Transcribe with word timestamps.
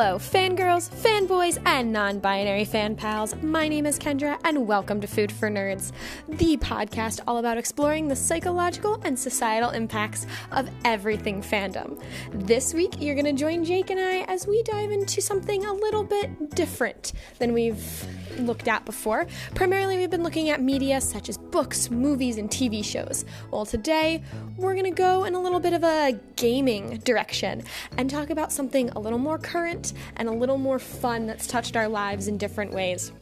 Hello, 0.00 0.16
fangirls, 0.16 0.88
fanboys, 0.88 1.60
and 1.66 1.92
non 1.92 2.20
binary 2.20 2.64
fan 2.64 2.94
pals. 2.94 3.34
My 3.42 3.66
name 3.66 3.84
is 3.84 3.98
Kendra, 3.98 4.38
and 4.44 4.64
welcome 4.64 5.00
to 5.00 5.08
Food 5.08 5.32
for 5.32 5.50
Nerds, 5.50 5.90
the 6.28 6.56
podcast 6.58 7.18
all 7.26 7.38
about 7.38 7.58
exploring 7.58 8.06
the 8.06 8.14
psychological 8.14 9.00
and 9.02 9.18
societal 9.18 9.70
impacts 9.70 10.24
of 10.52 10.70
everything 10.84 11.42
fandom. 11.42 12.00
This 12.32 12.74
week, 12.74 13.00
you're 13.00 13.16
going 13.16 13.24
to 13.24 13.32
join 13.32 13.64
Jake 13.64 13.90
and 13.90 13.98
I 13.98 14.18
as 14.32 14.46
we 14.46 14.62
dive 14.62 14.92
into 14.92 15.20
something 15.20 15.64
a 15.64 15.72
little 15.72 16.04
bit 16.04 16.54
different 16.54 17.12
than 17.40 17.52
we've 17.52 18.06
looked 18.38 18.68
at 18.68 18.84
before. 18.84 19.26
Primarily, 19.56 19.96
we've 19.96 20.10
been 20.10 20.22
looking 20.22 20.50
at 20.50 20.60
media 20.60 21.00
such 21.00 21.28
as 21.28 21.36
books, 21.36 21.90
movies, 21.90 22.38
and 22.38 22.48
TV 22.48 22.84
shows. 22.84 23.24
Well, 23.50 23.66
today, 23.66 24.22
we're 24.56 24.74
going 24.74 24.84
to 24.84 24.90
go 24.90 25.24
in 25.24 25.34
a 25.34 25.40
little 25.40 25.58
bit 25.58 25.72
of 25.72 25.82
a 25.82 26.18
gaming 26.36 26.98
direction 26.98 27.64
and 27.96 28.08
talk 28.08 28.30
about 28.30 28.52
something 28.52 28.90
a 28.90 29.00
little 29.00 29.18
more 29.18 29.38
current 29.38 29.87
and 30.16 30.28
a 30.28 30.32
little 30.32 30.58
more 30.58 30.78
fun 30.78 31.26
that's 31.26 31.46
touched 31.46 31.76
our 31.76 31.88
lives 31.88 32.28
in 32.28 32.38
different 32.38 32.72
ways. 32.72 33.12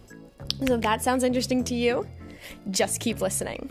So, 0.66 0.74
if 0.74 0.80
that 0.82 1.02
sounds 1.02 1.24
interesting 1.24 1.64
to 1.64 1.74
you, 1.74 2.06
just 2.70 3.00
keep 3.00 3.20
listening. 3.20 3.70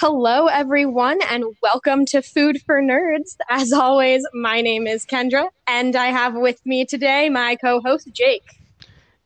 Hello, 0.00 0.46
everyone, 0.46 1.18
and 1.28 1.44
welcome 1.60 2.06
to 2.06 2.22
Food 2.22 2.62
for 2.64 2.80
Nerds. 2.80 3.36
As 3.48 3.72
always, 3.72 4.24
my 4.32 4.60
name 4.60 4.86
is 4.86 5.04
Kendra, 5.04 5.48
and 5.66 5.96
I 5.96 6.06
have 6.06 6.34
with 6.34 6.64
me 6.64 6.84
today 6.84 7.28
my 7.28 7.56
co 7.56 7.80
host, 7.80 8.08
Jake. 8.12 8.44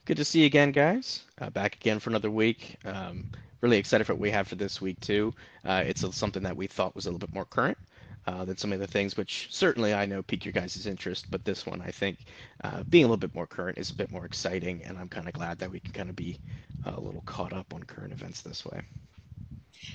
Good 0.06 0.16
to 0.16 0.24
see 0.24 0.40
you 0.40 0.46
again, 0.46 0.72
guys. 0.72 1.24
Uh, 1.38 1.50
back 1.50 1.76
again 1.76 1.98
for 1.98 2.08
another 2.08 2.30
week. 2.30 2.76
Um, 2.86 3.30
really 3.60 3.76
excited 3.76 4.06
for 4.06 4.14
what 4.14 4.20
we 4.20 4.30
have 4.30 4.48
for 4.48 4.54
this 4.54 4.80
week, 4.80 4.98
too. 5.00 5.34
Uh, 5.64 5.84
it's 5.86 6.04
something 6.16 6.42
that 6.42 6.56
we 6.56 6.66
thought 6.66 6.94
was 6.94 7.04
a 7.04 7.10
little 7.10 7.18
bit 7.18 7.34
more 7.34 7.44
current. 7.44 7.76
Uh, 8.24 8.44
than 8.44 8.56
some 8.56 8.72
of 8.72 8.78
the 8.78 8.86
things, 8.86 9.16
which 9.16 9.48
certainly 9.50 9.92
I 9.92 10.06
know 10.06 10.22
pique 10.22 10.44
your 10.44 10.52
guys' 10.52 10.86
interest, 10.86 11.28
but 11.28 11.44
this 11.44 11.66
one 11.66 11.82
I 11.82 11.90
think 11.90 12.18
uh, 12.62 12.84
being 12.84 13.02
a 13.02 13.08
little 13.08 13.16
bit 13.16 13.34
more 13.34 13.48
current 13.48 13.78
is 13.78 13.90
a 13.90 13.96
bit 13.96 14.12
more 14.12 14.24
exciting, 14.24 14.80
and 14.84 14.96
I'm 14.96 15.08
kind 15.08 15.26
of 15.26 15.34
glad 15.34 15.58
that 15.58 15.68
we 15.68 15.80
can 15.80 15.92
kind 15.92 16.08
of 16.08 16.14
be 16.14 16.38
a 16.86 17.00
little 17.00 17.22
caught 17.22 17.52
up 17.52 17.74
on 17.74 17.82
current 17.82 18.12
events 18.12 18.42
this 18.42 18.64
way. 18.64 18.82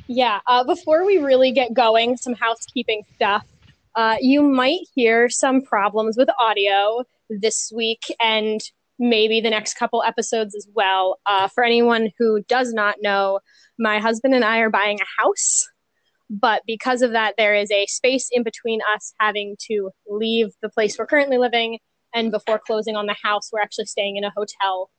Yeah, 0.07 0.41
uh, 0.45 0.65
before 0.65 1.05
we 1.05 1.19
really 1.19 1.53
get 1.53 1.73
going, 1.73 2.17
some 2.17 2.33
housekeeping 2.33 3.03
stuff. 3.15 3.45
Uh, 3.95 4.17
you 4.19 4.43
might 4.43 4.81
hear 4.93 5.30
some 5.30 5.61
problems 5.61 6.17
with 6.17 6.30
audio 6.37 7.03
this 7.30 7.71
week 7.73 8.13
and 8.21 8.61
maybe 8.99 9.41
the 9.41 9.49
next 9.49 9.75
couple 9.75 10.03
episodes 10.03 10.55
as 10.55 10.67
well. 10.73 11.17
Uh, 11.25 11.47
for 11.47 11.63
anyone 11.63 12.11
who 12.17 12.41
does 12.43 12.73
not 12.73 12.97
know, 13.02 13.39
my 13.80 13.99
husband 13.99 14.33
and 14.33 14.43
I 14.43 14.59
are 14.59 14.69
buying 14.69 14.99
a 14.99 15.21
house, 15.21 15.67
but 16.30 16.64
because 16.66 17.02
of 17.02 17.11
that, 17.11 17.36
there 17.38 17.56
is 17.56 17.72
a 17.72 17.86
space 17.88 18.30
in 18.31 18.44
between 18.44 18.80
us 18.95 19.14
having 19.20 19.56
to 19.67 19.92
leave 20.08 20.50
the 20.61 20.70
place 20.70 20.97
we're 20.97 21.06
currently 21.06 21.38
living. 21.38 21.80
And 22.14 22.31
before 22.31 22.59
closing 22.59 22.95
on 22.95 23.06
the 23.06 23.16
house, 23.22 23.50
we're 23.52 23.61
actually 23.61 23.86
staying 23.86 24.17
in 24.17 24.23
a 24.23 24.31
hotel 24.36 24.89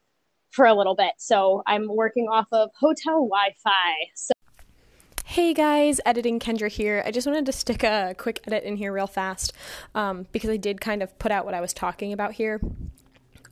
for 0.50 0.66
a 0.66 0.74
little 0.74 0.94
bit. 0.94 1.12
So 1.18 1.62
I'm 1.66 1.88
working 1.88 2.28
off 2.28 2.48
of 2.52 2.70
hotel 2.78 3.26
Wi 3.26 3.54
Fi. 3.62 4.10
So 4.14 4.32
Hey 5.24 5.52
guys, 5.52 6.00
editing 6.06 6.40
Kendra 6.40 6.68
here. 6.68 7.02
I 7.04 7.10
just 7.10 7.26
wanted 7.26 7.44
to 7.46 7.52
stick 7.52 7.84
a 7.84 8.14
quick 8.16 8.40
edit 8.46 8.64
in 8.64 8.76
here 8.76 8.92
real 8.92 9.06
fast 9.06 9.52
um, 9.94 10.26
because 10.32 10.48
I 10.48 10.56
did 10.56 10.80
kind 10.80 11.02
of 11.02 11.16
put 11.18 11.30
out 11.30 11.44
what 11.44 11.52
I 11.54 11.60
was 11.60 11.74
talking 11.74 12.14
about 12.14 12.32
here 12.32 12.60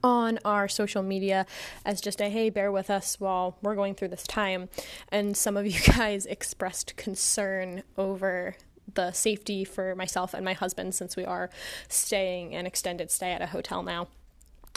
on 0.03 0.39
our 0.45 0.69
social 0.69 1.03
media 1.03 1.47
as 1.85 2.01
just 2.01 2.21
a 2.21 2.29
hey, 2.29 2.51
bear 2.51 2.71
with 2.71 2.91
us 2.91 3.19
while 3.21 3.57
we're 3.63 3.75
going 3.75 3.95
through 3.95 4.09
this 4.09 4.25
time. 4.25 4.69
And 5.11 5.37
some 5.37 5.57
of 5.57 5.67
you 5.67 5.81
guys 5.97 6.27
expressed 6.27 6.97
concern 6.97 7.83
over 7.97 8.57
the 8.95 9.13
safety 9.13 9.65
for 9.65 9.95
myself 9.95 10.35
and 10.35 10.45
my 10.45 10.53
husband 10.53 10.95
since 10.95 11.17
we 11.17 11.25
are 11.25 11.51
staying 11.89 12.55
an 12.55 12.67
extended 12.67 13.11
stay 13.11 13.33
at 13.33 13.43
a 13.43 13.47
hotel 13.47 13.83
now. 13.83 14.09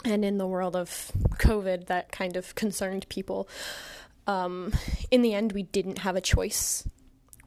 And 0.04 0.24
in 0.24 0.38
the 0.38 0.46
world 0.46 0.76
of 0.76 1.12
COVID, 1.34 1.86
that 1.86 2.10
kind 2.10 2.36
of 2.36 2.54
concerned 2.54 3.06
people. 3.08 3.48
Um, 4.26 4.72
in 5.10 5.22
the 5.22 5.34
end, 5.34 5.52
we 5.52 5.64
didn't 5.64 5.98
have 5.98 6.16
a 6.16 6.20
choice. 6.20 6.88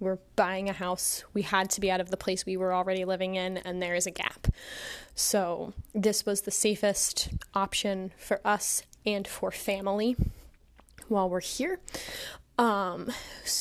We're 0.04 0.20
buying 0.36 0.70
a 0.70 0.74
house. 0.74 1.24
We 1.34 1.44
had 1.44 1.70
to 1.72 1.82
be 1.82 1.90
out 1.90 2.02
of 2.02 2.10
the 2.12 2.18
place 2.18 2.46
we 2.46 2.58
were 2.58 2.74
already 2.74 3.06
living 3.06 3.36
in, 3.36 3.58
and 3.58 3.82
there 3.82 3.96
is 3.96 4.06
a 4.06 4.12
gap. 4.12 4.48
So, 5.16 5.74
this 5.94 6.26
was 6.26 6.42
the 6.42 6.52
safest 6.52 7.30
option 7.54 8.12
for 8.18 8.42
us 8.46 8.84
and 9.06 9.28
for 9.28 9.52
family 9.52 10.16
while 11.08 11.30
we're 11.30 11.42
here. 11.42 11.80
Um, 12.58 13.12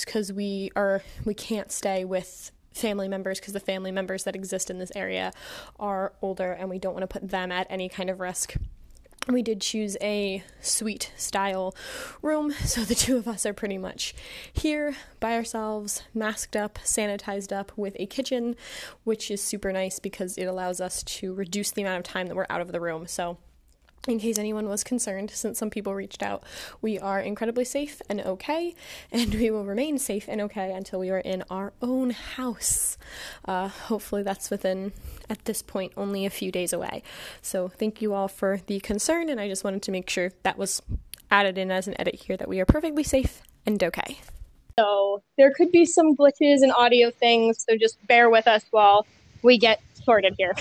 because 0.04 0.32
we 0.32 0.70
are, 0.76 1.02
we 1.24 1.34
can't 1.34 1.72
stay 1.72 2.04
with 2.04 2.50
family 2.72 3.08
members 3.08 3.38
because 3.38 3.52
the 3.52 3.60
family 3.60 3.92
members 3.92 4.24
that 4.24 4.34
exist 4.34 4.70
in 4.70 4.78
this 4.78 4.92
area 4.94 5.32
are 5.78 6.12
older 6.22 6.52
and 6.52 6.68
we 6.68 6.78
don't 6.78 6.94
want 6.94 7.02
to 7.02 7.06
put 7.06 7.28
them 7.28 7.52
at 7.52 7.66
any 7.70 7.88
kind 7.88 8.10
of 8.10 8.20
risk 8.20 8.54
we 9.28 9.42
did 9.42 9.60
choose 9.60 9.96
a 10.00 10.42
suite 10.60 11.12
style 11.16 11.74
room, 12.22 12.52
so 12.64 12.84
the 12.84 12.94
two 12.94 13.16
of 13.16 13.28
us 13.28 13.46
are 13.46 13.52
pretty 13.52 13.78
much 13.78 14.14
here 14.52 14.96
by 15.20 15.34
ourselves, 15.34 16.02
masked 16.12 16.56
up, 16.56 16.78
sanitized 16.84 17.52
up, 17.52 17.72
with 17.76 17.96
a 17.98 18.06
kitchen, 18.06 18.56
which 19.04 19.30
is 19.30 19.40
super 19.40 19.72
nice 19.72 19.98
because 19.98 20.36
it 20.36 20.44
allows 20.44 20.80
us 20.80 21.02
to 21.04 21.32
reduce 21.34 21.70
the 21.70 21.82
amount 21.82 21.98
of 21.98 22.12
time 22.12 22.26
that 22.26 22.36
we're 22.36 22.46
out 22.50 22.60
of 22.60 22.72
the 22.72 22.80
room. 22.80 23.06
So 23.06 23.38
in 24.08 24.18
case 24.18 24.38
anyone 24.38 24.68
was 24.68 24.82
concerned, 24.82 25.30
since 25.30 25.58
some 25.58 25.70
people 25.70 25.94
reached 25.94 26.22
out, 26.22 26.42
we 26.80 26.98
are 26.98 27.20
incredibly 27.20 27.64
safe 27.64 28.02
and 28.08 28.20
okay, 28.20 28.74
and 29.12 29.34
we 29.34 29.50
will 29.50 29.64
remain 29.64 29.98
safe 29.98 30.24
and 30.28 30.40
okay 30.40 30.72
until 30.72 30.98
we 30.98 31.10
are 31.10 31.18
in 31.18 31.44
our 31.50 31.72
own 31.80 32.10
house. 32.10 32.98
Uh, 33.44 33.68
hopefully, 33.68 34.22
that's 34.22 34.50
within, 34.50 34.92
at 35.30 35.44
this 35.44 35.62
point, 35.62 35.92
only 35.96 36.26
a 36.26 36.30
few 36.30 36.50
days 36.50 36.72
away. 36.72 37.02
So, 37.40 37.68
thank 37.68 38.02
you 38.02 38.12
all 38.12 38.28
for 38.28 38.60
the 38.66 38.80
concern, 38.80 39.28
and 39.28 39.40
I 39.40 39.48
just 39.48 39.62
wanted 39.62 39.82
to 39.82 39.92
make 39.92 40.10
sure 40.10 40.32
that 40.42 40.58
was 40.58 40.82
added 41.30 41.56
in 41.56 41.70
as 41.70 41.86
an 41.86 41.94
edit 42.00 42.16
here 42.16 42.36
that 42.36 42.48
we 42.48 42.60
are 42.60 42.66
perfectly 42.66 43.04
safe 43.04 43.42
and 43.64 43.82
okay. 43.82 44.18
So, 44.78 45.22
there 45.38 45.52
could 45.52 45.70
be 45.70 45.84
some 45.84 46.16
glitches 46.16 46.62
and 46.62 46.72
audio 46.72 47.12
things, 47.12 47.64
so 47.68 47.76
just 47.76 48.04
bear 48.08 48.30
with 48.30 48.48
us 48.48 48.64
while 48.72 49.06
we 49.42 49.58
get 49.58 49.80
sorted 50.04 50.34
here. 50.36 50.54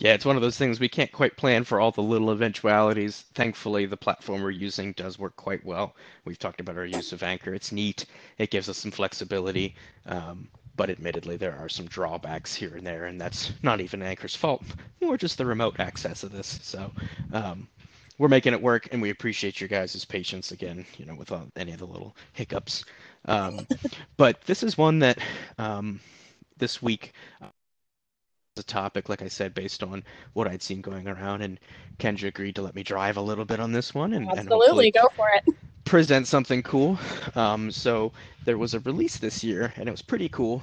Yeah, 0.00 0.12
it's 0.14 0.24
one 0.24 0.36
of 0.36 0.42
those 0.42 0.56
things 0.56 0.78
we 0.78 0.88
can't 0.88 1.10
quite 1.10 1.36
plan 1.36 1.64
for 1.64 1.80
all 1.80 1.90
the 1.90 2.02
little 2.02 2.30
eventualities. 2.30 3.24
Thankfully, 3.34 3.84
the 3.84 3.96
platform 3.96 4.42
we're 4.42 4.52
using 4.52 4.92
does 4.92 5.18
work 5.18 5.34
quite 5.34 5.64
well. 5.64 5.96
We've 6.24 6.38
talked 6.38 6.60
about 6.60 6.78
our 6.78 6.86
use 6.86 7.12
of 7.12 7.24
Anchor. 7.24 7.52
It's 7.52 7.72
neat. 7.72 8.06
It 8.38 8.50
gives 8.50 8.68
us 8.68 8.78
some 8.78 8.92
flexibility. 8.92 9.74
Um, 10.06 10.48
but 10.76 10.88
admittedly, 10.88 11.36
there 11.36 11.56
are 11.58 11.68
some 11.68 11.86
drawbacks 11.86 12.54
here 12.54 12.76
and 12.76 12.86
there, 12.86 13.06
and 13.06 13.20
that's 13.20 13.50
not 13.64 13.80
even 13.80 14.00
Anchor's 14.00 14.36
fault. 14.36 14.62
More 15.02 15.16
just 15.16 15.36
the 15.36 15.44
remote 15.44 15.80
access 15.80 16.22
of 16.22 16.30
this. 16.30 16.60
So 16.62 16.92
um, 17.32 17.66
we're 18.18 18.28
making 18.28 18.52
it 18.52 18.62
work, 18.62 18.88
and 18.92 19.02
we 19.02 19.10
appreciate 19.10 19.60
your 19.60 19.66
guys' 19.66 20.04
patience 20.04 20.52
again, 20.52 20.86
you 20.96 21.06
know, 21.06 21.16
with 21.16 21.32
any 21.56 21.72
of 21.72 21.80
the 21.80 21.86
little 21.86 22.14
hiccups. 22.34 22.84
Um, 23.24 23.66
but 24.16 24.42
this 24.42 24.62
is 24.62 24.78
one 24.78 25.00
that 25.00 25.18
um, 25.58 25.98
this 26.56 26.80
week 26.80 27.14
a 28.58 28.62
topic, 28.62 29.08
like 29.08 29.22
I 29.22 29.28
said, 29.28 29.54
based 29.54 29.82
on 29.82 30.02
what 30.32 30.48
I'd 30.48 30.62
seen 30.62 30.80
going 30.80 31.08
around. 31.08 31.42
And 31.42 31.58
Kendra 31.98 32.28
agreed 32.28 32.54
to 32.56 32.62
let 32.62 32.74
me 32.74 32.82
drive 32.82 33.16
a 33.16 33.22
little 33.22 33.44
bit 33.44 33.60
on 33.60 33.72
this 33.72 33.94
one. 33.94 34.12
And, 34.12 34.28
Absolutely, 34.30 34.86
and 34.86 34.94
go 34.94 35.08
for 35.16 35.28
it. 35.34 35.54
Present 35.84 36.26
something 36.26 36.62
cool. 36.62 36.98
Um, 37.34 37.70
so 37.70 38.12
there 38.44 38.58
was 38.58 38.74
a 38.74 38.80
release 38.80 39.16
this 39.18 39.42
year, 39.42 39.72
and 39.76 39.88
it 39.88 39.92
was 39.92 40.02
pretty 40.02 40.28
cool 40.28 40.62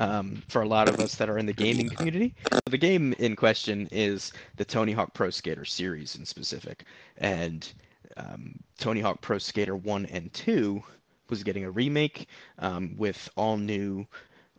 um, 0.00 0.42
for 0.48 0.62
a 0.62 0.68
lot 0.68 0.88
of 0.88 0.98
us 0.98 1.14
that 1.16 1.28
are 1.28 1.38
in 1.38 1.46
the 1.46 1.52
gaming 1.52 1.88
community. 1.88 2.34
The 2.66 2.78
game 2.78 3.14
in 3.18 3.36
question 3.36 3.88
is 3.92 4.32
the 4.56 4.64
Tony 4.64 4.92
Hawk 4.92 5.14
Pro 5.14 5.30
Skater 5.30 5.64
series 5.64 6.16
in 6.16 6.24
specific. 6.24 6.84
And 7.18 7.70
um, 8.16 8.58
Tony 8.78 9.00
Hawk 9.00 9.20
Pro 9.20 9.38
Skater 9.38 9.76
1 9.76 10.06
and 10.06 10.32
2 10.32 10.82
was 11.28 11.44
getting 11.44 11.64
a 11.64 11.70
remake 11.70 12.28
um, 12.58 12.94
with 12.96 13.28
all 13.36 13.56
new 13.56 14.06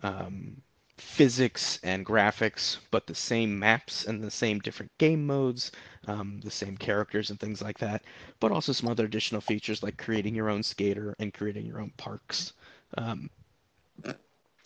um, 0.03 0.61
physics 1.01 1.79
and 1.83 2.05
graphics, 2.05 2.77
but 2.91 3.07
the 3.07 3.15
same 3.15 3.57
maps 3.57 4.05
and 4.05 4.23
the 4.23 4.31
same 4.31 4.59
different 4.59 4.91
game 4.97 5.25
modes, 5.25 5.71
um, 6.07 6.39
the 6.43 6.51
same 6.51 6.77
characters 6.77 7.29
and 7.29 7.39
things 7.39 7.61
like 7.61 7.79
that, 7.79 8.03
but 8.39 8.51
also 8.51 8.71
some 8.71 8.87
other 8.87 9.05
additional 9.05 9.41
features 9.41 9.83
like 9.83 9.97
creating 9.97 10.35
your 10.35 10.49
own 10.49 10.63
skater 10.63 11.15
and 11.19 11.33
creating 11.33 11.65
your 11.65 11.81
own 11.81 11.91
parks. 11.97 12.53
Um, 12.97 13.29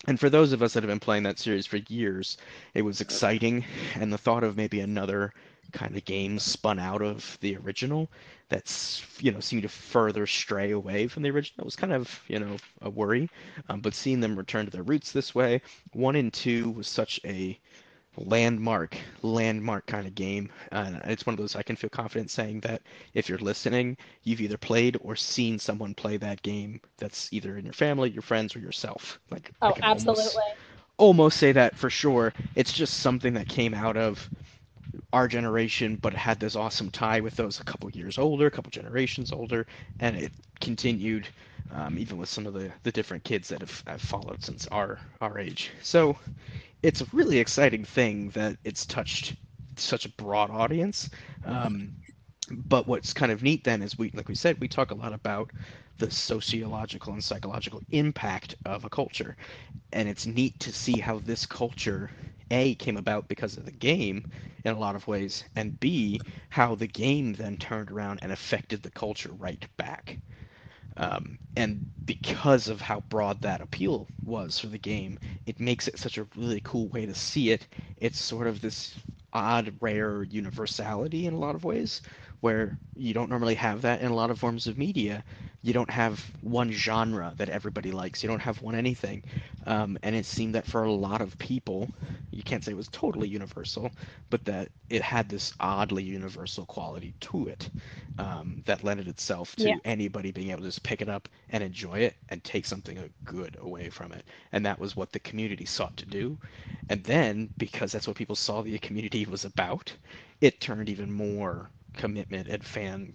and 0.07 0.19
for 0.19 0.29
those 0.29 0.51
of 0.51 0.61
us 0.61 0.73
that 0.73 0.83
have 0.83 0.89
been 0.89 0.99
playing 0.99 1.23
that 1.23 1.39
series 1.39 1.65
for 1.65 1.77
years, 1.87 2.37
it 2.73 2.83
was 2.83 3.01
exciting, 3.01 3.65
and 3.95 4.11
the 4.13 4.17
thought 4.17 4.43
of 4.43 4.57
maybe 4.57 4.81
another 4.81 5.33
kind 5.71 5.95
of 5.95 6.05
game 6.05 6.39
spun 6.39 6.79
out 6.79 7.01
of 7.01 7.37
the 7.41 7.55
original 7.57 8.09
that's 8.49 9.03
you 9.19 9.31
know 9.31 9.39
seemed 9.39 9.63
to 9.63 9.69
further 9.69 10.27
stray 10.27 10.71
away 10.71 11.07
from 11.07 11.23
the 11.23 11.29
original. 11.29 11.63
It 11.63 11.65
was 11.65 11.75
kind 11.75 11.93
of 11.93 12.21
you 12.27 12.39
know 12.39 12.57
a 12.81 12.89
worry 12.89 13.29
um, 13.69 13.81
but 13.81 13.93
seeing 13.93 14.19
them 14.19 14.35
return 14.35 14.65
to 14.65 14.71
their 14.71 14.83
roots 14.83 15.11
this 15.11 15.33
way 15.33 15.61
one 15.93 16.15
and 16.15 16.31
two 16.31 16.71
was 16.71 16.87
such 16.87 17.19
a 17.25 17.59
landmark 18.17 18.95
landmark 19.23 19.85
kind 19.87 20.07
of 20.07 20.15
game. 20.15 20.49
Uh, 20.71 20.99
it's 21.05 21.25
one 21.25 21.33
of 21.33 21.37
those 21.37 21.55
i 21.55 21.63
can 21.63 21.75
feel 21.75 21.89
confident 21.89 22.31
saying 22.31 22.61
that 22.61 22.81
if 23.13 23.27
you're 23.27 23.37
listening 23.39 23.97
you've 24.23 24.39
either 24.39 24.57
played 24.57 24.97
or 25.01 25.15
seen 25.15 25.59
someone 25.59 25.93
play 25.93 26.15
that 26.15 26.41
game 26.41 26.79
that's 26.97 27.31
either 27.33 27.57
in 27.57 27.65
your 27.65 27.73
family 27.73 28.09
your 28.09 28.21
friends 28.21 28.55
or 28.55 28.59
yourself. 28.59 29.19
Like 29.31 29.51
oh 29.61 29.73
absolutely 29.81 30.23
almost, 30.23 30.37
almost 30.97 31.37
say 31.37 31.51
that 31.51 31.75
for 31.75 31.89
sure. 31.89 32.33
It's 32.55 32.73
just 32.73 32.99
something 32.99 33.33
that 33.33 33.49
came 33.49 33.73
out 33.73 33.97
of 33.97 34.29
our 35.13 35.27
generation, 35.27 35.97
but 36.01 36.13
had 36.13 36.39
this 36.39 36.55
awesome 36.55 36.89
tie 36.89 37.19
with 37.19 37.35
those 37.35 37.59
a 37.59 37.63
couple 37.63 37.89
years 37.91 38.17
older, 38.17 38.47
a 38.47 38.51
couple 38.51 38.71
generations 38.71 39.31
older, 39.31 39.65
and 39.99 40.15
it 40.15 40.31
continued 40.61 41.27
um, 41.71 41.97
even 41.97 42.17
with 42.17 42.29
some 42.29 42.45
of 42.45 42.53
the, 42.53 42.71
the 42.83 42.91
different 42.91 43.23
kids 43.23 43.49
that 43.49 43.61
have, 43.61 43.83
have 43.87 44.01
followed 44.01 44.43
since 44.43 44.67
our 44.67 44.99
our 45.21 45.39
age. 45.39 45.71
So 45.81 46.17
it's 46.83 47.01
a 47.01 47.07
really 47.11 47.39
exciting 47.39 47.83
thing 47.83 48.29
that 48.29 48.57
it's 48.63 48.85
touched 48.85 49.35
such 49.77 50.05
a 50.05 50.09
broad 50.09 50.51
audience. 50.51 51.09
Um, 51.45 51.91
but 52.51 52.87
what's 52.87 53.13
kind 53.13 53.31
of 53.31 53.41
neat 53.41 53.63
then 53.63 53.81
is 53.81 53.97
we, 53.97 54.11
like 54.13 54.29
we 54.29 54.35
said, 54.35 54.57
we 54.61 54.67
talk 54.67 54.91
a 54.91 54.95
lot 54.95 55.13
about 55.13 55.51
the 55.97 56.11
sociological 56.11 57.13
and 57.13 57.23
psychological 57.23 57.81
impact 57.89 58.55
of 58.65 58.85
a 58.85 58.89
culture, 58.89 59.35
and 59.93 60.07
it's 60.07 60.27
neat 60.27 60.59
to 60.59 60.71
see 60.71 60.99
how 60.99 61.19
this 61.19 61.45
culture 61.45 62.11
a 62.51 62.75
came 62.75 62.97
about 62.97 63.27
because 63.27 63.57
of 63.57 63.65
the 63.65 63.71
game 63.71 64.25
in 64.63 64.73
a 64.73 64.79
lot 64.79 64.95
of 64.95 65.07
ways, 65.07 65.43
and 65.55 65.79
B 65.79 66.19
how 66.49 66.75
the 66.75 66.87
game 66.87 67.33
then 67.33 67.57
turned 67.57 67.91
around 67.91 68.19
and 68.21 68.31
affected 68.31 68.83
the 68.83 68.91
culture 68.91 69.31
right 69.33 69.65
back. 69.77 70.19
Um, 70.97 71.37
and 71.55 71.85
because 72.05 72.67
of 72.67 72.81
how 72.81 73.01
broad 73.09 73.41
that 73.41 73.61
appeal 73.61 74.09
was 74.23 74.59
for 74.59 74.67
the 74.67 74.77
game, 74.77 75.17
it 75.45 75.59
makes 75.59 75.87
it 75.87 75.99
such 75.99 76.17
a 76.17 76.27
really 76.35 76.61
cool 76.63 76.87
way 76.89 77.05
to 77.05 77.13
see 77.15 77.51
it. 77.51 77.67
It's 77.97 78.19
sort 78.19 78.47
of 78.47 78.61
this 78.61 78.97
odd, 79.33 79.75
rare 79.81 80.23
universality 80.23 81.25
in 81.25 81.33
a 81.33 81.39
lot 81.39 81.55
of 81.55 81.63
ways, 81.65 82.01
where 82.41 82.77
you 82.95 83.13
don't 83.13 83.29
normally 83.29 83.55
have 83.55 83.81
that 83.81 84.01
in 84.01 84.11
a 84.11 84.15
lot 84.15 84.29
of 84.31 84.39
forms 84.39 84.67
of 84.67 84.77
media. 84.77 85.23
You 85.61 85.73
don't 85.73 85.89
have 85.89 86.31
one 86.41 86.71
genre 86.71 87.33
that 87.37 87.49
everybody 87.49 87.91
likes. 87.91 88.23
You 88.23 88.29
don't 88.29 88.41
have 88.41 88.61
one 88.61 88.75
anything. 88.75 89.23
Um, 89.65 89.97
and 90.03 90.15
it 90.15 90.25
seemed 90.25 90.55
that 90.55 90.65
for 90.65 90.83
a 90.83 90.91
lot 90.91 91.21
of 91.21 91.37
people, 91.37 91.91
you 92.31 92.43
can't 92.43 92.63
say 92.63 92.71
it 92.71 92.77
was 92.77 92.89
totally 92.89 93.27
universal, 93.27 93.91
but 94.29 94.45
that 94.45 94.69
it 94.89 95.01
had 95.01 95.29
this 95.29 95.53
oddly 95.59 96.03
universal 96.03 96.65
quality 96.65 97.13
to 97.21 97.47
it 97.47 97.69
um, 98.17 98.61
that 98.65 98.83
lended 98.83 99.07
itself 99.07 99.55
to 99.57 99.75
Yeah. 99.75 99.79
anybody 99.85 100.31
being 100.31 100.49
able 100.51 100.61
to 100.61 100.67
just 100.67 100.83
pick 100.83 101.01
it 101.01 101.09
up 101.09 101.27
and 101.49 101.63
enjoy 101.63 101.99
it 101.99 102.15
and 102.29 102.43
take 102.43 102.65
something 102.65 102.97
uh, 102.97 103.07
good 103.25 103.57
away 103.59 103.89
from 103.89 104.11
it. 104.11 104.25
And 104.51 104.65
that 104.65 104.79
was 104.79 104.95
what 104.95 105.11
the 105.11 105.19
community 105.19 105.65
sought 105.65 105.95
to 105.97 106.05
do. 106.05 106.37
And 106.89 107.03
then, 107.03 107.49
because 107.57 107.91
that's 107.91 108.07
what 108.07 108.15
people 108.17 108.35
saw 108.35 108.61
the 108.61 108.77
community 108.79 109.25
was 109.25 109.45
about, 109.45 109.93
it 110.41 110.59
turned 110.61 110.89
even 110.89 111.11
more 111.11 111.71
commitment 111.95 112.47
and 112.47 112.63
fan 112.63 113.13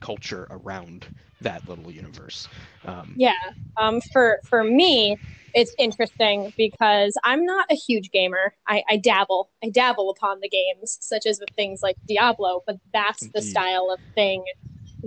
culture 0.00 0.46
around 0.50 1.06
that 1.40 1.68
little 1.68 1.90
universe. 1.90 2.48
Um, 2.84 3.14
Yeah. 3.16 3.32
Um, 3.78 4.00
for 4.12 4.40
for 4.44 4.64
me, 4.64 5.16
it's 5.54 5.74
interesting 5.78 6.52
because 6.56 7.16
I'm 7.24 7.44
not 7.44 7.66
a 7.70 7.74
huge 7.74 8.10
gamer. 8.10 8.54
I, 8.68 8.82
I 8.88 8.96
dabble. 8.98 9.50
I 9.64 9.70
dabble 9.70 10.10
upon 10.10 10.40
the 10.40 10.48
games, 10.48 10.98
such 11.00 11.24
as 11.26 11.40
with 11.40 11.50
things 11.56 11.80
like 11.82 11.96
Diablo, 12.06 12.62
but 12.66 12.76
that's 12.92 13.20
the 13.20 13.38
Indeed. 13.38 13.50
style 13.50 13.90
of 13.90 14.00
thing 14.14 14.44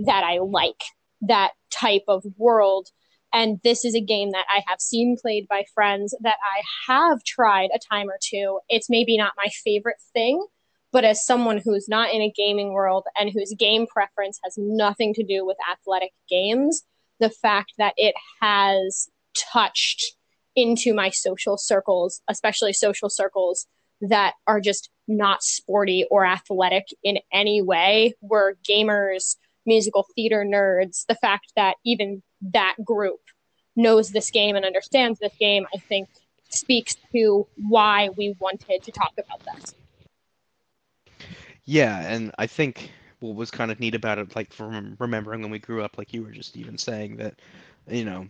that 0.06 0.24
I 0.24 0.38
like. 0.38 0.82
That 1.20 1.52
type 1.70 2.04
of 2.08 2.24
world. 2.36 2.88
And 3.32 3.60
this 3.62 3.84
is 3.84 3.94
a 3.94 4.00
game 4.00 4.32
that 4.32 4.46
I 4.48 4.64
have 4.66 4.80
seen 4.80 5.16
played 5.20 5.46
by 5.46 5.64
friends 5.72 6.16
that 6.20 6.38
I 6.44 6.62
have 6.92 7.22
tried 7.22 7.70
a 7.72 7.78
time 7.78 8.08
or 8.08 8.18
two. 8.20 8.58
It's 8.68 8.90
maybe 8.90 9.16
not 9.16 9.34
my 9.36 9.46
favorite 9.64 10.00
thing, 10.12 10.44
but 10.92 11.04
as 11.04 11.24
someone 11.24 11.58
who's 11.58 11.88
not 11.88 12.12
in 12.12 12.20
a 12.20 12.32
gaming 12.34 12.72
world 12.72 13.04
and 13.18 13.30
whose 13.30 13.54
game 13.58 13.86
preference 13.86 14.38
has 14.44 14.54
nothing 14.58 15.14
to 15.14 15.22
do 15.22 15.46
with 15.46 15.56
athletic 15.70 16.12
games, 16.28 16.82
the 17.20 17.30
fact 17.30 17.72
that 17.78 17.94
it 17.96 18.14
has 18.40 19.08
touched 19.52 20.16
into 20.56 20.92
my 20.92 21.10
social 21.10 21.56
circles, 21.56 22.20
especially 22.28 22.72
social 22.72 23.08
circles 23.08 23.66
that 24.00 24.34
are 24.46 24.60
just 24.60 24.90
not 25.06 25.42
sporty 25.42 26.06
or 26.10 26.24
athletic 26.24 26.86
in 27.02 27.18
any 27.32 27.62
way, 27.62 28.14
were 28.20 28.56
gamers, 28.68 29.36
musical 29.66 30.06
theater 30.16 30.44
nerds, 30.44 31.04
the 31.06 31.14
fact 31.14 31.52
that 31.56 31.76
even 31.84 32.22
that 32.40 32.76
group 32.84 33.20
knows 33.76 34.10
this 34.10 34.30
game 34.30 34.56
and 34.56 34.64
understands 34.64 35.18
this 35.18 35.34
game, 35.38 35.66
I 35.74 35.78
think 35.78 36.08
speaks 36.48 36.96
to 37.12 37.46
why 37.56 38.08
we 38.16 38.34
wanted 38.40 38.82
to 38.82 38.90
talk 38.90 39.12
about 39.18 39.40
this. 39.44 39.74
Yeah, 41.70 42.00
and 42.00 42.32
I 42.38 42.46
think 42.46 42.90
what 43.20 43.34
was 43.36 43.50
kind 43.50 43.70
of 43.70 43.78
neat 43.80 43.94
about 43.94 44.18
it, 44.18 44.34
like 44.34 44.52
from 44.52 44.96
remembering 44.98 45.42
when 45.42 45.50
we 45.50 45.58
grew 45.58 45.82
up, 45.82 45.96
like 45.98 46.12
you 46.12 46.22
were 46.22 46.30
just 46.32 46.56
even 46.56 46.76
saying 46.78 47.16
that, 47.16 47.40
you 47.88 48.04
know, 48.04 48.28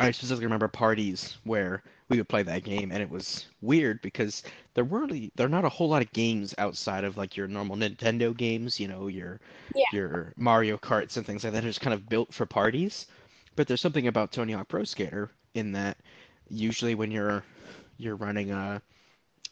I 0.00 0.10
specifically 0.10 0.46
remember 0.46 0.66
parties 0.66 1.38
where 1.44 1.84
we 2.08 2.16
would 2.16 2.28
play 2.28 2.42
that 2.42 2.64
game, 2.64 2.90
and 2.90 3.00
it 3.00 3.08
was 3.10 3.46
weird 3.60 4.02
because 4.02 4.42
there 4.74 4.84
weren't 4.84 5.12
really, 5.12 5.30
there 5.36 5.46
are 5.46 5.48
not 5.48 5.64
a 5.64 5.68
whole 5.68 5.88
lot 5.88 6.02
of 6.02 6.12
games 6.12 6.52
outside 6.58 7.04
of 7.04 7.16
like 7.16 7.36
your 7.36 7.46
normal 7.46 7.76
Nintendo 7.76 8.36
games, 8.36 8.80
you 8.80 8.88
know, 8.88 9.06
your 9.06 9.40
Yeah. 9.74 9.84
your 9.90 10.32
Mario 10.36 10.78
Karts 10.78 11.16
and 11.16 11.24
things 11.24 11.44
like 11.44 11.52
that 11.52 11.64
are 11.64 11.68
just 11.68 11.80
kind 11.80 11.94
of 11.94 12.08
built 12.08 12.34
for 12.34 12.44
parties. 12.44 13.06
But 13.54 13.68
there's 13.68 13.80
something 13.80 14.08
about 14.08 14.32
Tony 14.32 14.52
Hawk 14.52 14.66
Pro 14.68 14.82
Skater 14.84 15.30
in 15.54 15.70
that 15.72 15.98
usually 16.50 16.96
when 16.96 17.12
you're 17.12 17.44
you're 17.98 18.16
running 18.16 18.50
a 18.52 18.82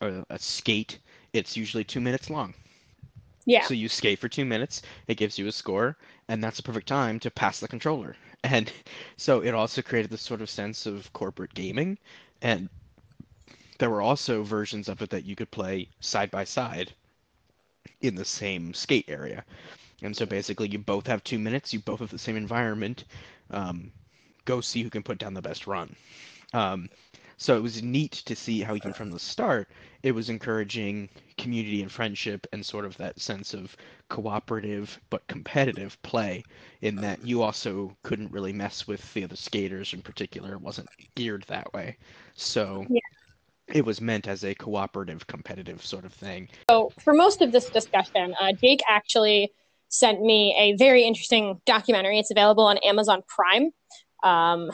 a, 0.01 0.25
a 0.31 0.39
skate, 0.39 0.99
it's 1.33 1.57
usually 1.57 1.85
two 1.85 2.01
minutes 2.01 2.31
long. 2.31 2.55
Yeah. 3.47 3.69
So 3.69 3.75
you 3.75 3.89
skate 3.89 4.19
for 4.19 4.29
two 4.29 4.45
minutes, 4.45 4.83
it 5.07 5.17
gives 5.17 5.39
you 5.39 5.47
a 5.47 5.53
score, 5.53 5.97
and 6.29 6.45
that's 6.45 6.59
the 6.59 6.63
perfect 6.63 6.89
time 6.89 7.19
to 7.21 7.31
pass 7.31 7.61
the 7.61 7.69
controller. 7.69 8.17
And 8.45 8.73
so 9.17 9.41
it 9.43 9.55
also 9.55 9.83
created 9.83 10.11
this 10.11 10.23
sort 10.23 10.41
of 10.43 10.51
sense 10.51 10.87
of 10.87 11.13
corporate 11.13 11.55
gaming. 11.55 11.99
And 12.43 12.69
there 13.79 13.89
were 13.89 14.03
also 14.03 14.43
versions 14.43 14.87
of 14.87 15.01
it 15.01 15.09
that 15.09 15.25
you 15.25 15.35
could 15.35 15.51
play 15.51 15.89
side 15.99 16.31
by 16.31 16.45
side 16.45 16.95
in 18.01 18.15
the 18.15 18.25
same 18.25 18.73
skate 18.75 19.05
area. 19.09 19.45
And 20.03 20.17
so 20.17 20.27
basically, 20.27 20.69
you 20.69 20.79
both 20.79 21.07
have 21.07 21.25
two 21.25 21.39
minutes, 21.39 21.73
you 21.73 21.81
both 21.81 22.01
have 22.01 22.11
the 22.11 22.19
same 22.19 22.37
environment. 22.37 23.05
Um, 23.51 23.93
go 24.45 24.61
see 24.61 24.83
who 24.83 24.91
can 24.91 25.03
put 25.03 25.19
down 25.19 25.35
the 25.35 25.43
best 25.43 25.67
run. 25.67 25.97
Um, 26.55 26.89
so 27.39 27.57
it 27.57 27.63
was 27.63 27.83
neat 27.83 28.13
to 28.13 28.35
see 28.35 28.61
how 28.61 28.75
even 28.75 28.93
from 28.93 29.11
the 29.11 29.19
start 29.19 29.69
it 30.03 30.13
was 30.13 30.31
encouraging 30.31 31.09
community 31.37 31.83
and 31.83 31.93
friendship 31.93 32.47
and 32.53 32.65
sort 32.65 32.85
of 32.85 32.97
that 32.97 33.21
sense 33.21 33.55
of 33.55 33.77
cooperative 34.09 34.99
but 35.11 35.27
competitive 35.27 36.01
play 36.03 36.43
in 36.81 36.97
that 36.97 37.25
you 37.27 37.43
also 37.43 37.95
couldn't 38.03 38.33
really 38.33 38.53
mess 38.53 38.87
with 38.87 39.13
the 39.15 39.25
other 39.25 39.37
skaters 39.37 39.93
in 39.93 40.01
particular 40.03 40.55
it 40.55 40.61
wasn't 40.61 40.89
geared 41.15 41.45
that 41.49 41.73
way 41.75 41.97
so 42.35 42.87
Yeah. 42.89 43.01
it 43.69 43.85
was 43.85 44.01
meant 44.01 44.29
as 44.29 44.45
a 44.45 44.55
cooperative 44.55 45.27
competitive 45.27 45.85
sort 45.85 46.05
of 46.05 46.13
thing 46.13 46.49
So, 46.71 46.91
for 47.01 47.13
most 47.13 47.43
of 47.43 47.53
this 47.53 47.69
discussion, 47.71 48.35
uh, 48.41 48.53
Jake 48.53 48.81
actually 48.89 49.53
sent 49.89 50.21
me 50.21 50.55
a 50.59 50.77
very 50.77 51.05
interesting 51.05 51.61
documentary. 51.65 52.19
It's 52.19 52.31
available 52.31 52.65
on 52.65 52.77
Amazon 52.79 53.23
Prime. 53.29 53.71
Um, 54.25 54.71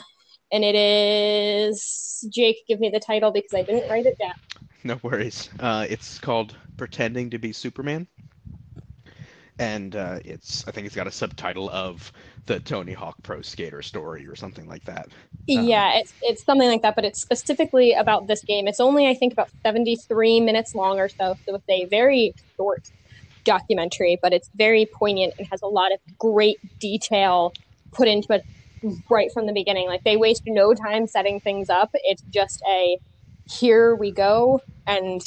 and 0.53 0.63
it 0.63 0.75
is, 0.75 2.25
Jake, 2.31 2.65
give 2.67 2.79
me 2.79 2.89
the 2.89 2.99
title 2.99 3.31
because 3.31 3.53
I 3.55 3.63
didn't 3.63 3.89
write 3.89 4.05
it 4.05 4.17
down. 4.19 4.35
no 4.83 4.99
worries. 5.01 5.49
Uh, 5.59 5.87
it's 5.89 6.19
called 6.19 6.55
pretending 6.77 7.31
to 7.31 7.39
be 7.39 7.51
superman. 7.51 8.07
And 9.59 9.95
uh, 9.95 10.19
it's 10.25 10.67
i 10.67 10.71
think 10.71 10.87
it's 10.87 10.95
got 10.95 11.05
a 11.05 11.11
subtitle 11.11 11.69
of 11.69 12.11
the 12.47 12.59
tony 12.59 12.93
hawk 12.93 13.15
pro 13.21 13.43
skater 13.43 13.83
story 13.83 14.27
or 14.27 14.35
something 14.35 14.67
like 14.67 14.83
that. 14.85 15.05
Um, 15.05 15.11
yeah, 15.45 15.97
it's, 15.97 16.13
it's 16.21 16.43
something 16.43 16.67
like 16.67 16.81
that, 16.81 16.95
but 16.95 17.05
it's 17.05 17.21
specifically 17.21 17.93
about 17.93 18.27
this 18.27 18.43
game. 18.43 18.67
It's 18.67 18.79
only, 18.79 19.07
I 19.07 19.13
think, 19.13 19.33
about 19.33 19.49
73 19.63 20.39
minutes 20.39 20.75
long 20.75 20.99
or 20.99 21.07
so, 21.09 21.35
so 21.47 21.55
it's 21.55 21.69
a 21.69 21.85
very 21.85 22.33
short 22.57 22.89
documentary, 23.43 24.17
but 24.21 24.33
it's 24.33 24.49
very 24.55 24.85
poignant. 24.85 25.33
And 25.37 25.47
has 25.51 25.61
a 25.61 25.67
lot 25.67 25.91
of 25.91 25.99
great 26.17 26.57
detail 26.79 27.53
put 27.91 28.07
into 28.07 28.33
it 28.33 28.43
right 29.09 29.31
from 29.33 29.45
the 29.45 29.53
beginning. 29.53 29.87
Like 29.87 30.03
they 30.03 30.17
waste 30.17 30.43
no 30.45 30.73
time 30.73 31.07
setting 31.07 31.39
things 31.39 31.69
up. 31.69 31.89
It's 31.93 32.23
just 32.29 32.61
a 32.67 32.97
here 33.49 33.95
we 33.95 34.11
go 34.11 34.61
and 34.87 35.21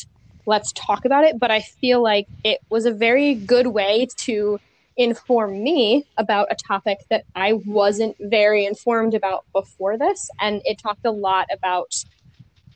let's 0.47 0.73
talk 0.73 1.05
about 1.05 1.25
it. 1.25 1.39
But 1.39 1.51
I 1.51 1.61
feel 1.61 2.03
like 2.03 2.27
it 2.45 2.61
was 2.71 2.87
a 2.87 2.93
very 2.93 3.35
good 3.35 3.69
way 3.69 4.09
to 4.19 4.59
inform 4.97 5.63
me 5.63 6.07
about 6.17 6.49
a 6.51 6.55
topic 6.55 6.99
that 7.11 7.25
I 7.35 7.55
wasn't 7.55 8.17
very 8.19 8.65
informed 8.65 9.15
about 9.15 9.45
before 9.53 9.99
this. 9.99 10.31
And 10.41 10.63
it 10.65 10.79
talked 10.79 11.05
a 11.05 11.11
lot 11.11 11.49
about 11.53 11.95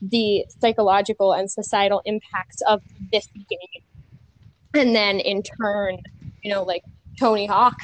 the 0.01 0.45
psychological 0.59 1.33
and 1.33 1.49
societal 1.49 2.01
impacts 2.05 2.61
of 2.67 2.81
this 3.11 3.27
game. 3.49 3.83
And 4.73 4.95
then 4.95 5.19
in 5.19 5.43
turn, 5.43 5.99
you 6.43 6.51
know, 6.51 6.63
like 6.63 6.83
Tony 7.19 7.45
Hawk, 7.45 7.79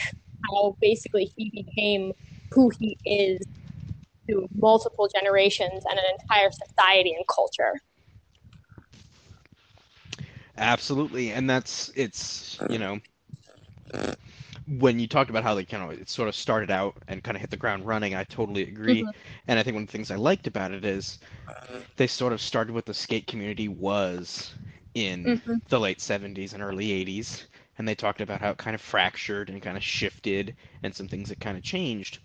how 0.50 0.76
basically 0.82 1.32
he 1.36 1.50
became 1.50 2.14
who 2.52 2.72
he 2.80 2.98
is 3.06 3.40
to 4.30 4.48
multiple 4.56 5.10
generations 5.14 5.84
and 5.90 6.00
an 6.00 6.06
entire 6.20 6.50
society 6.52 7.14
and 7.16 7.26
culture. 7.34 7.74
Absolutely, 10.58 11.32
and 11.32 11.50
that's 11.50 11.90
it's 11.96 12.62
you 12.68 12.80
know 12.80 13.00
when 14.68 15.00
you 15.00 15.08
talked 15.08 15.30
about 15.30 15.44
how 15.44 15.56
they 15.56 15.66
kind 15.66 15.84
of 15.84 16.00
it 16.00 16.10
sort 16.10 16.28
of 16.30 16.36
started 16.36 16.70
out 16.70 16.96
and 17.08 17.24
kind 17.24 17.36
of 17.36 17.42
hit 17.42 17.50
the 17.50 17.58
ground 17.58 17.86
running, 17.88 18.16
I 18.16 18.24
totally 18.26 18.64
agree. 18.64 19.08
Mhm. 19.08 19.12
And 19.48 19.58
I 19.60 19.64
think 19.64 19.76
one 19.76 19.84
of 19.84 19.88
the 19.88 19.92
things 19.92 20.12
I 20.12 20.16
liked 20.16 20.48
about 20.48 20.72
it 20.72 20.86
is 20.86 21.20
they 21.98 22.08
sort 22.08 22.34
of 22.34 22.42
started 22.42 22.74
what 22.74 22.86
the 22.86 22.94
skate 22.94 23.28
community 23.28 23.68
was 23.70 24.56
in 24.96 25.36
Mhm. 25.36 25.60
the 25.70 25.80
late 25.80 26.02
70s 26.02 26.54
and 26.54 26.64
early 26.64 26.92
80s. 26.92 27.48
And 27.78 27.88
they 27.88 27.96
talked 27.96 28.22
about 28.22 28.42
how 28.42 28.52
it 28.52 28.58
kind 28.58 28.76
of 28.76 28.82
fractured 28.82 29.50
and 29.50 29.62
kind 29.62 29.78
of 29.78 29.84
shifted 29.84 30.56
and 30.84 30.96
some 30.96 31.08
things 31.08 31.30
that 31.30 31.40
kind 31.40 31.58
of 31.58 31.64
changed. 31.64 32.20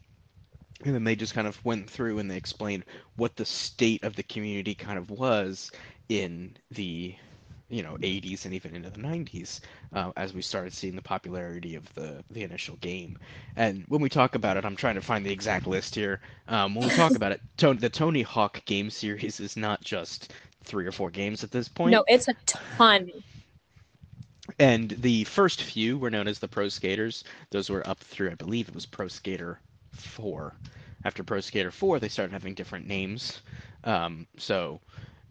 And 0.85 0.95
then 0.95 1.05
they 1.05 1.15
just 1.17 1.35
kind 1.35 1.47
of 1.47 1.65
went 1.65 1.89
through 1.89 2.19
and 2.19 2.31
they 2.31 2.37
explained 2.37 2.85
what 3.17 3.37
the 3.37 3.45
state 3.45 4.03
of 4.05 4.17
the 4.17 4.23
community 4.25 4.75
kind 4.75 4.99
of 4.99 5.11
was 5.11 5.71
in 6.09 6.57
the 6.71 7.15
you 7.69 7.83
know 7.83 7.97
80s 8.03 8.45
and 8.45 8.53
even 8.53 8.77
into 8.77 8.91
the 8.91 8.99
90s 8.99 9.61
uh, 9.95 10.12
as 10.17 10.35
we 10.35 10.43
started 10.43 10.75
seeing 10.75 10.95
the 10.95 11.01
popularity 11.01 11.75
of 11.75 11.93
the 11.95 12.23
the 12.31 12.43
initial 12.43 12.77
game 12.77 13.17
and 13.57 13.85
when 13.89 14.03
we 14.03 14.11
talk 14.11 14.35
about 14.35 14.59
it 14.59 14.65
i'm 14.67 14.77
trying 14.77 14.95
to 14.97 15.01
find 15.01 15.25
the 15.25 15.33
exact 15.33 15.67
list 15.67 15.95
here 15.95 16.21
um, 16.49 16.75
when 16.75 16.87
we 16.87 16.95
talk 16.95 17.12
about 17.15 17.33
it 17.33 17.41
to- 17.57 17.73
the 17.73 17.89
tony 17.89 18.21
hawk 18.21 18.62
game 18.67 18.91
series 18.91 19.41
is 19.41 19.57
not 19.57 19.83
just 19.83 20.35
three 20.65 20.87
or 20.87 20.93
four 20.93 21.09
games 21.11 21.43
at 21.43 21.51
this 21.51 21.67
point 21.69 21.93
No, 21.93 22.05
it's 22.09 22.29
a 22.29 22.35
ton. 22.45 23.11
and 24.59 24.91
the 24.91 25.25
first 25.25 25.62
few 25.62 25.97
were 25.99 26.11
known 26.11 26.29
as 26.29 26.39
the 26.39 26.49
Pro 26.49 26.69
Skaters. 26.69 27.25
Those 27.51 27.71
were 27.71 27.87
up 27.89 28.01
through, 28.01 28.31
I 28.31 28.35
believe 28.35 28.69
it 28.69 28.75
was 28.75 28.87
Pro 28.87 29.09
Skater 29.09 29.59
4. 29.93 30.55
After 31.05 31.25
Pro 31.25 31.41
Skater 31.41 31.71
4, 31.71 31.99
they 31.99 32.09
started 32.09 32.33
having 32.33 32.55
different 32.55 32.87
names. 32.87 33.43
Um, 33.85 34.27
so 34.39 34.81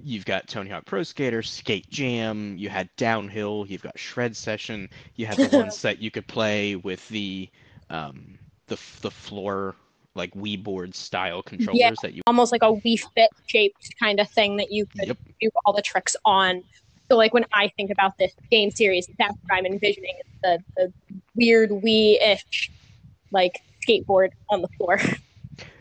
you've 0.04 0.26
got 0.26 0.48
Tony 0.48 0.70
Hawk 0.70 0.86
Pro 0.86 1.04
Skater, 1.04 1.42
Skate 1.42 1.90
Jam, 1.90 2.58
you 2.58 2.70
had 2.70 2.90
Downhill, 2.98 3.66
you've 3.68 3.82
got 3.82 3.98
Shred 3.98 4.36
Session, 4.36 4.90
you 5.16 5.26
had 5.26 5.38
the 5.38 5.48
ones 5.58 5.82
that 5.82 6.00
you 6.00 6.12
could 6.12 6.28
play 6.28 6.76
with 6.76 7.08
the 7.10 7.50
um, 7.90 8.38
the 8.68 8.78
the 9.02 9.12
floor 9.12 9.76
like 10.16 10.34
Wii 10.34 10.62
board 10.62 10.94
style 10.94 11.42
controllers 11.42 12.00
that 12.02 12.14
you 12.14 12.22
Almost 12.28 12.52
like 12.52 12.64
a 12.64 12.74
Wii 12.74 13.00
Fit 13.16 13.30
shaped 13.48 13.96
kind 14.00 14.20
of 14.20 14.30
thing 14.30 14.58
that 14.58 14.72
you 14.72 14.86
could 14.86 15.08
Yep. 15.10 15.18
do 15.40 15.50
all 15.66 15.74
the 15.74 15.82
tricks 15.82 16.16
on. 16.26 16.64
So, 17.10 17.18
like 17.18 17.34
when 17.34 17.46
I 17.54 17.70
think 17.78 17.92
about 17.92 18.18
this 18.18 18.34
game 18.50 18.72
series, 18.72 19.08
that's 19.18 19.36
what 19.44 19.58
I'm 19.58 19.66
envisioning: 19.66 20.16
the 20.44 20.60
the 20.78 20.92
weird 21.36 21.70
Wii-ish 21.72 22.72
like 23.32 23.62
skateboard 23.88 24.30
on 24.50 24.62
the 24.62 24.70
floor. 24.78 25.00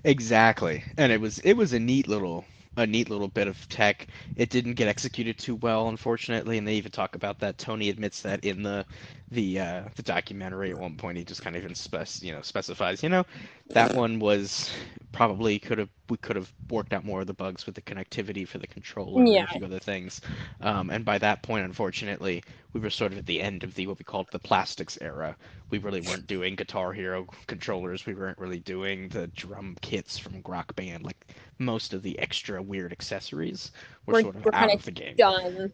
Exactly. 0.05 0.85
And 0.97 1.13
it 1.13 1.21
was 1.21 1.39
it 1.41 1.55
was 1.55 1.73
a 1.73 1.79
neat 1.81 2.07
little 2.09 2.45
a 2.77 2.87
neat 2.87 3.11
little 3.11 3.29
bit 3.29 3.49
of 3.49 3.67
tech. 3.69 4.09
It 4.37 4.51
didn't 4.51 4.75
get 4.75 4.89
executed 4.89 5.39
too 5.39 5.57
well, 5.57 5.89
unfortunately, 5.89 6.59
and 6.59 6.67
they 6.67 6.75
even 6.77 6.91
talk 6.93 7.15
about 7.15 7.39
that. 7.41 7.59
Tony 7.59 7.89
admits 7.89 8.23
that 8.23 8.45
in 8.45 8.63
the 8.63 8.87
the 9.31 9.61
uh, 9.61 9.83
the 9.95 10.03
documentary 10.03 10.71
at 10.71 10.79
one 10.79 10.97
point. 10.97 11.17
He 11.19 11.25
just 11.25 11.43
kind 11.43 11.55
of 11.57 11.63
even 11.63 11.75
spec 11.75 12.09
you 12.23 12.33
know 12.33 12.43
specifies, 12.43 13.03
you 13.03 13.09
know, 13.09 13.25
that 13.69 13.95
one 13.95 14.19
was 14.19 14.71
probably 15.13 15.59
could 15.59 15.79
have 15.79 15.89
we 16.09 16.17
could 16.17 16.37
have 16.37 16.53
worked 16.71 16.93
out 16.93 17.05
more 17.05 17.21
of 17.21 17.27
the 17.29 17.35
bugs 17.35 17.67
with 17.67 17.75
the 17.75 17.81
connectivity 17.83 18.47
for 18.47 18.59
the 18.59 18.67
controller 18.67 19.25
Yeah. 19.25 19.41
and 19.41 19.49
a 19.49 19.53
few 19.53 19.65
other 19.67 19.79
things. 19.79 20.21
Um, 20.61 20.91
and 20.91 21.05
by 21.05 21.19
that 21.19 21.43
point, 21.43 21.65
unfortunately, 21.65 22.43
we 22.73 22.81
were 22.81 22.91
sort 22.91 23.13
of 23.13 23.19
at 23.19 23.27
the 23.27 23.41
end 23.41 23.63
of 23.63 23.75
the 23.75 23.87
what 23.87 23.99
we 23.99 24.05
called 24.05 24.27
the 24.33 24.39
plastics 24.39 24.99
era. 25.01 25.37
We 25.71 25.79
really 25.79 26.01
weren't 26.01 26.27
doing 26.27 26.57
Guitar 26.57 26.93
Hero 26.93 27.27
controllers. 27.47 28.07
We 28.07 28.15
weren't 28.15 28.39
really 28.39 28.59
doing 28.59 29.09
the 29.11 29.29
drum 29.29 29.77
kits 29.83 30.19
from 30.19 30.43
Rock 30.45 30.75
Band. 30.75 31.05
Like 31.05 31.29
most 31.59 31.93
of 31.95 32.03
the 32.03 32.19
extra 32.19 32.61
weird 32.61 32.91
accessories 32.93 33.71
were 34.07 34.15
We're- 34.15 34.23
sort 34.25 34.37
of 34.37 34.45
we're 34.45 34.55
out 34.55 34.75
of 34.75 34.85
the 34.85 34.91
game. 34.91 35.15
Done. 35.17 35.73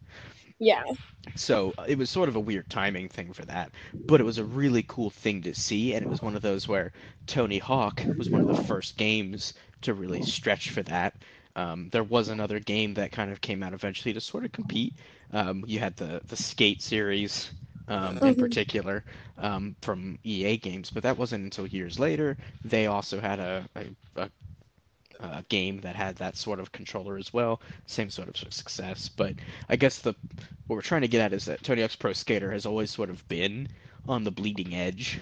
Yeah. 0.59 0.83
So 1.37 1.73
uh, 1.79 1.85
it 1.89 1.99
was 1.99 2.11
sort 2.11 2.29
of 2.29 2.37
a 2.37 2.41
weird 2.41 2.69
timing 2.71 3.09
thing 3.09 3.33
for 3.33 3.45
that, 3.45 3.75
but 4.07 4.21
it 4.21 4.25
was 4.25 4.39
a 4.39 4.45
really 4.45 4.83
cool 4.83 5.11
thing 5.11 5.41
to 5.43 5.55
see, 5.55 5.95
and 5.95 6.03
it 6.03 6.09
was 6.09 6.21
one 6.23 6.35
of 6.37 6.43
those 6.43 6.67
where 6.69 6.93
Tony 7.27 7.59
Hawk 7.59 8.07
was 8.17 8.31
one 8.31 8.41
of 8.41 8.47
the 8.47 8.55
first 8.55 8.97
games 8.97 9.53
to 9.83 9.95
really 9.95 10.21
stretch 10.21 10.71
for 10.71 10.83
that. 10.85 11.23
Um, 11.55 11.89
there 11.91 12.05
was 12.05 12.29
another 12.29 12.59
game 12.61 12.95
that 12.95 13.13
kind 13.13 13.31
of 13.31 13.41
came 13.41 13.63
out 13.63 13.73
eventually 13.73 14.13
to 14.15 14.21
sort 14.21 14.45
of 14.45 14.53
compete. 14.53 14.99
Um, 15.31 15.65
you 15.67 15.79
had 15.79 15.97
the 15.97 16.23
the 16.27 16.37
Skate 16.37 16.83
series 16.83 17.53
um, 17.89 18.19
in 18.19 18.35
Mhm. 18.35 18.37
particular 18.37 19.05
um, 19.39 19.77
from 19.83 20.19
EA 20.25 20.57
games, 20.59 20.91
but 20.91 21.03
that 21.05 21.17
wasn't 21.17 21.45
until 21.45 21.67
years 21.67 21.99
later. 21.99 22.37
They 22.65 22.87
also 22.87 23.21
had 23.21 23.39
a, 23.41 23.69
a, 23.77 23.91
a 24.17 24.31
a 25.21 25.45
game 25.49 25.81
that 25.81 25.97
had 25.97 26.17
that 26.17 26.37
sort 26.37 26.61
of 26.61 26.73
controller 26.73 27.17
as 27.17 27.33
well, 27.33 27.61
same 27.87 28.11
sort 28.11 28.29
of 28.29 28.53
success. 28.53 29.09
But 29.09 29.35
I 29.69 29.77
guess 29.77 29.99
the 29.99 30.15
what 30.67 30.77
we're 30.77 30.83
trying 30.83 31.03
to 31.03 31.09
get 31.09 31.21
at 31.21 31.33
is 31.33 31.45
that 31.45 31.63
Tony 31.63 31.83
Hawk's 31.83 31.97
Pro 31.97 32.13
Skater 32.13 32.51
has 32.51 32.67
always 32.67 32.91
sort 32.91 33.11
of 33.11 33.27
been 33.29 33.69
on 34.09 34.25
the 34.25 34.31
bleeding 34.31 34.75
edge 34.75 35.21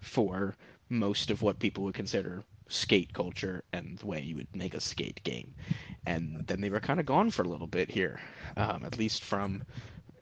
for 0.00 0.54
most 0.88 1.30
of 1.30 1.42
what 1.42 1.58
people 1.58 1.84
would 1.84 1.94
consider 1.94 2.44
skate 2.68 3.12
culture 3.12 3.62
and 3.72 3.98
the 3.98 4.06
way 4.06 4.20
you 4.20 4.36
would 4.36 4.54
make 4.54 4.74
a 4.74 4.80
skate 4.80 5.22
game. 5.24 5.54
And 6.06 6.46
then 6.46 6.60
they 6.60 6.70
were 6.70 6.80
kind 6.80 7.00
of 7.00 7.06
gone 7.06 7.30
for 7.30 7.42
a 7.42 7.48
little 7.48 7.66
bit 7.66 7.90
here, 7.90 8.20
um, 8.56 8.84
at 8.84 8.98
least 8.98 9.24
from 9.24 9.62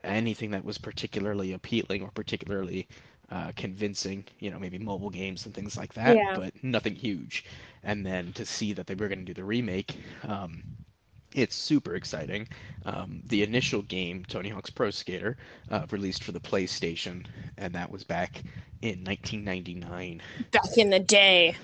anything 0.05 0.51
that 0.51 0.65
was 0.65 0.79
particularly 0.79 1.53
appealing 1.53 2.03
or 2.03 2.11
particularly 2.11 2.89
uh, 3.31 3.53
convincing, 3.57 4.25
you 4.41 4.51
know, 4.51 4.59
maybe 4.59 4.79
mobile 4.79 5.11
games 5.11 5.47
and 5.47 5.55
things 5.55 5.77
like 5.77 5.93
that, 5.95 6.17
Yeah. 6.17 6.35
but 6.35 6.53
nothing 6.63 6.95
huge. 6.95 7.45
And 7.83 8.05
then 8.05 8.33
to 8.35 8.45
see 8.45 8.73
that 8.75 8.87
they 8.87 8.95
were 8.95 9.09
going 9.09 9.21
to 9.21 9.25
do 9.25 9.35
the 9.35 9.45
remake, 9.45 9.97
um, 10.25 10.63
it's 11.35 11.55
super 11.55 11.95
exciting. 11.95 12.49
Um, 12.85 13.23
the 13.27 13.43
initial 13.43 13.83
game, 13.83 14.25
Tony 14.27 14.49
Hawk's 14.49 14.71
Pro 14.71 14.91
Skater, 14.91 15.37
uh, 15.71 15.87
released 15.91 16.25
for 16.25 16.33
the 16.33 16.41
PlayStation, 16.41 17.25
and 17.57 17.73
that 17.75 17.91
was 17.91 18.05
back 18.05 18.43
in 18.83 19.05
1999. 19.05 20.23
Back 20.51 20.77
in 20.77 20.91
the 20.91 20.99
day. 21.01 21.57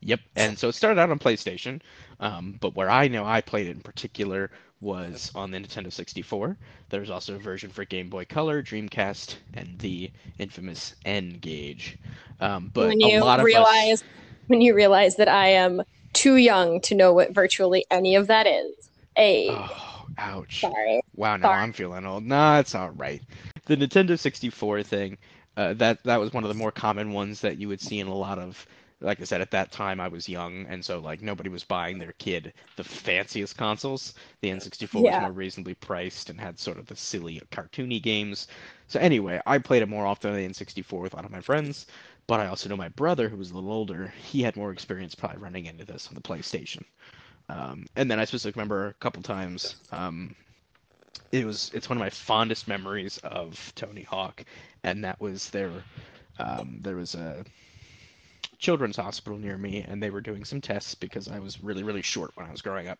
Yep. 0.00 0.20
And 0.36 0.58
so 0.58 0.68
it 0.68 0.74
started 0.74 1.00
out 1.00 1.10
on 1.10 1.18
PlayStation, 1.18 1.80
um, 2.20 2.56
but 2.60 2.74
where 2.76 2.90
I 2.90 3.08
know 3.08 3.24
I 3.24 3.40
played 3.40 3.66
it 3.66 3.76
in 3.76 3.80
particular 3.80 4.50
was 4.80 5.32
on 5.34 5.50
the 5.50 5.58
Nintendo 5.58 5.92
64. 5.92 6.56
There's 6.90 7.10
also 7.10 7.34
a 7.34 7.38
version 7.38 7.70
for 7.70 7.84
Game 7.84 8.08
Boy 8.08 8.24
Color, 8.24 8.62
Dreamcast, 8.62 9.36
and 9.54 9.78
the 9.78 10.10
infamous 10.38 10.94
N-Gage. 11.04 11.98
Um, 12.40 12.70
but 12.72 12.88
when 12.88 13.02
a 13.02 13.12
you 13.12 13.20
lot 13.20 13.40
of 13.40 13.44
us, 13.44 13.46
realize 13.46 14.04
when 14.46 14.60
you 14.60 14.74
realize 14.74 15.16
that 15.16 15.28
I 15.28 15.48
am 15.48 15.82
too 16.12 16.36
young 16.36 16.80
to 16.82 16.94
know 16.94 17.12
what 17.12 17.32
virtually 17.32 17.84
any 17.90 18.14
of 18.14 18.26
that 18.28 18.46
is. 18.46 18.90
A 19.16 19.48
oh, 19.50 20.06
ouch. 20.16 20.60
sorry. 20.60 21.02
Wow, 21.16 21.36
now 21.36 21.48
Sorry. 21.48 21.62
I'm 21.62 21.72
feeling 21.72 22.06
old. 22.06 22.24
Nah, 22.24 22.60
it's 22.60 22.74
all 22.74 22.90
right. 22.90 23.22
The 23.66 23.76
Nintendo 23.76 24.18
64 24.18 24.84
thing, 24.84 25.18
uh, 25.56 25.74
that 25.74 26.02
that 26.04 26.20
was 26.20 26.32
one 26.32 26.44
of 26.44 26.48
the 26.48 26.54
more 26.54 26.70
common 26.70 27.12
ones 27.12 27.40
that 27.40 27.58
you 27.58 27.68
would 27.68 27.80
see 27.80 27.98
in 27.98 28.06
a 28.06 28.14
lot 28.14 28.38
of. 28.38 28.64
Like 29.00 29.20
I 29.20 29.24
said, 29.24 29.40
at 29.40 29.50
that 29.52 29.72
time 29.72 30.00
I 30.00 30.08
was 30.08 30.28
young, 30.28 30.66
and 30.66 30.84
so 30.84 30.98
like 31.00 31.22
nobody 31.22 31.48
was 31.48 31.64
buying 31.64 31.98
their 31.98 32.12
kid 32.12 32.52
the 32.76 32.84
fanciest 32.84 33.56
consoles. 33.56 34.14
The 34.40 34.50
N64 34.50 35.04
Yeah. 35.04 35.04
was 35.04 35.18
more 35.20 35.32
reasonably 35.32 35.74
priced 35.74 36.30
and 36.30 36.40
had 36.40 36.58
sort 36.58 36.78
of 36.78 36.86
the 36.86 36.96
silly 36.96 37.40
cartoony 37.50 38.00
games. 38.02 38.48
So 38.88 38.98
anyway, 39.00 39.40
I 39.46 39.58
played 39.58 39.82
it 39.82 39.88
more 39.88 40.06
often 40.06 40.30
than 40.32 40.40
the 40.40 40.44
N64 40.46 41.02
with 41.02 41.12
a 41.12 41.16
lot 41.16 41.24
of 41.24 41.30
my 41.32 41.40
friends, 41.40 41.86
but 42.26 42.40
I 42.40 42.46
also 42.48 42.68
know 42.68 42.76
my 42.76 42.88
brother, 42.90 43.28
who 43.28 43.36
was 43.36 43.50
a 43.50 43.54
little 43.54 43.72
older, 43.72 44.08
he 44.16 44.42
had 44.42 44.56
more 44.56 44.72
experience 44.72 45.14
probably 45.14 45.38
running 45.38 45.66
into 45.66 45.84
this 45.84 46.08
on 46.08 46.14
the 46.14 46.20
PlayStation. 46.22 46.84
Um, 47.48 47.86
and 47.96 48.10
then 48.10 48.20
I 48.20 48.24
specifically 48.24 48.60
remember 48.60 48.88
a 48.88 48.94
couple 48.94 49.22
times 49.22 49.76
um, 49.92 50.34
it 51.32 51.44
was 51.44 51.70
it's 51.74 51.88
one 51.88 51.96
of 51.98 52.00
my 52.00 52.10
fondest 52.10 52.68
memories 52.68 53.18
of 53.18 53.72
Tony 53.74 54.02
Hawk, 54.02 54.44
and 54.84 55.04
that 55.04 55.20
was 55.20 55.50
there. 55.50 55.86
Um, 56.38 56.78
there 56.82 56.96
was 56.96 57.14
a 57.14 57.44
children's 58.58 58.96
hospital 58.96 59.38
near 59.38 59.56
me, 59.58 59.84
and 59.88 60.02
they 60.02 60.10
were 60.10 60.20
doing 60.20 60.44
some 60.44 60.60
tests 60.60 60.94
because 60.94 61.28
I 61.28 61.38
was 61.38 61.62
really 61.62 61.82
really 61.82 62.02
short 62.02 62.32
when 62.34 62.46
I 62.46 62.50
was 62.50 62.62
growing 62.62 62.88
up, 62.88 62.98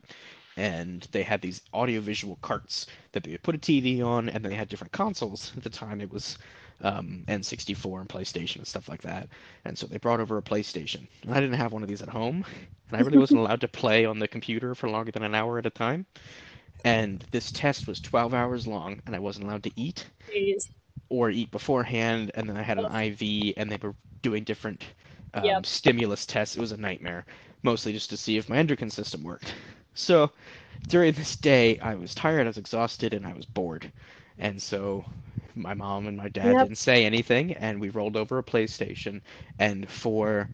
and 0.57 1.07
they 1.13 1.23
had 1.23 1.41
these 1.41 1.63
audiovisual 1.75 2.39
carts 2.43 2.87
that 3.13 3.23
they 3.23 3.33
would 3.33 3.43
put 3.43 3.55
a 3.55 3.59
TV 3.59 4.05
on, 4.05 4.29
and 4.29 4.45
they 4.45 4.55
had 4.55 4.69
different 4.69 4.93
consoles. 4.93 5.53
At 5.57 5.63
the 5.63 5.71
time, 5.71 6.01
it 6.01 6.13
was 6.13 6.39
um, 6.83 7.25
N64 7.29 8.01
and 8.01 8.09
PlayStation 8.09 8.57
and 8.57 8.67
stuff 8.67 8.89
like 8.89 9.03
that, 9.03 9.29
and 9.65 9.77
so 9.77 9.87
they 9.87 9.99
brought 9.99 10.21
over 10.21 10.39
a 10.39 10.43
PlayStation. 10.43 11.07
And 11.23 11.33
I 11.33 11.41
didn't 11.41 11.57
have 11.57 11.73
one 11.73 11.83
of 11.83 11.89
these 11.89 12.03
at 12.03 12.09
home, 12.09 12.45
and 12.89 12.97
I 12.97 13.05
really 13.05 13.19
wasn't 13.19 13.41
allowed 13.41 13.61
to 13.63 13.69
play 13.69 14.05
on 14.05 14.19
the 14.19 14.29
computer 14.29 14.75
for 14.75 14.89
longer 14.89 15.13
than 15.13 15.23
an 15.23 15.35
hour 15.35 15.59
at 15.59 15.67
a 15.67 15.71
time 15.71 16.07
and 16.85 17.25
this 17.31 17.51
test 17.51 17.87
was 17.87 18.01
12 18.01 18.35
hours 18.35 18.67
long 18.67 19.01
and 19.07 19.15
i 19.15 19.19
wasn't 19.19 19.45
allowed 19.45 19.63
to 19.63 19.71
eat 19.77 20.07
Jeez. 20.33 20.69
or 21.09 21.31
eat 21.31 21.51
beforehand 21.51 22.31
and 22.35 22.49
then 22.49 22.57
i 22.57 22.63
had 22.63 22.79
an 22.79 22.87
iv 22.87 23.55
and 23.57 23.71
they 23.71 23.79
were 23.83 23.95
doing 24.23 24.45
different 24.45 24.85
um, 25.35 25.63
Yep. 25.63 25.65
stimulus 25.65 26.27
tests 26.27 26.57
it 26.57 26.61
was 26.61 26.73
a 26.73 26.77
nightmare 26.77 27.25
mostly 27.63 27.93
just 27.93 28.11
to 28.11 28.17
see 28.17 28.37
if 28.37 28.49
my 28.49 28.57
endocrine 28.57 28.91
system 28.91 29.23
worked 29.23 29.55
so 29.95 30.31
during 30.89 31.13
this 31.13 31.37
day 31.37 31.79
i 31.81 31.95
was 31.95 32.15
tired 32.15 32.43
i 32.45 32.49
was 32.49 32.59
exhausted 32.59 33.13
and 33.15 33.27
i 33.27 33.33
was 33.33 33.47
bored 33.47 33.91
and 34.39 34.61
so 34.61 35.05
my 35.55 35.75
mom 35.75 36.07
and 36.07 36.17
my 36.17 36.29
dad 36.29 36.59
Yep. 36.59 36.59
didn't 36.59 36.77
say 36.79 37.05
anything 37.05 37.53
and 37.55 37.81
we 37.81 37.89
rolled 37.91 38.17
over 38.17 38.39
a 38.39 38.43
playstation 38.43 39.21
and 39.59 39.89
for 39.91 40.51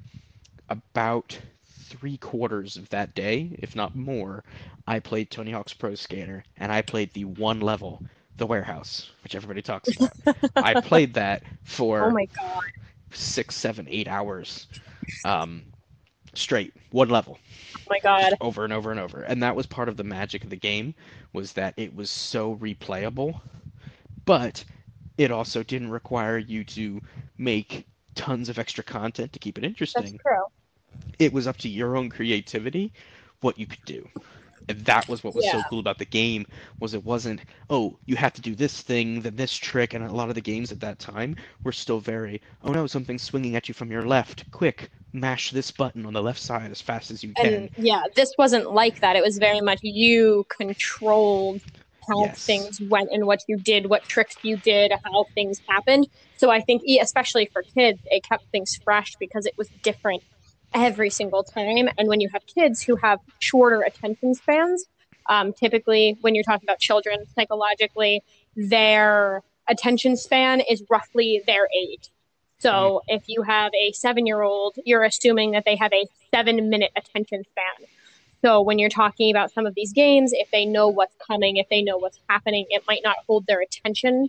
about 0.68 1.38
three 1.64 2.16
quarters 2.16 2.76
of 2.76 2.88
that 2.90 3.14
day, 3.14 3.56
if 3.60 3.74
not 3.76 3.94
more, 3.94 4.44
I 4.86 4.98
played 5.00 5.30
Tony 5.30 5.52
Hawk's 5.52 5.72
Pro 5.74 5.94
Skater, 5.94 6.44
and 6.56 6.72
I 6.72 6.82
played 6.82 7.12
the 7.12 7.24
one 7.24 7.60
level, 7.60 8.02
the 8.36 8.46
warehouse, 8.46 9.10
which 9.22 9.34
everybody 9.34 9.62
talks 9.62 9.90
about. 9.92 10.16
I 10.60 10.74
played 10.74 11.14
that 11.14 11.44
for 11.62 12.08
Oh 12.08 12.10
my 12.10 12.26
god. 12.38 12.62
Six, 13.14 13.54
seven, 13.56 13.86
eight 13.88 14.08
hours 14.08 14.66
um, 15.24 15.62
straight, 16.34 16.72
one 16.90 17.08
level. 17.08 17.38
Oh 17.76 17.80
my 17.88 17.98
god. 18.00 18.34
Over 18.40 18.64
and 18.64 18.72
over 18.72 18.90
and 18.90 19.00
over. 19.00 19.22
And 19.22 19.42
that 19.42 19.56
was 19.56 19.66
part 19.66 19.88
of 19.88 19.96
the 19.96 20.04
magic 20.04 20.44
of 20.44 20.50
the 20.50 20.56
game 20.56 20.94
was 21.32 21.52
that 21.54 21.74
it 21.76 21.94
was 21.94 22.10
so 22.10 22.56
replayable, 22.56 23.40
but 24.24 24.64
it 25.18 25.30
also 25.30 25.62
didn't 25.62 25.90
require 25.90 26.38
you 26.38 26.64
to 26.64 27.00
make 27.38 27.86
tons 28.14 28.48
of 28.48 28.58
extra 28.58 28.84
content 28.84 29.32
to 29.32 29.38
keep 29.38 29.58
it 29.58 29.64
interesting. 29.64 30.02
That's 30.02 30.22
true. 30.22 30.44
It 31.18 31.32
was 31.32 31.46
up 31.46 31.56
to 31.58 31.68
your 31.68 31.96
own 31.96 32.08
creativity 32.08 32.92
what 33.40 33.58
you 33.58 33.66
could 33.66 33.84
do. 33.84 34.08
And 34.68 34.84
that 34.86 35.08
was 35.08 35.24
what 35.24 35.34
was 35.34 35.46
so 35.46 35.62
cool 35.64 35.78
about 35.80 35.98
the 35.98 36.04
game 36.06 36.46
was 36.80 36.94
it 36.94 37.04
wasn't 37.04 37.44
oh 37.70 37.98
you 38.06 38.16
have 38.16 38.32
to 38.34 38.40
do 38.42 38.54
this 38.54 38.82
thing 38.82 39.20
then 39.22 39.36
this 39.36 39.54
trick 39.54 39.94
and 39.94 40.04
a 40.04 40.12
lot 40.12 40.28
of 40.28 40.34
the 40.34 40.40
games 40.42 40.70
at 40.72 40.80
that 40.80 40.98
time 40.98 41.34
were 41.64 41.72
still 41.72 42.00
very 42.00 42.40
oh 42.62 42.72
no 42.72 42.86
something's 42.86 43.22
swinging 43.22 43.56
at 43.56 43.68
you 43.68 43.74
from 43.74 43.90
your 43.90 44.06
left 44.06 44.44
quick 44.50 44.90
mash 45.12 45.50
this 45.50 45.70
button 45.70 46.04
on 46.06 46.12
the 46.14 46.22
left 46.22 46.40
side 46.40 46.70
as 46.70 46.80
fast 46.80 47.10
as 47.10 47.22
you 47.24 47.34
can 47.34 47.38
And 47.38 47.70
yeah, 47.76 48.02
this 48.16 48.32
wasn't 48.38 48.72
like 48.72 48.94
that. 49.00 49.16
It 49.16 49.22
was 49.22 49.38
very 49.38 49.60
much 49.60 49.78
you 49.82 50.44
controlled 50.56 51.62
how 52.08 52.30
Yes. 52.30 52.44
things 52.46 52.78
went 52.82 53.08
and 53.12 53.26
what 53.26 53.40
you 53.48 53.58
did, 53.58 53.86
what 53.88 54.02
tricks 54.08 54.36
you 54.42 54.58
did, 54.58 54.92
how 55.04 55.26
things 55.34 55.58
happened. 55.68 56.06
So 56.36 56.50
I 56.50 56.60
think, 56.60 56.82
especially 57.00 57.48
for 57.52 57.64
kids, 57.76 57.98
it 58.06 58.22
kept 58.28 58.44
things 58.52 58.78
fresh 58.84 59.16
because 59.18 59.46
it 59.46 59.54
was 59.56 59.70
different 59.82 60.22
every 60.74 61.10
single 61.10 61.42
time. 61.42 61.88
And 61.96 62.08
when 62.08 62.20
you 62.20 62.28
have 62.32 62.46
kids 62.46 62.82
who 62.82 62.96
have 62.96 63.20
shorter 63.38 63.82
attention 63.82 64.34
spans, 64.34 64.84
um, 65.28 65.52
typically 65.52 66.18
when 66.20 66.34
you're 66.34 66.44
talking 66.44 66.66
about 66.66 66.80
children 66.80 67.24
psychologically, 67.34 68.22
their 68.56 69.42
attention 69.68 70.16
span 70.16 70.60
is 70.60 70.82
roughly 70.90 71.42
their 71.46 71.68
age. 71.74 72.10
So 72.58 73.02
if 73.08 73.24
you 73.26 73.42
have 73.42 73.72
a 73.74 73.92
seven 73.92 74.26
year 74.26 74.42
old, 74.42 74.76
you're 74.84 75.04
assuming 75.04 75.50
that 75.50 75.64
they 75.64 75.76
have 75.76 75.92
a 75.92 76.06
seven 76.34 76.70
minute 76.70 76.92
attention 76.96 77.44
span. 77.50 77.88
So 78.42 78.62
when 78.62 78.78
you're 78.78 78.90
talking 78.90 79.30
about 79.30 79.52
some 79.52 79.66
of 79.66 79.74
these 79.74 79.92
games, 79.92 80.32
if 80.32 80.50
they 80.50 80.64
know 80.64 80.88
what's 80.88 81.14
coming, 81.26 81.56
if 81.56 81.68
they 81.68 81.82
know 81.82 81.96
what's 81.96 82.18
happening, 82.28 82.66
it 82.70 82.82
might 82.86 83.00
not 83.02 83.16
hold 83.26 83.46
their 83.46 83.60
attention 83.60 84.28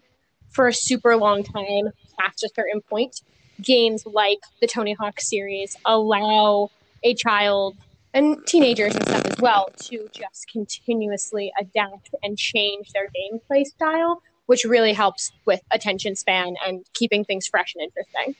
for 0.49 0.67
a 0.67 0.73
super 0.73 1.15
long 1.17 1.43
time 1.43 1.91
past 2.19 2.43
a 2.43 2.49
certain 2.55 2.81
point. 2.81 3.21
Games 3.61 4.05
like 4.05 4.39
the 4.61 4.67
Tony 4.67 4.93
Hawk 4.93 5.19
series 5.19 5.75
allow 5.85 6.69
a 7.03 7.13
child 7.13 7.75
and 8.13 8.37
teenagers 8.47 8.95
and 8.95 9.05
stuff 9.05 9.25
as 9.25 9.37
well 9.39 9.69
to 9.77 10.07
just 10.13 10.47
continuously 10.49 11.51
adapt 11.59 12.09
and 12.23 12.37
change 12.37 12.91
their 12.93 13.09
gameplay 13.09 13.65
style, 13.65 14.21
which 14.45 14.63
really 14.63 14.93
helps 14.93 15.31
with 15.45 15.61
attention 15.71 16.15
span 16.15 16.55
and 16.65 16.85
keeping 16.93 17.25
things 17.25 17.45
fresh 17.47 17.75
and 17.75 17.83
interesting. 17.83 18.35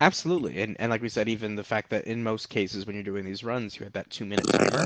absolutely. 0.00 0.62
And, 0.62 0.76
and 0.78 0.90
like 0.90 1.02
we 1.02 1.08
said 1.08 1.28
even 1.28 1.56
the 1.56 1.64
fact 1.64 1.90
that 1.90 2.04
in 2.04 2.22
most 2.22 2.48
cases 2.48 2.86
when 2.86 2.94
you're 2.94 3.02
doing 3.02 3.24
these 3.24 3.42
runs 3.42 3.76
you 3.78 3.84
had 3.84 3.92
that 3.94 4.08
two 4.10 4.24
minute 4.24 4.46
timer. 4.46 4.84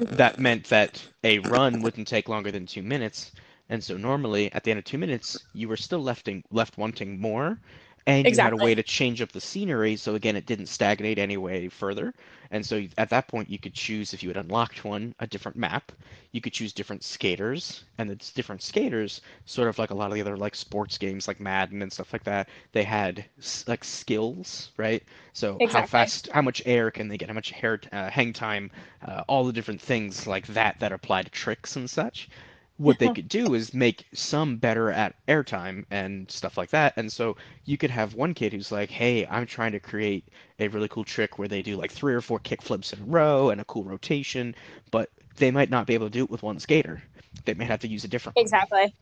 That 0.00 0.38
meant 0.38 0.64
that 0.68 1.02
a 1.24 1.38
run 1.40 1.82
wouldn't 1.82 2.08
take 2.08 2.28
longer 2.28 2.50
than 2.50 2.66
two 2.66 2.82
minutes. 2.82 3.32
And 3.68 3.82
so 3.82 3.96
normally 3.96 4.52
at 4.52 4.64
the 4.64 4.70
end 4.70 4.78
of 4.78 4.84
two 4.84 4.98
minutes 4.98 5.38
you 5.52 5.68
were 5.68 5.76
still 5.76 6.02
left, 6.02 6.26
in, 6.28 6.42
left 6.50 6.78
wanting 6.78 7.20
more 7.20 7.60
and 8.08 8.26
you 8.26 8.42
had 8.42 8.54
a 8.54 8.56
way 8.56 8.74
to 8.74 8.82
change 8.82 9.20
up 9.20 9.32
the 9.32 9.40
scenery 9.40 9.94
so 9.94 10.14
again 10.14 10.34
it 10.34 10.46
didn't 10.46 10.66
stagnate 10.66 11.18
any 11.18 11.36
way 11.36 11.68
further. 11.68 12.14
And 12.50 12.64
so 12.64 12.82
at 12.96 13.10
that 13.10 13.28
point 13.28 13.50
you 13.50 13.58
could 13.58 13.74
choose 13.74 14.14
if 14.14 14.22
you 14.22 14.30
had 14.30 14.38
unlocked 14.38 14.84
one 14.84 15.14
a 15.20 15.26
different 15.26 15.58
map. 15.58 15.92
You 16.32 16.40
could 16.40 16.54
choose 16.54 16.72
different 16.72 17.04
skaters 17.04 17.84
and 17.98 18.10
it's 18.10 18.32
different 18.32 18.62
skaters 18.62 19.20
sort 19.44 19.68
of 19.68 19.78
like 19.78 19.90
a 19.90 19.94
lot 19.94 20.08
of 20.08 20.14
the 20.14 20.22
other 20.22 20.38
like 20.38 20.54
sports 20.54 20.96
games 20.96 21.28
like 21.28 21.38
madden 21.38 21.82
and 21.82 21.92
stuff 21.92 22.12
like 22.12 22.24
that. 22.24 22.48
They 22.72 22.84
had 22.84 23.26
like 23.66 23.84
skills 23.84 24.70
right? 24.78 25.02
So 25.34 25.60
how 25.68 25.84
fast 25.84 26.28
how 26.32 26.42
much 26.42 26.62
air 26.64 26.90
can 26.90 27.08
they 27.08 27.18
get? 27.18 27.28
How 27.28 27.34
much 27.34 27.50
hair 27.50 27.78
uh, 27.92 28.08
hang 28.08 28.32
time? 28.32 28.70
Uh, 29.06 29.22
all 29.28 29.44
the 29.44 29.52
different 29.52 29.82
things 29.82 30.26
like 30.26 30.46
that 30.48 30.80
that 30.80 30.92
apply 30.92 31.22
to 31.24 31.30
tricks 31.30 31.76
and 31.76 31.88
such 31.88 32.30
what 32.78 32.98
they 32.98 33.10
could 33.10 33.28
do 33.28 33.54
is 33.54 33.74
make 33.74 34.06
some 34.14 34.56
better 34.56 34.90
at 34.90 35.14
airtime 35.26 35.84
and 35.90 36.30
stuff 36.30 36.56
like 36.56 36.70
that. 36.70 36.94
And 36.96 37.12
so 37.12 37.36
you 37.64 37.76
could 37.76 37.90
have 37.90 38.14
one 38.14 38.34
kid 38.34 38.52
who's 38.52 38.72
like, 38.72 38.90
"Hey, 38.90 39.26
I'm 39.26 39.46
trying 39.46 39.72
to 39.72 39.80
create 39.80 40.28
a 40.58 40.68
really 40.68 40.88
cool 40.88 41.04
trick 41.04 41.38
where 41.38 41.48
they 41.48 41.62
do 41.62 41.76
like 41.76 41.92
three 41.92 42.14
or 42.14 42.20
four 42.20 42.38
kick 42.38 42.62
flips 42.62 42.92
in 42.92 43.00
a 43.00 43.04
row 43.04 43.50
and 43.50 43.60
a 43.60 43.64
cool 43.64 43.84
rotation, 43.84 44.54
but 44.90 45.10
they 45.36 45.50
might 45.50 45.70
not 45.70 45.86
be 45.86 45.94
able 45.94 46.06
to 46.06 46.10
do 46.10 46.24
it 46.24 46.30
with 46.30 46.42
one 46.42 46.58
skater. 46.60 47.02
They 47.44 47.54
might 47.54 47.68
have 47.68 47.80
to 47.80 47.88
use 47.88 48.04
a 48.04 48.08
different 48.08 48.38
one. 48.38 48.44
Exactly. 48.44 48.94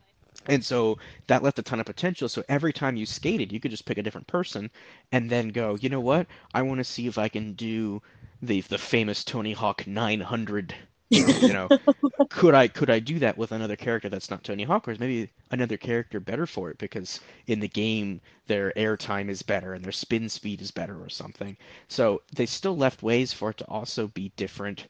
And 0.47 0.63
so 0.65 0.97
that 1.27 1.43
left 1.43 1.59
a 1.59 1.63
ton 1.63 1.79
of 1.79 1.85
potential. 1.85 2.29
So 2.29 2.43
every 2.49 2.73
time 2.73 2.95
you 2.97 3.05
skated, 3.05 3.51
you 3.51 3.59
could 3.59 3.71
just 3.71 3.85
pick 3.85 3.97
a 3.97 4.03
different 4.03 4.27
person 4.27 4.69
and 5.11 5.29
then 5.29 5.49
go, 5.49 5.75
you 5.75 5.89
know 5.89 6.01
what? 6.01 6.27
I 6.53 6.61
want 6.63 6.79
to 6.79 6.83
see 6.83 7.07
if 7.07 7.17
I 7.17 7.29
can 7.29 7.53
do 7.53 8.01
the 8.41 8.61
the 8.61 8.77
famous 8.77 9.23
Tony 9.23 9.53
Hawk 9.53 9.87
900. 9.87 10.75
You 11.09 11.53
know, 11.53 11.71
could 12.29 12.53
I 12.55 12.67
could 12.67 12.89
I 12.89 12.99
do 12.99 13.19
that 13.19 13.37
with 13.37 13.51
another 13.51 13.75
character 13.75 14.09
that's 14.09 14.29
not 14.29 14.43
Tony 14.43 14.63
Hawk, 14.63 14.87
or 14.87 14.91
is 14.91 14.99
maybe 14.99 15.29
another 15.51 15.77
character 15.77 16.19
better 16.19 16.45
for 16.45 16.69
it 16.69 16.77
because 16.77 17.19
in 17.47 17.59
the 17.59 17.67
game 17.67 18.21
their 18.47 18.71
airtime 18.75 19.29
is 19.29 19.41
better 19.41 19.73
and 19.73 19.83
their 19.83 19.91
spin 19.91 20.29
speed 20.29 20.61
is 20.61 20.71
better 20.71 21.01
or 21.01 21.09
something. 21.09 21.57
So 21.87 22.21
they 22.35 22.45
still 22.45 22.77
left 22.77 23.03
ways 23.03 23.33
for 23.33 23.51
it 23.51 23.57
to 23.57 23.65
also 23.67 24.07
be 24.07 24.31
different 24.35 24.87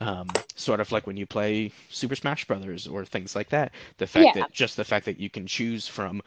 um, 0.00 0.42
sort 0.54 0.80
of 0.80 0.92
like 0.92 1.06
when 1.06 1.16
you 1.16 1.26
play 1.26 1.72
Super 1.88 2.16
Smash 2.16 2.44
Brothers 2.46 2.86
or 2.86 3.04
things 3.04 3.34
like 3.34 3.48
that. 3.50 3.72
The 3.98 4.06
fact 4.06 4.32
Yeah. 4.34 4.34
that 4.34 4.52
just 4.52 4.76
the 4.76 4.84
fact 4.84 5.04
that 5.06 5.18
you 5.20 5.30
can 5.30 5.46
choose 5.46 5.88
from, 5.88 6.22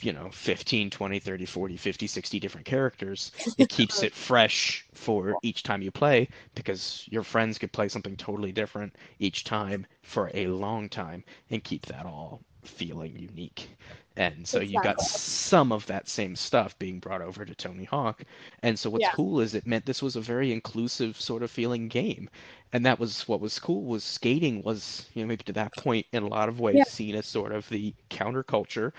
you 0.00 0.12
know, 0.12 0.30
15, 0.30 0.90
20, 0.90 1.18
30, 1.18 1.44
40, 1.46 1.76
50, 1.76 2.06
60 2.06 2.38
different 2.40 2.66
characters, 2.66 3.32
it 3.56 3.68
keeps 3.68 4.02
it 4.02 4.14
fresh 4.14 4.84
for 4.94 5.36
each 5.42 5.62
time 5.62 5.82
you 5.82 5.90
play 5.90 6.28
because 6.54 7.06
your 7.10 7.22
friends 7.22 7.58
could 7.58 7.72
play 7.72 7.88
something 7.88 8.16
totally 8.16 8.52
different 8.52 8.96
each 9.18 9.44
time 9.44 9.86
for 10.02 10.30
a 10.34 10.46
long 10.48 10.88
time 10.88 11.24
and 11.50 11.64
keep 11.64 11.86
that 11.86 12.06
all 12.06 12.42
feeling 12.68 13.16
unique. 13.18 13.76
And 14.16 14.46
so 14.46 14.60
you 14.60 14.80
got 14.80 15.00
some 15.00 15.72
of 15.72 15.86
that 15.86 16.08
same 16.08 16.36
stuff 16.36 16.78
being 16.78 16.98
brought 17.00 17.22
over 17.22 17.44
to 17.44 17.54
Tony 17.54 17.84
Hawk. 17.84 18.22
And 18.62 18.78
so 18.78 18.90
what's 18.90 19.08
Yeah. 19.08 19.08
cool 19.08 19.40
is 19.40 19.54
it 19.54 19.66
meant 19.66 19.86
this 19.86 20.02
was 20.02 20.16
a 20.16 20.20
very 20.20 20.52
inclusive 20.52 21.20
sort 21.20 21.42
of 21.42 21.50
feeling 21.50 21.88
game 21.88 22.28
and 22.72 22.84
that 22.86 22.98
was 22.98 23.26
what 23.28 23.40
was 23.40 23.58
cool 23.58 23.84
was 23.84 24.04
skating 24.04 24.62
was 24.62 25.08
you 25.14 25.22
know 25.22 25.28
maybe 25.28 25.44
to 25.44 25.52
that 25.52 25.74
point 25.76 26.06
in 26.12 26.22
a 26.22 26.28
lot 26.28 26.48
of 26.48 26.60
ways 26.60 26.74
Yeah. 26.76 26.84
seen 26.86 27.14
as 27.14 27.26
sort 27.26 27.52
of 27.52 27.68
the 27.68 27.94
counterculture 28.10 28.92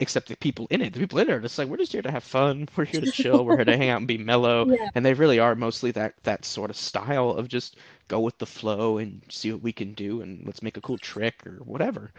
except 0.00 0.28
the 0.28 0.36
people 0.36 0.66
in 0.70 0.80
it 0.80 0.92
the 0.92 1.00
people 1.00 1.18
in 1.18 1.28
it 1.28 1.32
are 1.32 1.40
just 1.40 1.58
like 1.58 1.68
we're 1.68 1.76
just 1.76 1.92
here 1.92 2.02
to 2.02 2.10
have 2.10 2.24
fun 2.24 2.68
we're 2.76 2.84
here 2.84 3.00
to 3.00 3.06
chill 3.10 3.44
we're 3.44 3.56
here 3.56 3.64
to 3.64 3.76
hang 3.76 3.90
out 3.90 3.98
and 3.98 4.08
be 4.08 4.18
mellow 4.18 4.66
Yeah. 4.66 4.88
and 4.94 5.04
they 5.04 5.14
really 5.14 5.38
are 5.38 5.54
mostly 5.54 5.90
that 5.92 6.14
that 6.24 6.44
sort 6.44 6.70
of 6.70 6.76
style 6.76 7.30
of 7.30 7.48
just 7.48 7.76
go 8.08 8.20
with 8.20 8.38
the 8.38 8.46
flow 8.46 8.98
and 8.98 9.22
see 9.28 9.52
what 9.52 9.62
we 9.62 9.72
can 9.72 9.92
do 9.94 10.20
and 10.22 10.44
let's 10.46 10.62
make 10.62 10.76
a 10.76 10.80
cool 10.80 10.98
trick 10.98 11.46
or 11.46 11.58
whatever 11.64 12.10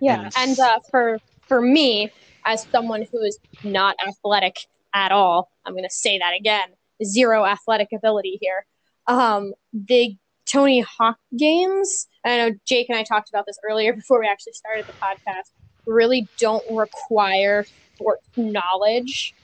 Yeah, 0.00 0.30
And 0.36 0.50
and 0.50 0.58
uh, 0.58 0.78
for 0.90 1.18
for 1.48 1.60
me, 1.60 2.12
as 2.46 2.66
someone 2.72 3.04
who 3.12 3.22
is 3.22 3.38
not 3.62 3.96
athletic 4.06 4.56
at 4.94 5.12
all, 5.12 5.50
I'm 5.64 5.74
going 5.74 5.84
to 5.84 5.90
say 5.90 6.18
that 6.18 6.34
again: 6.34 6.68
zero 7.04 7.44
athletic 7.44 7.88
ability 7.92 8.38
here. 8.40 8.66
Um, 9.06 9.52
the 9.72 10.16
Tony 10.50 10.80
Hawk 10.80 11.18
games. 11.36 12.06
I 12.24 12.36
know 12.36 12.56
Jake 12.66 12.88
and 12.88 12.98
I 12.98 13.02
talked 13.02 13.28
about 13.28 13.46
this 13.46 13.58
earlier 13.68 13.92
before 13.94 14.20
we 14.20 14.28
actually 14.28 14.54
started 14.54 14.86
the 14.86 14.94
podcast. 15.02 15.50
Really 15.86 16.28
don't 16.38 16.64
require 16.70 17.66
sports 17.94 18.28
knowledge 18.36 19.34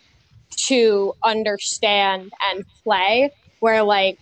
to 0.69 1.12
understand 1.23 2.31
and 2.51 2.64
play. 2.85 3.31
Where 3.61 3.83
like 3.83 4.19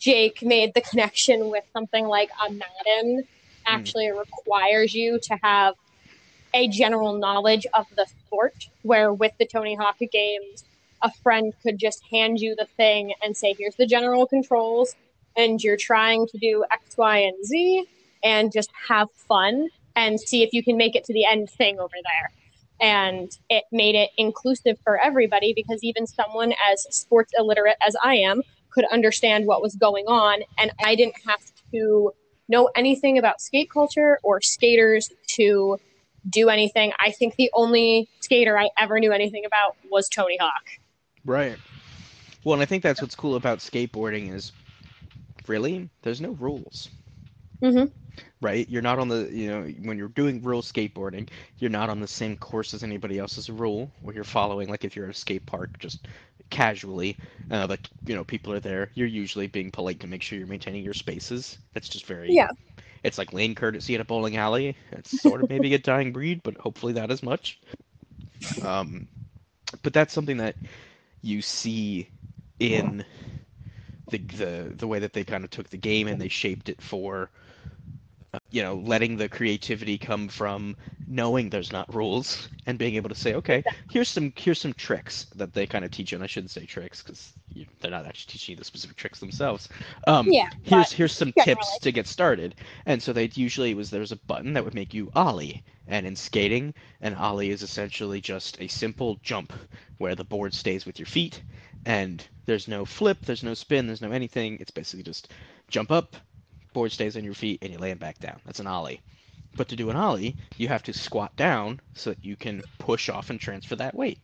Jake 0.00 0.38
made 0.42 0.74
the 0.74 0.80
connection 0.80 1.50
with 1.50 1.64
something 1.72 2.06
like 2.06 2.30
a 2.46 2.52
Madden 2.52 3.24
Hmm. 3.66 3.74
actually 3.74 4.10
requires 4.10 4.94
you 4.94 5.18
to 5.22 5.38
have 5.42 5.74
a 6.54 6.68
general 6.68 7.18
knowledge 7.18 7.66
of 7.74 7.86
the 7.96 8.06
sport. 8.06 8.68
Where 8.82 9.12
with 9.12 9.32
the 9.38 9.46
Tony 9.46 9.74
Hawk 9.74 9.96
games, 10.10 10.64
a 11.02 11.10
friend 11.22 11.52
could 11.62 11.78
just 11.78 12.02
hand 12.10 12.40
you 12.40 12.54
the 12.56 12.68
thing 12.76 13.12
and 13.22 13.36
say, 13.36 13.54
"Here's 13.58 13.76
the 13.76 13.86
general 13.86 14.26
controls," 14.26 14.94
and 15.36 15.62
you're 15.62 15.76
trying 15.76 16.26
to 16.28 16.38
do 16.38 16.64
X, 16.70 16.96
Y, 16.96 17.18
and 17.18 17.46
Z, 17.46 17.86
and 18.22 18.52
just 18.52 18.70
have 18.88 19.08
fun 19.28 19.68
and 19.96 20.20
see 20.20 20.42
if 20.42 20.52
you 20.52 20.62
can 20.62 20.76
make 20.76 20.94
it 20.94 21.04
to 21.04 21.12
the 21.12 21.24
end 21.24 21.50
thing 21.50 21.78
over 21.78 21.94
there. 22.04 22.30
And 22.80 23.30
it 23.48 23.64
made 23.70 23.94
it 23.94 24.10
inclusive 24.16 24.78
for 24.82 24.98
everybody 24.98 25.52
because 25.54 25.82
even 25.84 26.06
someone 26.06 26.52
as 26.70 26.86
sports 26.90 27.32
illiterate 27.38 27.76
as 27.86 27.94
I 28.02 28.16
am 28.16 28.42
could 28.70 28.86
understand 28.86 29.46
what 29.46 29.62
was 29.62 29.76
going 29.76 30.06
on, 30.06 30.42
and 30.58 30.72
I 30.84 30.94
didn't 30.94 31.16
have 31.26 31.40
to 31.72 32.12
know 32.52 32.68
anything 32.76 33.18
about 33.18 33.40
skate 33.40 33.68
culture 33.70 34.18
or 34.22 34.40
skaters 34.40 35.10
to 35.36 35.78
do 36.30 36.48
anything. 36.48 36.92
I 37.00 37.10
think 37.10 37.34
the 37.34 37.50
only 37.52 38.08
skater 38.20 38.56
I 38.56 38.70
ever 38.78 39.00
knew 39.00 39.10
anything 39.10 39.44
about 39.44 39.74
was 39.90 40.08
Tony 40.08 40.36
Hawk. 40.40 40.62
right 41.24 41.56
well 42.44 42.54
and 42.54 42.62
i 42.62 42.66
think 42.66 42.82
that's 42.82 43.00
what's 43.00 43.14
cool 43.14 43.36
about 43.36 43.58
skateboarding 43.60 44.32
is 44.34 44.50
really 45.46 45.88
there's 46.02 46.20
no 46.20 46.30
rules 46.32 46.88
Mhm. 47.62 47.90
Right? 48.42 48.68
You're 48.68 48.82
not 48.82 48.98
on 48.98 49.08
the, 49.08 49.30
you 49.32 49.48
know, 49.48 49.62
when 49.86 49.96
you're 49.96 50.08
doing 50.08 50.42
real 50.42 50.62
skateboarding, 50.62 51.28
you're 51.58 51.70
not 51.70 51.88
on 51.88 52.00
the 52.00 52.08
same 52.08 52.36
course 52.36 52.74
as 52.74 52.82
anybody 52.82 53.18
else 53.18 53.38
as 53.38 53.48
a 53.48 53.52
rule, 53.52 53.90
where 54.02 54.14
you're 54.14 54.24
following, 54.24 54.68
like 54.68 54.84
if 54.84 54.94
you're 54.96 55.06
at 55.06 55.12
a 55.12 55.14
skate 55.14 55.46
park, 55.46 55.78
just 55.78 56.08
casually, 56.52 57.20
uh, 57.52 57.68
like, 57.70 57.90
you 58.08 58.16
know, 58.16 58.28
people 58.28 58.54
are 58.54 58.68
there. 58.68 58.92
You're 58.98 59.08
usually 59.08 59.48
being 59.48 59.72
polite 59.72 60.00
to 60.02 60.08
make 60.08 60.24
sure 60.24 60.38
you're 60.38 60.48
maintaining 60.48 60.84
your 60.84 60.94
spaces. 60.94 61.60
That's 61.74 61.90
just 61.90 62.06
very, 62.06 62.42
Yeah. 62.42 62.50
it's 63.04 63.18
like 63.18 63.34
lane 63.34 63.56
courtesy 63.56 63.96
at 63.96 64.02
a 64.02 64.06
bowling 64.06 64.38
alley. 64.38 64.78
It's 64.92 65.12
sort 65.22 65.42
of 65.42 65.50
maybe 65.50 65.74
a 65.74 65.78
dying 65.90 66.12
breed, 66.12 66.42
but 66.44 66.58
hopefully 66.58 66.94
not 66.94 67.12
as 67.12 67.24
much. 67.24 67.60
Um, 68.62 69.08
but 69.82 69.94
that's 69.94 70.14
something 70.14 70.38
that 70.38 70.56
you 71.22 71.42
see 71.42 72.10
in 72.60 73.04
the 74.10 74.18
the 74.18 74.74
the 74.76 74.88
way 74.88 75.00
that 75.00 75.14
they 75.14 75.24
kind 75.24 75.44
of 75.44 75.50
took 75.50 75.70
the 75.70 75.78
game 75.78 76.08
and 76.08 76.20
they 76.20 76.28
shaped 76.28 76.68
it 76.68 76.82
for 76.82 77.30
you 78.50 78.62
know 78.62 78.76
letting 78.76 79.16
the 79.16 79.28
creativity 79.28 79.98
come 79.98 80.28
from 80.28 80.76
knowing 81.06 81.48
there's 81.50 81.72
not 81.72 81.92
rules 81.94 82.48
and 82.66 82.78
being 82.78 82.94
able 82.96 83.08
to 83.08 83.14
say 83.14 83.34
okay 83.34 83.64
here's 83.88 84.08
some 84.08 84.32
here's 84.36 84.60
some 84.60 84.72
tricks 84.74 85.26
that 85.34 85.52
they 85.52 85.66
kind 85.66 85.84
of 85.84 85.90
teach 85.90 86.12
you 86.12 86.16
and 86.16 86.24
I 86.24 86.26
shouldn't 86.26 86.50
say 86.50 86.64
tricks 86.64 87.02
because 87.02 87.32
they're 87.80 87.90
not 87.90 88.06
actually 88.06 88.32
teaching 88.32 88.52
you 88.54 88.56
the 88.58 88.64
specific 88.64 88.96
tricks 88.96 89.20
themselves 89.20 89.68
um 90.06 90.34
Yeah, 90.34 90.48
here's 90.62 90.92
here's 90.92 91.12
some 91.12 91.32
generally. 91.36 91.56
tips 91.56 91.78
to 91.78 91.92
get 91.92 92.06
started 92.06 92.54
and 92.86 93.02
so 93.02 93.12
they 93.12 93.30
usually 93.34 93.74
was 93.74 93.90
there's 93.90 94.12
a 94.12 94.16
button 94.16 94.52
that 94.54 94.64
would 94.64 94.74
make 94.74 94.94
you 94.94 95.10
ollie 95.14 95.62
and 95.86 96.06
in 96.06 96.16
skating 96.16 96.72
an 97.00 97.14
ollie 97.14 97.50
is 97.50 97.62
essentially 97.62 98.20
just 98.20 98.60
a 98.60 98.68
simple 98.68 99.18
jump 99.22 99.52
where 99.98 100.14
the 100.14 100.24
board 100.24 100.54
stays 100.54 100.86
with 100.86 100.98
your 100.98 101.06
feet 101.06 101.42
and 101.84 102.26
there's 102.46 102.68
no 102.68 102.84
flip, 102.84 103.18
there's 103.24 103.42
no 103.42 103.54
spin, 103.54 103.86
there's 103.86 104.00
no 104.02 104.10
anything. 104.12 104.56
It's 104.60 104.70
basically 104.70 105.02
just 105.04 105.28
jump 105.68 105.90
up, 105.90 106.16
board 106.72 106.92
stays 106.92 107.16
on 107.16 107.24
your 107.24 107.34
feet, 107.34 107.58
and 107.62 107.72
you 107.72 107.78
land 107.78 108.00
back 108.00 108.18
down. 108.18 108.40
That's 108.44 108.60
an 108.60 108.66
ollie. 108.66 109.00
But 109.54 109.68
to 109.68 109.76
do 109.76 109.90
an 109.90 109.96
ollie, 109.96 110.36
you 110.56 110.68
have 110.68 110.82
to 110.84 110.92
squat 110.92 111.36
down 111.36 111.80
so 111.94 112.10
that 112.10 112.24
you 112.24 112.36
can 112.36 112.62
push 112.78 113.08
off 113.08 113.30
and 113.30 113.40
transfer 113.40 113.76
that 113.76 113.94
weight. 113.94 114.18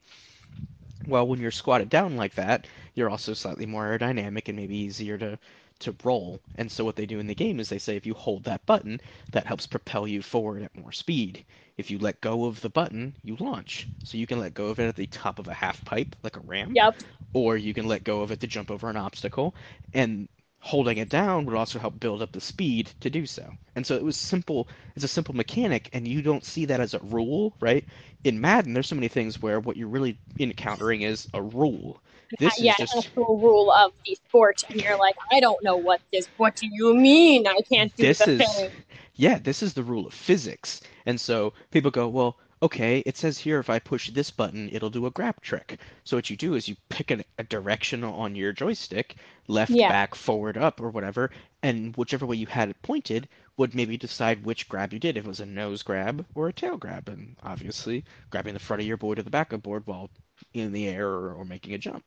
Well, 1.06 1.26
when 1.26 1.40
you're 1.40 1.50
squatted 1.50 1.88
down 1.90 2.16
like 2.16 2.34
that, 2.34 2.66
you're 2.94 3.10
also 3.10 3.34
slightly 3.34 3.66
more 3.66 3.86
aerodynamic 3.86 4.48
and 4.48 4.56
maybe 4.56 4.76
easier 4.76 5.18
to 5.18 5.38
to 5.80 5.94
roll. 6.02 6.40
And 6.56 6.70
so 6.72 6.84
what 6.84 6.96
they 6.96 7.06
do 7.06 7.20
in 7.20 7.28
the 7.28 7.34
game 7.36 7.60
is 7.60 7.68
they 7.68 7.78
say 7.78 7.96
if 7.96 8.04
you 8.06 8.14
hold 8.14 8.44
that 8.44 8.66
button, 8.66 9.00
that 9.30 9.46
helps 9.46 9.66
propel 9.66 10.08
you 10.08 10.22
forward 10.22 10.62
at 10.62 10.76
more 10.76 10.90
speed. 10.92 11.44
If 11.76 11.90
you 11.90 11.98
let 11.98 12.20
go 12.20 12.46
of 12.46 12.60
the 12.60 12.68
button, 12.68 13.14
you 13.22 13.36
launch. 13.36 13.86
So 14.02 14.18
you 14.18 14.26
can 14.26 14.40
let 14.40 14.54
go 14.54 14.66
of 14.66 14.80
it 14.80 14.88
at 14.88 14.96
the 14.96 15.06
top 15.06 15.38
of 15.38 15.46
a 15.46 15.54
half 15.54 15.84
pipe 15.84 16.16
like 16.24 16.36
a 16.36 16.40
ramp. 16.40 16.72
Yep. 16.74 16.96
or 17.32 17.56
you 17.56 17.74
can 17.74 17.86
let 17.86 18.02
go 18.04 18.22
of 18.22 18.32
it 18.32 18.40
to 18.40 18.46
jump 18.48 18.70
over 18.70 18.88
an 18.90 18.96
obstacle 18.96 19.54
and 19.94 20.28
holding 20.60 20.98
it 20.98 21.08
down 21.08 21.46
would 21.46 21.56
also 21.56 21.78
help 21.78 21.98
build 22.00 22.20
up 22.20 22.32
the 22.32 22.40
speed 22.40 22.90
to 23.00 23.08
do 23.08 23.24
so 23.24 23.48
and 23.76 23.86
so 23.86 23.94
it 23.94 24.02
was 24.02 24.16
simple 24.16 24.68
it's 24.96 25.04
a 25.04 25.08
simple 25.08 25.34
mechanic 25.34 25.88
and 25.92 26.06
you 26.06 26.20
don't 26.20 26.44
see 26.44 26.64
that 26.64 26.80
as 26.80 26.94
a 26.94 26.98
rule 27.00 27.54
right 27.60 27.84
in 28.24 28.40
madden 28.40 28.74
there's 28.74 28.88
so 28.88 28.94
many 28.94 29.08
things 29.08 29.40
where 29.40 29.60
what 29.60 29.76
you're 29.76 29.88
really 29.88 30.18
encountering 30.40 31.02
is 31.02 31.28
a 31.34 31.40
rule 31.42 32.00
this 32.38 32.60
yeah, 32.60 32.72
is 32.72 32.80
an 32.80 32.86
just 32.86 33.06
actual 33.06 33.38
rule 33.38 33.72
of 33.72 33.92
the 34.04 34.14
sport, 34.14 34.62
and 34.68 34.82
you're 34.82 34.98
like, 34.98 35.16
I 35.32 35.40
don't 35.40 35.62
know 35.64 35.76
what 35.76 36.00
this. 36.12 36.28
What 36.36 36.56
do 36.56 36.68
you 36.70 36.94
mean? 36.94 37.46
I 37.46 37.60
can't 37.72 37.94
do 37.96 38.02
this 38.02 38.18
the 38.18 38.32
is 38.32 38.54
thing. 38.54 38.70
yeah 39.14 39.38
this 39.38 39.62
is 39.62 39.74
the 39.74 39.82
rule 39.82 40.06
of 40.06 40.12
physics 40.12 40.80
and 41.06 41.20
so 41.20 41.52
people 41.70 41.90
go 41.90 42.08
well 42.08 42.36
okay 42.62 43.00
it 43.06 43.16
says 43.16 43.38
here 43.38 43.58
if 43.58 43.70
i 43.70 43.78
push 43.78 44.10
this 44.10 44.30
button 44.30 44.68
it'll 44.72 44.90
do 44.90 45.06
a 45.06 45.10
grab 45.10 45.40
trick 45.40 45.78
so 46.04 46.16
what 46.16 46.30
you 46.30 46.36
do 46.36 46.54
is 46.54 46.68
you 46.68 46.76
pick 46.88 47.10
a, 47.10 47.22
a 47.38 47.44
direction 47.44 48.02
on 48.04 48.34
your 48.34 48.52
joystick 48.52 49.16
left 49.48 49.70
Yeah. 49.70 49.88
back 49.88 50.14
forward 50.14 50.56
up 50.58 50.80
or 50.80 50.90
whatever 50.90 51.30
and 51.62 51.96
whichever 51.96 52.26
way 52.26 52.36
you 52.36 52.46
had 52.46 52.68
it 52.70 52.82
pointed 52.82 53.28
would 53.56 53.74
maybe 53.74 53.96
decide 53.96 54.44
which 54.44 54.68
grab 54.68 54.92
you 54.92 54.98
did 54.98 55.16
if 55.16 55.24
it 55.24 55.28
was 55.28 55.40
a 55.40 55.46
nose 55.46 55.82
grab 55.82 56.24
or 56.34 56.48
a 56.48 56.52
tail 56.52 56.76
grab 56.76 57.08
and 57.08 57.36
obviously 57.42 58.04
grabbing 58.30 58.54
the 58.54 58.60
front 58.60 58.80
of 58.82 58.86
your 58.88 58.96
board 58.96 59.18
or 59.18 59.22
the 59.22 59.30
back 59.30 59.52
of 59.52 59.60
the 59.62 59.68
board 59.68 59.82
while 59.86 60.10
in 60.54 60.72
the 60.72 60.88
air 60.88 61.08
or, 61.08 61.34
or 61.34 61.44
making 61.44 61.74
a 61.74 61.78
jump 61.78 62.04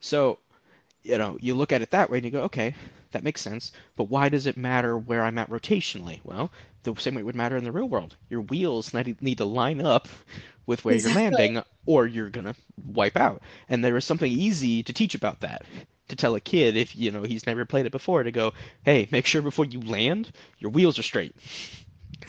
so 0.00 0.38
you 1.02 1.16
know, 1.18 1.38
you 1.40 1.54
look 1.54 1.72
at 1.72 1.82
it 1.82 1.90
that 1.92 2.10
way 2.10 2.18
and 2.18 2.24
you 2.24 2.30
go, 2.30 2.42
okay, 2.42 2.74
that 3.12 3.22
makes 3.24 3.40
sense. 3.40 3.72
But 3.96 4.04
why 4.10 4.28
does 4.28 4.46
it 4.46 4.56
matter 4.56 4.98
where 4.98 5.24
I'm 5.24 5.38
at 5.38 5.48
rotationally? 5.50 6.20
Well, 6.24 6.50
the 6.94 7.00
same 7.02 7.14
way 7.14 7.20
it 7.22 7.24
would 7.24 7.34
matter 7.36 7.56
in 7.56 7.64
the 7.64 7.72
real 7.72 7.88
world. 7.88 8.16
Your 8.28 8.42
wheels 8.42 8.92
need 8.94 9.38
to 9.38 9.44
line 9.44 9.80
up 9.80 10.08
with 10.66 10.84
where 10.84 10.94
Exactly. 10.94 10.96
you're 10.96 11.10
landing, 11.10 11.62
or 11.86 12.06
you're 12.06 12.30
gonna 12.30 12.54
wipe 12.76 13.16
out. 13.16 13.42
And 13.68 13.84
there 13.84 13.96
is 13.96 14.04
something 14.04 14.30
easy 14.30 14.82
to 14.82 14.92
teach 14.92 15.14
about 15.14 15.40
that. 15.40 15.64
To 16.08 16.16
tell 16.16 16.34
a 16.34 16.40
kid 16.40 16.76
if 16.76 16.96
you 16.96 17.10
know 17.10 17.22
he's 17.22 17.46
never 17.46 17.64
played 17.64 17.86
it 17.86 17.92
before 17.92 18.22
to 18.22 18.32
go, 18.32 18.52
hey, 18.84 19.08
make 19.10 19.26
sure 19.26 19.42
before 19.42 19.64
you 19.66 19.80
land, 19.80 20.32
your 20.58 20.70
wheels 20.70 20.98
are 20.98 21.02
straight. 21.02 21.34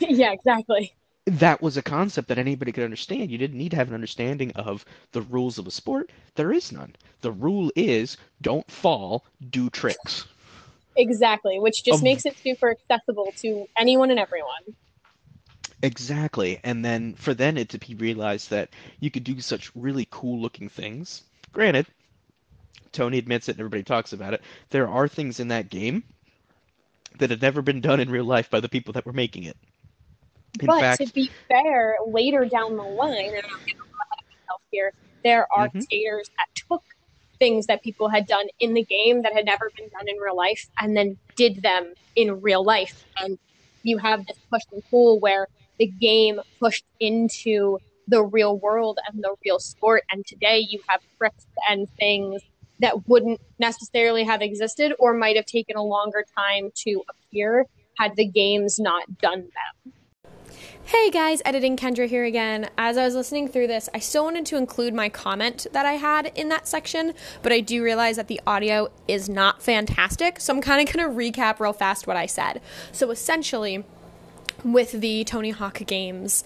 yeah, 0.00 0.32
exactly. 0.32 0.94
That 1.26 1.62
was 1.62 1.76
a 1.76 1.82
concept 1.82 2.28
that 2.28 2.38
anybody 2.38 2.72
could 2.72 2.84
understand. 2.84 3.30
You 3.30 3.38
didn't 3.38 3.58
need 3.58 3.70
to 3.70 3.76
have 3.76 3.88
an 3.88 3.94
understanding 3.94 4.50
of 4.52 4.84
the 5.12 5.22
rules 5.22 5.58
of 5.58 5.66
a 5.66 5.70
sport. 5.70 6.10
There 6.34 6.52
is 6.52 6.72
none. 6.72 6.96
The 7.20 7.32
rule 7.32 7.72
is 7.76 8.16
don't 8.42 8.70
fall, 8.70 9.24
do 9.50 9.70
tricks. 9.70 10.26
Exactly, 11.00 11.58
which 11.58 11.84
just 11.84 12.02
Um, 12.02 12.04
makes 12.04 12.26
it 12.26 12.38
super 12.38 12.70
accessible 12.72 13.34
to 13.42 13.66
anyone 13.78 14.10
and 14.10 14.20
everyone. 14.20 14.76
Exactly. 15.82 16.60
And 16.62 16.84
then 16.84 17.14
for 17.14 17.32
then 17.34 17.56
it 17.56 17.70
to 17.70 17.78
be 17.78 17.94
realized 17.94 18.50
that 18.50 18.70
you 19.00 19.10
could 19.10 19.24
do 19.24 19.40
such 19.40 19.74
really 19.74 20.06
cool 20.10 20.40
looking 20.40 20.68
things. 20.68 21.22
Granted, 21.52 21.86
Tony 22.92 23.18
admits 23.18 23.48
it 23.48 23.52
and 23.52 23.60
everybody 23.60 23.82
talks 23.82 24.12
about 24.12 24.34
it. 24.34 24.42
There 24.70 24.88
are 24.88 25.08
things 25.08 25.40
in 25.40 25.48
that 25.48 25.70
game 25.70 26.04
that 27.18 27.30
had 27.30 27.42
never 27.42 27.62
been 27.62 27.80
done 27.80 28.00
in 28.00 28.10
real 28.10 28.24
life 28.24 28.50
by 28.50 28.60
the 28.60 28.68
people 28.68 28.92
that 28.94 29.06
were 29.06 29.12
making 29.14 29.44
it. 29.44 29.56
In 30.60 30.66
but 30.66 30.80
fact, 30.80 31.00
to 31.00 31.08
be 31.14 31.32
fair, 31.48 31.96
later 32.06 32.44
down 32.44 32.76
the 32.76 32.82
line, 32.82 33.12
and 33.14 33.44
I'm 33.44 33.64
getting 33.66 33.80
a 33.80 33.96
ahead 34.04 34.18
of 34.18 34.26
myself 34.28 34.62
here, 34.70 34.92
there 35.24 35.48
are 35.56 35.70
Mhm. 35.70 35.82
skaters 35.82 36.30
that 36.38 36.48
took 36.68 36.84
things 37.40 37.66
that 37.66 37.82
people 37.82 38.08
had 38.08 38.28
done 38.28 38.46
in 38.60 38.74
the 38.74 38.84
game 38.84 39.22
that 39.22 39.32
had 39.32 39.46
never 39.46 39.72
been 39.76 39.88
done 39.88 40.08
in 40.08 40.16
real 40.18 40.36
life 40.36 40.68
and 40.78 40.96
then 40.96 41.18
did 41.34 41.62
them 41.62 41.94
in 42.14 42.40
real 42.40 42.62
life. 42.62 43.04
And 43.18 43.38
you 43.82 43.98
have 43.98 44.26
this 44.26 44.38
push 44.50 44.62
and 44.70 44.82
pull 44.90 45.18
where 45.18 45.48
the 45.78 45.86
game 45.86 46.40
pushed 46.60 46.84
into 47.00 47.78
the 48.06 48.22
real 48.22 48.58
world 48.58 48.98
and 49.08 49.24
the 49.24 49.34
real 49.44 49.58
sport. 49.58 50.04
And 50.12 50.24
today 50.24 50.58
you 50.58 50.80
have 50.86 51.00
tricks 51.18 51.46
and 51.68 51.88
things 51.98 52.42
that 52.80 53.08
wouldn't 53.08 53.40
necessarily 53.58 54.24
have 54.24 54.42
existed 54.42 54.92
or 54.98 55.14
might 55.14 55.36
have 55.36 55.46
taken 55.46 55.76
a 55.76 55.82
longer 55.82 56.24
time 56.36 56.70
to 56.74 57.02
appear 57.08 57.66
had 57.98 58.16
the 58.16 58.26
games 58.26 58.78
not 58.78 59.18
done 59.18 59.40
them. 59.40 59.92
Hey 60.84 61.10
guys, 61.10 61.40
editing 61.44 61.76
Kendra 61.76 62.08
here 62.08 62.24
again. 62.24 62.68
As 62.76 62.96
I 62.96 63.04
was 63.04 63.14
listening 63.14 63.48
through 63.48 63.68
this, 63.68 63.88
I 63.94 64.00
still 64.00 64.24
wanted 64.24 64.44
to 64.46 64.56
include 64.56 64.92
my 64.92 65.08
comment 65.08 65.66
that 65.72 65.86
I 65.86 65.92
had 65.92 66.32
in 66.34 66.48
that 66.48 66.66
section, 66.66 67.14
but 67.42 67.52
I 67.52 67.60
do 67.60 67.82
realize 67.82 68.16
that 68.16 68.28
the 68.28 68.40
audio 68.46 68.90
is 69.06 69.28
not 69.28 69.62
fantastic, 69.62 70.40
so 70.40 70.52
I'm 70.52 70.60
kind 70.60 70.86
of 70.86 70.92
going 70.92 71.08
to 71.08 71.14
recap 71.14 71.60
real 71.60 71.72
fast 71.72 72.06
what 72.06 72.16
I 72.16 72.26
said. 72.26 72.60
So 72.90 73.10
essentially, 73.10 73.84
with 74.64 74.92
the 74.92 75.22
Tony 75.24 75.50
Hawk 75.50 75.86
games, 75.86 76.44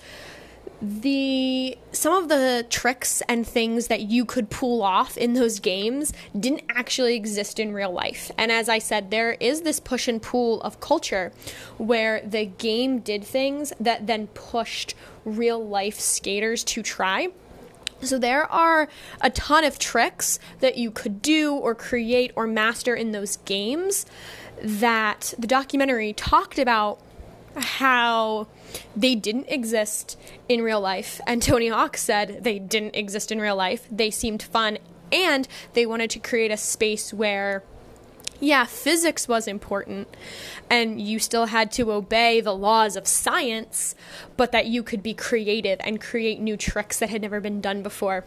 the 0.85 1.79
some 1.92 2.12
of 2.12 2.29
the 2.29 2.66
tricks 2.68 3.23
and 3.27 3.47
things 3.47 3.87
that 3.87 4.03
you 4.03 4.27
could 4.27 4.51
pull 4.51 4.83
off 4.83 5.16
in 5.16 5.33
those 5.33 5.59
games 5.59 6.12
didn't 6.38 6.62
actually 6.68 7.16
exist 7.16 7.59
in 7.59 7.73
real 7.73 7.90
life. 7.90 8.31
And 8.37 8.53
as 8.53 8.68
I 8.68 8.79
said, 8.79 9.11
there 9.11 9.33
is 9.40 9.62
this 9.62 9.81
push 9.81 10.09
and 10.09 10.20
pull 10.20 10.61
of 10.61 10.81
culture 10.81 11.33
where 11.79 12.20
the 12.20 12.44
game 12.44 12.99
did 12.99 13.25
things 13.25 13.73
that 13.81 14.07
then 14.07 14.27
pushed 14.29 14.94
real 15.25 15.66
life 15.66 15.99
skaters 15.99 16.62
to 16.64 16.83
try. 16.83 17.29
So 18.03 18.18
there 18.18 18.44
are 18.53 18.88
a 19.23 19.31
ton 19.31 19.64
of 19.64 19.79
tricks 19.79 20.38
that 20.61 20.77
you 20.77 20.90
could 20.90 21.23
do 21.23 21.55
or 21.55 21.75
create 21.75 22.33
or 22.37 22.47
master 22.47 22.94
in 22.94 23.12
those 23.12 23.38
games 23.38 24.05
that 24.61 25.33
the 25.38 25.47
documentary 25.47 26.12
talked 26.12 26.59
about 26.59 27.01
how 27.56 28.46
they 28.96 29.14
didn't 29.14 29.46
exist 29.48 30.18
in 30.48 30.62
real 30.62 30.80
life. 30.80 31.20
And 31.26 31.42
Tony 31.42 31.68
Hawk 31.68 31.96
said 31.96 32.42
they 32.42 32.58
didn't 32.58 32.96
exist 32.96 33.30
in 33.30 33.40
real 33.40 33.56
life. 33.56 33.86
They 33.90 34.10
seemed 34.10 34.42
fun 34.42 34.78
and 35.12 35.46
they 35.74 35.86
wanted 35.86 36.10
to 36.10 36.18
create 36.18 36.50
a 36.50 36.56
space 36.56 37.12
where 37.12 37.62
yeah, 38.40 38.64
physics 38.64 39.28
was 39.28 39.46
important 39.46 40.08
and 40.68 41.00
you 41.00 41.18
still 41.18 41.46
had 41.46 41.70
to 41.72 41.92
obey 41.92 42.40
the 42.40 42.54
laws 42.54 42.96
of 42.96 43.06
science, 43.06 43.94
but 44.36 44.52
that 44.52 44.66
you 44.66 44.82
could 44.82 45.02
be 45.02 45.14
creative 45.14 45.78
and 45.80 46.00
create 46.00 46.40
new 46.40 46.56
tricks 46.56 46.98
that 46.98 47.10
had 47.10 47.22
never 47.22 47.40
been 47.40 47.60
done 47.60 47.82
before. 47.82 48.24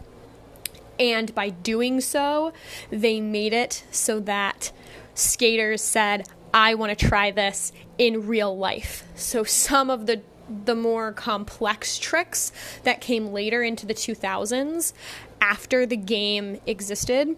And 0.99 1.33
by 1.35 1.49
doing 1.49 2.01
so, 2.01 2.53
they 2.89 3.21
made 3.21 3.53
it 3.53 3.83
so 3.91 4.19
that 4.21 4.71
skaters 5.13 5.81
said, 5.81 6.27
I 6.53 6.75
want 6.75 6.97
to 6.97 7.07
try 7.07 7.31
this 7.31 7.71
in 7.97 8.27
real 8.27 8.57
life. 8.57 9.03
So 9.15 9.43
some 9.43 9.89
of 9.89 10.05
the 10.05 10.21
the 10.63 10.75
more 10.75 11.11
complex 11.11 11.97
tricks 11.99 12.53
that 12.83 13.01
came 13.01 13.33
later 13.33 13.63
into 13.63 13.85
the 13.85 13.93
2000s 13.93 14.93
after 15.41 15.85
the 15.85 15.97
game 15.97 16.61
existed 16.65 17.35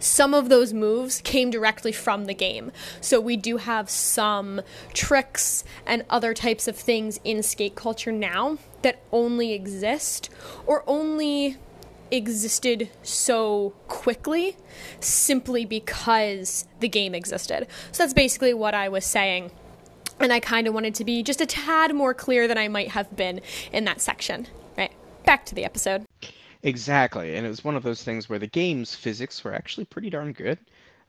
some 0.00 0.32
of 0.32 0.48
those 0.48 0.72
moves 0.72 1.20
came 1.20 1.50
directly 1.50 1.92
from 1.92 2.24
the 2.24 2.34
game. 2.34 2.72
So 3.00 3.20
we 3.20 3.36
do 3.36 3.58
have 3.58 3.90
some 3.90 4.62
tricks 4.94 5.62
and 5.86 6.04
other 6.08 6.34
types 6.34 6.66
of 6.66 6.74
things 6.74 7.20
in 7.22 7.42
skate 7.42 7.74
culture 7.74 8.10
now 8.10 8.58
that 8.82 9.00
only 9.12 9.52
exist 9.52 10.30
or 10.66 10.82
only 10.86 11.58
existed 12.10 12.90
so 13.02 13.74
quickly 13.88 14.56
simply 15.00 15.64
because 15.64 16.66
the 16.80 16.88
game 16.88 17.14
existed. 17.14 17.66
So 17.92 18.02
that's 18.02 18.14
basically 18.14 18.54
what 18.54 18.74
I 18.74 18.88
was 18.88 19.04
saying. 19.04 19.50
And 20.18 20.32
I 20.32 20.40
kind 20.40 20.66
of 20.66 20.74
wanted 20.74 20.94
to 20.96 21.04
be 21.04 21.22
just 21.22 21.40
a 21.40 21.46
tad 21.46 21.94
more 21.94 22.12
clear 22.12 22.46
than 22.46 22.58
I 22.58 22.68
might 22.68 22.88
have 22.88 23.16
been 23.16 23.40
in 23.72 23.84
that 23.84 24.00
section. 24.00 24.46
Right. 24.76 24.92
Back 25.24 25.46
to 25.46 25.54
the 25.54 25.64
episode. 25.64 26.06
Exactly, 26.62 27.36
and 27.36 27.46
it 27.46 27.48
was 27.48 27.64
one 27.64 27.74
of 27.74 27.82
those 27.82 28.02
things 28.02 28.28
where 28.28 28.38
the 28.38 28.46
game's 28.46 28.94
physics 28.94 29.42
were 29.42 29.54
actually 29.54 29.86
pretty 29.86 30.10
darn 30.10 30.32
good. 30.32 30.58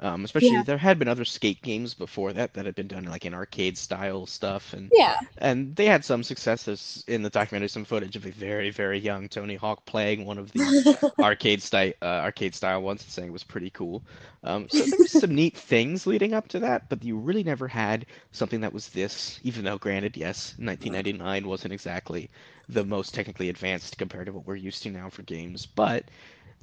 Um, 0.01 0.25
especially 0.25 0.61
Yeah. 0.61 0.63
there 0.63 0.77
had 0.77 0.97
been 0.99 1.07
other 1.07 1.25
skate 1.25 1.61
games 1.61 1.93
before 1.93 2.33
that 2.33 2.53
that 2.55 2.65
had 2.65 2.75
been 2.75 2.87
done 2.87 3.05
like 3.05 3.25
in 3.25 3.33
arcade 3.33 3.77
style 3.77 4.25
stuff, 4.25 4.73
and 4.73 4.91
Yeah. 4.91 5.15
and 5.37 5.75
they 5.75 5.85
had 5.85 6.03
some 6.03 6.23
successes 6.23 7.03
in 7.07 7.21
the 7.21 7.29
documentary. 7.29 7.69
Some 7.69 7.85
footage 7.85 8.15
of 8.15 8.25
a 8.25 8.31
very 8.31 8.71
very 8.71 8.99
young 8.99 9.29
Tony 9.29 9.55
Hawk 9.55 9.85
playing 9.85 10.25
one 10.25 10.37
of 10.39 10.51
the 10.51 10.75
arcade 11.21 11.61
style 11.61 11.93
uh, 12.01 12.05
arcade 12.25 12.55
style 12.55 12.81
ones, 12.81 13.03
and 13.03 13.11
saying 13.11 13.29
it 13.29 13.31
was 13.33 13.43
pretty 13.43 13.69
cool. 13.69 14.03
Um, 14.43 14.67
so 14.69 14.85
there 14.85 14.97
was 14.99 15.11
some 15.11 15.35
neat 15.35 15.55
things 15.57 16.07
leading 16.07 16.33
up 16.33 16.47
to 16.49 16.59
that, 16.59 16.89
but 16.89 17.03
you 17.03 17.17
really 17.17 17.43
never 17.43 17.67
had 17.67 18.05
something 18.31 18.61
that 18.61 18.73
was 18.73 18.89
this. 18.89 19.39
Even 19.43 19.63
though, 19.63 19.77
granted, 19.77 20.17
yes, 20.17 20.55
1999 20.57 21.47
wasn't 21.47 21.73
exactly 21.73 22.29
the 22.69 22.83
most 22.85 23.13
technically 23.13 23.49
advanced 23.49 23.97
compared 23.97 24.25
to 24.27 24.33
what 24.33 24.45
we're 24.47 24.55
used 24.55 24.83
to 24.83 24.89
now 24.91 25.09
for 25.09 25.21
games, 25.23 25.65
but 25.65 26.09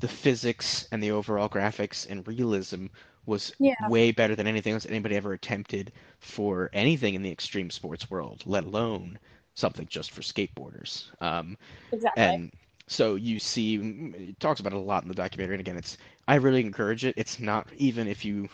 the 0.01 0.09
physics 0.09 0.87
and 0.93 1.03
the 1.03 1.11
overall 1.13 1.49
graphics 1.49 2.09
and 2.09 2.27
realism 2.27 2.87
was 3.29 3.55
Yeah. 3.59 3.75
way 3.79 4.13
better 4.13 4.37
than 4.37 4.49
anything 4.49 4.75
else 4.75 4.87
anybody 4.87 5.17
ever 5.17 5.35
attempted 5.35 5.93
for 6.21 6.71
anything 6.75 7.15
in 7.15 7.23
the 7.23 7.33
extreme 7.33 7.71
sports 7.71 8.11
world, 8.11 8.45
let 8.47 8.65
alone 8.65 9.21
something 9.55 9.87
just 9.89 10.13
for 10.13 10.23
skateboarders. 10.23 11.11
Um, 11.23 11.59
Exactly. 11.93 12.39
and 12.41 12.53
so 12.89 13.17
you 13.17 13.39
see, 13.41 13.77
it 13.77 14.41
talks 14.41 14.61
about 14.61 14.73
it 14.73 14.77
a 14.77 14.81
lot 14.81 15.03
in 15.05 15.09
the 15.09 15.15
documentary. 15.15 15.57
And 15.57 15.61
again, 15.61 15.77
it's 15.79 15.99
I 16.29 16.37
really 16.37 16.61
encourage 16.63 17.05
it. 17.05 17.15
It's 17.19 17.41
not 17.41 17.69
even 17.77 18.09
if 18.09 18.25
you 18.25 18.49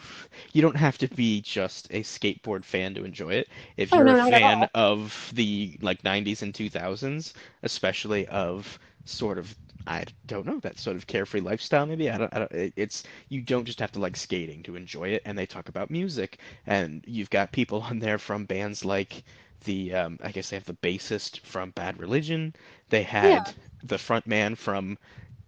you 0.53 0.63
don't 0.63 0.77
have 0.77 0.99
to 0.99 1.09
be 1.09 1.41
just 1.43 1.89
a 1.91 2.03
skateboard 2.03 2.65
fan 2.65 2.95
to 2.95 3.05
enjoy 3.05 3.35
it. 3.35 3.49
If 3.77 3.95
Oh, 3.95 4.03
you're 4.03 4.07
no, 4.07 4.15
a 4.15 4.17
fan 4.17 4.67
of 4.75 5.33
the 5.35 5.79
like 5.83 6.05
90s 6.05 6.43
and 6.43 6.55
2000s, 6.55 7.35
especially 7.63 8.27
of 8.29 8.79
sort 9.05 9.39
of 9.39 9.57
I 9.87 10.05
don't 10.27 10.47
know 10.47 10.59
that 10.61 10.79
sort 10.79 10.97
of 10.97 11.07
carefree 11.07 11.41
lifestyle. 11.41 11.87
Maybe 11.87 12.11
I 12.11 12.19
don't. 12.19 12.35
I 12.35 12.39
don't 12.41 12.53
it's 12.77 13.03
you 13.29 13.41
don't 13.43 13.65
just 13.65 13.81
have 13.81 13.93
to 13.93 14.01
like 14.01 14.17
skating 14.17 14.63
to 14.65 14.77
enjoy 14.77 15.09
it. 15.11 15.23
And 15.25 15.37
they 15.39 15.47
talk 15.47 15.69
about 15.69 15.91
music, 15.91 16.39
and 16.67 17.05
you've 17.07 17.31
got 17.31 17.53
people 17.53 17.83
on 17.91 17.99
there 18.01 18.19
from 18.19 18.45
bands 18.47 18.85
like 18.85 19.25
the 19.65 19.95
um, 19.95 20.19
I 20.23 20.31
guess 20.33 20.51
they 20.51 20.57
have 20.57 20.65
the 20.65 20.75
bassist 20.75 21.41
from 21.41 21.71
Bad 21.71 21.99
Religion. 21.99 22.55
They 22.91 23.03
had 23.03 23.51
Yeah. 23.51 23.83
the 23.83 23.99
front 23.99 24.27
man 24.27 24.55
from 24.55 24.99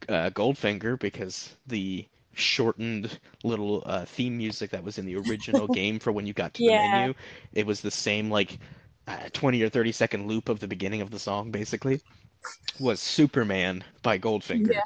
uh, 0.09 0.31
Goldfinger 0.31 0.99
because 0.99 1.57
the 1.67 2.07
shortened 2.35 3.19
little 3.45 3.83
uh, 3.87 4.05
theme 4.05 4.37
music 4.37 4.71
that 4.71 4.85
was 4.85 4.99
in 4.99 5.07
the 5.07 5.17
original 5.17 5.69
game 5.69 5.99
for 5.99 6.13
when 6.13 6.27
you 6.27 6.33
got 6.33 6.55
to 6.55 6.63
the 6.63 6.71
Yeah. 6.71 6.73
menu, 6.73 7.15
it 7.53 7.67
was 7.67 7.81
the 7.81 7.91
same 7.91 8.31
like 8.31 8.59
uh, 9.07 9.29
20 9.33 9.63
or 9.63 9.69
30 9.69 9.93
second 9.93 10.27
loop 10.29 10.49
of 10.49 10.61
the 10.61 10.69
beginning 10.69 11.01
of 11.01 11.11
the 11.11 11.19
song 11.19 11.51
basically 11.51 12.01
was 12.79 13.01
Superman 13.01 13.85
by 14.03 14.19
Goldfinger. 14.19 14.73
Yeah. 14.73 14.81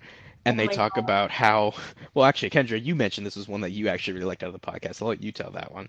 And 0.47 0.59
Oh 0.59 0.67
they 0.67 0.75
talk 0.75 0.95
God. 0.95 1.05
about 1.05 1.31
how, 1.31 1.75
well, 2.15 2.25
actually, 2.25 2.51
Kendra, 2.51 2.83
you 2.83 2.95
mentioned 2.95 3.27
this 3.27 3.37
was 3.37 3.47
one 3.47 3.61
that 3.61 3.71
you 3.71 3.89
actually 3.89 4.15
really 4.15 4.27
liked 4.27 4.43
out 4.43 4.55
of 4.55 4.59
the 4.59 4.59
podcast. 4.59 5.03
I'll 5.03 5.09
let 5.09 5.23
you 5.23 5.33
tell 5.33 5.51
that 5.51 5.73
one. 5.73 5.89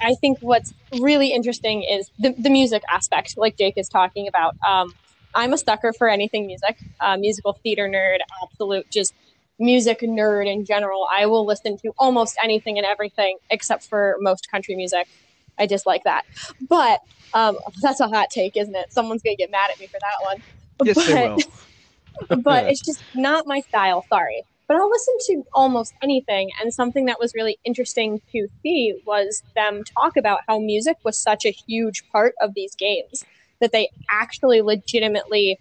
I 0.00 0.14
think 0.14 0.38
what's 0.40 0.72
really 0.98 1.32
interesting 1.32 1.82
is 1.82 2.10
the, 2.18 2.34
the 2.38 2.48
music 2.48 2.82
aspect, 2.90 3.36
like 3.36 3.58
Jake 3.58 3.74
is 3.76 3.88
talking 3.88 4.26
about. 4.26 4.56
Um, 4.66 4.94
I'm 5.34 5.52
a 5.52 5.58
sucker 5.58 5.92
for 5.92 6.08
anything 6.08 6.46
music, 6.46 6.78
uh, 7.00 7.16
musical 7.16 7.52
theater 7.62 7.86
nerd, 7.86 8.18
absolute 8.42 8.90
just 8.90 9.14
music 9.58 10.00
nerd 10.00 10.50
in 10.50 10.64
general. 10.64 11.06
I 11.12 11.26
will 11.26 11.44
listen 11.44 11.76
to 11.78 11.92
almost 11.98 12.36
anything 12.42 12.78
and 12.78 12.86
everything 12.86 13.36
except 13.50 13.84
for 13.84 14.16
most 14.20 14.50
country 14.50 14.74
music. 14.74 15.06
I 15.58 15.66
dislike 15.66 16.04
that. 16.04 16.24
But 16.68 17.00
um, 17.34 17.58
that's 17.82 18.00
a 18.00 18.08
hot 18.08 18.30
take, 18.30 18.56
isn't 18.56 18.74
it? 18.74 18.92
Someone's 18.92 19.22
going 19.22 19.36
to 19.36 19.42
get 19.42 19.50
mad 19.50 19.70
at 19.70 19.78
me 19.78 19.86
for 19.86 19.98
that 20.00 20.24
one. 20.24 20.42
Yes, 20.84 20.96
but, 20.96 21.06
they 21.06 21.28
will. 21.28 22.42
but 22.42 22.66
it's 22.66 22.80
just 22.80 23.02
not 23.14 23.46
my 23.46 23.60
style. 23.60 24.04
Sorry. 24.08 24.42
But 24.66 24.76
I'll 24.76 24.88
listen 24.88 25.14
to 25.26 25.44
almost 25.52 25.94
anything. 26.02 26.50
And 26.60 26.72
something 26.72 27.06
that 27.06 27.18
was 27.18 27.34
really 27.34 27.58
interesting 27.64 28.20
to 28.32 28.46
see 28.62 28.94
was 29.04 29.42
them 29.56 29.82
talk 29.84 30.16
about 30.16 30.40
how 30.46 30.60
music 30.60 30.96
was 31.04 31.18
such 31.18 31.44
a 31.44 31.50
huge 31.50 32.08
part 32.10 32.34
of 32.40 32.54
these 32.54 32.74
games 32.76 33.24
that 33.60 33.72
they 33.72 33.90
actually 34.10 34.62
legitimately 34.62 35.58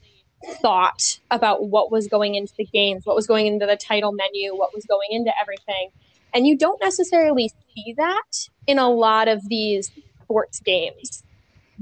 thought 0.62 1.20
about 1.32 1.68
what 1.68 1.92
was 1.92 2.08
going 2.08 2.36
into 2.36 2.54
the 2.58 2.66
games, 2.66 3.06
what 3.06 3.16
was 3.16 3.28
going 3.28 3.48
into 3.48 3.66
the 3.66 3.76
title 3.76 4.12
menu, 4.12 4.56
what 4.56 4.74
was 4.74 4.86
going 4.86 5.10
into 5.12 5.32
everything. 5.42 5.90
And 6.34 6.48
you 6.48 6.58
don't 6.58 6.82
necessarily 6.82 7.52
see 7.74 7.94
that 7.98 8.48
in 8.68 8.78
a 8.78 8.90
lot 8.90 9.28
of 9.28 9.48
these 9.50 9.92
sports 10.24 10.60
games. 10.60 11.24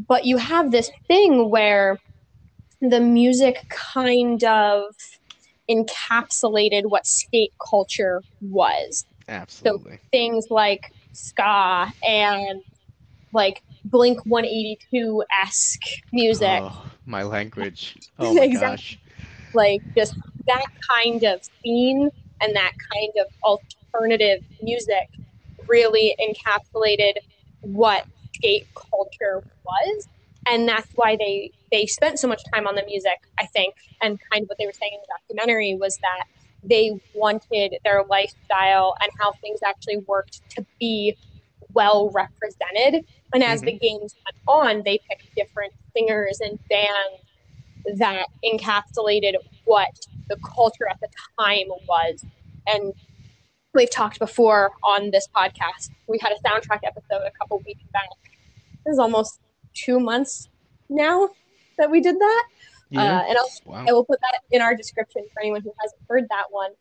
But 0.08 0.26
you 0.26 0.38
have 0.38 0.72
this 0.72 0.90
thing 1.08 1.50
where 1.50 2.00
the 2.82 3.00
music 3.00 3.58
kind 3.70 4.44
of 4.44 4.84
encapsulated 5.70 6.84
what 6.86 7.06
skate 7.06 7.54
culture 7.70 8.24
was. 8.42 9.06
Absolutely. 9.28 10.00
Things 10.12 10.48
like 10.50 10.82
ska 11.12 11.92
and 12.04 12.62
like 13.34 13.62
Blink 13.86 14.20
182 14.26 15.24
esque 15.44 15.82
music, 16.12 16.62
Oh, 16.62 16.86
my 17.06 17.24
language. 17.24 17.98
Oh 18.20 18.34
my 18.34 18.46
Exactly. 18.46 18.70
gosh. 18.70 19.00
like 19.54 19.82
just 19.96 20.16
that 20.48 20.66
kind 20.90 21.24
of 21.24 21.40
scene 21.64 22.10
and 22.42 22.56
that 22.56 22.72
kind 22.92 23.12
of 23.20 23.28
alternative 23.94 24.40
music 24.62 25.08
really 25.68 26.16
encapsulated 26.20 27.14
what 27.62 28.06
skate 28.36 28.68
culture 28.92 29.44
was 29.66 30.08
and 30.48 30.68
that's 30.68 30.92
why 30.96 31.16
they 31.16 31.52
they 31.72 31.86
spent 31.86 32.20
so 32.20 32.28
much 32.28 32.42
time 32.54 32.68
on 32.68 32.76
the 32.76 32.86
music 32.86 33.20
i 33.40 33.46
think. 33.48 33.76
And 34.02 34.20
kind 34.32 34.44
of 34.44 34.50
what 34.50 34.58
they 34.58 34.66
were 34.66 34.74
saying 34.74 34.94
in 34.94 35.00
the 35.02 35.36
documentary 35.36 35.76
was 35.76 35.98
that 35.98 36.26
they 36.64 37.00
wanted 37.14 37.76
their 37.84 38.04
lifestyle 38.10 38.96
and 39.02 39.12
how 39.20 39.34
things 39.42 39.60
actually 39.66 39.98
worked 40.08 40.42
to 40.52 40.66
be 40.80 41.16
well 41.74 42.10
represented. 42.12 43.06
And 43.34 43.44
as 43.44 43.62
the 43.62 43.72
mm-hmm. 43.72 43.78
games 43.78 44.16
went 44.26 44.38
on 44.48 44.84
they 44.84 45.00
picked 45.10 45.34
different 45.36 45.74
singers 45.96 46.40
and 46.42 46.60
bands 46.70 48.00
that 48.00 48.28
encapsulated 48.44 49.36
what 49.66 49.90
the 50.30 50.38
culture 50.38 50.88
at 50.90 51.00
the 51.00 51.08
time 51.40 51.68
was. 51.88 52.26
And 52.68 52.94
we've 53.74 53.90
talked 53.90 54.20
before 54.20 54.72
on 54.84 55.12
this 55.12 55.28
podcast. 55.36 55.90
We 56.08 56.20
had 56.20 56.32
a 56.32 56.48
soundtrack 56.48 56.80
episode 56.84 57.22
a 57.26 57.32
couple 57.40 57.62
weeks 57.66 57.84
back. 57.94 58.10
This 58.86 58.94
is 58.94 59.00
almost 59.00 59.40
two 59.86 60.00
months 60.00 60.48
now 60.90 61.30
that 61.78 61.92
we 61.92 62.02
did 62.02 62.18
that 62.20 62.44
Yeah. 62.90 63.02
uh, 63.02 63.24
and 63.30 63.38
I'll, 63.38 63.52
wow. 63.66 63.86
I 63.88 63.94
will 63.94 64.06
put 64.06 64.20
that 64.22 64.40
in 64.52 64.62
our 64.62 64.76
description 64.76 65.24
for 65.34 65.42
anyone 65.42 65.62
who 65.62 65.74
hasn't 65.82 66.02
heard 66.10 66.24
that 66.30 66.46
one. 66.50 66.72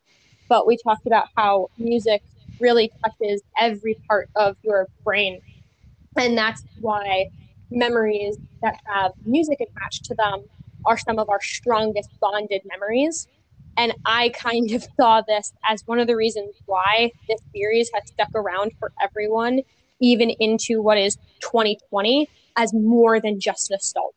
But 0.48 0.66
we 0.66 0.76
talked 0.76 1.06
about 1.06 1.26
how 1.36 1.68
music 1.78 2.22
really 2.60 2.90
touches 3.04 3.42
every 3.58 3.98
part 4.08 4.28
of 4.36 4.56
your 4.62 4.88
brain. 5.04 5.40
And 6.16 6.38
that's 6.38 6.62
why 6.80 7.26
memories 7.70 8.38
that 8.62 8.78
have 8.86 9.12
music 9.24 9.58
attached 9.60 10.04
to 10.06 10.14
them 10.14 10.44
are 10.84 10.96
some 10.96 11.18
of 11.18 11.28
our 11.28 11.40
strongest 11.42 12.10
bonded 12.20 12.62
memories. 12.64 13.28
And 13.76 13.92
I 14.06 14.30
kind 14.30 14.70
of 14.70 14.86
saw 14.98 15.22
this 15.26 15.52
as 15.68 15.82
one 15.86 15.98
of 15.98 16.06
the 16.06 16.16
reasons 16.16 16.54
why 16.66 17.10
this 17.28 17.40
series 17.54 17.90
has 17.92 18.04
stuck 18.06 18.30
around 18.34 18.72
for 18.78 18.92
everyone, 19.02 19.60
even 20.00 20.30
into 20.30 20.80
what 20.80 20.96
is 20.96 21.16
2020, 21.42 22.28
as 22.56 22.72
more 22.72 23.20
than 23.20 23.38
just 23.40 23.70
nostalgia 23.70 24.12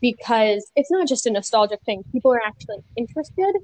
because 0.00 0.70
it's 0.76 0.90
not 0.90 1.08
just 1.08 1.26
a 1.26 1.30
nostalgic 1.30 1.80
thing. 1.84 2.02
People 2.12 2.32
are 2.32 2.42
actually 2.46 2.76
interested, 2.96 3.54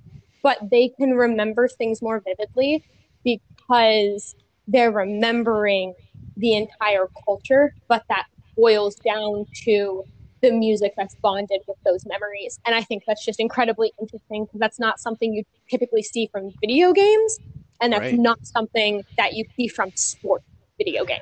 but 0.43 0.59
they 0.71 0.89
can 0.99 1.11
remember 1.11 1.69
things 1.69 2.01
more 2.03 2.23
vividly 2.27 2.85
because 3.25 4.35
they're 4.67 4.91
remembering 4.91 5.95
the 6.37 6.55
entire 6.55 7.07
culture, 7.25 7.75
but 7.89 8.03
that 8.09 8.25
boils 8.57 8.97
down 9.05 9.47
to 9.65 10.05
the 10.41 10.51
music 10.51 10.93
that's 10.97 11.15
bonded 11.23 11.61
with 11.69 11.77
those 11.85 12.05
memories. 12.07 12.59
And 12.67 12.75
I 12.75 12.83
think 12.83 13.05
that's 13.07 13.25
just 13.25 13.39
incredibly 13.39 13.93
interesting 14.01 14.45
because 14.45 14.59
that's 14.59 14.81
not 14.81 14.99
something 14.99 15.33
you 15.35 15.45
typically 15.71 16.03
see 16.03 16.29
from 16.33 16.53
video 16.61 16.93
games, 16.93 17.39
and 17.81 17.93
that's 17.93 18.11
Right. 18.11 18.19
not 18.19 18.39
something 18.45 19.03
that 19.19 19.35
you 19.35 19.45
see 19.57 19.69
from 19.69 19.91
sports 19.95 20.45
video 20.79 21.05
games. 21.05 21.21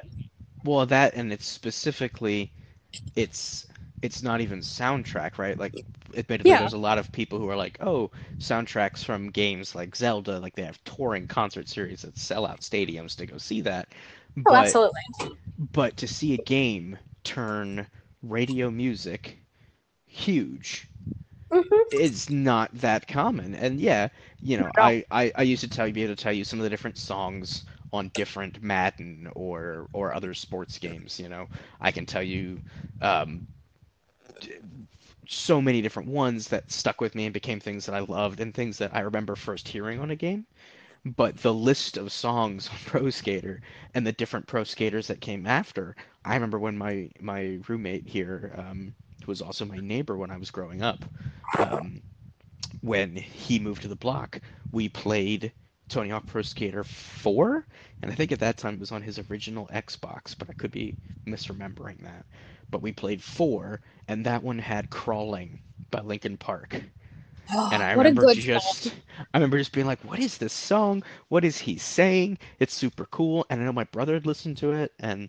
Well, 0.64 0.87
that 0.87 1.14
and 1.14 1.33
it's 1.33 1.47
specifically, 1.47 2.53
it's 3.16 3.66
it's 4.03 4.22
not 4.22 4.40
even 4.40 4.61
soundtrack, 4.61 5.38
right? 5.38 5.59
Like 5.59 5.85
admittedly, 6.16 6.55
Yeah. 6.55 6.59
there's 6.59 6.72
a 6.72 6.79
lot 6.79 6.98
of 6.98 7.12
people 7.12 7.38
who 7.38 7.48
are 7.50 7.57
like, 7.57 7.76
oh, 7.81 8.11
soundtracks 8.40 9.05
from 9.05 9.31
games 9.31 9.74
like 9.74 9.94
Zelda, 9.96 10.38
like 10.40 10.55
they 10.57 10.64
have 10.64 10.83
touring 10.85 11.26
concert 11.29 11.68
series 11.68 12.03
that 12.03 12.16
sell 12.18 12.46
out 12.46 12.61
stadiums 12.61 13.16
to 13.16 13.26
go 13.26 13.38
see 13.38 13.61
that. 13.62 13.92
Oh, 14.46 14.55
But 14.55 14.57
absolutely. 14.57 15.00
but 15.72 15.96
to 15.98 16.09
see 16.09 16.35
a 16.35 16.38
game 16.38 16.98
turn 17.24 17.88
radio 18.22 18.70
music 18.70 19.40
huge 20.07 20.90
hmm 21.50 21.90
is 21.90 22.31
not 22.31 22.70
that 22.74 23.07
common. 23.09 23.55
And 23.55 23.81
yeah, 23.81 24.09
you 24.42 24.57
know, 24.57 24.72
No. 24.76 24.81
I, 24.81 25.05
I, 25.11 25.33
I 25.37 25.42
used 25.42 25.61
to 25.62 25.68
tell 25.68 25.87
you 25.87 25.92
be 25.92 26.03
able 26.05 26.14
to 26.16 26.22
tell 26.22 26.33
you 26.33 26.44
some 26.44 26.59
of 26.59 26.64
the 26.64 26.70
different 26.70 26.98
songs 26.98 27.64
on 27.92 28.09
different 28.14 28.62
Madden 28.62 29.29
or 29.35 29.88
or 29.92 30.14
other 30.14 30.35
sports 30.35 30.79
games. 30.79 31.18
You 31.18 31.29
know, 31.29 31.48
I 31.81 31.90
can 31.92 32.07
tell 32.07 32.22
you 32.22 32.61
um, 33.00 33.48
so 35.29 35.61
many 35.61 35.81
different 35.81 36.09
ones 36.09 36.48
that 36.48 36.70
stuck 36.70 37.00
with 37.00 37.14
me 37.14 37.24
and 37.26 37.35
became 37.35 37.61
things 37.61 37.87
that 37.87 37.94
I 37.94 38.00
loved 38.00 38.40
and 38.40 38.55
things 38.55 38.79
that 38.79 38.94
I 38.94 39.00
remember 39.00 39.35
first 39.37 39.68
hearing 39.68 40.00
on 40.00 40.11
a 40.11 40.16
game. 40.16 40.46
But 41.05 41.38
the 41.38 41.55
list 41.55 41.96
of 41.96 42.12
songs 42.12 42.68
on 42.72 42.76
Pro 42.87 43.11
Skater 43.11 43.61
and 43.94 44.07
the 44.07 44.12
different 44.12 44.46
pro 44.46 44.64
skaters 44.64 45.07
that 45.09 45.20
came 45.20 45.46
after, 45.46 45.96
I 46.24 46.35
remember 46.35 46.59
when 46.59 46.76
my 46.79 47.11
my 47.20 47.59
roommate 47.68 48.09
here, 48.09 48.53
um, 48.57 48.94
who 49.24 49.31
was 49.31 49.40
also 49.42 49.64
my 49.64 49.79
neighbor 49.81 50.16
when 50.16 50.31
I 50.31 50.37
was 50.38 50.50
growing 50.50 50.83
up, 50.83 51.05
um, 51.59 52.03
when 52.81 53.16
he 53.16 53.59
moved 53.59 53.83
to 53.83 53.88
the 53.88 53.96
block, 53.96 54.40
we 54.72 54.88
played 54.88 55.53
Tony 55.90 56.09
Hawk 56.11 56.26
Pro 56.26 56.42
Skater 56.42 56.85
4, 56.85 57.66
and 58.03 58.11
I 58.11 58.14
think 58.14 58.33
at 58.33 58.38
that 58.38 58.57
time 58.57 58.74
it 58.74 58.81
was 58.81 58.92
on 58.92 59.03
his 59.03 59.18
original 59.31 59.68
Xbox, 59.72 60.35
but 60.38 60.48
I 60.48 60.55
could 60.55 60.70
be 60.70 60.94
misremembering 61.26 62.03
that. 62.05 62.24
But 62.70 62.81
we 62.81 62.92
played 62.92 63.22
4, 63.22 63.81
and 64.09 64.24
that 64.24 64.42
one 64.42 64.59
had 64.59 64.88
Crawling 64.90 65.61
by 65.90 66.00
Linkin 66.00 66.37
Park. 66.37 66.81
And 67.53 67.83
I 67.83 67.94
remember 67.94 68.33
just 68.33 68.85
song. 68.85 68.92
I 69.35 69.38
remember 69.38 69.59
just 69.59 69.72
being 69.72 69.87
like, 69.87 69.98
what 70.05 70.20
is 70.20 70.38
this 70.38 70.53
song? 70.53 71.03
What 71.31 71.44
is 71.44 71.59
he 71.59 71.79
saying? 71.79 72.38
It's 72.61 72.72
super 72.72 73.07
cool. 73.07 73.44
And 73.50 73.61
I 73.61 73.64
know 73.64 73.72
my 73.72 73.85
brother 73.85 74.14
had 74.14 74.24
listened 74.24 74.59
to 74.59 74.70
it 74.70 74.92
and 75.00 75.29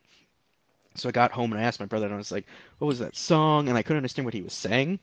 so 0.95 1.10
I 1.10 1.12
got 1.12 1.32
home 1.32 1.52
and 1.52 1.62
I 1.62 1.63
asked 1.63 1.80
my 1.80 1.86
brother 1.86 2.06
and 2.06 2.13
I 2.13 2.17
was 2.17 2.32
like, 2.32 2.45
what 2.78 2.88
was 2.88 3.00
that 3.00 3.15
song? 3.15 3.69
And 3.69 3.78
I 3.78 3.82
couldn't 3.82 3.97
understand 3.97 4.26
what 4.26 4.34
he 4.34 4.41
was 4.41 4.54
saying. 4.54 5.00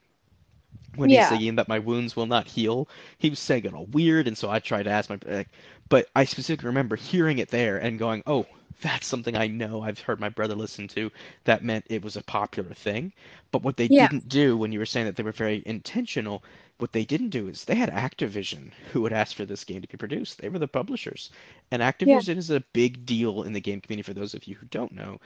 When 0.97 1.11
he's 1.11 1.29
saying 1.29 1.55
that 1.57 1.69
my 1.69 1.79
wounds 1.79 2.17
will 2.17 2.27
not 2.27 2.49
heal, 2.49 2.89
he 3.19 3.31
was 3.31 3.39
saying 3.39 3.65
it 3.65 3.75
all 3.75 3.87
weird, 3.87 4.27
and 4.27 4.37
so 4.37 4.51
I 4.51 4.59
tried 4.59 4.85
to 4.85 4.91
ask 4.91 5.09
my 5.11 5.19
like, 5.27 5.49
but 5.89 6.09
I 6.17 6.25
specifically 6.25 6.67
remember 6.69 6.97
hearing 6.97 7.39
it 7.39 7.49
there 7.49 7.79
and 7.79 7.99
going, 7.99 8.23
"Oh, 8.27 8.47
that's 8.81 9.07
something 9.07 9.37
I 9.37 9.47
know. 9.49 9.83
I've 9.83 10.01
heard 10.01 10.21
my 10.21 10.29
brother 10.29 10.55
listen 10.55 10.89
to. 10.89 11.11
That 11.45 11.65
meant 11.65 11.87
it 11.89 12.03
was 12.03 12.17
a 12.17 12.23
popular 12.23 12.75
thing." 12.75 13.13
But 13.51 13.63
what 13.63 13.77
they 13.77 13.89
Yeah. 13.89 14.09
didn't 14.09 14.29
do 14.29 14.57
when 14.57 14.73
you 14.73 14.79
were 14.79 14.87
saying 14.87 15.07
that 15.07 15.17
they 15.17 15.23
were 15.23 15.33
very 15.33 15.63
intentional, 15.67 16.45
what 16.79 16.93
they 16.93 17.05
didn't 17.05 17.31
do 17.31 17.49
is 17.49 17.65
they 17.65 17.75
had 17.75 17.91
Activision 17.91 18.73
who 18.93 19.01
would 19.03 19.13
ask 19.13 19.35
for 19.37 19.45
this 19.45 19.65
game 19.65 19.83
to 19.83 19.89
be 19.89 19.97
produced. 19.97 20.39
They 20.41 20.49
were 20.49 20.59
the 20.61 20.69
publishers. 20.69 21.31
And 21.71 21.83
Activision 21.83 22.37
is 22.37 22.51
a 22.51 22.61
big 22.73 23.05
deal 23.07 23.43
in 23.43 23.53
the 23.53 23.61
game 23.61 23.81
community 23.81 24.05
for 24.07 24.15
those 24.15 24.35
of 24.35 24.47
you 24.47 24.55
who 24.57 24.67
don't 24.67 24.93
know. 24.93 25.19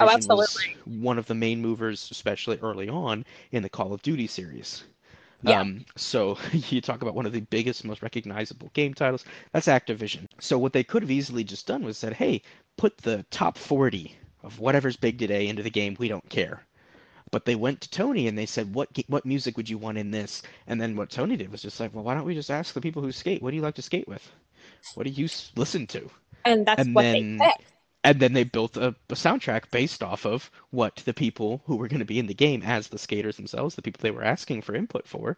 Oh, 0.00 0.08
Activision 0.08 0.22
was 0.26 0.64
Oh, 0.64 0.64
absolutely. 0.64 0.76
one 0.84 1.18
of 1.18 1.26
the 1.26 1.34
main 1.34 1.60
movers, 1.60 2.10
especially 2.10 2.58
early 2.58 2.88
on, 2.88 3.24
in 3.52 3.62
the 3.62 3.68
Call 3.70 3.92
of 3.92 4.02
Duty 4.02 4.26
series. 4.26 4.84
Yeah. 5.44 5.60
Um, 5.60 5.84
so 5.96 6.38
you 6.52 6.80
talk 6.80 7.02
about 7.02 7.14
one 7.14 7.26
of 7.26 7.32
the 7.32 7.40
biggest, 7.40 7.84
most 7.84 8.02
recognizable 8.02 8.70
game 8.72 8.94
titles. 8.94 9.24
That's 9.52 9.66
Activision. 9.66 10.26
So 10.40 10.58
what 10.58 10.72
they 10.72 10.84
could 10.84 11.02
have 11.02 11.10
easily 11.10 11.44
just 11.44 11.66
done 11.66 11.84
was 11.84 11.98
said, 11.98 12.14
"Hey, 12.14 12.42
put 12.76 12.96
the 12.98 13.24
top 13.30 13.58
40 13.58 14.16
of 14.42 14.58
whatever's 14.58 14.96
big 14.96 15.18
today 15.18 15.48
into 15.48 15.62
the 15.62 15.70
game. 15.70 15.96
We 15.98 16.08
don't 16.08 16.28
care." 16.30 16.64
But 17.30 17.44
they 17.44 17.56
went 17.56 17.80
to 17.80 17.90
Tony 17.90 18.28
and 18.28 18.38
they 18.38 18.46
said, 18.46 18.74
"What 18.74 18.88
what 19.08 19.26
music 19.26 19.56
would 19.56 19.68
you 19.68 19.78
want 19.78 19.98
in 19.98 20.10
this?" 20.10 20.42
And 20.66 20.80
then 20.80 20.96
what 20.96 21.10
Tony 21.10 21.36
did 21.36 21.50
was 21.52 21.62
just 21.62 21.80
like, 21.80 21.94
"Well, 21.94 22.04
why 22.04 22.14
don't 22.14 22.26
we 22.26 22.34
just 22.34 22.50
ask 22.50 22.74
the 22.74 22.80
people 22.80 23.02
who 23.02 23.12
skate? 23.12 23.42
What 23.42 23.50
do 23.50 23.56
you 23.56 23.62
like 23.62 23.74
to 23.76 23.82
skate 23.82 24.08
with? 24.08 24.30
What 24.94 25.04
do 25.04 25.10
you 25.10 25.28
listen 25.56 25.86
to?" 25.88 26.10
And 26.44 26.64
that's 26.64 26.82
and 26.82 26.94
what 26.94 27.02
then- 27.02 27.38
they 27.38 27.44
picked. 27.46 27.73
And 28.04 28.20
then 28.20 28.34
they 28.34 28.44
built 28.44 28.76
a, 28.76 28.88
a 29.10 29.14
soundtrack 29.14 29.70
based 29.72 30.02
off 30.04 30.26
of 30.26 30.50
what 30.70 30.96
the 31.06 31.14
people 31.14 31.62
who 31.66 31.76
were 31.76 31.88
going 31.88 32.00
to 32.00 32.06
be 32.06 32.20
in 32.20 32.26
the 32.28 32.34
game 32.34 32.62
as 32.62 32.88
the 32.88 32.98
skaters 32.98 33.36
themselves, 33.36 33.74
the 33.74 33.82
people 33.82 34.00
they 34.02 34.12
were 34.12 34.24
asking 34.24 34.62
for 34.62 34.76
input 34.76 35.08
for. 35.08 35.36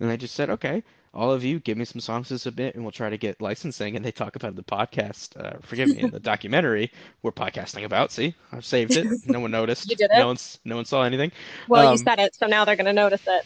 And 0.00 0.10
they 0.10 0.16
just 0.16 0.34
said, 0.34 0.50
okay, 0.50 0.82
all 1.14 1.32
of 1.32 1.44
you 1.44 1.60
give 1.60 1.78
me 1.78 1.84
some 1.84 2.00
songs 2.00 2.28
to 2.28 2.38
submit 2.38 2.74
and 2.74 2.84
we'll 2.84 2.92
try 2.92 3.10
to 3.10 3.18
get 3.18 3.40
licensing. 3.42 3.96
And 3.96 4.04
they 4.04 4.12
talk 4.12 4.36
about 4.36 4.56
the 4.56 4.64
podcast, 4.64 5.36
uh, 5.42 5.58
forgive 5.62 5.90
me, 5.90 6.00
in 6.00 6.10
the 6.10 6.20
documentary 6.20 6.92
we're 7.22 7.32
podcasting 7.32 7.84
about. 7.84 8.12
See, 8.12 8.34
I've 8.52 8.64
saved 8.64 8.96
it. 8.96 9.08
No 9.24 9.40
one 9.40 9.50
noticed. 9.52 9.90
You 9.90 9.96
did 9.96 10.10
it. 10.12 10.18
No 10.18 10.28
one's, 10.28 10.58
no 10.64 10.76
one 10.76 10.84
saw 10.86 11.02
anything. 11.04 11.32
Well, 11.66 11.84
you 11.84 11.96
um, 11.96 11.98
said 11.98 12.18
it, 12.20 12.34
so 12.34 12.46
now 12.46 12.64
they're 12.64 12.76
going 12.76 12.86
to 12.86 12.92
notice 12.92 13.22
it. 13.26 13.44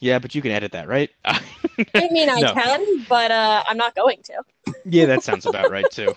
Yeah, 0.00 0.18
but 0.18 0.34
you 0.34 0.42
can 0.42 0.52
edit 0.52 0.72
that, 0.72 0.88
right? 0.88 1.10
I 1.94 2.08
mean, 2.10 2.28
I 2.28 2.42
No. 2.42 2.52
can, 2.54 3.04
but 3.08 3.30
uh, 3.30 3.64
I'm 3.68 3.76
not 3.76 3.94
going 3.94 4.22
to. 4.24 4.42
Yeah, 4.84 5.06
that 5.06 5.22
sounds 5.22 5.46
about 5.46 5.68
right 5.68 5.90
too. 5.90 6.14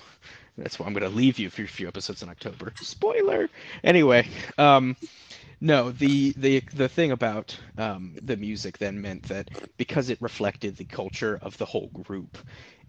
That's 0.59 0.79
why 0.79 0.87
I'm 0.87 0.93
gonna 0.93 1.09
leave 1.09 1.39
you 1.39 1.49
for 1.49 1.63
a 1.63 1.67
few 1.67 1.87
episodes 1.87 2.23
in 2.23 2.29
October. 2.29 2.73
Spoiler. 2.81 3.49
Anyway, 3.83 4.27
um, 4.57 4.97
no, 5.61 5.91
the 5.91 6.33
the 6.37 6.63
the 6.73 6.89
thing 6.89 7.11
about 7.11 7.57
um, 7.77 8.15
the 8.23 8.37
music 8.37 8.77
then 8.77 9.01
meant 9.01 9.23
that 9.23 9.49
because 9.77 10.09
it 10.09 10.21
reflected 10.21 10.77
the 10.77 10.85
culture 10.85 11.39
of 11.41 11.57
the 11.57 11.65
whole 11.65 11.87
group, 11.89 12.37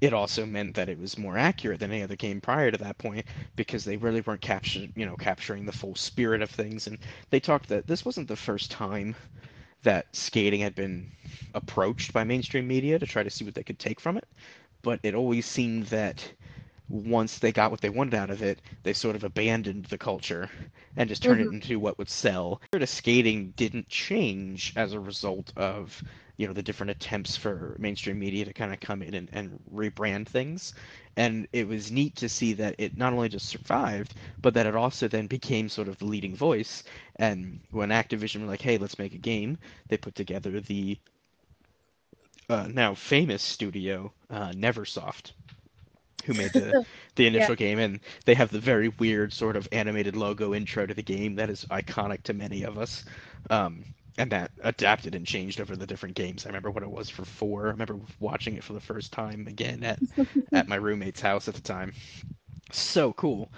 it 0.01 0.13
also 0.15 0.47
meant 0.47 0.75
that 0.77 0.89
it 0.89 0.99
was 0.99 1.19
more 1.19 1.39
accurate 1.39 1.81
than 1.81 1.93
any 1.93 2.03
other 2.03 2.17
game 2.17 2.41
prior 2.41 2.71
to 2.71 2.79
that 2.79 2.99
point 2.99 3.27
because 3.57 3.85
they 3.85 3.97
really 3.97 4.23
weren't 4.23 4.41
capturing 4.43 4.93
you 4.97 5.07
know 5.07 5.17
capturing 5.17 5.67
the 5.67 5.73
full 5.73 5.97
spirit 5.97 6.43
of 6.43 6.51
things. 6.51 6.87
And 6.89 6.99
they 7.31 7.41
talked 7.41 7.69
that 7.71 7.87
this 7.87 8.05
wasn't 8.05 8.29
the 8.29 8.37
first 8.37 8.71
time 8.71 9.17
that 9.83 10.07
skating 10.15 10.61
had 10.61 10.75
been 10.75 11.11
approached 11.55 12.13
by 12.13 12.25
mainstream 12.25 12.69
media 12.69 12.99
to 12.99 13.07
try 13.07 13.23
to 13.23 13.31
see 13.31 13.45
what 13.45 13.55
they 13.55 13.65
could 13.65 13.79
take 13.79 14.01
from 14.01 14.17
it, 14.17 14.29
but 14.83 15.01
it 15.03 15.15
always 15.15 15.47
seemed 15.47 15.87
that 15.87 16.33
once 16.91 17.39
they 17.39 17.53
got 17.53 17.71
what 17.71 17.81
they 17.81 17.89
wanted 17.89 18.15
out 18.15 18.31
of 18.31 18.43
it, 18.43 18.61
they 18.83 18.93
sort 18.93 19.15
of 19.15 19.23
abandoned 19.23 19.85
the 19.87 19.99
culture 19.99 20.51
and 20.97 21.09
just 21.09 21.23
turned 21.23 21.41
it 21.41 21.53
into 21.53 21.79
what 21.79 21.97
would 21.99 22.11
sell. 22.11 22.61
The 22.73 22.87
skating 22.87 23.53
didn't 23.57 23.89
change 23.89 24.73
as 24.77 24.93
a 24.93 25.01
result 25.01 25.53
of 25.57 26.03
you 26.37 26.47
know 26.47 26.53
the 26.53 26.63
different 26.63 26.91
attempts 26.91 27.37
for 27.37 27.77
mainstream 27.79 28.19
media 28.19 28.45
to 28.47 28.53
kind 28.53 28.73
of 28.73 28.81
come 28.81 29.03
in 29.03 29.15
and, 29.15 29.29
and 29.33 29.61
rebrand 29.73 30.27
things. 30.27 30.75
And 31.17 31.47
it 31.53 31.69
was 31.69 31.93
neat 31.93 32.17
to 32.17 32.29
see 32.29 32.55
that 32.55 32.75
it 32.79 32.97
not 32.97 33.13
only 33.13 33.29
just 33.29 33.49
survived 33.49 34.15
but 34.43 34.55
that 34.55 34.67
it 34.67 34.75
also 34.75 35.07
then 35.07 35.27
became 35.27 35.69
sort 35.69 35.89
of 35.89 35.99
the 35.99 36.07
leading 36.07 36.35
voice. 36.35 36.83
And 37.17 37.61
when 37.71 37.91
activision 37.91 38.41
were 38.41 38.47
like 38.47 38.63
hey 38.63 38.79
let's 38.79 38.99
make 38.99 39.15
a 39.15 39.19
game 39.19 39.59
they 39.89 39.97
put 39.97 40.15
together 40.15 40.61
the 40.61 40.99
uh, 42.49 42.67
now 42.73 42.95
famous 42.95 43.43
studio 43.43 44.13
uh, 44.29 44.51
neversoft 44.51 45.33
who 46.27 46.35
made 46.35 46.53
the 46.53 46.77
the 47.17 47.27
initial 47.27 47.55
game 47.55 47.79
and 47.79 48.01
they 48.25 48.35
have 48.35 48.51
the 48.51 48.61
very 48.61 48.89
weird 48.89 49.33
sort 49.33 49.57
of 49.57 49.69
animated 49.73 50.17
logo 50.17 50.55
intro 50.55 50.87
to 50.87 50.95
the 50.95 51.03
game 51.03 51.35
that 51.37 51.51
is 51.51 51.67
iconic 51.71 52.23
to 52.23 52.33
many 52.35 52.63
of 52.63 52.79
us 52.79 53.05
um, 53.51 53.85
and 54.19 54.31
that 54.31 54.51
adapted 54.63 55.15
and 55.15 55.27
changed 55.27 55.61
over 55.61 55.77
the 55.77 55.87
different 55.87 56.15
games. 56.17 56.45
I 56.45 56.49
remember 56.49 56.71
what 56.71 56.83
it 56.83 56.91
was 56.91 57.09
for 57.09 57.25
four. 57.25 57.67
I 57.67 57.71
remember 57.71 57.99
watching 58.19 58.57
it 58.57 58.65
for 58.65 58.73
the 58.73 58.81
first 58.81 59.13
time 59.13 59.47
again 59.47 59.83
at 59.83 60.01
at 60.53 60.69
my 60.69 60.77
roommate's 60.77 61.21
house 61.21 61.49
at 61.49 61.55
the 61.55 61.61
time. 61.63 61.93
So 62.73 63.13
cool. 63.15 63.53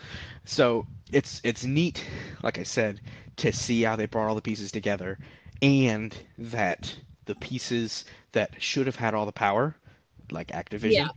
So 0.44 0.86
it's 1.12 1.40
it's 1.44 1.64
neat, 1.64 2.04
like 2.42 2.58
I 2.58 2.62
said, 2.64 3.00
to 3.38 3.52
see 3.52 3.82
how 3.82 3.96
they 3.96 4.06
brought 4.06 4.28
all 4.28 4.34
the 4.34 4.42
pieces 4.42 4.70
together, 4.72 5.18
and 5.62 6.16
that 6.38 6.96
the 7.26 7.34
pieces 7.36 8.04
that 8.32 8.60
should 8.62 8.86
have 8.86 8.96
had 8.96 9.14
all 9.14 9.26
the 9.26 9.32
power, 9.32 9.76
like 10.30 10.48
Activision, 10.48 10.96
Yeah. 10.96 11.08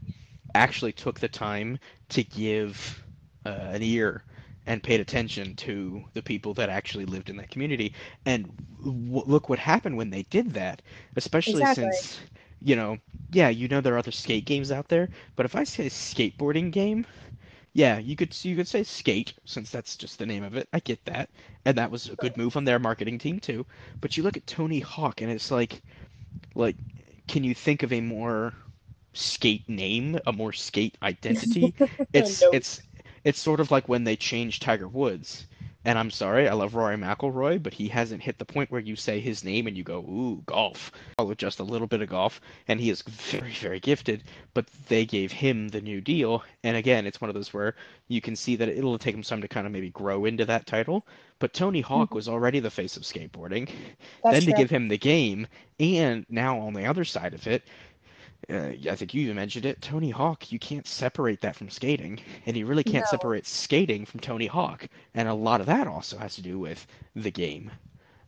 Actually 0.55 0.93
took 0.93 1.19
the 1.19 1.29
time 1.29 1.79
to 2.09 2.23
give 2.23 3.05
uh, 3.45 3.49
an 3.73 3.83
ear 3.83 4.23
and 4.67 4.83
paid 4.83 5.01
attention 5.01 5.55
to 5.55 6.05
the 6.13 6.23
people 6.23 6.53
that 6.55 6.69
actually 6.69 7.05
lived 7.05 7.29
in 7.29 7.37
that 7.37 7.51
community. 7.51 7.93
And 8.25 8.51
w- 8.83 9.23
look 9.27 9.49
what 9.49 9.59
happened 9.59 9.97
when 9.97 10.11
they 10.11 10.23
did 10.23 10.51
that, 10.53 10.81
especially 11.15 11.65
Exactly. 11.65 11.99
since, 12.05 12.21
you 12.61 12.75
know, 12.75 12.99
yeah, 13.31 13.49
you 13.49 13.67
know 13.67 13.81
there 13.81 13.95
are 13.95 13.99
other 13.99 14.11
skate 14.11 14.45
games 14.45 14.71
out 14.71 14.89
there, 14.89 15.09
but 15.35 15.45
if 15.45 15.55
I 15.55 15.63
say 15.63 15.87
skateboarding 15.87 16.71
game, 16.71 17.05
yeah, 17.73 17.99
you 17.99 18.15
could 18.15 18.35
you 18.45 18.55
could 18.55 18.67
say 18.67 18.83
skate 18.83 19.33
since 19.45 19.71
that's 19.71 19.97
just 19.97 20.19
the 20.19 20.25
name 20.25 20.43
of 20.43 20.55
it. 20.55 20.67
I 20.73 20.79
get 20.79 21.05
that, 21.05 21.29
and 21.65 21.77
that 21.77 21.91
was 21.91 22.09
a 22.09 22.15
good 22.17 22.37
move 22.37 22.57
on 22.57 22.65
their 22.65 22.79
marketing 22.79 23.19
team 23.19 23.39
too. 23.39 23.65
But 24.01 24.17
you 24.17 24.23
look 24.23 24.37
at 24.37 24.47
Tony 24.47 24.79
Hawk, 24.79 25.21
and 25.21 25.31
it's 25.31 25.51
like, 25.51 25.83
like, 26.55 26.77
can 27.27 27.43
you 27.43 27.55
think 27.55 27.83
of 27.83 27.93
a 27.93 28.01
more 28.01 28.55
skate 29.15 29.67
name, 29.69 30.19
a 30.27 30.33
more 30.33 30.53
skate 30.53 30.97
identity? 31.03 31.75
It's 32.13 32.41
Nope. 32.41 32.53
it's 32.53 32.81
it's 33.23 33.39
sort 33.39 33.59
of 33.59 33.71
like 33.71 33.89
when 33.89 34.03
they 34.03 34.15
changed 34.15 34.61
Tiger 34.61 34.87
Woods 34.87 35.47
And 35.87 35.99
I'm 35.99 36.09
sorry, 36.11 36.47
I 36.49 36.53
love 36.53 36.73
Rory 36.75 36.97
McIlroy, 36.97 37.61
but 37.61 37.73
he 37.75 37.87
hasn't 37.89 38.23
hit 38.23 38.39
the 38.39 38.45
point 38.45 38.71
where 38.71 38.81
you 38.81 38.95
say 38.95 39.19
his 39.19 39.43
name 39.43 39.67
and 39.67 39.77
you 39.77 39.83
go, 39.83 39.99
ooh, 39.99 40.41
golf. 40.47 40.91
With 41.19 41.37
just 41.37 41.59
a 41.59 41.63
little 41.63 41.87
bit 41.87 42.01
of 42.01 42.09
golf, 42.09 42.41
and 42.67 42.79
he 42.79 42.89
is 42.89 43.03
very, 43.03 43.51
very 43.53 43.79
gifted. 43.79 44.23
But 44.55 44.65
they 44.87 45.05
gave 45.05 45.31
him 45.31 45.69
the 45.69 45.81
new 45.81 46.01
deal, 46.01 46.43
and 46.63 46.75
again, 46.75 47.05
it's 47.05 47.21
one 47.21 47.29
of 47.29 47.35
those 47.35 47.53
where 47.53 47.75
you 48.07 48.19
can 48.21 48.35
see 48.35 48.55
that 48.55 48.69
it'll 48.69 48.97
take 48.97 49.15
him 49.15 49.23
some 49.23 49.41
to 49.41 49.47
kind 49.47 49.67
of 49.67 49.73
maybe 49.73 49.89
grow 49.91 50.25
into 50.25 50.45
that 50.45 50.65
title. 50.65 51.05
But 51.39 51.53
Tony 51.53 51.81
Hawk 51.81 52.09
Mhm. 52.09 52.15
was 52.15 52.27
already 52.27 52.59
the 52.59 52.71
face 52.71 52.97
of 52.97 53.03
skateboarding. 53.03 53.69
That's 54.23 54.39
then 54.39 54.45
to 54.47 54.53
give 54.53 54.69
him 54.71 54.87
the 54.87 54.97
game, 54.97 55.47
and 55.79 56.25
now 56.29 56.59
on 56.59 56.73
the 56.73 56.85
other 56.85 57.05
side 57.05 57.33
of 57.33 57.45
it, 57.47 57.63
uh, 58.49 58.71
I 58.89 58.95
think 58.95 59.13
you 59.13 59.23
even 59.23 59.35
mentioned 59.35 59.65
it, 59.65 59.81
Tony 59.81 60.09
Hawk, 60.11 60.51
you 60.51 60.59
can't 60.59 60.87
separate 60.87 61.41
that 61.41 61.55
from 61.55 61.69
skating, 61.69 62.19
and 62.45 62.55
you 62.55 62.65
really 62.65 62.83
can't 62.83 63.05
No. 63.05 63.09
separate 63.09 63.45
skating 63.47 64.05
from 64.05 64.19
Tony 64.19 64.45
Hawk, 64.47 64.87
and 65.13 65.27
a 65.27 65.33
lot 65.33 65.61
of 65.61 65.67
that 65.67 65.87
also 65.87 66.17
has 66.17 66.35
to 66.35 66.41
do 66.41 66.59
with 66.59 66.85
the 67.15 67.31
game. 67.31 67.71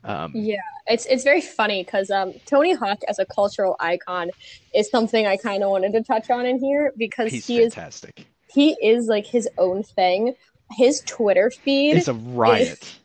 Um, 0.03 0.31
Yeah, 0.35 0.57
it's 0.87 1.05
it's 1.05 1.23
very 1.23 1.41
funny 1.41 1.83
because 1.83 2.09
um, 2.09 2.33
Tony 2.45 2.73
Hawk 2.73 2.99
as 3.07 3.19
a 3.19 3.25
cultural 3.25 3.75
icon 3.79 4.29
is 4.73 4.89
something 4.89 5.27
I 5.27 5.37
kind 5.37 5.63
of 5.63 5.69
wanted 5.69 5.91
to 5.93 6.03
touch 6.03 6.29
on 6.29 6.45
in 6.45 6.59
here 6.59 6.93
because 6.97 7.31
he's 7.31 7.45
he 7.47 7.59
is 7.61 7.73
fantastic. 7.73 8.25
he 8.53 8.75
is 8.81 9.07
like 9.07 9.27
his 9.27 9.49
own 9.57 9.83
thing. 9.83 10.33
His 10.71 11.01
Twitter 11.05 11.51
feed 11.63 11.97
It's 11.97 12.07
a 12.07 12.13
riot. 12.13 12.99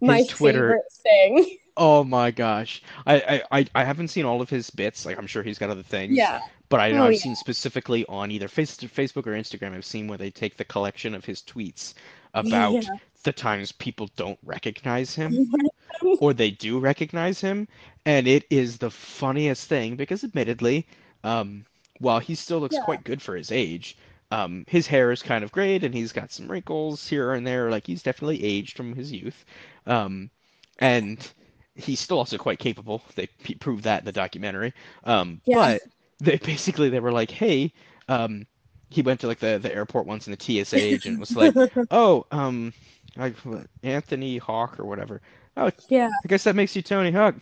my 0.00 0.24
Twitter- 0.24 0.82
favorite 0.82 0.92
thing. 1.02 1.58
Oh 1.76 2.04
my 2.04 2.30
gosh. 2.30 2.82
I, 3.06 3.42
I, 3.50 3.66
I- 3.74 3.84
haven't 3.84 4.08
seen 4.08 4.24
all 4.24 4.42
of 4.42 4.50
his 4.50 4.68
bits. 4.70 5.06
Like 5.06 5.18
I'm 5.18 5.26
sure 5.26 5.42
he's 5.42 5.58
got 5.58 5.70
other 5.70 5.82
things. 5.82 6.16
Yeah, 6.16 6.40
But 6.68 6.80
I 6.80 6.92
know 6.92 7.02
Oh, 7.02 7.06
I've 7.06 7.14
yeah. 7.14 7.18
seen 7.20 7.36
specifically 7.36 8.04
on 8.08 8.30
either 8.30 8.48
face, 8.48 8.76
Facebook 8.76 9.26
or 9.26 9.32
Instagram, 9.32 9.74
I've 9.74 9.84
seen 9.84 10.06
where 10.08 10.18
they 10.18 10.30
take 10.30 10.56
the 10.56 10.64
collection 10.64 11.14
of 11.14 11.24
his 11.24 11.40
tweets 11.42 11.94
about 12.34 12.74
Yeah. 12.84 12.90
the 13.24 13.32
times 13.32 13.72
people 13.72 14.08
don't 14.16 14.38
recognize 14.42 15.14
him 15.14 15.50
or 16.18 16.32
they 16.34 16.50
do 16.50 16.78
recognize 16.78 17.40
him. 17.40 17.66
And 18.04 18.26
it 18.26 18.44
is 18.50 18.78
the 18.78 18.90
funniest 18.90 19.68
thing 19.68 19.96
because 19.96 20.24
admittedly, 20.24 20.86
um, 21.24 21.64
while 22.00 22.18
he 22.18 22.34
still 22.34 22.58
looks 22.58 22.74
Yeah. 22.76 22.84
quite 22.84 23.04
good 23.04 23.22
for 23.22 23.34
his 23.36 23.50
age, 23.52 23.96
um, 24.30 24.64
his 24.68 24.86
hair 24.86 25.12
is 25.12 25.22
kind 25.22 25.44
of 25.44 25.52
grayed 25.52 25.84
and 25.84 25.94
he's 25.94 26.12
got 26.12 26.32
some 26.32 26.48
wrinkles 26.48 27.06
here 27.08 27.32
and 27.32 27.46
there. 27.46 27.70
Like 27.70 27.86
he's 27.86 28.02
definitely 28.02 28.42
aged 28.44 28.76
from 28.76 28.94
his 28.94 29.12
youth. 29.12 29.44
Um, 29.86 30.30
and 30.78 31.18
he's 31.74 32.00
still 32.00 32.18
also 32.18 32.38
quite 32.38 32.58
capable. 32.58 33.02
They 33.14 33.28
proved 33.60 33.84
that 33.84 34.00
in 34.00 34.04
the 34.04 34.12
documentary. 34.12 34.74
Um, 35.04 35.40
Yeah. 35.46 35.56
but 35.56 35.82
they 36.20 36.36
basically 36.38 36.88
they 36.88 37.00
were 37.00 37.12
like, 37.12 37.30
hey, 37.30 37.72
um, 38.08 38.46
he 38.90 39.02
went 39.02 39.20
to 39.20 39.26
like 39.26 39.38
the, 39.38 39.58
the 39.60 39.74
airport 39.74 40.06
once 40.06 40.26
and 40.26 40.36
the 40.36 40.64
TSA 40.64 40.76
agent 40.76 41.18
was 41.18 41.34
like, 41.36 41.54
oh, 41.90 42.26
um, 42.30 42.72
like 43.16 43.36
Anthony 43.82 44.38
Hawk 44.38 44.78
or 44.78 44.84
whatever. 44.84 45.20
Oh, 45.56 45.70
yeah, 45.88 46.08
I 46.24 46.28
guess 46.28 46.44
that 46.44 46.56
makes 46.56 46.74
you 46.76 46.82
Tony 46.82 47.10
Hawk. 47.10 47.36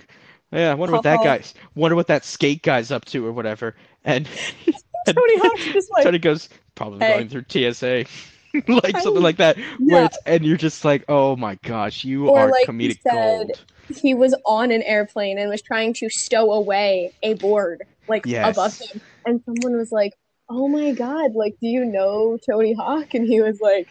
Yeah, 0.52 0.70
I 0.72 0.74
wonder 0.74 0.92
what 0.92 1.02
that 1.02 1.20
Oh. 1.20 1.24
guy's, 1.24 1.54
wonder 1.74 1.94
what 1.96 2.08
that 2.08 2.24
skate 2.24 2.62
guy's 2.62 2.90
up 2.90 3.04
to 3.06 3.24
or 3.26 3.32
whatever. 3.32 3.76
And, 4.04 4.28
and 5.06 5.16
Tony 5.16 5.38
Hawk's 5.38 5.66
just 5.72 5.90
like 5.92 6.04
Tony 6.04 6.18
goes, 6.18 6.48
probably 6.74 6.98
Hey. 7.00 7.06
going 7.06 7.28
through 7.28 7.44
TSA. 7.48 8.04
like 8.68 8.98
something 8.98 9.22
like 9.22 9.36
that. 9.36 9.58
Where 9.84 10.04
it's, 10.04 10.18
and 10.26 10.44
you're 10.44 10.56
just 10.56 10.84
like, 10.84 11.04
oh 11.08 11.36
my 11.36 11.54
gosh, 11.62 12.04
you 12.04 12.28
Or 12.28 12.38
are 12.38 12.50
like 12.50 12.66
comedic 12.66 12.98
said, 13.02 13.12
gold. 13.12 13.64
He 13.96 14.14
was 14.14 14.34
on 14.46 14.70
an 14.70 14.82
airplane 14.82 15.38
and 15.38 15.50
was 15.50 15.62
trying 15.62 15.94
to 15.94 16.08
stow 16.08 16.52
away 16.52 17.12
a 17.22 17.34
board 17.34 17.82
like 18.08 18.24
Yes. 18.26 18.56
above 18.56 18.72
him, 18.78 19.00
and 19.26 19.42
someone 19.44 19.76
was 19.76 19.92
like, 19.92 20.14
"Oh 20.48 20.68
my 20.68 20.92
god, 20.92 21.34
like, 21.34 21.54
do 21.60 21.68
you 21.68 21.84
know 21.84 22.38
Tony 22.48 22.74
Hawk?" 22.74 23.14
And 23.14 23.26
he 23.26 23.40
was 23.40 23.60
like, 23.60 23.88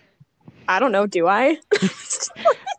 "I 0.67 0.79
don't 0.79 0.91
know, 0.91 1.07
do 1.07 1.27
I?" 1.27 1.57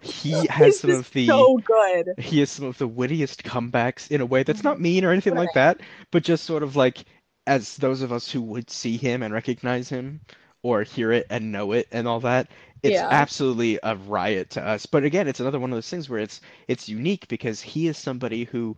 He 0.03 0.47
has 0.51 0.79
some 0.81 0.91
of 0.93 1.11
the 1.13 1.27
so 1.27 1.59
good. 1.59 2.15
he 2.19 2.41
has 2.41 2.51
some 2.51 2.67
of 2.67 2.79
the 2.79 2.89
wittiest 2.89 3.43
comebacks 3.45 4.11
in 4.11 4.21
a 4.21 4.27
way 4.27 4.43
that's 4.43 4.65
not 4.65 4.81
mean 4.81 5.05
or 5.05 5.11
anything 5.13 5.35
like 5.35 5.53
that, 5.55 5.81
but 6.11 6.23
just 6.23 6.45
sort 6.45 6.63
of 6.63 6.77
like 6.77 7.05
as 7.47 7.77
those 7.77 8.03
of 8.03 8.13
us 8.13 8.31
who 8.31 8.41
would 8.43 8.71
see 8.71 8.97
him 8.97 9.23
and 9.23 9.35
recognize 9.35 9.89
him 9.89 10.21
or 10.63 10.83
hear 10.83 11.11
it 11.13 11.27
and 11.31 11.53
know 11.53 11.73
it 11.73 11.89
and 11.91 12.07
all 12.07 12.21
that, 12.21 12.49
it's 12.83 13.03
Yeah. 13.03 13.11
absolutely 13.11 13.79
a 13.83 13.97
riot 13.97 14.51
to 14.51 14.67
us. 14.67 14.87
But 14.87 15.05
again, 15.05 15.29
it's 15.29 15.41
another 15.41 15.59
one 15.61 15.71
of 15.73 15.77
those 15.77 15.89
things 15.91 16.09
where 16.09 16.21
it's 16.21 16.41
it's 16.69 16.89
unique 16.89 17.29
because 17.29 17.61
he 17.63 17.89
is 17.89 17.97
somebody 17.99 18.45
who 18.45 18.77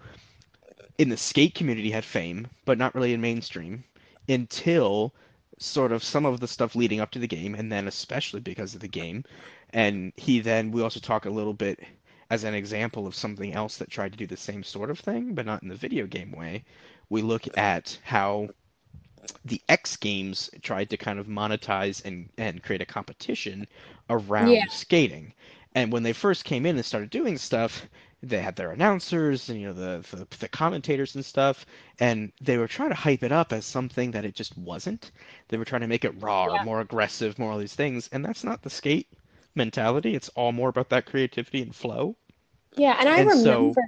in 0.98 1.09
the 1.09 1.16
skate 1.16 1.55
community 1.55 1.90
had 1.90 2.05
fame, 2.05 2.48
but 2.64 2.78
not 2.78 2.94
really 2.94 3.12
in 3.12 3.20
mainstream 3.20 3.84
until 4.28 5.14
sort 5.59 5.92
of 5.92 6.03
some 6.03 6.24
of 6.26 6.40
the 6.40 6.48
stuff 6.48 6.74
leading 6.74 7.00
up 7.00 7.11
to 7.11 7.18
the 7.18 7.26
game 7.28 7.55
and 7.55 7.70
then 7.72 7.86
especially 7.88 8.40
because 8.40 8.74
of 8.74 8.80
the 8.80 8.88
game. 8.88 9.24
And 9.70 10.12
he 10.16 10.40
then 10.40 10.70
we 10.70 10.82
also 10.82 11.00
talk 11.00 11.24
a 11.26 11.30
little 11.30 11.55
bit 11.55 11.80
as 12.30 12.44
an 12.44 12.55
example 12.55 13.07
of 13.07 13.14
something 13.14 13.53
else 13.53 13.76
that 13.78 13.90
tried 13.90 14.12
to 14.12 14.18
do 14.18 14.26
the 14.26 14.36
same 14.36 14.62
sort 14.62 14.90
of 14.90 14.98
thing, 14.98 15.34
but 15.34 15.46
not 15.46 15.62
in 15.62 15.68
the 15.68 15.76
video 15.76 16.07
game 16.07 16.32
way, 16.32 16.64
we 17.09 17.22
look 17.22 17.46
at 17.57 17.98
how 18.05 18.48
the 19.44 19.60
X 19.68 19.96
Games 19.96 20.50
tried 20.62 20.90
to 20.90 20.96
kind 20.96 21.18
of 21.18 21.26
monetize 21.26 22.04
and, 22.04 22.28
and 22.38 22.62
create 22.62 22.82
a 22.82 22.86
competition 22.86 23.66
around 24.10 24.50
Yeah. 24.50 24.66
skating. 24.68 25.32
And 25.74 25.92
when 25.92 26.02
they 26.02 26.12
first 26.12 26.44
came 26.44 26.66
in 26.66 26.76
and 26.76 26.84
started 26.84 27.10
doing 27.10 27.38
stuff, 27.38 27.86
they 28.22 28.38
had 28.40 28.54
their 28.54 28.70
announcers 28.70 29.48
and 29.48 29.60
you 29.60 29.66
know 29.68 29.72
the, 29.72 30.06
the 30.16 30.26
the 30.38 30.48
commentators 30.48 31.14
and 31.16 31.24
stuff, 31.24 31.66
and 31.98 32.30
they 32.40 32.56
were 32.58 32.68
trying 32.68 32.90
to 32.90 32.94
hype 32.94 33.22
it 33.24 33.32
up 33.32 33.52
as 33.52 33.64
something 33.66 34.10
that 34.12 34.24
it 34.24 34.34
just 34.34 34.56
wasn't. 34.58 35.10
They 35.48 35.56
were 35.56 35.64
trying 35.64 35.80
to 35.80 35.88
make 35.88 36.04
it 36.04 36.20
raw, 36.22 36.52
Yeah. 36.54 36.62
more 36.62 36.80
aggressive, 36.80 37.38
more 37.38 37.50
all 37.52 37.58
these 37.58 37.74
things, 37.74 38.08
and 38.12 38.24
that's 38.24 38.44
not 38.44 38.62
the 38.62 38.70
skate 38.70 39.08
mentality. 39.54 40.14
It's 40.14 40.28
all 40.30 40.52
more 40.52 40.68
about 40.68 40.88
that 40.90 41.06
creativity 41.06 41.62
and 41.62 41.74
flow. 41.74 42.16
Yeah, 42.76 42.96
and 43.00 43.08
I 43.08 43.20
And 43.20 43.30
so- 43.32 43.58
remember 43.58 43.82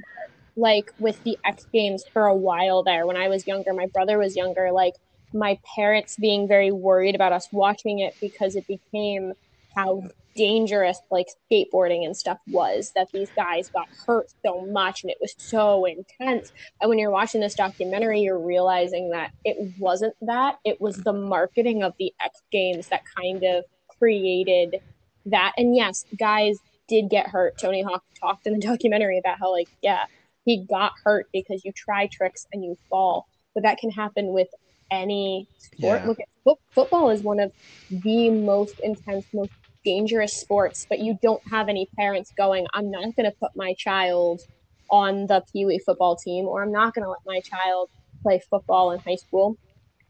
like 0.57 0.91
with 0.99 1.23
the 1.25 1.37
X 1.45 1.67
Games 1.73 2.05
for 2.13 2.27
a 2.27 2.35
while 2.35 2.83
there 2.85 3.07
when 3.07 3.17
I 3.17 3.29
was 3.29 3.47
younger, 3.47 3.73
my 3.73 3.87
brother 3.87 4.19
was 4.19 4.37
younger, 4.37 4.71
like 4.73 4.95
my 5.35 5.59
parents 5.75 6.17
being 6.17 6.47
very 6.49 6.71
worried 6.71 7.15
about 7.15 7.33
us 7.33 7.49
watching 7.53 7.99
it 7.99 8.15
because 8.21 8.57
it 8.57 8.67
became 8.67 9.33
how 9.75 10.03
dangerous 10.35 10.99
like 11.11 11.27
skateboarding 11.51 12.05
and 12.05 12.17
stuff 12.17 12.39
was 12.49 12.93
that 12.95 13.09
these 13.13 13.31
guys 13.37 13.69
got 13.69 13.87
hurt 14.07 14.29
so 14.45 14.67
much 14.67 15.03
and 15.03 15.11
it 15.11 15.19
was 15.21 15.35
so 15.37 15.85
intense. 15.85 16.53
And 16.81 16.89
when 16.89 16.99
you're 16.99 17.11
watching 17.11 17.41
this 17.41 17.55
documentary, 17.55 18.21
you're 18.21 18.39
realizing 18.39 19.11
that 19.11 19.33
it 19.45 19.75
wasn't 19.79 20.15
that. 20.23 20.59
It 20.65 20.81
was 20.81 20.97
the 20.99 21.13
marketing 21.13 21.83
of 21.83 21.95
the 21.99 22.13
X 22.25 22.43
Games 22.51 22.89
that 22.89 23.03
kind 23.17 23.43
of 23.45 23.65
created 23.99 24.81
that. 25.27 25.53
And 25.57 25.77
yes, 25.77 26.05
guys 26.19 26.59
did 26.89 27.09
get 27.09 27.29
hurt. 27.29 27.59
Tony 27.59 27.83
Hawk 27.83 28.05
talked 28.21 28.47
in 28.47 28.55
the 28.55 28.61
documentary 28.67 29.19
about 29.19 29.39
how, 29.39 29.53
like, 29.53 29.69
yeah, 29.83 30.05
he 30.45 30.65
got 30.65 30.93
hurt 31.05 31.29
because 31.33 31.65
you 31.65 31.73
try 31.73 32.07
tricks 32.07 32.47
and 32.53 32.65
you 32.65 32.77
fall. 32.91 33.27
But 33.55 33.63
that 33.63 33.79
can 33.79 33.91
happen 33.91 34.33
with 34.33 34.49
any 34.91 35.49
sport. 35.59 36.03
Yeah. 36.03 36.09
Look 36.09 36.21
at 36.21 36.29
fo- 36.45 36.61
football 36.75 37.11
is 37.11 37.23
one 37.23 37.41
of 37.41 37.53
the 37.91 38.31
most 38.31 38.75
intense, 38.83 39.27
most 39.33 39.51
dangerous 39.85 40.35
sports. 40.35 40.87
But 40.89 41.01
you 41.01 41.19
don't 41.23 41.43
have 41.51 41.69
any 41.69 41.89
parents 41.99 42.33
going, 42.37 42.67
"I'm 42.75 42.91
not 42.91 43.15
going 43.17 43.31
to 43.31 43.37
put 43.41 43.51
my 43.57 43.75
child 43.79 44.41
on 44.91 45.27
the 45.27 45.43
Pee 45.53 45.67
Wee 45.67 45.81
football 45.85 46.17
team," 46.17 46.47
or 46.47 46.63
"I'm 46.63 46.73
not 46.73 46.95
going 46.95 47.05
to 47.05 47.11
let 47.11 47.21
my 47.27 47.41
child 47.41 47.91
play 48.23 48.41
football 48.51 48.93
in 48.93 49.01
high 49.07 49.17
school." 49.17 49.57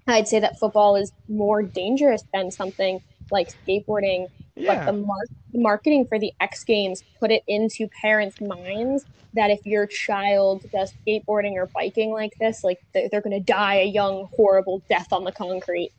I'd 0.06 0.28
say 0.28 0.38
that 0.40 0.58
football 0.58 0.96
is 0.96 1.12
more 1.28 1.62
dangerous 1.62 2.22
than 2.32 2.50
something 2.50 3.00
like 3.30 3.48
skateboarding 3.66 4.26
but 4.66 4.84
the, 4.84 4.92
mar- 4.92 5.26
the 5.52 5.61
marketing 5.61 6.07
for 6.07 6.18
the 6.18 6.32
X 6.40 6.64
Games 6.64 7.02
put 7.20 7.30
it 7.30 7.42
into 7.48 7.88
parents' 7.88 8.40
minds 8.40 9.07
that 9.34 9.50
if 9.50 9.66
your 9.66 9.86
child 9.86 10.64
does 10.72 10.92
skateboarding 11.07 11.55
or 11.55 11.66
biking 11.74 12.12
like 12.12 12.34
this, 12.38 12.62
like 12.64 12.80
they're, 12.94 13.09
they're 13.09 13.20
going 13.20 13.36
to 13.36 13.40
die 13.44 13.76
a 13.76 13.84
young, 13.86 14.28
horrible 14.36 14.82
death 14.88 15.12
on 15.12 15.24
the 15.24 15.32
concrete. 15.32 15.92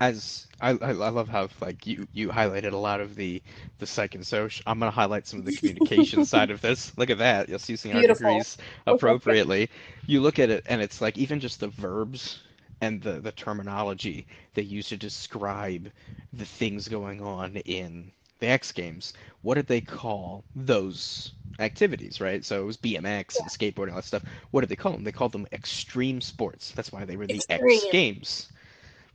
as 0.00 0.46
I, 0.60 0.70
I 0.72 0.90
I 0.90 0.92
love 1.10 1.28
how 1.28 1.48
like 1.60 1.86
you 1.86 2.06
you 2.12 2.28
highlighted 2.28 2.72
a 2.72 2.76
lot 2.76 3.00
of 3.00 3.14
the 3.14 3.42
the 3.78 3.86
psych 3.86 4.14
and 4.14 4.26
social. 4.26 4.62
I'm 4.66 4.78
gonna 4.78 4.90
highlight 4.90 5.26
some 5.26 5.38
of 5.40 5.44
the 5.44 5.52
communication 5.52 6.24
side 6.24 6.50
of 6.50 6.60
this. 6.60 6.96
Look 6.98 7.10
at 7.10 7.18
that. 7.18 7.48
You'll 7.48 7.58
see 7.60 7.72
using 7.74 7.94
our 7.94 8.04
degrees 8.04 8.56
appropriately. 8.86 9.70
You 10.06 10.20
look 10.20 10.38
at 10.38 10.50
it 10.50 10.64
and 10.66 10.82
it's 10.82 11.00
like 11.00 11.16
even 11.18 11.40
just 11.40 11.60
the 11.60 11.68
verbs 11.68 12.42
and 12.80 13.02
the 13.02 13.20
the 13.20 13.32
terminology 13.32 14.26
they 14.54 14.62
use 14.62 14.88
to 14.88 14.96
describe 14.96 15.90
the 16.32 16.44
things 16.44 16.88
going 16.88 17.20
on 17.22 17.56
in 17.56 18.10
the 18.40 18.46
X 18.46 18.72
Games. 18.72 19.14
What 19.42 19.54
did 19.54 19.66
they 19.66 19.80
call 19.80 20.44
those 20.54 21.32
activities? 21.58 22.20
Right. 22.20 22.44
So 22.44 22.62
it 22.62 22.66
was 22.66 22.76
BMX 22.76 23.38
and 23.40 23.48
skateboarding 23.48 23.90
all 23.90 23.96
that 23.96 24.04
stuff. 24.04 24.24
What 24.50 24.60
did 24.60 24.70
they 24.70 24.76
call 24.76 24.92
them? 24.92 25.04
They 25.04 25.12
called 25.12 25.32
them 25.32 25.46
extreme 25.52 26.20
sports. 26.20 26.72
That's 26.72 26.92
why 26.92 27.04
they 27.04 27.16
were 27.16 27.26
the 27.26 27.42
X 27.48 27.84
Games 27.90 28.48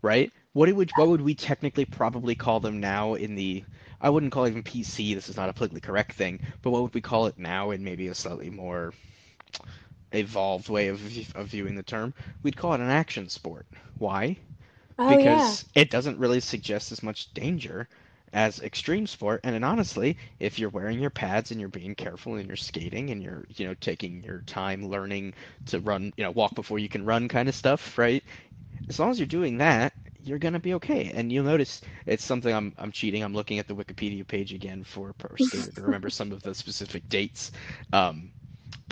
right? 0.03 0.31
What 0.51 0.71
would 0.71 0.91
what 0.95 1.07
would 1.07 1.21
we 1.21 1.33
technically 1.33 1.85
probably 1.85 2.35
call 2.35 2.59
them 2.59 2.79
now 2.79 3.15
in 3.15 3.33
the 3.33 3.63
I 3.99 4.09
wouldn't 4.09 4.31
call 4.31 4.43
it 4.45 4.49
even 4.49 4.61
PC. 4.61 5.15
This 5.15 5.29
is 5.29 5.37
not 5.37 5.49
a 5.49 5.53
politically 5.53 5.79
correct 5.79 6.11
thing, 6.11 6.41
but 6.61 6.69
what 6.69 6.83
would 6.83 6.93
we 6.93 7.01
call 7.01 7.25
it 7.25 7.39
now 7.39 7.71
in 7.71 7.83
maybe 7.83 8.07
a 8.09 8.13
slightly 8.13 8.51
more 8.51 8.93
evolved 10.13 10.69
way 10.69 10.87
of 10.89 11.01
of 11.35 11.47
viewing 11.47 11.75
the 11.75 11.83
term? 11.83 12.13
We'd 12.43 12.57
call 12.57 12.73
it 12.73 12.81
an 12.81 12.89
action 12.89 13.29
sport. 13.29 13.67
Why? 13.97 14.37
Oh, 14.97 15.07
because 15.07 15.65
it 15.75 15.89
doesn't 15.89 16.19
really 16.19 16.39
suggest 16.39 16.91
as 16.91 17.03
much 17.03 17.33
danger 17.33 17.89
as 18.33 18.59
extreme 18.61 19.07
sport. 19.07 19.41
And 19.43 19.53
then 19.55 19.63
honestly, 19.63 20.17
if 20.39 20.59
you're 20.59 20.69
wearing 20.69 20.99
your 20.99 21.09
pads 21.11 21.51
and 21.51 21.59
you're 21.59 21.69
being 21.69 21.95
careful 21.95 22.35
and 22.35 22.47
you're 22.47 22.55
skating 22.57 23.09
and 23.11 23.21
you're, 23.23 23.45
you 23.55 23.65
know, 23.67 23.75
taking 23.75 24.23
your 24.23 24.41
time 24.41 24.87
learning 24.87 25.33
to 25.67 25.79
run, 25.79 26.13
you 26.17 26.23
know, 26.23 26.31
walk 26.31 26.55
before 26.55 26.79
you 26.79 26.89
can 26.89 27.05
run 27.05 27.27
kind 27.29 27.49
of 27.49 27.55
stuff, 27.55 27.97
right? 27.97 28.23
As 28.89 28.99
long 28.99 29.11
as 29.11 29.19
you're 29.19 29.27
doing 29.27 29.57
that, 29.57 29.93
you're 30.21 30.39
gonna 30.39 30.59
be 30.59 30.73
okay. 30.75 31.11
And 31.13 31.31
you'll 31.31 31.43
notice 31.45 31.81
it's 32.05 32.23
something 32.23 32.53
I'm 32.53 32.73
I'm 32.77 32.91
cheating. 32.91 33.23
I'm 33.23 33.33
looking 33.33 33.59
at 33.59 33.67
the 33.67 33.75
Wikipedia 33.75 34.27
page 34.27 34.53
again 34.53 34.83
for 34.83 35.13
to 35.51 35.71
remember 35.77 36.09
some 36.09 36.31
of 36.31 36.41
the 36.43 36.53
specific 36.53 37.07
dates. 37.09 37.51
Um, 37.91 38.31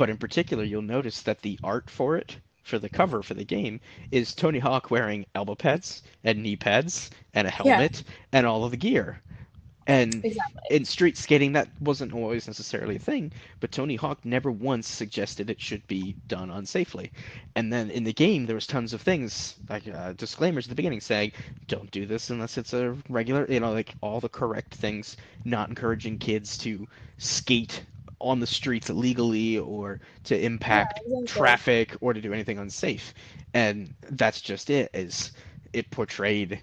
but 0.01 0.09
in 0.09 0.17
particular, 0.17 0.63
you'll 0.63 0.81
notice 0.81 1.21
that 1.21 1.43
the 1.43 1.59
art 1.63 1.87
for 1.87 2.17
it 2.17 2.37
for 2.63 2.79
the 2.79 2.89
cover 2.89 3.21
for 3.21 3.35
the 3.35 3.43
game 3.43 3.79
is 4.09 4.33
Tony 4.33 4.57
Hawk 4.57 4.89
wearing 4.89 5.27
elbow 5.35 5.53
pads 5.53 6.01
and 6.23 6.41
knee 6.41 6.55
pads 6.55 7.11
and 7.35 7.47
a 7.47 7.51
helmet 7.51 8.01
yeah. 8.03 8.13
and 8.31 8.47
all 8.47 8.65
of 8.65 8.71
the 8.71 8.77
gear. 8.77 9.21
And 9.85 10.25
exactly. 10.25 10.61
in 10.71 10.85
street 10.85 11.19
skating, 11.19 11.51
that 11.53 11.67
wasn't 11.79 12.13
always 12.13 12.47
necessarily 12.47 12.95
a 12.95 12.99
thing, 12.99 13.31
but 13.59 13.71
Tony 13.71 13.95
Hawk 13.95 14.25
never 14.25 14.51
once 14.51 14.87
suggested 14.87 15.51
it 15.51 15.61
should 15.61 15.85
be 15.85 16.15
done 16.27 16.49
unsafely. 16.49 17.11
And 17.55 17.71
then 17.71 17.91
in 17.91 18.03
the 18.03 18.11
game, 18.13 18.47
there 18.47 18.55
was 18.55 18.65
tons 18.65 18.93
of 18.93 19.01
things 19.03 19.57
like 19.69 19.87
uh, 19.87 20.13
disclaimers 20.13 20.65
at 20.65 20.69
the 20.69 20.75
beginning 20.75 21.01
saying, 21.01 21.33
"Don't 21.67 21.91
do 21.91 22.07
this 22.07 22.31
unless 22.31 22.57
it's 22.57 22.73
a 22.73 22.97
regular," 23.07 23.45
you 23.47 23.59
know, 23.59 23.71
like 23.71 23.93
all 24.01 24.19
the 24.19 24.29
correct 24.29 24.73
things, 24.73 25.15
not 25.45 25.69
encouraging 25.69 26.17
kids 26.17 26.57
to 26.59 26.87
skate 27.19 27.83
on 28.21 28.39
the 28.39 28.47
streets 28.47 28.89
illegally 28.89 29.57
or 29.59 29.99
to 30.25 30.39
impact 30.39 31.01
yeah, 31.05 31.19
exactly. 31.19 31.27
traffic 31.27 31.95
or 32.01 32.13
to 32.13 32.21
do 32.21 32.33
anything 32.33 32.59
unsafe. 32.59 33.13
And 33.53 33.93
that's 34.09 34.41
just 34.41 34.69
it. 34.69 34.89
Is 34.93 35.31
it 35.73 35.89
portrayed 35.91 36.61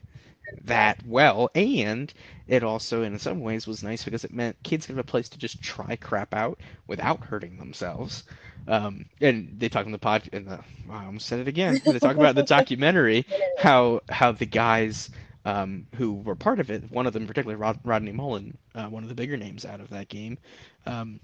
that 0.64 0.98
well 1.06 1.50
and 1.54 2.12
it 2.46 2.62
also 2.62 3.02
in 3.02 3.18
some 3.18 3.40
ways 3.40 3.66
was 3.66 3.82
nice 3.82 4.04
because 4.04 4.24
it 4.24 4.32
meant 4.32 4.56
kids 4.62 4.86
could 4.86 4.96
have 4.96 5.04
a 5.04 5.04
place 5.04 5.28
to 5.28 5.38
just 5.38 5.62
try 5.62 5.96
crap 5.96 6.34
out 6.34 6.60
without 6.86 7.22
hurting 7.24 7.58
themselves 7.58 8.24
um, 8.66 9.04
and 9.20 9.54
they 9.58 9.68
talk 9.68 9.86
in 9.86 9.92
the 9.92 9.98
pod 9.98 10.28
in 10.32 10.44
the 10.46 10.58
I 10.90 11.04
almost 11.06 11.26
said 11.26 11.40
it 11.40 11.48
again 11.48 11.80
they 11.84 11.98
talk 11.98 12.16
about 12.16 12.34
the 12.34 12.42
documentary 12.42 13.26
how 13.58 14.00
how 14.08 14.32
the 14.32 14.46
guys 14.46 15.10
um, 15.44 15.86
who 15.96 16.14
were 16.14 16.34
part 16.34 16.60
of 16.60 16.70
it 16.70 16.90
one 16.90 17.06
of 17.06 17.12
them 17.12 17.26
particularly 17.26 17.60
Rod, 17.60 17.78
rodney 17.84 18.12
mullen 18.12 18.56
uh, 18.74 18.86
one 18.86 19.02
of 19.02 19.08
the 19.08 19.14
bigger 19.14 19.36
names 19.36 19.64
out 19.64 19.80
of 19.80 19.90
that 19.90 20.08
game 20.08 20.38
um, 20.86 21.20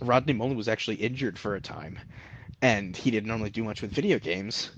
rodney 0.00 0.32
mullen 0.32 0.56
was 0.56 0.68
actually 0.68 0.96
injured 0.96 1.38
for 1.38 1.54
a 1.54 1.60
time 1.60 1.98
and 2.60 2.96
he 2.96 3.10
didn't 3.10 3.28
normally 3.28 3.50
do 3.50 3.64
much 3.64 3.82
with 3.82 3.90
video 3.90 4.18
games 4.18 4.70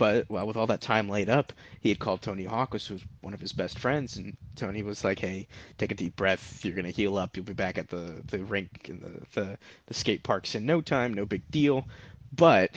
but 0.00 0.30
well, 0.30 0.46
with 0.46 0.56
all 0.56 0.66
that 0.68 0.80
time 0.80 1.10
laid 1.10 1.28
up, 1.28 1.52
he 1.82 1.90
had 1.90 1.98
called 1.98 2.22
Tony 2.22 2.44
Hawk, 2.44 2.72
who 2.72 2.94
was 2.94 3.04
one 3.20 3.34
of 3.34 3.40
his 3.40 3.52
best 3.52 3.78
friends, 3.78 4.16
and 4.16 4.34
Tony 4.56 4.82
was 4.82 5.04
like, 5.04 5.18
"Hey, 5.18 5.46
take 5.76 5.92
a 5.92 5.94
deep 5.94 6.16
breath. 6.16 6.64
You're 6.64 6.74
gonna 6.74 6.88
heal 6.88 7.18
up. 7.18 7.36
You'll 7.36 7.44
be 7.44 7.52
back 7.52 7.76
at 7.76 7.88
the 7.90 8.22
the 8.28 8.38
rink 8.38 8.88
and 8.88 9.02
the 9.02 9.38
the, 9.38 9.58
the 9.88 9.92
skate 9.92 10.22
parks 10.22 10.54
in 10.54 10.64
no 10.64 10.80
time. 10.80 11.12
No 11.12 11.26
big 11.26 11.42
deal." 11.50 11.86
But 12.32 12.70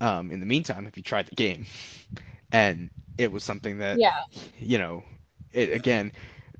um, 0.00 0.30
in 0.30 0.40
the 0.40 0.46
meantime, 0.46 0.86
if 0.86 0.96
you 0.96 1.02
tried 1.02 1.26
the 1.26 1.34
game? 1.34 1.66
And 2.52 2.88
it 3.18 3.30
was 3.30 3.44
something 3.44 3.76
that, 3.78 3.98
yeah. 3.98 4.22
you 4.58 4.78
know, 4.78 5.04
it 5.52 5.74
again 5.74 6.10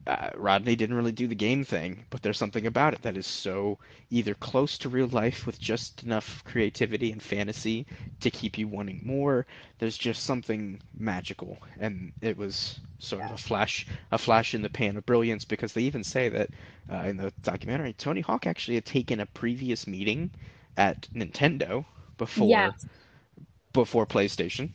uh, 0.06 0.30
Rodney 0.36 0.76
didn't 0.76 0.96
really 0.96 1.12
do 1.12 1.26
the 1.26 1.34
game 1.34 1.64
thing, 1.64 2.04
but 2.10 2.22
there's 2.22 2.36
something 2.36 2.66
about 2.66 2.92
it 2.92 3.02
that 3.02 3.16
is 3.16 3.26
so 3.26 3.78
either 4.10 4.34
close 4.34 4.76
to 4.78 4.88
real 4.90 5.06
life 5.06 5.46
with 5.46 5.58
just 5.58 6.02
enough 6.02 6.44
creativity 6.44 7.10
and 7.10 7.22
fantasy 7.22 7.86
to 8.20 8.30
keep 8.30 8.58
you 8.58 8.68
wanting 8.68 9.00
more. 9.02 9.46
There's 9.78 9.96
just 9.96 10.24
something 10.24 10.80
magical, 10.98 11.58
and 11.80 12.12
it 12.20 12.36
was 12.36 12.80
sort 12.98 13.24
of 13.24 13.32
a 13.32 13.38
flash, 13.38 13.86
a 14.12 14.18
flash 14.18 14.54
in 14.54 14.60
the 14.60 14.68
pan 14.68 14.96
of 14.98 15.06
brilliance 15.06 15.46
because 15.46 15.72
they 15.72 15.82
even 15.82 16.04
say 16.04 16.28
that 16.28 16.50
uh, 16.92 16.96
in 17.06 17.16
the 17.16 17.32
documentary, 17.42 17.94
Tony 17.94 18.20
Hawk 18.20 18.46
actually 18.46 18.74
had 18.74 18.84
taken 18.84 19.20
a 19.20 19.26
previous 19.26 19.86
meeting 19.86 20.30
at 20.76 21.08
Nintendo 21.14 21.84
before 22.18 22.48
yeah. 22.48 22.72
before 23.72 24.06
PlayStation, 24.06 24.70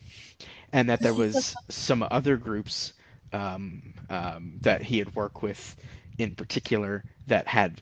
and 0.72 0.88
that 0.88 1.00
there 1.00 1.14
was 1.14 1.54
some 1.68 2.04
other 2.10 2.36
groups 2.36 2.94
um, 3.32 3.82
um, 4.08 4.52
that 4.60 4.82
he 4.82 4.98
had 4.98 5.14
worked 5.14 5.42
with 5.42 5.76
in 6.18 6.34
particular 6.34 7.04
that 7.26 7.46
had 7.46 7.80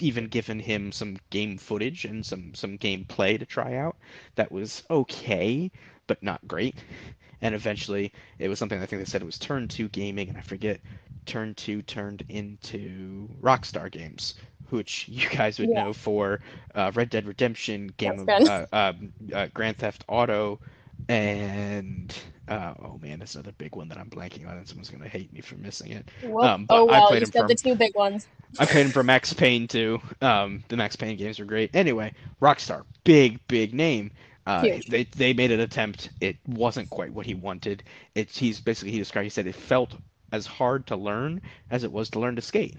even 0.00 0.28
given 0.28 0.60
him 0.60 0.92
some 0.92 1.16
game 1.30 1.58
footage 1.58 2.04
and 2.04 2.24
some 2.24 2.54
some 2.54 2.78
gameplay 2.78 3.38
to 3.38 3.44
try 3.44 3.76
out 3.76 3.96
that 4.36 4.52
was 4.52 4.84
okay 4.90 5.70
but 6.06 6.22
not 6.22 6.46
great 6.46 6.76
and 7.42 7.54
eventually 7.54 8.12
it 8.38 8.48
was 8.48 8.58
something 8.58 8.80
i 8.80 8.86
think 8.86 9.00
they 9.00 9.06
said 9.06 9.22
it 9.22 9.26
was 9.26 9.38
turn 9.38 9.66
2 9.66 9.88
gaming 9.88 10.28
and 10.28 10.38
i 10.38 10.42
forget 10.42 10.80
turn 11.26 11.54
2 11.54 11.82
turned 11.82 12.22
into 12.28 13.28
rockstar 13.40 13.90
games 13.90 14.34
which 14.68 15.08
you 15.08 15.28
guys 15.28 15.58
would 15.58 15.70
yeah. 15.70 15.84
know 15.84 15.92
for 15.92 16.40
uh, 16.74 16.92
red 16.94 17.10
dead 17.10 17.26
redemption 17.26 17.92
game 17.96 18.20
of, 18.20 18.28
uh, 18.28 18.66
um, 18.72 19.12
uh, 19.34 19.48
grand 19.52 19.76
theft 19.76 20.04
auto 20.06 20.60
and 21.08 22.16
uh, 22.50 22.74
oh 22.82 22.98
man, 23.00 23.20
that's 23.20 23.36
another 23.36 23.52
big 23.52 23.76
one 23.76 23.88
that 23.88 23.96
I'm 23.96 24.10
blanking 24.10 24.48
on, 24.48 24.56
and 24.56 24.66
someone's 24.66 24.90
gonna 24.90 25.08
hate 25.08 25.32
me 25.32 25.40
for 25.40 25.54
missing 25.54 25.92
it. 25.92 26.08
Um, 26.24 26.66
oh 26.68 26.84
well, 26.84 27.04
I 27.04 27.08
played 27.08 27.20
you 27.20 27.26
said 27.26 27.40
from, 27.40 27.48
the 27.48 27.54
two 27.54 27.74
big 27.76 27.94
ones. 27.94 28.26
I 28.58 28.66
played 28.66 28.86
him 28.86 28.92
for 28.92 29.04
Max 29.04 29.32
Payne 29.32 29.68
too. 29.68 30.00
Um, 30.20 30.64
the 30.68 30.76
Max 30.76 30.96
Payne 30.96 31.16
games 31.16 31.38
were 31.38 31.44
great. 31.44 31.74
Anyway, 31.74 32.12
Rockstar, 32.42 32.84
big 33.04 33.46
big 33.46 33.72
name. 33.72 34.10
Uh, 34.46 34.66
they 34.88 35.04
they 35.04 35.32
made 35.32 35.52
an 35.52 35.60
attempt. 35.60 36.10
It 36.20 36.36
wasn't 36.46 36.90
quite 36.90 37.12
what 37.12 37.24
he 37.24 37.34
wanted. 37.34 37.84
It's 38.16 38.36
he's 38.36 38.60
basically 38.60 38.90
he 38.90 38.98
described. 38.98 39.24
He 39.24 39.30
said 39.30 39.46
it 39.46 39.54
felt 39.54 39.94
as 40.32 40.44
hard 40.46 40.88
to 40.88 40.96
learn 40.96 41.40
as 41.70 41.84
it 41.84 41.92
was 41.92 42.10
to 42.10 42.20
learn 42.20 42.34
to 42.36 42.42
skate. 42.42 42.76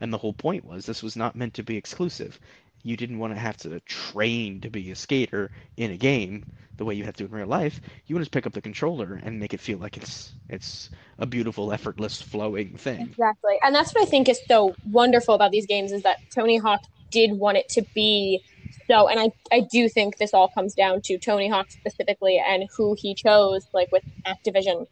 And 0.00 0.12
the 0.12 0.18
whole 0.18 0.34
point 0.34 0.64
was 0.66 0.84
this 0.84 1.02
was 1.02 1.16
not 1.16 1.36
meant 1.36 1.54
to 1.54 1.62
be 1.62 1.78
exclusive 1.78 2.38
you 2.84 2.96
didn't 2.96 3.18
want 3.18 3.34
to 3.34 3.40
have 3.40 3.56
to 3.56 3.80
train 3.80 4.60
to 4.60 4.70
be 4.70 4.90
a 4.92 4.94
skater 4.94 5.50
in 5.76 5.90
a 5.90 5.96
game 5.96 6.44
the 6.76 6.84
way 6.84 6.94
you 6.94 7.04
have 7.04 7.16
to 7.16 7.24
in 7.24 7.30
real 7.30 7.46
life. 7.46 7.80
You 8.06 8.14
want 8.14 8.24
to 8.24 8.30
pick 8.30 8.46
up 8.46 8.52
the 8.52 8.60
controller 8.60 9.20
and 9.24 9.40
make 9.40 9.54
it 9.54 9.60
feel 9.60 9.78
like 9.78 9.96
it's 9.96 10.32
it's 10.48 10.90
a 11.18 11.26
beautiful, 11.26 11.72
effortless, 11.72 12.20
flowing 12.20 12.76
thing. 12.76 13.00
Exactly, 13.00 13.58
and 13.62 13.74
that's 13.74 13.92
what 13.94 14.02
I 14.02 14.06
think 14.06 14.28
is 14.28 14.38
so 14.46 14.74
wonderful 14.84 15.34
about 15.34 15.50
these 15.50 15.66
games 15.66 15.92
is 15.92 16.02
that 16.02 16.18
Tony 16.34 16.58
Hawk 16.58 16.82
did 17.10 17.32
want 17.32 17.56
it 17.56 17.68
to 17.70 17.82
be 17.94 18.42
so, 18.90 19.08
and 19.08 19.18
I 19.18 19.30
I 19.50 19.60
do 19.72 19.88
think 19.88 20.18
this 20.18 20.34
all 20.34 20.48
comes 20.48 20.74
down 20.74 21.00
to 21.02 21.18
Tony 21.18 21.48
Hawk 21.48 21.70
specifically 21.70 22.42
and 22.46 22.68
who 22.76 22.96
he 22.98 23.14
chose, 23.14 23.66
like 23.72 23.88
with 23.92 24.02
Activision, 24.26 24.86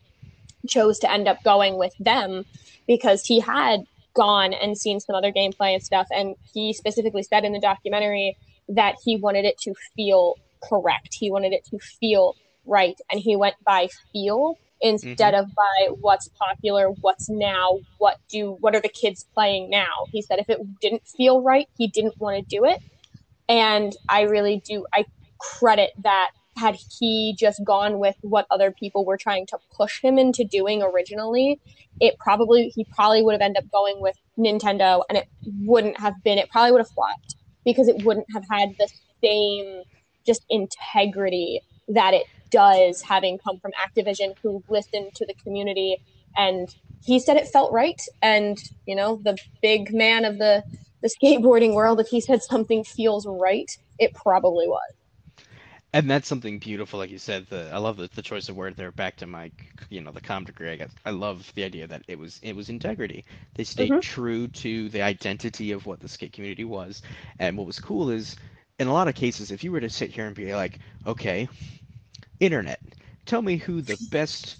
chose 0.66 0.98
to 1.00 1.12
end 1.12 1.28
up 1.28 1.42
going 1.44 1.76
with 1.76 1.92
them 2.00 2.44
because 2.86 3.26
he 3.26 3.40
had 3.40 3.84
gone 4.14 4.52
and 4.52 4.76
seen 4.76 5.00
some 5.00 5.14
other 5.14 5.32
gameplay 5.32 5.74
and 5.74 5.82
stuff. 5.82 6.06
And 6.10 6.34
he 6.52 6.72
specifically 6.72 7.22
said 7.22 7.44
in 7.44 7.52
the 7.52 7.60
documentary 7.60 8.36
that 8.68 8.96
he 9.04 9.16
wanted 9.16 9.44
it 9.44 9.58
to 9.62 9.74
feel 9.96 10.36
correct. 10.62 11.14
He 11.18 11.30
wanted 11.30 11.52
it 11.52 11.64
to 11.66 11.78
feel 11.78 12.34
right. 12.66 12.98
And 13.10 13.20
he 13.20 13.36
went 13.36 13.56
by 13.64 13.88
feel 14.12 14.58
instead 14.80 15.34
mm-hmm. 15.34 15.44
of 15.44 15.54
by 15.54 15.94
what's 16.00 16.28
popular, 16.28 16.88
what's 17.00 17.28
now, 17.28 17.78
what 17.98 18.18
do 18.28 18.56
what 18.60 18.74
are 18.74 18.80
the 18.80 18.88
kids 18.88 19.24
playing 19.34 19.70
now. 19.70 20.06
He 20.10 20.22
said 20.22 20.38
if 20.38 20.50
it 20.50 20.58
didn't 20.80 21.06
feel 21.06 21.42
right, 21.42 21.68
he 21.78 21.88
didn't 21.88 22.20
want 22.20 22.36
to 22.36 22.56
do 22.56 22.64
it. 22.64 22.80
And 23.48 23.92
I 24.08 24.22
really 24.22 24.62
do 24.64 24.86
I 24.92 25.04
credit 25.38 25.90
that 26.02 26.30
had 26.56 26.76
he 26.98 27.34
just 27.38 27.62
gone 27.64 27.98
with 27.98 28.16
what 28.20 28.46
other 28.50 28.70
people 28.70 29.04
were 29.04 29.16
trying 29.16 29.46
to 29.46 29.58
push 29.74 30.00
him 30.00 30.18
into 30.18 30.44
doing 30.44 30.82
originally, 30.82 31.60
it 32.00 32.18
probably 32.18 32.68
he 32.74 32.84
probably 32.84 33.22
would 33.22 33.32
have 33.32 33.40
ended 33.40 33.64
up 33.64 33.70
going 33.70 34.00
with 34.00 34.16
Nintendo 34.38 35.02
and 35.08 35.18
it 35.18 35.28
wouldn't 35.60 35.98
have 35.98 36.14
been 36.22 36.38
it 36.38 36.50
probably 36.50 36.72
would 36.72 36.80
have 36.80 36.90
flopped 36.90 37.36
because 37.64 37.88
it 37.88 38.04
wouldn't 38.04 38.26
have 38.32 38.44
had 38.50 38.70
the 38.78 38.88
same 39.22 39.82
just 40.26 40.44
integrity 40.48 41.60
that 41.88 42.14
it 42.14 42.26
does 42.50 43.02
having 43.02 43.38
come 43.38 43.58
from 43.58 43.72
Activision 43.72 44.34
who 44.42 44.62
listened 44.68 45.14
to 45.14 45.26
the 45.26 45.34
community 45.34 45.96
and 46.36 46.74
he 47.04 47.18
said 47.18 47.36
it 47.36 47.48
felt 47.48 47.72
right 47.72 48.00
and 48.20 48.58
you 48.86 48.94
know 48.94 49.20
the 49.24 49.36
big 49.60 49.92
man 49.92 50.24
of 50.24 50.38
the 50.38 50.62
the 51.02 51.08
skateboarding 51.08 51.74
world 51.74 51.98
if 51.98 52.08
he 52.08 52.20
said 52.20 52.42
something 52.42 52.84
feels 52.84 53.26
right 53.26 53.76
it 53.98 54.14
probably 54.14 54.66
was 54.66 54.92
and 55.94 56.10
that's 56.10 56.26
something 56.26 56.58
beautiful, 56.58 56.98
like 56.98 57.10
you 57.10 57.18
said. 57.18 57.46
The 57.48 57.70
I 57.72 57.78
love 57.78 57.98
the, 57.98 58.08
the 58.14 58.22
choice 58.22 58.48
of 58.48 58.56
word 58.56 58.76
there. 58.76 58.90
Back 58.90 59.16
to 59.16 59.26
my, 59.26 59.50
you 59.90 60.00
know, 60.00 60.10
the 60.10 60.20
com 60.20 60.44
degree. 60.44 60.70
I 60.70 60.76
guess 60.76 60.90
I 61.04 61.10
love 61.10 61.52
the 61.54 61.64
idea 61.64 61.86
that 61.86 62.02
it 62.08 62.18
was 62.18 62.40
it 62.42 62.56
was 62.56 62.70
integrity. 62.70 63.24
They 63.54 63.64
stayed 63.64 63.90
mm-hmm. 63.90 64.00
true 64.00 64.48
to 64.48 64.88
the 64.88 65.02
identity 65.02 65.72
of 65.72 65.84
what 65.84 66.00
the 66.00 66.08
skate 66.08 66.32
community 66.32 66.64
was. 66.64 67.02
And 67.38 67.58
what 67.58 67.66
was 67.66 67.78
cool 67.78 68.08
is, 68.10 68.36
in 68.78 68.88
a 68.88 68.92
lot 68.92 69.08
of 69.08 69.14
cases, 69.14 69.50
if 69.50 69.62
you 69.62 69.70
were 69.70 69.80
to 69.80 69.90
sit 69.90 70.10
here 70.10 70.26
and 70.26 70.34
be 70.34 70.54
like, 70.54 70.78
okay, 71.06 71.48
internet, 72.40 72.80
tell 73.26 73.42
me 73.42 73.56
who 73.56 73.82
the 73.82 73.98
best 74.10 74.56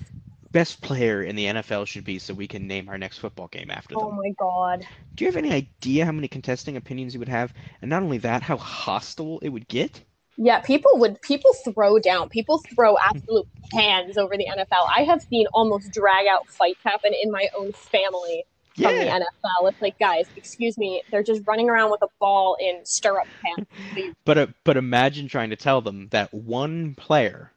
best 0.50 0.82
player 0.82 1.22
in 1.22 1.34
the 1.34 1.46
NFL 1.46 1.86
should 1.86 2.04
be, 2.04 2.18
so 2.18 2.34
we 2.34 2.46
can 2.46 2.66
name 2.66 2.90
our 2.90 2.98
next 2.98 3.18
football 3.18 3.48
game 3.48 3.70
after 3.70 3.94
them. 3.94 4.04
Oh 4.04 4.12
my 4.12 4.30
god! 4.38 4.86
Do 5.14 5.24
you 5.24 5.30
have 5.30 5.38
any 5.38 5.50
idea 5.50 6.04
how 6.04 6.12
many 6.12 6.28
contesting 6.28 6.76
opinions 6.76 7.14
you 7.14 7.20
would 7.20 7.28
have? 7.30 7.54
And 7.80 7.88
not 7.88 8.02
only 8.02 8.18
that, 8.18 8.42
how 8.42 8.58
hostile 8.58 9.38
it 9.38 9.48
would 9.48 9.66
get. 9.66 10.02
Yeah, 10.36 10.60
people 10.60 10.92
would 10.94 11.20
people 11.22 11.52
throw 11.64 11.98
down. 11.98 12.28
People 12.28 12.62
throw 12.74 12.96
absolute 12.98 13.46
pans 13.72 14.16
over 14.16 14.36
the 14.36 14.46
NFL. 14.46 14.86
I 14.94 15.02
have 15.04 15.22
seen 15.22 15.46
almost 15.52 15.92
drag 15.92 16.26
out 16.26 16.48
fights 16.48 16.80
happen 16.84 17.12
in 17.22 17.30
my 17.30 17.48
own 17.56 17.72
family 17.72 18.44
from 18.76 18.96
the 18.96 19.04
NFL. 19.04 19.68
It's 19.68 19.80
like, 19.82 19.98
guys, 19.98 20.26
excuse 20.36 20.78
me, 20.78 21.02
they're 21.10 21.22
just 21.22 21.42
running 21.46 21.68
around 21.68 21.90
with 21.90 22.02
a 22.02 22.08
ball 22.18 22.56
in 22.60 22.84
stirrup 22.84 23.28
pants. 23.44 23.70
Please. 23.92 24.14
But 24.24 24.38
uh, 24.38 24.46
but 24.64 24.76
imagine 24.76 25.28
trying 25.28 25.50
to 25.50 25.56
tell 25.56 25.80
them 25.80 26.08
that 26.10 26.32
one 26.32 26.94
player 26.94 27.51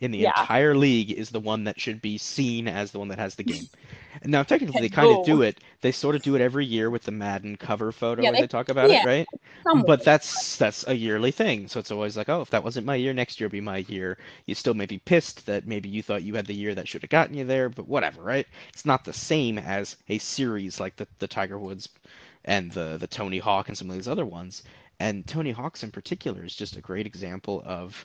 in 0.00 0.10
the 0.12 0.18
Yeah. 0.18 0.32
entire 0.36 0.74
league 0.74 1.10
is 1.12 1.30
the 1.30 1.40
one 1.40 1.64
that 1.64 1.80
should 1.80 2.00
be 2.00 2.18
seen 2.18 2.68
as 2.68 2.90
the 2.92 2.98
one 2.98 3.08
that 3.08 3.18
has 3.18 3.34
the 3.34 3.44
game. 3.44 3.68
Now 4.24 4.42
technically 4.42 4.80
they 4.80 4.88
kind 4.88 5.12
of 5.12 5.22
do 5.22 5.42
it. 5.42 5.60
They 5.80 5.92
sort 5.92 6.14
of 6.16 6.22
do 6.22 6.34
it 6.34 6.40
every 6.40 6.64
year 6.66 6.90
with 6.90 7.02
the 7.04 7.12
Madden 7.12 7.56
cover 7.56 7.92
photo 7.92 8.22
Yeah, 8.22 8.30
where 8.30 8.36
they- 8.36 8.40
they 8.40 8.46
talk 8.48 8.68
about 8.68 8.90
yeah. 8.90 9.02
it, 9.02 9.04
right? 9.04 9.28
Someone. 9.64 9.86
But 9.86 10.04
that's 10.04 10.56
that's 10.56 10.86
a 10.88 10.94
yearly 10.96 11.30
thing. 11.30 11.68
So 11.68 11.78
it's 11.80 11.90
always 11.90 12.16
like, 12.16 12.28
oh, 12.28 12.40
if 12.40 12.50
that 12.50 12.64
wasn't 12.64 12.86
my 12.86 12.94
year, 12.96 13.12
next 13.14 13.38
year 13.40 13.48
will 13.48 13.52
be 13.52 13.60
my 13.60 13.78
year. 13.88 14.18
You 14.46 14.54
still 14.54 14.74
may 14.74 14.86
be 14.86 14.98
pissed 14.98 15.46
that 15.46 15.66
maybe 15.66 15.88
you 15.88 16.02
thought 16.02 16.22
you 16.22 16.34
had 16.34 16.46
the 16.46 16.54
year 16.54 16.74
that 16.74 16.88
should 16.88 17.02
have 17.02 17.10
gotten 17.10 17.36
you 17.36 17.44
there, 17.44 17.68
but 17.68 17.88
whatever, 17.88 18.22
right? 18.22 18.46
It's 18.72 18.84
not 18.86 19.04
the 19.04 19.12
same 19.12 19.58
as 19.58 19.96
a 20.08 20.18
series 20.18 20.80
like 20.80 20.96
the, 20.96 21.06
the 21.18 21.28
Tiger 21.28 21.58
Woods 21.58 21.88
and 22.44 22.70
the 22.72 22.96
the 22.98 23.06
Tony 23.06 23.38
Hawk 23.38 23.68
and 23.68 23.76
some 23.78 23.88
of 23.90 23.96
these 23.96 24.08
other 24.08 24.26
ones. 24.26 24.62
And 25.00 25.26
Tony 25.26 25.52
Hawk's 25.52 25.82
in 25.84 25.90
particular 25.92 26.44
is 26.44 26.56
just 26.56 26.76
a 26.76 26.80
great 26.80 27.06
example 27.06 27.62
of, 27.64 28.04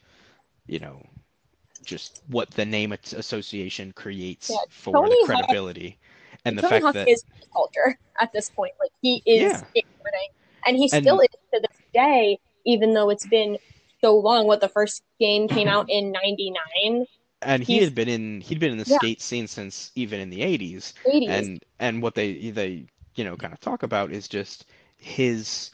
you 0.67 0.79
know, 0.79 1.01
just 1.85 2.21
what 2.27 2.51
the 2.51 2.65
name 2.65 2.91
association 2.93 3.91
creates 3.93 4.49
Yeah, 4.49 4.57
for 4.69 4.93
Tony 4.93 5.09
the 5.09 5.25
credibility 5.25 5.97
and 6.45 6.57
the 6.57 6.61
Tony 6.61 6.73
fact 6.73 6.83
Hawk 6.85 6.93
that 6.95 7.07
is 7.09 7.23
culture 7.53 7.97
at 8.19 8.31
this 8.33 8.49
point. 8.49 8.73
Like 8.79 8.91
he 9.01 9.21
is 9.25 9.41
Yeah. 9.41 9.61
skateboarding, 9.75 10.29
and 10.65 10.77
he 10.77 10.89
And- 10.91 11.05
still 11.05 11.19
is 11.19 11.29
to 11.53 11.59
this 11.61 11.79
day, 11.93 12.39
even 12.65 12.93
though 12.93 13.09
it's 13.09 13.25
been 13.27 13.57
so 14.03 14.17
long. 14.17 14.47
What 14.47 14.61
the 14.61 14.69
first 14.69 15.03
game 15.19 15.47
came 15.47 15.67
out 15.67 15.89
in 15.89 16.11
'99, 16.11 17.05
and 17.41 17.63
he 17.63 17.79
had 17.79 17.93
been 17.95 18.09
in 18.09 18.41
he'd 18.41 18.59
been 18.59 18.71
in 18.71 18.77
the 18.77 18.85
Yeah. 18.85 18.97
skate 18.97 19.21
scene 19.21 19.47
since 19.47 19.91
even 19.95 20.19
in 20.19 20.29
the 20.29 20.41
80s 20.41 20.93
'80s. 21.05 21.29
and 21.29 21.63
and 21.79 22.01
what 22.01 22.15
they 22.15 22.51
they 22.51 22.85
you 23.15 23.23
know 23.23 23.35
kind 23.35 23.53
of 23.53 23.59
talk 23.59 23.83
about 23.83 24.11
is 24.11 24.27
just 24.27 24.65
his 24.97 25.71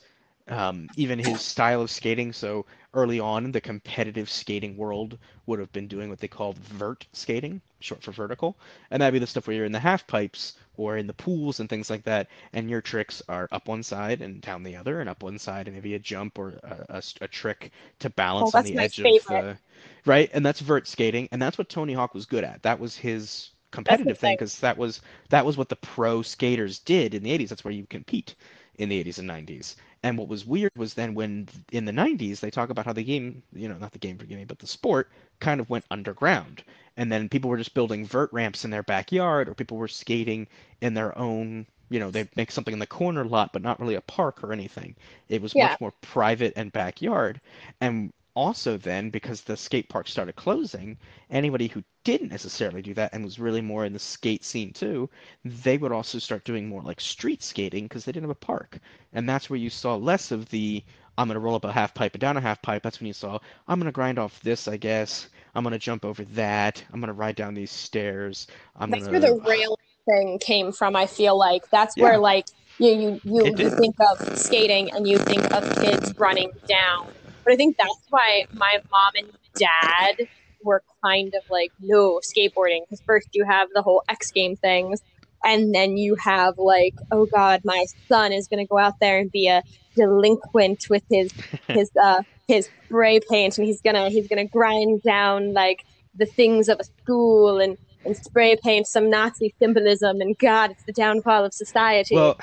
um, 0.47 0.89
even 0.95 1.19
his 1.19 1.41
style 1.41 1.81
of 1.81 1.91
skating 1.91 2.33
so 2.33 2.65
early 2.93 3.19
on 3.19 3.45
in 3.45 3.51
the 3.51 3.61
competitive 3.61 4.29
skating 4.29 4.75
world 4.75 5.17
would 5.45 5.59
have 5.59 5.71
been 5.71 5.87
doing 5.87 6.09
what 6.09 6.19
they 6.19 6.27
called 6.27 6.57
vert 6.57 7.05
skating 7.13 7.61
short 7.79 8.03
for 8.03 8.11
vertical. 8.11 8.57
And 8.91 9.01
that'd 9.01 9.13
be 9.13 9.19
the 9.19 9.27
stuff 9.27 9.47
where 9.47 9.55
you're 9.55 9.65
in 9.65 9.71
the 9.71 9.79
half 9.79 10.07
pipes 10.07 10.55
or 10.75 10.97
in 10.97 11.07
the 11.07 11.13
pools 11.13 11.59
and 11.59 11.69
things 11.69 11.89
like 11.89 12.03
that 12.03 12.27
and 12.53 12.69
your 12.69 12.81
tricks 12.81 13.21
are 13.29 13.47
up 13.51 13.67
one 13.67 13.83
side 13.83 14.21
and 14.21 14.41
down 14.41 14.63
the 14.63 14.75
other 14.75 15.01
and 15.01 15.09
up 15.09 15.23
one 15.23 15.37
side 15.37 15.67
and 15.67 15.75
maybe 15.75 15.93
a 15.95 15.99
jump 15.99 16.39
or 16.39 16.59
a 16.89 17.27
trick 17.27 17.71
to 17.99 18.09
balance 18.09 18.53
oh, 18.53 18.57
on 18.57 18.65
Oh, 18.65 18.71
that's 18.73 18.95
the 18.95 19.03
edge 19.03 19.19
of 19.19 19.27
the 19.27 19.57
right? 20.05 20.29
And 20.33 20.45
that's 20.45 20.59
vert 20.59 20.87
skating 20.87 21.27
and 21.31 21.41
that's 21.41 21.57
what 21.57 21.69
tony 21.69 21.93
hawk 21.93 22.13
was 22.13 22.25
good 22.25 22.43
at. 22.43 22.63
That 22.63 22.79
was 22.79 22.97
his 22.97 23.51
competitive 23.71 24.17
thing 24.17 24.29
thing. 24.29 24.35
because 24.35 24.59
that 24.59 24.77
was 24.77 25.01
that 25.29 25.45
was 25.45 25.55
what 25.55 25.69
the 25.69 25.75
pro 25.75 26.21
skaters 26.23 26.79
did 26.79 27.13
in 27.13 27.21
the 27.21 27.37
80s 27.37 27.49
that's 27.49 27.63
where 27.63 27.73
you 27.73 27.85
compete 27.85 28.33
in 28.79 28.89
the 28.89 29.03
80s 29.03 29.19
and 29.19 29.29
90s 29.29 29.75
and 30.03 30.17
what 30.17 30.27
was 30.27 30.45
weird 30.45 30.71
was 30.77 30.93
then 30.93 31.13
when 31.13 31.47
in 31.71 31.85
the 31.85 31.91
90s 31.91 32.39
they 32.39 32.49
talk 32.51 32.69
about 32.69 32.85
how 32.85 32.93
the 32.93 33.03
game 33.03 33.43
you 33.53 33.67
know 33.67 33.77
not 33.77 33.91
the 33.91 33.99
game 33.99 34.17
forgive 34.17 34.37
me 34.37 34.45
but 34.45 34.59
the 34.59 34.67
sport 34.67 35.11
kind 35.39 35.59
of 35.59 35.69
went 35.69 35.85
underground. 35.91 36.63
And 36.97 37.11
then 37.11 37.29
people 37.29 37.49
were 37.49 37.57
just 37.57 37.73
building 37.73 38.05
vert 38.05 38.31
ramps 38.33 38.65
in 38.65 38.71
their 38.71 38.83
backyard 38.83 39.47
or 39.49 39.53
people 39.55 39.77
were 39.77 39.87
skating 39.87 40.47
in 40.81 40.93
their 40.93 41.17
own 41.17 41.65
you 41.89 41.99
know 41.99 42.11
they'd 42.11 42.35
make 42.35 42.51
something 42.51 42.73
in 42.73 42.79
the 42.79 42.87
corner 42.87 43.25
lot 43.25 43.51
but 43.53 43.61
not 43.61 43.79
really 43.79 43.95
a 43.95 44.01
park 44.01 44.43
or 44.43 44.51
anything. 44.53 44.95
It 45.29 45.41
was 45.41 45.55
Yeah. 45.55 45.75
much 45.75 45.79
more 45.79 45.91
private 46.01 46.53
and 46.55 46.71
backyard. 46.71 47.41
And 47.81 48.11
also 48.39 48.77
then 48.77 49.09
because 49.09 49.41
the 49.41 49.57
skate 49.57 49.89
park 49.89 50.07
started 50.07 50.35
closing 50.35 50.97
anybody 51.29 51.67
who 51.67 51.83
didn't 52.05 52.29
necessarily 52.29 52.81
do 52.81 52.93
that 52.93 53.13
and 53.13 53.23
was 53.25 53.39
really 53.39 53.61
more 53.61 53.85
in 53.85 53.93
the 53.93 53.99
skate 53.99 54.45
scene 54.45 54.71
too 54.73 55.09
they 55.45 55.77
would 55.77 55.91
also 55.91 56.17
start 56.19 56.45
doing 56.45 56.67
more 56.69 56.81
like 56.83 57.01
street 57.01 57.43
skating 57.43 57.85
because 57.85 58.05
they 58.05 58.13
didn't 58.13 58.23
have 58.29 58.37
a 58.37 58.45
park 58.47 58.79
and 59.13 59.27
that's 59.29 59.49
where 59.49 59.59
you 59.59 59.69
saw 59.69 59.95
less 59.95 60.31
of 60.31 60.49
the 60.49 60.83
i'm 61.17 61.27
going 61.27 61.35
to 61.35 61.41
roll 61.41 61.55
up 61.55 61.65
a 61.65 61.71
half 61.73 61.93
pipe 61.93 62.13
and 62.15 62.21
down 62.21 62.37
a 62.37 62.41
half 62.41 62.61
pipe 62.61 62.83
that's 62.83 62.99
when 63.01 63.07
you 63.07 63.13
saw 63.13 63.39
i'm 63.67 63.79
going 63.79 63.87
to 63.87 63.91
grind 63.93 64.19
off 64.19 64.41
this 64.41 64.67
i 64.69 64.77
guess 64.77 65.29
i'm 65.55 65.63
going 65.63 65.73
to 65.73 65.79
jump 65.79 66.05
over 66.05 66.23
that 66.25 66.83
i'm 66.93 67.01
going 67.01 67.09
to 67.09 67.13
ride 67.13 67.35
down 67.35 67.53
these 67.53 67.71
stairs 67.71 68.47
i'm 68.77 68.89
That's 68.89 68.99
going 68.99 69.03
where 69.11 69.21
the 69.21 69.41
rail 69.47 69.77
thing 70.09 70.39
came 70.39 70.71
from. 70.73 70.95
I 70.95 71.07
feel 71.07 71.37
like 71.37 71.63
that's 71.71 71.95
Yeah. 71.95 71.99
where 71.99 72.19
like 72.19 72.45
you 72.79 72.91
you 72.91 73.21
you, 73.25 73.55
you 73.57 73.71
think 73.71 73.95
of 74.11 74.39
skating 74.39 74.91
and 74.93 75.07
you 75.07 75.19
think 75.19 75.51
of 75.53 75.63
kids 75.81 76.13
running 76.19 76.51
down. 76.67 77.13
But 77.49 77.53
I 77.53 77.57
think 77.57 77.77
that's 77.77 78.05
why 78.11 78.45
my 78.53 78.77
mom 78.91 79.13
and 79.15 79.27
dad 79.55 80.27
were 80.63 80.83
kind 81.03 81.33
of 81.33 81.41
like 81.49 81.71
no 81.79 82.19
skateboarding 82.19 82.81
because 82.81 83.01
first 83.07 83.29
you 83.33 83.43
have 83.43 83.69
the 83.73 83.81
whole 83.81 84.03
X 84.07 84.29
game 84.29 84.55
things. 84.55 85.01
And 85.43 85.73
then 85.73 85.97
you 85.97 86.13
have 86.13 86.59
like, 86.59 86.93
oh 87.11 87.25
God, 87.25 87.61
my 87.63 87.87
son 88.07 88.33
is 88.33 88.47
gonna 88.47 88.67
go 88.67 88.77
out 88.77 88.99
there 89.01 89.17
and 89.17 89.31
be 89.31 89.47
a 89.47 89.63
delinquent 89.95 90.91
with 90.91 91.01
his 91.09 91.31
his 91.67 91.89
uh 91.99 92.21
his 92.47 92.69
spray 92.85 93.19
paint 93.27 93.57
and 93.57 93.65
he's 93.65 93.81
gonna 93.81 94.11
he's 94.11 94.27
gonna 94.27 94.45
grind 94.45 95.01
down 95.01 95.51
like 95.53 95.83
the 96.13 96.27
things 96.27 96.69
of 96.69 96.79
a 96.79 96.83
school 96.83 97.59
and 97.59 97.79
and 98.05 98.15
spray 98.15 98.55
paint 98.63 98.87
some 98.87 99.09
Nazi 99.09 99.53
symbolism 99.59 100.21
and 100.21 100.37
God, 100.37 100.71
it's 100.71 100.83
the 100.83 100.93
downfall 100.93 101.45
of 101.45 101.53
society. 101.53 102.15
Well, 102.15 102.39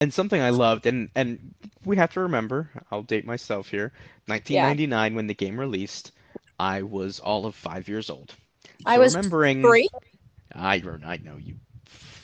and 0.00 0.12
something 0.12 0.40
I 0.40 0.50
loved, 0.50 0.86
and 0.86 1.08
and 1.14 1.54
we 1.84 1.96
have 1.96 2.12
to 2.14 2.20
remember, 2.20 2.70
I'll 2.90 3.02
date 3.02 3.26
myself 3.26 3.68
here. 3.68 3.92
1999, 4.26 5.14
when 5.14 5.26
the 5.26 5.34
game 5.34 5.58
released, 5.58 6.12
I 6.58 6.82
was 6.82 7.18
all 7.18 7.46
of 7.46 7.54
five 7.54 7.88
years 7.88 8.08
old. 8.08 8.34
I 8.86 8.98
was 8.98 9.16
remembering. 9.16 9.62
Three, 9.62 9.88
I 10.54 10.82
I 11.04 11.18
know 11.18 11.36
you, 11.36 11.56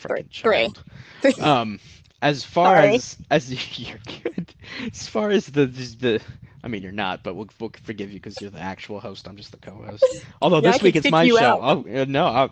freaking 0.00 0.32
Three. 0.32 0.62
child. 0.62 0.84
Three. 1.22 1.32
Um, 1.42 1.80
as 2.22 2.44
far 2.44 2.76
Sorry. 2.76 2.94
as 2.94 3.16
as 3.30 3.78
you're 3.78 3.98
good, 4.22 4.54
as 4.92 5.08
far 5.08 5.30
as 5.30 5.46
the 5.46 5.66
the. 5.66 6.20
I 6.62 6.68
mean, 6.68 6.82
you're 6.82 6.92
not, 6.92 7.22
but 7.22 7.34
we'll, 7.34 7.48
we'll 7.60 7.72
forgive 7.84 8.10
you 8.10 8.16
because 8.18 8.40
you're 8.40 8.50
the 8.50 8.58
actual 8.60 9.00
host. 9.00 9.28
I'm 9.28 9.36
just 9.36 9.52
the 9.52 9.58
co-host. 9.58 10.04
Although 10.42 10.60
Yeah, 10.60 10.72
this 10.72 10.82
week 10.82 10.96
it's 10.96 11.10
my 11.10 11.26
show. 11.28 11.60
Oh 11.62 12.00
uh, 12.00 12.04
no, 12.08 12.50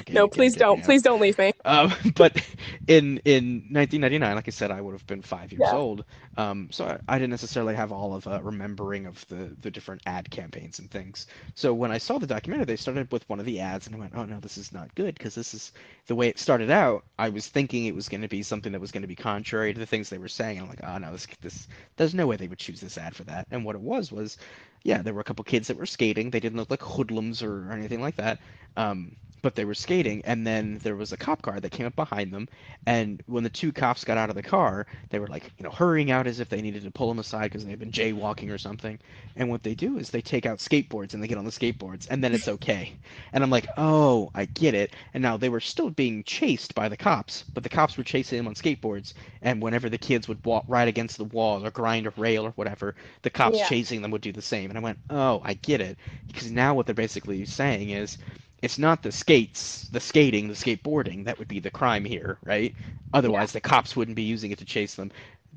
okay, 0.00 0.12
no, 0.14 0.28
please 0.28 0.54
don't. 0.54 0.82
Please 0.84 1.02
don't 1.02 1.20
leave 1.20 1.38
me. 1.38 1.52
Um, 1.64 1.92
but 2.16 2.40
in 2.86 3.18
in 3.24 3.66
1999, 3.70 4.34
like 4.36 4.48
I 4.48 4.50
said, 4.50 4.70
I 4.70 4.80
would 4.80 4.92
have 4.92 5.06
been 5.06 5.22
five 5.22 5.52
years 5.52 5.72
Yeah. 5.72 5.76
old. 5.76 6.04
Um, 6.36 6.68
so 6.70 6.84
I, 6.86 6.98
I 7.08 7.18
didn't 7.18 7.30
necessarily 7.30 7.74
have 7.74 7.92
all 7.92 8.14
of 8.14 8.26
uh, 8.26 8.40
remembering 8.42 9.06
of 9.06 9.26
the 9.28 9.56
the 9.60 9.70
different 9.70 10.02
ad 10.06 10.30
campaigns 10.30 10.78
and 10.78 10.90
things. 10.90 11.26
So 11.54 11.74
when 11.74 11.90
I 11.90 11.98
saw 11.98 12.18
the 12.18 12.26
documentary, 12.26 12.64
they 12.66 12.76
started 12.76 13.10
with 13.12 13.28
one 13.28 13.40
of 13.40 13.46
the 13.46 13.60
ads, 13.60 13.86
and 13.86 13.96
I 13.96 13.98
went, 13.98 14.12
"Oh 14.14 14.24
no, 14.24 14.40
this 14.40 14.56
is 14.56 14.72
not 14.72 14.94
good," 14.94 15.14
because 15.16 15.34
this 15.34 15.54
is 15.54 15.72
the 16.06 16.14
way 16.14 16.28
it 16.28 16.38
started 16.38 16.70
out. 16.70 17.04
I 17.18 17.30
was 17.30 17.48
thinking 17.48 17.86
it 17.86 17.94
was 17.94 18.08
going 18.08 18.22
to 18.22 18.28
be 18.28 18.42
something 18.42 18.72
that 18.72 18.80
was 18.80 18.92
going 18.92 19.02
to 19.02 19.08
be 19.08 19.16
contrary 19.16 19.72
to 19.74 19.80
the 19.80 19.86
things 19.86 20.08
they 20.08 20.18
were 20.18 20.28
saying. 20.28 20.58
And 20.58 20.64
I'm 20.64 20.70
like, 20.70 20.84
"Oh 20.84 20.98
no, 20.98 21.12
this 21.12 21.26
this 21.40 21.68
there's 21.96 22.14
no 22.14 22.26
way 22.26 22.36
they 22.36 22.48
would 22.48 22.58
choose 22.58 22.80
this 22.80 22.98
ad 22.98 23.16
for 23.16 23.24
that." 23.24 23.47
And 23.50 23.64
what 23.64 23.76
it 23.76 23.80
was 23.82 24.12
was, 24.12 24.36
yeah, 24.84 25.02
there 25.02 25.14
were 25.14 25.20
a 25.20 25.24
couple 25.24 25.44
kids 25.44 25.68
that 25.68 25.76
were 25.76 25.86
skating. 25.86 26.30
They 26.30 26.40
didn't 26.40 26.58
look 26.58 26.70
like 26.70 26.82
hoodlums 26.82 27.42
or 27.42 27.70
anything 27.72 28.00
like 28.00 28.16
that. 28.16 28.40
Um, 28.76 29.16
but 29.42 29.54
they 29.54 29.64
were 29.64 29.74
skating, 29.74 30.22
and 30.24 30.46
then 30.46 30.78
there 30.82 30.96
was 30.96 31.12
a 31.12 31.16
cop 31.16 31.42
car 31.42 31.60
that 31.60 31.70
came 31.72 31.86
up 31.86 31.96
behind 31.96 32.32
them. 32.32 32.48
And 32.86 33.22
when 33.26 33.44
the 33.44 33.50
two 33.50 33.72
cops 33.72 34.04
got 34.04 34.18
out 34.18 34.30
of 34.30 34.36
the 34.36 34.42
car, 34.42 34.86
they 35.10 35.18
were 35.18 35.28
like, 35.28 35.52
you 35.58 35.64
know, 35.64 35.70
hurrying 35.70 36.10
out 36.10 36.26
as 36.26 36.40
if 36.40 36.48
they 36.48 36.60
needed 36.62 36.82
to 36.84 36.90
pull 36.90 37.08
them 37.08 37.18
aside 37.18 37.44
because 37.44 37.64
they'd 37.64 37.78
been 37.78 37.90
jaywalking 37.92 38.50
or 38.50 38.58
something. 38.58 38.98
And 39.36 39.48
what 39.48 39.62
they 39.62 39.74
do 39.74 39.98
is 39.98 40.10
they 40.10 40.20
take 40.22 40.46
out 40.46 40.58
skateboards 40.58 41.14
and 41.14 41.22
they 41.22 41.28
get 41.28 41.38
on 41.38 41.44
the 41.44 41.50
skateboards, 41.50 42.06
and 42.10 42.22
then 42.24 42.34
it's 42.34 42.48
okay. 42.48 42.92
and 43.32 43.42
I'm 43.42 43.50
like, 43.50 43.68
oh, 43.76 44.30
I 44.34 44.46
get 44.46 44.74
it. 44.74 44.94
And 45.14 45.22
now 45.22 45.36
they 45.36 45.48
were 45.48 45.60
still 45.60 45.90
being 45.90 46.24
chased 46.24 46.74
by 46.74 46.88
the 46.88 46.96
cops, 46.96 47.44
but 47.54 47.62
the 47.62 47.68
cops 47.68 47.96
were 47.96 48.04
chasing 48.04 48.38
them 48.38 48.48
on 48.48 48.54
skateboards. 48.54 49.14
And 49.42 49.62
whenever 49.62 49.88
the 49.88 49.98
kids 49.98 50.28
would 50.28 50.44
walk 50.44 50.64
right 50.68 50.88
against 50.88 51.16
the 51.18 51.24
wall 51.24 51.64
or 51.64 51.70
grind 51.70 52.06
a 52.06 52.10
rail 52.16 52.44
or 52.46 52.50
whatever, 52.52 52.94
the 53.22 53.30
cops 53.30 53.60
Yeah. 53.60 53.62
chasing 53.62 54.02
them 54.02 54.10
would 54.10 54.22
do 54.22 54.32
the 54.32 54.42
same. 54.42 54.70
And 54.70 54.78
I 54.78 54.82
went, 54.82 54.98
oh, 55.10 55.40
I 55.44 55.54
get 55.54 55.80
it. 55.80 55.98
Because 56.28 56.50
now 56.50 56.74
what 56.74 56.86
they're 56.86 56.94
basically 56.94 57.44
saying 57.44 57.90
is, 57.90 58.18
it's 58.62 58.78
not 58.78 59.02
the 59.02 59.12
skates, 59.12 59.88
the 59.92 60.00
skating, 60.00 60.48
the 60.48 60.54
skateboarding 60.54 61.24
that 61.24 61.38
would 61.38 61.48
be 61.48 61.60
the 61.60 61.70
crime 61.70 62.04
here, 62.04 62.38
right? 62.44 62.74
Otherwise, 63.14 63.52
the 63.52 63.60
cops 63.60 63.94
wouldn't 63.96 64.16
be 64.16 64.22
using 64.22 64.50
it 64.50 64.58
to 64.58 64.64
chase 64.64 64.94
them. 64.96 65.10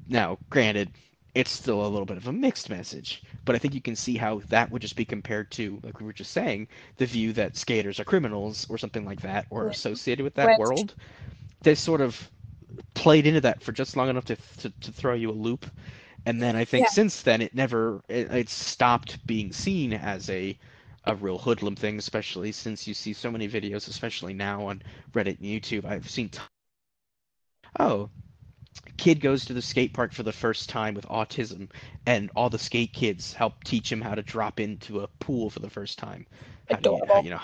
Now, 0.07 0.37
granted, 0.49 0.91
it's 1.33 1.51
still 1.51 1.85
a 1.85 1.87
little 1.87 2.05
bit 2.05 2.17
of 2.17 2.27
a 2.27 2.31
mixed 2.33 2.69
message, 2.69 3.23
but 3.45 3.55
I 3.55 3.57
think 3.57 3.73
you 3.73 3.81
can 3.81 3.95
see 3.95 4.17
how 4.17 4.41
that 4.49 4.69
would 4.71 4.81
just 4.81 4.95
be 4.95 5.05
compared 5.05 5.49
to, 5.51 5.79
like 5.83 5.99
we 5.99 6.05
were 6.05 6.13
just 6.13 6.31
saying, 6.31 6.67
the 6.97 7.05
view 7.05 7.33
that 7.33 7.55
skaters 7.57 7.99
are 7.99 8.03
criminals 8.03 8.67
or 8.69 8.77
something 8.77 9.05
like 9.05 9.21
that, 9.21 9.45
or 9.49 9.65
Right. 9.65 9.75
associated 9.75 10.23
with 10.23 10.35
that 10.35 10.47
Which- 10.49 10.57
world. 10.59 10.95
They 11.63 11.75
sort 11.75 12.01
of 12.01 12.29
played 12.93 13.25
into 13.27 13.41
that 13.41 13.61
for 13.63 13.71
just 13.71 13.95
long 13.95 14.09
enough 14.09 14.25
to, 14.25 14.35
to, 14.59 14.69
to 14.69 14.91
throw 14.91 15.13
you 15.13 15.29
a 15.29 15.33
loop. 15.33 15.65
And 16.25 16.41
then 16.41 16.55
I 16.55 16.65
think 16.65 16.85
Yeah. 16.85 16.91
since 16.91 17.21
then 17.21 17.41
it 17.41 17.55
never 17.55 18.01
it, 18.07 18.31
it 18.31 18.49
stopped 18.49 19.25
being 19.25 19.51
seen 19.51 19.93
as 19.93 20.29
a 20.29 20.57
a 21.05 21.15
real 21.15 21.37
hoodlum 21.37 21.75
thing, 21.75 21.97
especially 21.97 22.51
since 22.51 22.87
you 22.87 22.93
see 22.93 23.13
so 23.13 23.31
many 23.31 23.47
videos, 23.47 23.87
especially 23.87 24.33
now 24.33 24.65
on 24.67 24.81
Reddit 25.13 25.39
and 25.39 25.47
YouTube. 25.47 25.85
I've 25.85 26.09
seen, 26.09 26.29
t- 26.29 26.39
oh, 27.79 28.09
kid 28.97 29.19
goes 29.19 29.45
to 29.45 29.53
the 29.53 29.61
skate 29.61 29.93
park 29.93 30.13
for 30.13 30.23
the 30.23 30.31
first 30.31 30.69
time 30.69 30.93
with 30.93 31.07
autism, 31.07 31.69
and 32.05 32.29
all 32.35 32.49
the 32.49 32.59
skate 32.59 32.93
kids 32.93 33.33
help 33.33 33.63
teach 33.63 33.91
him 33.91 34.01
how 34.01 34.15
to 34.15 34.21
drop 34.21 34.59
into 34.59 34.99
a 35.01 35.07
pool 35.19 35.49
for 35.49 35.59
the 35.59 35.69
first 35.69 35.97
time. 35.97 36.25
How 36.69 36.77
you, 36.77 36.77
Adorable. 36.79 37.23
you 37.23 37.31
know, 37.31 37.41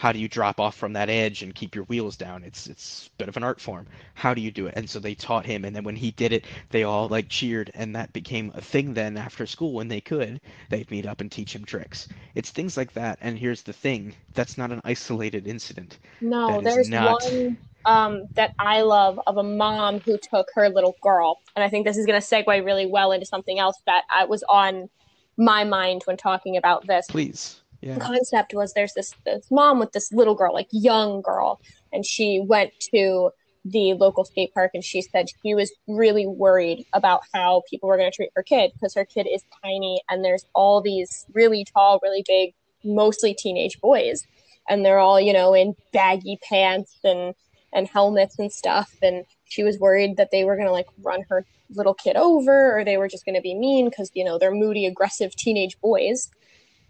how 0.00 0.12
do 0.12 0.18
you 0.18 0.28
drop 0.28 0.58
off 0.58 0.74
from 0.74 0.94
that 0.94 1.10
edge 1.10 1.42
and 1.42 1.54
keep 1.54 1.74
your 1.74 1.84
wheels 1.84 2.16
down? 2.16 2.42
It's 2.42 2.66
it's 2.68 3.08
a 3.08 3.18
bit 3.18 3.28
of 3.28 3.36
an 3.36 3.44
art 3.44 3.60
form. 3.60 3.86
How 4.14 4.32
do 4.32 4.40
you 4.40 4.50
do 4.50 4.66
it? 4.66 4.72
And 4.74 4.88
so 4.88 4.98
they 4.98 5.14
taught 5.14 5.44
him, 5.44 5.62
and 5.62 5.76
then 5.76 5.84
when 5.84 5.94
he 5.94 6.10
did 6.12 6.32
it, 6.32 6.46
they 6.70 6.84
all 6.84 7.06
like 7.08 7.28
cheered, 7.28 7.70
and 7.74 7.94
that 7.94 8.10
became 8.14 8.50
a 8.54 8.62
thing. 8.62 8.94
Then 8.94 9.18
after 9.18 9.46
school, 9.46 9.74
when 9.74 9.88
they 9.88 10.00
could, 10.00 10.40
they'd 10.70 10.90
meet 10.90 11.04
up 11.04 11.20
and 11.20 11.30
teach 11.30 11.54
him 11.54 11.66
tricks. 11.66 12.08
It's 12.34 12.48
things 12.48 12.78
like 12.78 12.94
that. 12.94 13.18
And 13.20 13.38
here's 13.38 13.60
the 13.60 13.74
thing: 13.74 14.14
that's 14.32 14.56
not 14.56 14.72
an 14.72 14.80
isolated 14.84 15.46
incident. 15.46 15.98
No, 16.22 16.62
there's 16.62 16.88
not... 16.88 17.22
one 17.22 17.58
um, 17.84 18.26
that 18.36 18.54
I 18.58 18.80
love 18.80 19.20
of 19.26 19.36
a 19.36 19.42
mom 19.42 20.00
who 20.00 20.16
took 20.16 20.48
her 20.54 20.70
little 20.70 20.96
girl, 21.02 21.42
and 21.54 21.62
I 21.62 21.68
think 21.68 21.84
this 21.84 21.98
is 21.98 22.06
going 22.06 22.18
to 22.18 22.26
segue 22.26 22.64
really 22.64 22.86
well 22.86 23.12
into 23.12 23.26
something 23.26 23.58
else 23.58 23.76
that 23.84 24.04
I 24.08 24.24
was 24.24 24.42
on 24.48 24.88
my 25.36 25.64
mind 25.64 26.04
when 26.06 26.16
talking 26.16 26.56
about 26.56 26.86
this. 26.86 27.06
Please. 27.06 27.59
Yeah. 27.80 27.98
Concept 27.98 28.52
was 28.54 28.74
there's 28.74 28.92
this 28.94 29.14
this 29.24 29.50
mom 29.50 29.78
with 29.78 29.92
this 29.92 30.12
little 30.12 30.34
girl, 30.34 30.52
like 30.52 30.68
young 30.70 31.22
girl, 31.22 31.60
and 31.92 32.04
she 32.04 32.40
went 32.46 32.72
to 32.94 33.30
the 33.64 33.94
local 33.94 34.24
skate 34.24 34.52
park 34.54 34.70
and 34.74 34.84
she 34.84 35.02
said 35.02 35.26
she 35.42 35.54
was 35.54 35.70
really 35.86 36.26
worried 36.26 36.86
about 36.94 37.20
how 37.34 37.62
people 37.68 37.88
were 37.88 37.96
going 37.96 38.10
to 38.10 38.14
treat 38.14 38.30
her 38.34 38.42
kid 38.42 38.72
because 38.72 38.94
her 38.94 39.04
kid 39.04 39.26
is 39.30 39.42
tiny 39.62 40.00
and 40.08 40.24
there's 40.24 40.46
all 40.54 40.80
these 40.80 41.26
really 41.34 41.64
tall, 41.64 42.00
really 42.02 42.24
big, 42.26 42.54
mostly 42.84 43.34
teenage 43.34 43.78
boys 43.80 44.26
and 44.68 44.84
they're 44.84 44.98
all, 44.98 45.20
you 45.20 45.32
know, 45.32 45.52
in 45.52 45.74
baggy 45.92 46.38
pants 46.42 46.98
and 47.04 47.34
and 47.72 47.86
helmets 47.86 48.38
and 48.38 48.50
stuff 48.50 48.92
and 49.02 49.24
she 49.44 49.62
was 49.62 49.78
worried 49.78 50.16
that 50.16 50.30
they 50.32 50.42
were 50.42 50.56
going 50.56 50.66
to 50.66 50.72
like 50.72 50.88
run 51.02 51.22
her 51.28 51.44
little 51.74 51.94
kid 51.94 52.16
over 52.16 52.76
or 52.76 52.84
they 52.84 52.96
were 52.96 53.06
just 53.06 53.24
going 53.24 53.34
to 53.34 53.40
be 53.40 53.54
mean 53.54 53.88
because 53.88 54.10
you 54.12 54.24
know 54.24 54.38
they're 54.38 54.50
moody 54.50 54.86
aggressive 54.86 55.36
teenage 55.36 55.80
boys 55.80 56.30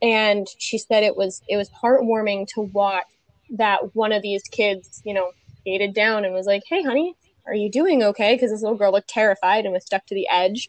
and 0.02 0.46
she 0.58 0.78
said 0.78 1.02
it 1.02 1.16
was 1.16 1.42
it 1.48 1.56
was 1.56 1.70
heartwarming 1.70 2.46
to 2.48 2.62
watch 2.62 3.04
that 3.50 3.94
one 3.94 4.12
of 4.12 4.22
these 4.22 4.42
kids 4.44 5.02
you 5.04 5.14
know 5.14 5.30
skated 5.60 5.94
down 5.94 6.24
and 6.24 6.34
was 6.34 6.46
like 6.46 6.62
hey 6.68 6.82
honey 6.82 7.14
are 7.46 7.54
you 7.54 7.70
doing 7.70 8.02
okay 8.02 8.34
because 8.34 8.50
this 8.50 8.62
little 8.62 8.78
girl 8.78 8.92
looked 8.92 9.08
terrified 9.08 9.64
and 9.64 9.72
was 9.72 9.84
stuck 9.84 10.06
to 10.06 10.14
the 10.14 10.28
edge 10.28 10.68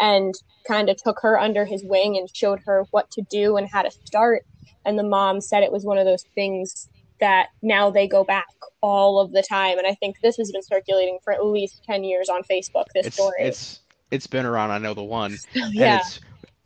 and 0.00 0.34
kind 0.66 0.88
of 0.88 0.96
took 0.96 1.20
her 1.20 1.38
under 1.38 1.64
his 1.64 1.84
wing 1.84 2.16
and 2.16 2.34
showed 2.34 2.60
her 2.64 2.84
what 2.90 3.10
to 3.10 3.22
do 3.30 3.56
and 3.56 3.68
how 3.68 3.82
to 3.82 3.90
start 4.04 4.44
and 4.84 4.98
the 4.98 5.04
mom 5.04 5.40
said 5.40 5.62
it 5.62 5.72
was 5.72 5.84
one 5.84 5.98
of 5.98 6.06
those 6.06 6.24
things 6.34 6.88
that 7.22 7.50
now 7.62 7.88
they 7.88 8.08
go 8.08 8.24
back 8.24 8.48
all 8.80 9.20
of 9.20 9.30
the 9.30 9.44
time. 9.44 9.78
And 9.78 9.86
I 9.86 9.94
think 9.94 10.20
this 10.20 10.36
has 10.38 10.50
been 10.50 10.62
circulating 10.62 11.20
for 11.22 11.32
at 11.32 11.46
least 11.46 11.84
10 11.84 12.02
years 12.02 12.28
on 12.28 12.42
Facebook, 12.42 12.86
this 12.94 13.06
it's, 13.06 13.16
story. 13.16 13.36
It's 13.38 13.80
it's 14.10 14.26
been 14.26 14.44
around, 14.44 14.72
I 14.72 14.78
know 14.78 14.92
the 14.92 15.04
one. 15.04 15.38
yeah. 15.54 16.02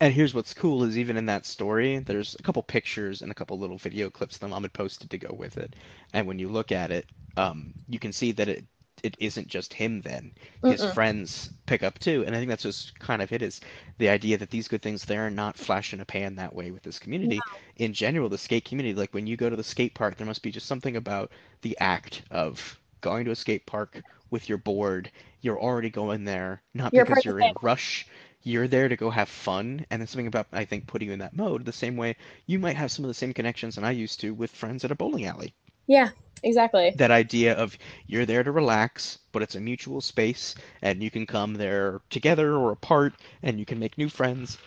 And, 0.00 0.12
here's 0.12 0.34
what's 0.34 0.52
cool 0.52 0.84
is 0.84 0.98
even 0.98 1.16
in 1.16 1.26
that 1.26 1.46
story, 1.46 1.98
there's 1.98 2.36
a 2.38 2.42
couple 2.42 2.62
pictures 2.62 3.22
and 3.22 3.30
a 3.30 3.34
couple 3.34 3.58
little 3.58 3.78
video 3.78 4.10
clips 4.10 4.38
that 4.38 4.50
had 4.50 4.72
posted 4.72 5.10
to 5.10 5.18
go 5.18 5.34
with 5.34 5.56
it. 5.56 5.74
And 6.12 6.26
when 6.26 6.38
you 6.38 6.48
look 6.48 6.70
at 6.70 6.90
it, 6.90 7.06
um, 7.36 7.72
you 7.88 7.98
can 7.98 8.12
see 8.12 8.32
that 8.32 8.48
it 8.48 8.64
it 9.02 9.14
isn't 9.18 9.46
just 9.46 9.74
him 9.74 10.00
then 10.00 10.32
his 10.64 10.80
Mm-mm. 10.80 10.94
friends 10.94 11.50
pick 11.66 11.82
up 11.82 11.98
too 11.98 12.24
and 12.26 12.34
i 12.34 12.38
think 12.38 12.48
that's 12.48 12.62
just 12.62 12.98
kind 12.98 13.20
of 13.20 13.30
it 13.30 13.42
is 13.42 13.60
the 13.98 14.08
idea 14.08 14.38
that 14.38 14.50
these 14.50 14.68
good 14.68 14.80
things 14.80 15.04
they're 15.04 15.30
not 15.30 15.56
flash 15.56 15.92
in 15.92 16.00
a 16.00 16.04
pan 16.04 16.34
that 16.34 16.54
way 16.54 16.70
with 16.70 16.82
this 16.82 16.98
community 16.98 17.36
no. 17.36 17.58
in 17.76 17.92
general 17.92 18.28
the 18.28 18.38
skate 18.38 18.64
community 18.64 18.94
like 18.94 19.12
when 19.12 19.26
you 19.26 19.36
go 19.36 19.50
to 19.50 19.56
the 19.56 19.62
skate 19.62 19.94
park 19.94 20.16
there 20.16 20.26
must 20.26 20.42
be 20.42 20.50
just 20.50 20.66
something 20.66 20.96
about 20.96 21.30
the 21.60 21.76
act 21.78 22.22
of 22.30 22.78
going 23.02 23.24
to 23.24 23.30
a 23.30 23.36
skate 23.36 23.66
park 23.66 24.02
with 24.30 24.48
your 24.48 24.58
board 24.58 25.10
you're 25.42 25.60
already 25.60 25.90
going 25.90 26.24
there 26.24 26.62
not 26.74 26.92
you're 26.94 27.04
because 27.04 27.24
you're 27.24 27.38
in 27.38 27.50
a 27.50 27.54
rush 27.60 28.06
you're 28.46 28.68
there 28.68 28.88
to 28.88 28.96
go 28.96 29.10
have 29.10 29.28
fun 29.28 29.84
and 29.90 30.00
there's 30.00 30.10
something 30.10 30.28
about 30.28 30.46
i 30.52 30.64
think 30.64 30.86
putting 30.86 31.08
you 31.08 31.12
in 31.12 31.18
that 31.18 31.36
mode 31.36 31.64
the 31.64 31.72
same 31.72 31.96
way 31.96 32.14
you 32.46 32.58
might 32.58 32.76
have 32.76 32.92
some 32.92 33.04
of 33.04 33.08
the 33.08 33.14
same 33.14 33.34
connections 33.34 33.74
that 33.74 33.84
i 33.84 33.90
used 33.90 34.20
to 34.20 34.32
with 34.32 34.50
friends 34.50 34.84
at 34.84 34.90
a 34.90 34.94
bowling 34.94 35.26
alley 35.26 35.52
yeah 35.86 36.10
exactly. 36.42 36.92
That 36.96 37.10
idea 37.10 37.54
of 37.54 37.76
you're 38.06 38.26
there 38.26 38.42
to 38.42 38.52
relax, 38.52 39.18
but 39.32 39.42
it's 39.42 39.54
a 39.54 39.60
mutual 39.60 40.00
space, 40.00 40.54
and 40.82 41.02
you 41.02 41.10
can 41.10 41.26
come 41.26 41.54
there 41.54 42.00
together 42.10 42.54
or 42.54 42.72
apart, 42.72 43.14
and 43.42 43.58
you 43.58 43.66
can 43.66 43.78
make 43.78 43.98
new 43.98 44.08
friends. 44.08 44.58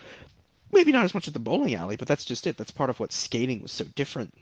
Maybe 0.72 0.92
not 0.92 1.04
as 1.04 1.14
much 1.14 1.26
at 1.26 1.34
the 1.34 1.40
bowling 1.40 1.74
alley, 1.74 1.96
but 1.96 2.06
that's 2.06 2.24
just 2.24 2.46
it. 2.46 2.56
That's 2.56 2.70
part 2.70 2.90
of 2.90 3.00
what 3.00 3.12
skating 3.12 3.62
was 3.62 3.72
so 3.72 3.84
different. 3.96 4.32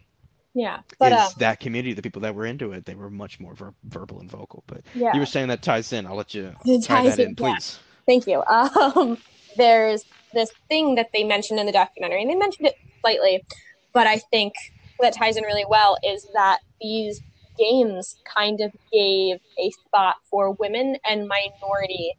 Yeah, 0.54 0.80
but 0.98 1.12
is 1.12 1.18
uh, 1.18 1.30
that 1.38 1.60
community, 1.60 1.94
the 1.94 2.02
people 2.02 2.22
that 2.22 2.34
were 2.34 2.46
into 2.46 2.72
it, 2.72 2.84
they 2.84 2.94
were 2.94 3.10
much 3.10 3.38
more 3.38 3.54
ver- 3.54 3.74
verbal 3.84 4.20
and 4.20 4.30
vocal. 4.30 4.64
But 4.66 4.82
yeah. 4.94 5.14
you 5.14 5.20
were 5.20 5.26
saying 5.26 5.48
that 5.48 5.62
ties 5.62 5.92
in. 5.92 6.06
I'll 6.06 6.16
let 6.16 6.34
you 6.34 6.54
tie 6.82 7.08
that 7.08 7.18
in, 7.18 7.28
in 7.28 7.36
please. 7.36 7.78
Yeah. 7.78 7.87
Thank 8.08 8.26
you. 8.26 8.42
Um, 8.50 9.18
there's 9.56 10.04
this 10.34 10.50
thing 10.68 10.94
that 10.94 11.10
they 11.12 11.24
mentioned 11.24 11.60
in 11.60 11.66
the 11.66 11.72
documentary, 11.72 12.22
and 12.22 12.30
they 12.30 12.36
mentioned 12.36 12.68
it 12.68 12.74
slightly, 13.00 13.44
but 13.92 14.06
I 14.06 14.18
think 14.18 14.54
that 15.00 15.12
ties 15.12 15.36
in 15.36 15.44
really 15.44 15.64
well 15.68 15.96
is 16.04 16.26
that 16.32 16.60
these 16.80 17.20
games 17.58 18.16
kind 18.24 18.60
of 18.60 18.72
gave 18.92 19.38
a 19.58 19.70
spot 19.70 20.16
for 20.30 20.52
women 20.52 20.96
and 21.08 21.28
minority 21.28 22.14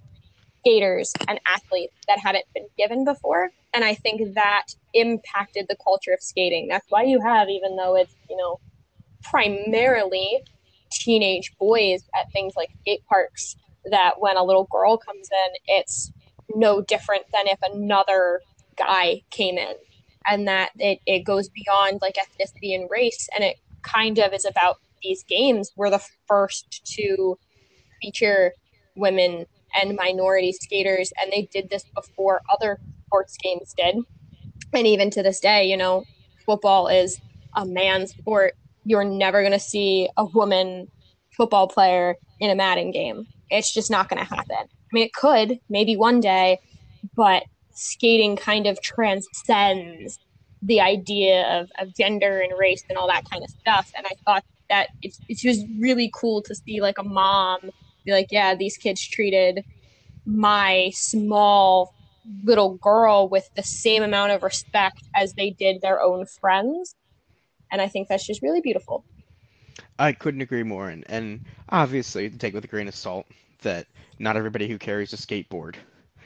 skaters 0.60 1.14
and 1.28 1.40
athletes 1.48 1.94
that 2.08 2.20
hadn't 2.20 2.46
been 2.54 2.68
given 2.78 3.06
before. 3.06 3.52
And 3.74 3.86
I 3.86 3.96
think 3.96 4.34
that 4.36 4.66
impacted 4.94 5.68
the 5.70 5.78
culture 5.84 6.12
of 6.12 6.22
skating. 6.22 6.68
That's 6.68 6.86
why 6.90 7.04
you 7.04 7.22
have, 7.22 7.50
even 7.50 7.78
though 7.78 7.96
it's, 7.96 8.14
you 8.30 8.36
know, 8.36 8.60
primarily 9.24 10.44
teenage 10.92 11.54
boys 11.58 12.04
at 12.20 12.32
things 12.32 12.54
like 12.56 12.70
skate 12.82 13.06
parks, 13.08 13.56
that 13.86 14.20
when 14.20 14.38
a 14.38 14.44
little 14.44 14.68
girl 14.72 14.98
comes 14.98 15.30
in, 15.32 15.54
it's 15.68 16.12
no 16.56 16.82
different 16.82 17.24
than 17.32 17.48
if 17.48 17.60
another 17.62 18.42
guy 18.78 19.22
came 19.32 19.58
in. 19.58 19.74
And 20.28 20.48
that 20.48 20.72
it, 20.78 21.00
it 21.06 21.24
goes 21.24 21.50
beyond 21.50 22.00
like 22.02 22.16
ethnicity 22.16 22.76
and 22.76 22.90
race. 22.92 23.28
And 23.34 23.44
it 23.44 23.58
kind 23.82 24.20
of 24.20 24.34
is 24.34 24.46
about 24.46 24.78
these 25.02 25.24
games. 25.24 25.72
We're 25.76 25.90
the 25.90 26.06
first 26.28 26.86
to 26.98 27.38
feature 28.02 28.54
women 28.96 29.46
and 29.82 29.96
minority 29.96 30.52
skaters. 30.52 31.12
And 31.22 31.32
they 31.32 31.44
did 31.52 31.70
this 31.70 31.86
before 31.96 32.42
other 32.52 32.80
sports 33.06 33.38
games 33.38 33.74
did. 33.76 33.98
And 34.74 34.86
even 34.86 35.10
to 35.12 35.24
this 35.24 35.40
day 35.40 35.66
you 35.66 35.78
know 35.78 36.04
football 36.46 36.88
is 36.88 37.20
a 37.56 37.66
man's 37.66 38.12
sport. 38.12 38.56
You're 38.86 39.04
never 39.04 39.42
going 39.42 39.54
to 39.54 39.60
see 39.60 40.10
a 40.18 40.26
woman 40.26 40.88
football 41.32 41.68
player 41.68 42.16
in 42.40 42.50
a 42.50 42.56
madden 42.56 42.92
game 42.92 43.26
it's 43.50 43.74
just 43.74 43.89
not 43.89 44.10
going 44.10 44.20
to 44.20 44.28
happen 44.28 44.58
i 44.60 44.91
mean 44.91 45.06
it 45.06 45.14
could 45.14 45.60
maybe 45.70 45.95
one 45.95 46.20
day 46.20 46.60
but 47.16 47.43
skating 47.74 48.36
kind 48.36 48.68
of 48.68 48.82
transcends 48.82 50.20
the 50.62 50.82
idea 50.82 51.60
of, 51.60 51.72
of 51.80 51.95
gender 51.95 52.41
and 52.41 52.54
race 52.58 52.84
and 52.89 52.97
all 52.97 53.08
that 53.08 53.30
kind 53.30 53.43
of 53.43 53.50
stuff. 53.50 53.91
And 53.95 54.06
I 54.06 54.12
thought 54.26 54.43
that 54.70 54.89
it's, 55.02 55.20
it's 55.30 55.41
just 55.41 55.66
really 55.80 56.12
cool 56.14 56.41
to 56.43 56.56
see 56.56 56.82
like 56.82 56.97
a 56.97 57.04
mom 57.04 57.72
be 58.06 58.12
like, 58.12 58.28
yeah, 58.32 58.56
these 58.56 58.78
kids 58.78 59.06
treated 59.06 59.64
my 60.26 60.91
small 60.93 61.93
little 62.43 62.76
girl 62.76 63.28
with 63.30 63.50
the 63.56 63.64
same 63.64 64.04
amount 64.04 64.32
of 64.32 64.43
respect 64.43 65.02
as 65.16 65.34
they 65.34 65.50
did 65.50 65.82
their 65.82 66.02
own 66.02 66.26
friends. 66.26 66.95
And 67.72 67.82
I 67.82 67.88
think 67.88 68.08
that's 68.08 68.26
just 68.26 68.41
really 68.41 68.62
beautiful. 68.62 69.06
I 69.98 70.14
couldn't 70.14 70.42
agree 70.42 70.64
more. 70.64 70.90
And, 70.90 71.04
and 71.10 71.46
obviously, 71.70 72.30
take 72.30 72.54
with 72.54 72.64
a 72.64 72.68
grain 72.68 72.88
of 72.88 72.96
salt 72.96 73.26
that 73.62 73.88
not 74.20 74.38
everybody 74.38 74.68
who 74.68 74.78
carries 74.78 75.14
a 75.14 75.18
skateboard 75.18 75.76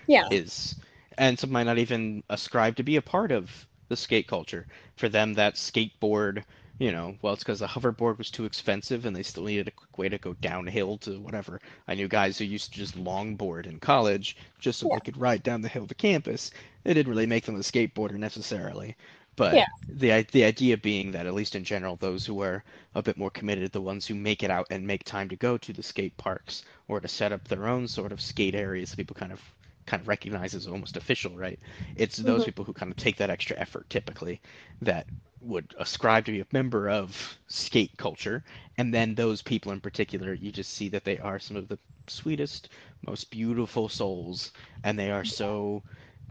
yeah. 0.08 0.28
is, 0.32 0.76
and 1.18 1.38
some 1.38 1.52
might 1.52 1.64
not 1.64 1.78
even 1.78 2.24
ascribe 2.30 2.76
to 2.78 2.84
be 2.84 2.96
a 2.96 3.02
part 3.02 3.32
of 3.32 3.68
the 3.90 3.96
skate 3.96 4.28
culture. 4.28 4.66
For 4.96 5.10
them, 5.10 5.34
that 5.36 5.56
skateboard, 5.56 6.44
you 6.80 6.92
know, 6.92 7.16
well, 7.22 7.34
it's 7.34 7.44
because 7.44 7.60
the 7.60 7.68
hoverboard 7.68 8.18
was 8.18 8.32
too 8.32 8.46
expensive 8.46 9.06
and 9.06 9.16
they 9.16 9.24
still 9.24 9.44
needed 9.44 9.68
a 9.68 9.72
quick 9.72 9.98
way 9.98 10.10
to 10.10 10.18
go 10.18 10.34
downhill 10.34 10.98
to 11.00 11.20
whatever. 11.20 11.62
I 11.88 11.96
knew 11.96 12.08
guys 12.08 12.38
who 12.38 12.46
used 12.46 12.74
to 12.74 12.80
just 12.80 12.98
longboard 12.98 13.68
in 13.68 13.80
college 13.80 14.38
just 14.60 14.80
so 14.80 14.88
yeah. 14.90 14.96
they 14.96 15.06
could 15.06 15.18
ride 15.18 15.44
down 15.44 15.62
the 15.62 15.70
hill 15.70 15.88
to 15.88 15.96
campus. 15.96 16.52
It 16.84 16.96
didn't 16.96 17.12
really 17.12 17.28
make 17.28 17.46
them 17.46 17.56
a 17.56 17.60
skateboarder 17.60 18.16
necessarily. 18.16 18.96
But 19.36 19.56
yeah. 19.56 19.66
the 19.88 20.26
the 20.32 20.44
idea 20.44 20.78
being 20.78 21.12
that 21.12 21.26
at 21.26 21.34
least 21.34 21.56
in 21.56 21.64
general, 21.64 21.96
those 21.96 22.26
who 22.26 22.42
are 22.42 22.64
a 22.94 23.02
bit 23.02 23.18
more 23.18 23.32
committed, 23.32 23.72
the 23.72 23.82
ones 23.82 24.06
who 24.06 24.14
make 24.14 24.44
it 24.44 24.52
out 24.52 24.68
and 24.70 24.86
make 24.86 25.04
time 25.04 25.30
to 25.30 25.36
go 25.36 25.58
to 25.58 25.74
the 25.74 25.82
skate 25.82 26.16
parks 26.18 26.64
or 26.88 27.00
to 27.00 27.08
set 27.08 27.32
up 27.32 27.48
their 27.48 27.68
own 27.68 27.88
sort 27.88 28.12
of 28.12 28.22
skate 28.22 28.54
areas, 28.54 28.92
that 28.92 28.98
people 28.98 29.16
kind 29.16 29.32
of 29.32 29.42
kind 29.86 30.02
of 30.02 30.08
recognize 30.08 30.54
as 30.54 30.68
almost 30.68 30.98
official, 30.98 31.36
right? 31.36 31.60
It's 31.96 32.18
those 32.18 32.42
mm-hmm. 32.42 32.46
people 32.46 32.66
who 32.66 32.74
kind 32.74 32.92
of 32.92 32.98
take 32.98 33.18
that 33.18 33.30
extra 33.30 33.58
effort 33.58 33.90
typically 33.90 34.40
that 34.82 35.08
would 35.44 35.76
ascribe 35.80 36.26
to 36.26 36.32
be 36.32 36.42
a 36.42 36.48
member 36.54 36.90
of 36.90 37.38
skate 37.48 37.98
culture. 37.98 38.44
And 38.78 38.94
then 38.94 39.16
those 39.16 39.42
people 39.42 39.72
in 39.72 39.82
particular, 39.82 40.34
you 40.34 40.52
just 40.52 40.74
see 40.74 40.90
that 40.90 41.06
they 41.06 41.20
are 41.20 41.40
some 41.40 41.58
of 41.58 41.68
the 41.68 41.80
sweetest, 42.08 42.70
most 43.08 43.32
beautiful 43.32 43.90
souls. 43.90 44.52
And 44.84 44.98
they 45.00 45.12
are 45.12 45.26
so 45.26 45.84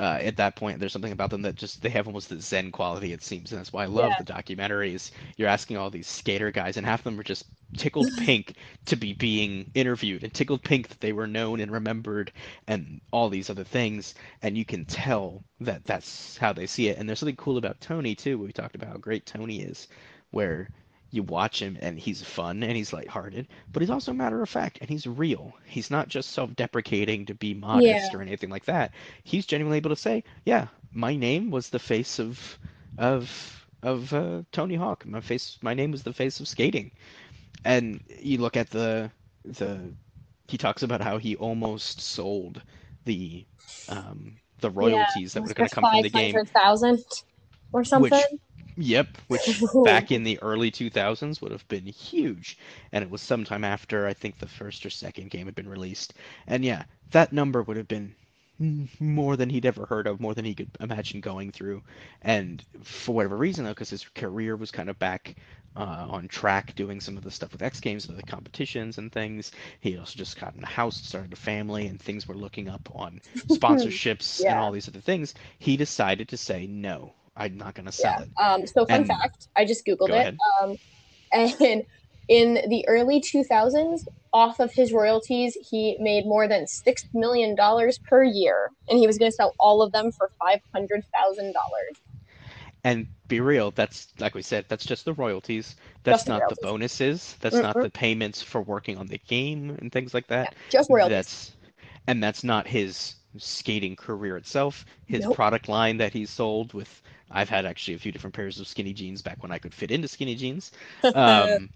uh, 0.02 0.18
at 0.20 0.36
that 0.36 0.56
point 0.56 0.80
there's 0.80 0.92
something 0.92 1.12
about 1.12 1.30
them 1.30 1.42
that 1.42 1.54
just 1.54 1.80
they 1.80 1.88
have 1.88 2.08
almost 2.08 2.28
the 2.28 2.40
zen 2.40 2.72
quality 2.72 3.12
it 3.12 3.22
seems 3.22 3.52
and 3.52 3.60
that's 3.60 3.72
why 3.72 3.84
i 3.84 3.86
love 3.86 4.10
yeah. 4.10 4.22
the 4.22 4.32
documentaries. 4.32 5.10
You're 5.36 5.48
asking 5.48 5.76
all 5.76 5.90
these 5.90 6.08
skater 6.08 6.50
guys 6.50 6.76
and 6.76 6.86
half 6.86 7.00
of 7.00 7.04
them 7.04 7.20
are 7.20 7.24
just 7.24 7.44
tickled 7.76 8.08
pink 8.18 8.54
to 8.86 8.96
be 8.96 9.12
being 9.12 9.70
interviewed 9.74 10.24
and 10.24 10.32
tickled 10.34 10.62
pink 10.62 10.88
that 10.88 11.00
they 11.00 11.12
were 11.12 11.26
known 11.26 11.60
and 11.60 11.70
remembered 11.70 12.32
and 12.66 13.00
all 13.12 13.28
these 13.28 13.50
other 13.50 13.64
things 13.64 14.14
and 14.42 14.58
you 14.58 14.64
can 14.64 14.84
tell 14.84 15.44
that 15.60 15.84
that's 15.84 16.36
how 16.36 16.52
they 16.52 16.66
see 16.66 16.88
it. 16.88 16.98
And 16.98 17.08
there's 17.08 17.20
something 17.20 17.36
cool 17.36 17.58
about 17.58 17.80
tony 17.80 18.14
too. 18.14 18.38
We 18.38 18.52
talked 18.52 18.74
about 18.74 18.90
how 18.90 18.96
great 18.96 19.26
tony 19.26 19.62
is 19.62 19.88
where 20.30 20.68
you 21.12 21.22
watch 21.22 21.60
him 21.62 21.78
and 21.80 21.98
he's 22.00 22.22
fun 22.22 22.62
and 22.64 22.76
he's 22.76 22.92
lighthearted, 22.92 23.46
but 23.72 23.82
he's 23.82 23.90
also 23.90 24.12
matter 24.12 24.42
of 24.42 24.48
fact 24.48 24.78
and 24.80 24.90
he's 24.90 25.06
real. 25.06 25.54
He's 25.66 25.90
not 25.90 26.08
just 26.08 26.30
self-deprecating 26.30 27.26
to 27.26 27.34
be 27.34 27.54
modest 27.54 28.12
Yeah. 28.12 28.18
or 28.18 28.22
anything 28.22 28.50
like 28.50 28.64
that. 28.64 28.92
He's 29.24 29.46
genuinely 29.46 29.76
able 29.78 29.90
to 29.90 29.96
say, 29.96 30.24
"Yeah, 30.44 30.68
my 30.92 31.14
name 31.14 31.50
was 31.50 31.68
the 31.70 31.78
face 31.78 32.18
of 32.18 32.58
of 32.98 33.66
of 33.82 34.12
uh, 34.12 34.42
Tony 34.52 34.74
Hawk. 34.74 35.06
My 35.06 35.20
face, 35.20 35.58
my 35.62 35.74
name 35.74 35.92
was 35.92 36.02
the 36.02 36.14
face 36.14 36.40
of 36.40 36.48
skating." 36.48 36.90
And 37.64 38.00
you 38.20 38.38
look 38.38 38.56
at 38.56 38.70
the 38.70 39.10
the 39.44 39.94
he 40.48 40.58
talks 40.58 40.82
about 40.82 41.00
how 41.02 41.18
he 41.18 41.36
almost 41.36 42.00
sold 42.00 42.62
the 43.04 43.46
um 43.88 44.38
the 44.60 44.70
royalties 44.70 45.34
that 45.34 45.42
were 45.42 45.54
going 45.54 45.68
to 45.68 45.74
come 45.74 45.84
from 45.84 46.02
the 46.02 46.10
game 46.10 46.32
500,000 46.34 47.04
or 47.72 47.84
something. 47.84 48.22
Yep, 48.76 49.18
which 49.28 49.62
back 49.82 50.10
in 50.10 50.24
the 50.24 50.38
early 50.42 50.70
2000s 50.70 51.40
would 51.40 51.52
have 51.52 51.66
been 51.68 51.86
huge. 51.86 52.58
And 52.92 53.02
it 53.02 53.10
was 53.10 53.22
sometime 53.22 53.64
after 53.64 54.06
I 54.06 54.14
think 54.14 54.38
the 54.38 54.46
first 54.48 54.84
or 54.86 54.90
second 54.90 55.30
game 55.30 55.46
had 55.46 55.54
been 55.54 55.68
released. 55.68 56.14
And 56.46 56.64
yeah, 56.64 56.84
that 57.10 57.32
number 57.32 57.62
would 57.62 57.76
have 57.76 57.88
been 57.88 58.14
more 59.00 59.36
than 59.36 59.50
he'd 59.50 59.66
ever 59.66 59.86
heard 59.86 60.06
of, 60.06 60.20
more 60.20 60.34
than 60.34 60.44
he 60.44 60.54
could 60.54 60.70
imagine 60.80 61.20
going 61.20 61.50
through. 61.52 61.82
And 62.22 62.64
for 62.82 63.14
whatever 63.14 63.36
reason, 63.36 63.64
though, 63.64 63.72
because 63.72 63.90
his 63.90 64.06
career 64.08 64.56
was 64.56 64.70
kind 64.70 64.88
of 64.90 64.98
back 64.98 65.36
uh, 65.76 66.06
on 66.08 66.28
track 66.28 66.74
doing 66.74 67.00
some 67.00 67.16
of 67.16 67.24
the 67.24 67.30
stuff 67.30 67.52
with 67.52 67.62
X 67.62 67.80
Games, 67.80 68.08
and 68.08 68.16
the 68.16 68.22
competitions 68.22 68.98
and 68.98 69.10
things, 69.10 69.50
he 69.80 69.96
also 69.98 70.16
just 70.16 70.38
gotten 70.38 70.62
a 70.62 70.66
house, 70.66 70.96
started 71.02 71.32
a 71.32 71.36
family, 71.36 71.86
and 71.86 72.00
things 72.00 72.28
were 72.28 72.36
looking 72.36 72.68
up 72.68 72.88
on 72.94 73.20
sponsorships 73.48 74.44
and 74.46 74.58
all 74.58 74.70
these 74.72 74.88
other 74.88 75.00
things. 75.00 75.34
He 75.58 75.76
decided 75.76 76.28
to 76.28 76.36
say, 76.36 76.66
no, 76.66 77.14
I'm 77.36 77.56
not 77.56 77.74
going 77.74 77.86
to 77.86 77.92
sell 77.92 78.14
Yeah. 78.18 78.22
it. 78.24 78.30
Um, 78.60 78.66
so 78.66 78.84
fun 78.86 79.00
And- 79.00 79.06
fact, 79.06 79.48
I 79.56 79.64
just 79.64 79.86
googled 79.86 80.08
Go 80.08 80.14
it. 80.18 80.36
Um, 80.62 80.76
and 81.32 81.84
in 82.28 82.54
the 82.68 82.86
early 82.88 83.20
2000s, 83.20 84.06
off 84.34 84.60
of 84.60 84.72
his 84.72 84.92
royalties, 84.92 85.56
he 85.70 85.96
made 86.00 86.24
more 86.24 86.46
than 86.48 86.66
six 86.66 87.04
million 87.12 87.54
dollars 87.54 87.98
per 87.98 88.22
year, 88.24 88.70
and 88.88 88.98
he 88.98 89.06
was 89.06 89.18
going 89.18 89.30
to 89.30 89.34
sell 89.34 89.54
all 89.58 89.82
of 89.82 89.92
them 89.92 90.10
for 90.12 90.30
five 90.40 90.60
hundred 90.74 91.04
thousand 91.12 91.52
dollars. 91.52 91.96
And 92.84 93.06
be 93.28 93.40
real, 93.40 93.70
that's 93.70 94.08
like 94.18 94.34
we 94.34 94.42
said, 94.42 94.64
that's 94.68 94.84
just 94.86 95.04
the 95.04 95.12
royalties. 95.14 95.76
That's 96.02 96.16
Just 96.18 96.26
the 96.26 96.32
not 96.32 96.40
royalties. 96.40 96.58
the 96.60 96.66
bonuses. 96.66 97.36
That's 97.40 97.56
not 97.56 97.76
Mm-mm. 97.76 97.82
the 97.82 97.90
payments 97.90 98.42
for 98.42 98.60
working 98.62 98.96
on 98.98 99.06
the 99.06 99.18
game 99.18 99.76
and 99.80 99.92
things 99.92 100.14
like 100.14 100.26
that. 100.28 100.54
Just 100.70 100.90
royalties. 100.90 101.12
That's 101.14 101.52
and 102.08 102.22
that's 102.22 102.42
not 102.42 102.66
his 102.66 103.14
skating 103.38 103.94
career 103.96 104.36
itself. 104.36 104.84
His 105.06 105.24
Nope. 105.24 105.34
product 105.36 105.68
line 105.68 105.98
that 105.98 106.12
he 106.12 106.24
sold 106.26 106.72
with 106.74 107.02
I've 107.32 107.48
had 107.48 107.66
actually 107.66 107.94
a 107.94 107.98
few 107.98 108.12
different 108.12 108.34
pairs 108.34 108.60
of 108.60 108.68
skinny 108.68 108.92
jeans 108.92 109.22
back 109.22 109.42
when 109.42 109.52
I 109.52 109.58
could 109.58 109.74
fit 109.74 109.90
into 109.90 110.08
skinny 110.08 110.34
jeans. 110.36 110.72
Um, 111.14 111.70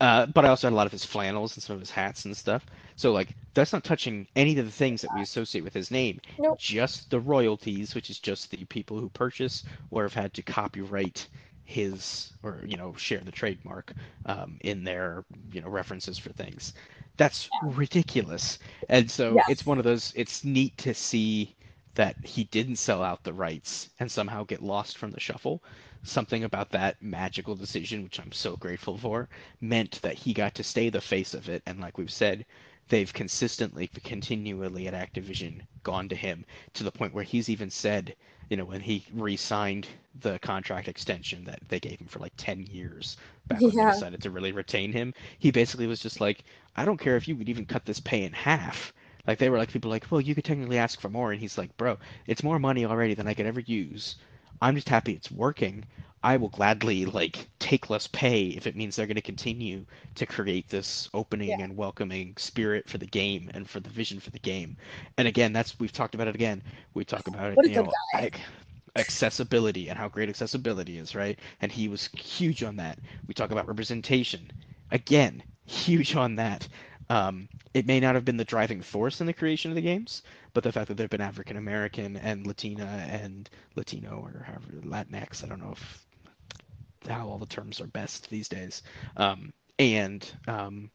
uh, 0.00 0.26
but 0.26 0.44
I 0.44 0.48
also 0.48 0.66
had 0.66 0.72
a 0.72 0.76
lot 0.76 0.86
of 0.86 0.92
his 0.92 1.04
flannels 1.04 1.56
and 1.56 1.62
some 1.62 1.74
of 1.74 1.80
his 1.80 1.90
hats 1.90 2.24
and 2.24 2.36
stuff. 2.36 2.66
So 2.96 3.12
like 3.12 3.36
that's 3.54 3.72
not 3.72 3.84
touching 3.84 4.26
any 4.36 4.58
of 4.58 4.64
the 4.66 4.72
things 4.72 5.02
that 5.02 5.12
we 5.12 5.22
associate 5.22 5.62
with 5.64 5.74
his 5.74 5.90
name. 5.90 6.20
Nope. 6.38 6.58
Just 6.58 7.10
the 7.10 7.20
royalties, 7.20 7.94
which 7.94 8.10
is 8.10 8.18
just 8.18 8.50
the 8.50 8.64
people 8.66 8.98
who 8.98 9.10
purchase 9.10 9.64
or 9.90 10.02
have 10.04 10.14
had 10.14 10.34
to 10.34 10.42
copyright 10.42 11.28
his 11.64 12.32
or 12.42 12.62
you 12.66 12.76
know 12.76 12.94
share 12.94 13.20
the 13.20 13.30
trademark 13.32 13.92
um, 14.26 14.58
in 14.62 14.84
their 14.84 15.24
you 15.52 15.60
know 15.60 15.68
references 15.68 16.18
for 16.18 16.32
things. 16.32 16.72
That's 17.16 17.50
ridiculous. 17.60 18.58
And 18.88 19.10
so 19.10 19.42
Yes. 19.42 19.46
it's 19.46 19.66
one 19.66 19.78
of 19.78 19.84
those. 19.84 20.12
It's 20.16 20.44
neat 20.44 20.76
to 20.78 20.94
see 20.94 21.54
that 21.94 22.16
he 22.22 22.44
didn't 22.44 22.76
sell 22.76 23.02
out 23.02 23.24
the 23.24 23.32
rights 23.32 23.90
and 23.98 24.10
somehow 24.10 24.44
get 24.44 24.62
lost 24.62 24.96
from 24.98 25.10
the 25.10 25.20
shuffle. 25.20 25.62
Something 26.02 26.44
about 26.44 26.70
that 26.70 27.00
magical 27.02 27.54
decision, 27.56 28.02
which 28.04 28.20
I'm 28.20 28.32
so 28.32 28.56
grateful 28.56 28.96
for, 28.98 29.28
meant 29.60 30.00
that 30.02 30.14
he 30.18 30.32
got 30.34 30.54
to 30.56 30.62
stay 30.64 30.88
the 30.90 31.00
face 31.00 31.34
of 31.34 31.48
it. 31.48 31.62
And 31.66 31.80
like 31.80 31.98
we've 31.98 32.10
said, 32.10 32.46
they've 32.88 33.12
consistently, 33.12 33.88
continually 33.88 34.86
at 34.88 34.94
Activision 34.94 35.62
gone 35.82 36.08
to 36.08 36.16
him 36.16 36.44
to 36.74 36.84
the 36.84 36.92
point 36.92 37.14
where 37.14 37.24
he's 37.24 37.48
even 37.48 37.70
said, 37.70 38.14
you 38.48 38.56
know, 38.56 38.64
when 38.66 38.80
he 38.80 39.06
re-signed 39.12 39.88
the 40.14 40.38
contract 40.40 40.88
extension 40.88 41.44
that 41.44 41.60
they 41.68 41.80
gave 41.80 41.98
him 42.00 42.06
for 42.08 42.18
like 42.18 42.32
10 42.36 42.60
years 42.62 43.16
back 43.48 43.66
when 43.66 43.76
Yeah. 43.76 43.76
they 43.76 43.84
decided 43.84 44.20
to 44.22 44.30
really 44.30 44.52
retain 44.52 44.92
him, 44.92 45.14
he 45.38 45.50
basically 45.50 45.86
was 45.86 46.00
just 46.00 46.20
like, 46.20 46.44
I 46.76 46.84
don't 46.84 46.98
care 47.00 47.16
if 47.16 47.26
you 47.28 47.36
would 47.36 47.48
even 47.48 47.64
cut 47.66 47.84
this 47.86 48.00
pay 48.00 48.24
in 48.24 48.32
half. 48.32 48.92
Like 49.26 49.38
they 49.38 49.50
were 49.50 49.58
like 49.58 49.72
people 49.72 49.90
like, 49.90 50.06
well, 50.10 50.20
you 50.20 50.34
could 50.34 50.44
technically 50.44 50.78
ask 50.78 51.00
for 51.00 51.08
more, 51.08 51.32
and 51.32 51.40
he's 51.40 51.58
like, 51.58 51.76
bro, 51.76 51.98
it's 52.26 52.42
more 52.42 52.58
money 52.58 52.84
already 52.84 53.14
than 53.14 53.26
I 53.28 53.34
could 53.34 53.46
ever 53.46 53.60
use. 53.60 54.16
I'm 54.62 54.74
just 54.74 54.88
happy 54.88 55.12
it's 55.12 55.30
working. 55.30 55.84
I 56.22 56.36
will 56.36 56.50
gladly 56.50 57.06
like 57.06 57.48
take 57.58 57.88
less 57.88 58.06
pay 58.06 58.48
if 58.48 58.66
it 58.66 58.76
means 58.76 58.94
they're 58.96 59.06
going 59.06 59.14
to 59.16 59.22
continue 59.22 59.86
to 60.16 60.26
create 60.26 60.68
this 60.68 61.08
opening 61.14 61.48
Yeah. 61.48 61.60
and 61.60 61.76
welcoming 61.76 62.34
spirit 62.36 62.88
for 62.90 62.98
the 62.98 63.06
game 63.06 63.50
and 63.54 63.68
for 63.68 63.80
the 63.80 63.88
vision 63.88 64.20
for 64.20 64.30
the 64.30 64.38
game. 64.38 64.76
And 65.16 65.26
again, 65.26 65.52
that's 65.54 65.78
we've 65.80 65.92
talked 65.92 66.14
about 66.14 66.28
it 66.28 66.34
again. 66.34 66.62
We 66.92 67.04
talk 67.06 67.26
about 67.26 67.52
it, 67.54 67.60
you 67.64 67.76
know, 67.76 67.90
ac- 68.14 68.34
accessibility 68.96 69.88
and 69.88 69.98
how 69.98 70.08
great 70.08 70.28
accessibility 70.28 70.98
is, 70.98 71.14
right? 71.14 71.38
And 71.62 71.72
he 71.72 71.88
was 71.88 72.08
huge 72.08 72.62
on 72.62 72.76
that. 72.76 72.98
We 73.26 73.34
talk 73.34 73.50
about 73.50 73.66
representation. 73.68 74.50
Again, 74.90 75.42
huge 75.64 76.16
on 76.16 76.36
that. 76.36 76.68
Um, 77.10 77.50
it 77.74 77.86
may 77.86 78.00
not 78.00 78.16
have 78.16 78.24
been 78.24 78.38
the 78.38 78.44
driving 78.44 78.82
force 78.82 79.20
in 79.20 79.26
the 79.26 79.34
creation 79.34 79.70
of 79.72 79.76
the 79.76 79.82
games, 79.82 80.22
but 80.54 80.64
the 80.64 80.72
fact 80.72 80.88
that 80.88 80.96
they've 80.96 81.10
been 81.10 81.20
African 81.20 81.58
American 81.58 82.16
and 82.16 82.46
Latina 82.46 82.86
and 83.10 83.50
Latino 83.76 84.20
or 84.22 84.44
however 84.44 84.72
Latinx, 84.84 85.44
I 85.44 85.48
don't 85.48 85.60
know 85.60 85.72
if 85.72 86.06
how 87.08 87.28
all 87.28 87.38
the 87.38 87.46
terms 87.46 87.80
are 87.80 87.88
best 87.88 88.30
these 88.30 88.48
days, 88.48 88.82
um, 89.16 89.52
and 89.78 90.30
um, 90.48 90.90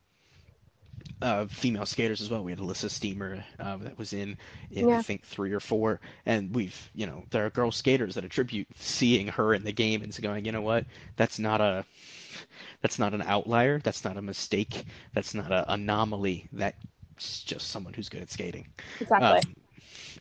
uh, 1.21 1.47
female 1.47 1.85
skaters 1.87 2.21
as 2.21 2.29
well. 2.29 2.43
We 2.43 2.51
had 2.51 2.59
Elissa 2.59 2.89
Steamer 2.89 3.45
uh, 3.59 3.77
that 3.77 3.97
was 3.97 4.13
in, 4.13 4.37
in 4.71 4.89
Yeah. 4.89 4.97
I 4.97 4.99
think 4.99 5.25
three 5.25 5.53
or 5.53 5.59
four, 5.61 6.01
and 6.25 6.55
we've 6.55 6.91
you 6.95 7.07
know 7.07 7.25
there 7.31 7.45
are 7.45 7.51
girl 7.51 7.71
skaters 7.71 8.15
that 8.15 8.25
attribute 8.25 8.67
seeing 8.75 9.27
her 9.29 9.53
in 9.53 9.63
the 9.63 9.73
game 9.73 10.03
and 10.03 10.21
going, 10.21 10.45
you 10.45 10.51
know 10.51 10.61
what, 10.61 10.85
that's 11.17 11.39
not 11.39 11.61
a 11.61 11.85
that's 12.81 12.99
not 12.99 13.13
an 13.13 13.21
outlier, 13.23 13.79
that's 13.79 14.03
not 14.03 14.17
a 14.17 14.21
mistake, 14.21 14.85
that's 15.13 15.33
not 15.33 15.51
an 15.51 15.65
anomaly. 15.67 16.47
That's 16.53 17.43
just 17.43 17.69
someone 17.69 17.93
who's 17.93 18.09
good 18.09 18.21
at 18.21 18.31
skating. 18.31 18.67
Exactly. 18.99 19.27
Um, 19.27 19.55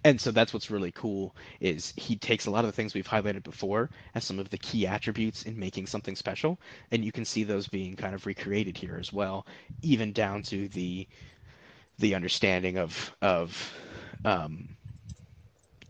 and 0.04 0.20
so 0.20 0.30
that's 0.30 0.52
what's 0.52 0.70
really 0.70 0.92
cool 0.92 1.34
is 1.60 1.92
he 1.96 2.16
takes 2.16 2.46
a 2.46 2.50
lot 2.50 2.64
of 2.64 2.66
the 2.66 2.72
things 2.72 2.94
we've 2.94 3.08
highlighted 3.08 3.42
before 3.42 3.90
as 4.14 4.24
some 4.24 4.38
of 4.38 4.50
the 4.50 4.58
key 4.58 4.86
attributes 4.86 5.44
in 5.44 5.58
making 5.58 5.86
something 5.86 6.16
special, 6.16 6.58
and 6.90 7.04
you 7.04 7.12
can 7.12 7.24
see 7.24 7.44
those 7.44 7.68
being 7.68 7.96
kind 7.96 8.14
of 8.14 8.26
recreated 8.26 8.76
here 8.76 8.96
as 8.98 9.12
well, 9.12 9.46
even 9.82 10.12
down 10.12 10.42
to 10.42 10.68
the 10.68 11.06
the 11.98 12.14
understanding 12.14 12.76
of 12.76 13.14
of 13.22 13.72
um, 14.24 14.68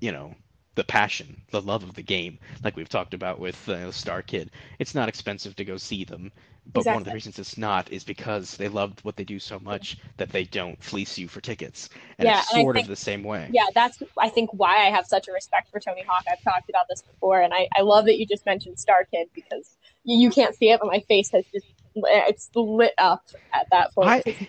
you 0.00 0.12
know 0.12 0.34
the 0.74 0.84
passion, 0.84 1.40
the 1.50 1.60
love 1.60 1.82
of 1.82 1.94
the 1.94 2.02
game, 2.02 2.38
like 2.62 2.76
we've 2.76 2.88
talked 2.88 3.14
about 3.14 3.38
with 3.38 3.68
uh, 3.68 3.90
Star 3.92 4.22
Kid. 4.22 4.50
It's 4.78 4.94
not 4.94 5.08
expensive 5.08 5.54
to 5.56 5.64
go 5.64 5.76
see 5.76 6.04
them, 6.04 6.32
but 6.72 6.84
one 6.86 6.96
of 6.96 7.04
the 7.04 7.12
reasons 7.12 7.38
it's 7.38 7.56
not 7.58 7.92
is 7.92 8.02
because 8.04 8.56
they 8.56 8.68
loved 8.68 9.00
what 9.04 9.16
they 9.16 9.24
do 9.24 9.38
so 9.38 9.58
much 9.60 9.98
that 10.16 10.30
they 10.30 10.44
don't 10.44 10.82
fleece 10.82 11.16
you 11.18 11.28
for 11.28 11.40
tickets. 11.40 11.90
And 12.18 12.26
Yeah, 12.26 12.40
it's 12.40 12.52
and 12.54 12.62
sort 12.62 12.76
think- 12.76 12.86
of 12.86 12.88
the 12.90 12.96
same 12.96 13.22
way. 13.22 13.48
yeah, 13.52 13.66
that's 13.74 14.02
I 14.18 14.28
think 14.30 14.50
why 14.52 14.78
I 14.86 14.90
have 14.90 15.06
such 15.06 15.28
a 15.28 15.32
respect 15.32 15.70
for 15.70 15.78
Tony 15.78 16.02
Hawk. 16.02 16.24
I've 16.30 16.42
talked 16.42 16.68
about 16.70 16.86
this 16.88 17.02
before, 17.02 17.40
and 17.42 17.52
I, 17.54 17.68
I 17.76 17.82
love 17.82 18.06
that 18.06 18.18
you 18.18 18.26
just 18.26 18.46
mentioned 18.46 18.78
Star 18.78 19.04
Kid 19.10 19.28
because 19.34 19.76
you, 20.04 20.18
you 20.18 20.30
can't 20.30 20.54
see 20.54 20.70
it, 20.70 20.80
but 20.80 20.88
my 20.88 21.00
face 21.00 21.30
has 21.32 21.44
just 21.52 21.66
it's 21.96 22.50
lit 22.54 22.92
up 22.98 23.22
at 23.52 23.66
that 23.70 23.94
point. 23.94 24.24
I 24.26 24.48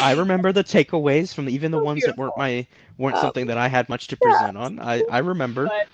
I 0.00 0.12
remember 0.12 0.52
the 0.52 0.64
takeaways 0.64 1.34
from 1.34 1.48
even 1.48 1.70
the 1.72 1.78
So 1.82 1.84
ones 1.84 2.04
that 2.04 2.16
weren't 2.16 2.36
my 2.36 2.66
weren't 2.98 3.16
Um, 3.16 3.20
something 3.20 3.46
that 3.46 3.58
I 3.58 3.68
had 3.68 3.88
much 3.88 4.08
to 4.08 4.16
yeah. 4.22 4.28
present 4.28 4.56
on. 4.56 4.78
I 4.80 5.02
I 5.10 5.18
remember. 5.18 5.66
but 5.66 5.88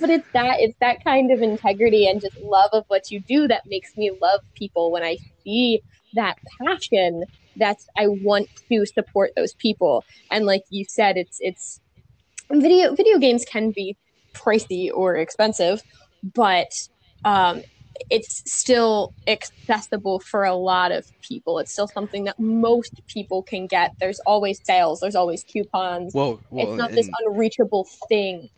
but 0.00 0.10
it's 0.10 0.28
that 0.32 0.60
it's 0.60 0.76
that 0.80 1.02
kind 1.04 1.30
of 1.30 1.42
integrity 1.42 2.06
and 2.08 2.20
just 2.20 2.36
love 2.38 2.70
of 2.72 2.84
what 2.88 3.10
you 3.10 3.20
do 3.20 3.46
that 3.48 3.62
makes 3.66 3.96
me 3.96 4.10
love 4.20 4.40
people 4.54 4.90
when 4.90 5.02
I 5.02 5.18
see 5.44 5.82
that 6.14 6.36
passion 6.64 7.24
that's 7.56 7.86
I 7.96 8.08
want 8.08 8.48
to 8.70 8.84
support 8.86 9.32
those 9.36 9.54
people 9.54 10.04
and 10.30 10.46
like 10.46 10.64
you 10.70 10.84
said 10.88 11.16
it's 11.16 11.38
it's 11.40 11.80
video 12.50 12.94
video 12.94 13.18
games 13.18 13.44
can 13.44 13.70
be 13.70 13.96
pricey 14.34 14.90
or 14.92 15.16
expensive 15.16 15.82
but 16.22 16.88
um 17.24 17.62
it's 18.10 18.42
still 18.50 19.12
accessible 19.26 20.20
for 20.20 20.44
a 20.44 20.54
lot 20.54 20.92
of 20.92 21.06
people. 21.20 21.58
It's 21.58 21.72
still 21.72 21.88
something 21.88 22.24
that 22.24 22.38
most 22.38 23.00
people 23.06 23.42
can 23.42 23.66
get. 23.66 23.94
There's 24.00 24.20
always 24.20 24.60
sales. 24.64 25.00
There's 25.00 25.14
always 25.14 25.44
coupons. 25.44 26.14
It's 26.14 26.78
not 26.78 26.90
this 26.92 27.08
unreachable 27.24 27.86
thing. 28.08 28.48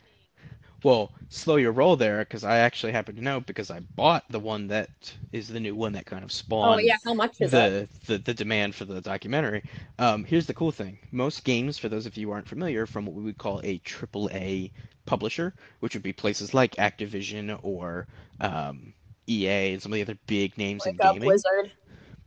Well, 0.82 1.10
slow 1.30 1.56
your 1.56 1.72
roll 1.72 1.96
there 1.96 2.18
because 2.20 2.44
I 2.44 2.58
actually 2.58 2.92
happen 2.92 3.16
to 3.16 3.22
know 3.22 3.40
because 3.40 3.70
I 3.70 3.80
bought 3.80 4.24
the 4.30 4.38
one 4.38 4.68
that 4.68 4.90
is 5.32 5.48
the 5.48 5.58
new 5.58 5.74
one 5.74 5.92
that 5.94 6.06
kind 6.06 6.22
of 6.22 6.30
spawned 6.30 6.74
Oh 6.74 6.78
yeah, 6.78 6.96
how 7.04 7.14
much 7.14 7.40
is 7.40 7.52
it? 7.52 7.88
the, 8.06 8.12
the 8.12 8.18
the 8.18 8.34
demand 8.34 8.74
for 8.74 8.84
the 8.84 9.00
documentary. 9.00 9.64
Um, 9.98 10.24
here's 10.24 10.46
the 10.46 10.54
cool 10.54 10.70
thing: 10.70 10.98
most 11.10 11.44
games, 11.44 11.78
for 11.78 11.88
those 11.88 12.06
of 12.06 12.16
you 12.16 12.28
who 12.28 12.32
aren't 12.32 12.48
familiar, 12.48 12.86
from 12.86 13.06
what 13.06 13.14
we 13.14 13.22
would 13.24 13.38
call 13.38 13.60
a 13.64 13.78
AAA 13.80 14.70
publisher, 15.06 15.54
which 15.80 15.94
would 15.94 16.02
be 16.02 16.12
places 16.12 16.54
like 16.54 16.76
Activision 16.76 17.58
or 17.62 18.06
um, 18.40 18.92
EA 19.28 19.72
and 19.74 19.82
some 19.82 19.92
of 19.92 19.96
the 19.96 20.02
other 20.02 20.18
big 20.26 20.56
names 20.58 20.84
Like 20.86 20.92
in 20.94 20.96
gaming. 20.98 21.28
Blizzard. 21.28 21.72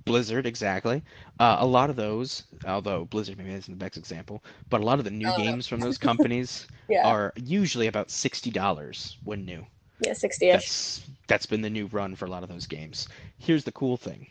Blizzard, 0.06 0.46
exactly. 0.46 1.04
Uh, 1.40 1.58
a 1.60 1.66
lot 1.66 1.90
of 1.90 1.96
those, 1.96 2.44
although 2.66 3.06
Blizzard 3.06 3.38
maybe 3.38 3.52
isn't 3.52 3.72
the 3.72 3.84
best 3.86 3.98
example, 3.98 4.44
but 4.70 4.82
a 4.82 4.84
lot 4.84 4.98
of 4.98 5.06
the 5.06 5.12
new 5.12 5.28
Oh. 5.30 5.38
games 5.38 5.68
from 5.68 5.80
those 5.80 5.98
companies 6.10 6.68
Yeah. 6.90 7.08
are 7.08 7.34
usually 7.36 7.88
about 7.88 8.10
sixty 8.10 8.50
dollars 8.50 9.18
when 9.24 9.46
new. 9.46 9.66
yeah, 10.02 10.14
60 10.14 10.48
ish. 10.50 10.54
That's 10.54 11.02
that's 11.28 11.46
been 11.46 11.62
the 11.62 11.70
new 11.70 11.88
run 11.88 12.16
for 12.16 12.26
a 12.26 12.30
lot 12.30 12.42
of 12.44 12.50
those 12.50 12.66
games. 12.66 13.08
Here's 13.38 13.64
the 13.66 13.72
cool 13.74 13.98
thing. 13.98 14.28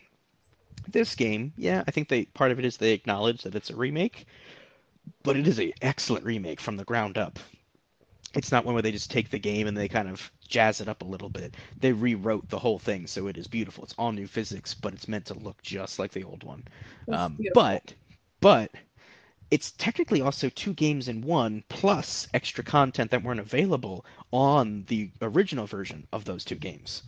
This 0.91 1.13
game, 1.15 1.53
yeah, 1.55 1.83
I 1.87 1.91
think 1.91 2.09
they 2.09 2.25
part 2.25 2.51
of 2.51 2.57
it 2.59 2.65
is 2.65 2.77
they 2.77 2.91
acknowledge 2.93 3.43
that 3.43 3.53
it's 3.55 3.69
a 3.69 3.75
remake, 3.75 4.25
but 5.23 5.37
it 5.37 5.47
is 5.47 5.59
an 5.59 5.71
excellent 5.81 6.25
remake 6.25 6.59
from 6.59 6.75
the 6.77 6.83
ground 6.85 7.17
up. 7.17 7.39
It's 8.35 8.51
not 8.51 8.63
one 8.63 8.75
where 8.75 8.81
they 8.81 8.91
just 8.91 9.09
take 9.09 9.29
the 9.29 9.39
game 9.39 9.67
and 9.67 9.75
they 9.75 9.87
kind 9.87 10.07
of 10.07 10.31
jazz 10.47 10.81
it 10.81 10.87
up 10.87 11.01
a 11.01 11.05
little 11.05 11.29
bit. 11.29 11.55
They 11.79 11.91
rewrote 11.91 12.49
the 12.49 12.59
whole 12.59 12.79
thing 12.79 13.07
so 13.07 13.27
it 13.27 13.37
is 13.37 13.47
beautiful. 13.47 13.83
It's 13.83 13.95
all 13.97 14.11
new 14.11 14.27
physics, 14.27 14.73
but 14.73 14.93
it's 14.93 15.07
meant 15.07 15.25
to 15.25 15.33
look 15.33 15.61
just 15.63 15.99
like 15.99 16.11
the 16.11 16.23
old 16.23 16.43
one. 16.43 16.63
Um, 17.11 17.39
but 17.53 17.93
but 18.39 18.71
it's 19.51 19.71
technically 19.71 20.21
also 20.21 20.49
two 20.49 20.73
games 20.73 21.07
in 21.07 21.21
one 21.21 21.63
plus 21.69 22.27
extra 22.33 22.63
content 22.63 23.11
that 23.11 23.23
weren't 23.23 23.39
available 23.39 24.05
on 24.31 24.83
the 24.87 25.09
original 25.21 25.65
version 25.65 26.05
of 26.13 26.25
those 26.25 26.45
two 26.45 26.55
games 26.55 27.03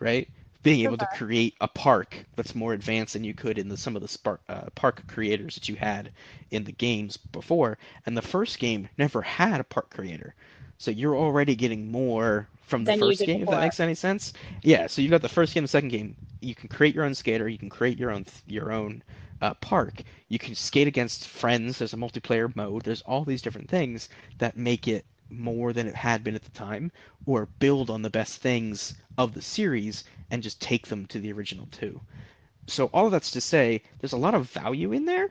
right 0.00 0.28
being 0.62 0.80
able 0.80 0.96
to 0.96 1.08
create 1.14 1.54
a 1.60 1.68
park 1.68 2.24
that's 2.36 2.54
more 2.54 2.72
advanced 2.72 3.12
than 3.12 3.22
you 3.22 3.34
could 3.34 3.58
in 3.58 3.68
the, 3.68 3.76
some 3.76 3.96
of 3.96 4.00
the 4.00 4.08
spark, 4.08 4.40
uh, 4.48 4.62
park 4.74 5.06
creators 5.06 5.54
that 5.54 5.68
you 5.68 5.76
had 5.76 6.10
in 6.50 6.64
the 6.64 6.72
games 6.72 7.18
before 7.18 7.78
and 8.06 8.16
the 8.16 8.22
first 8.22 8.58
game 8.58 8.88
never 8.96 9.20
had 9.20 9.60
a 9.60 9.64
park 9.64 9.90
creator 9.90 10.34
so 10.84 10.90
you're 10.90 11.16
already 11.16 11.54
getting 11.54 11.90
more 11.90 12.46
from 12.60 12.84
the 12.84 12.96
first 12.98 13.24
game 13.24 13.42
if 13.42 13.48
that 13.48 13.60
makes 13.60 13.80
any 13.80 13.94
sense? 13.94 14.34
Yeah 14.62 14.86
so 14.86 15.00
you've 15.00 15.10
got 15.10 15.22
the 15.22 15.28
first 15.30 15.54
game 15.54 15.64
the 15.64 15.68
second 15.68 15.88
game. 15.88 16.14
You 16.40 16.54
can 16.54 16.68
create 16.68 16.94
your 16.94 17.04
own 17.04 17.14
skater 17.14 17.48
you 17.48 17.56
can 17.56 17.70
create 17.70 17.98
your 17.98 18.10
own 18.10 18.26
your 18.46 18.70
own 18.70 19.02
uh, 19.40 19.54
park. 19.54 20.02
You 20.28 20.38
can 20.38 20.54
skate 20.54 20.86
against 20.86 21.26
friends 21.26 21.78
there's 21.78 21.94
a 21.94 21.96
multiplayer 21.96 22.54
mode 22.54 22.82
there's 22.82 23.00
all 23.02 23.24
these 23.24 23.40
different 23.40 23.70
things 23.70 24.10
that 24.36 24.58
make 24.58 24.86
it 24.86 25.06
more 25.30 25.72
than 25.72 25.86
it 25.86 25.94
had 25.94 26.22
been 26.22 26.34
at 26.34 26.42
the 26.44 26.50
time 26.50 26.92
or 27.24 27.48
build 27.58 27.88
on 27.88 28.02
the 28.02 28.10
best 28.10 28.42
things 28.42 28.94
of 29.16 29.32
the 29.32 29.40
series 29.40 30.04
and 30.30 30.42
just 30.42 30.60
take 30.60 30.86
them 30.88 31.06
to 31.06 31.18
the 31.18 31.32
original 31.32 31.66
two. 31.70 31.98
So 32.66 32.86
all 32.86 33.06
of 33.06 33.12
that's 33.12 33.30
to 33.30 33.40
say 33.40 33.82
there's 34.00 34.12
a 34.12 34.18
lot 34.18 34.34
of 34.34 34.50
value 34.50 34.92
in 34.92 35.06
there. 35.06 35.30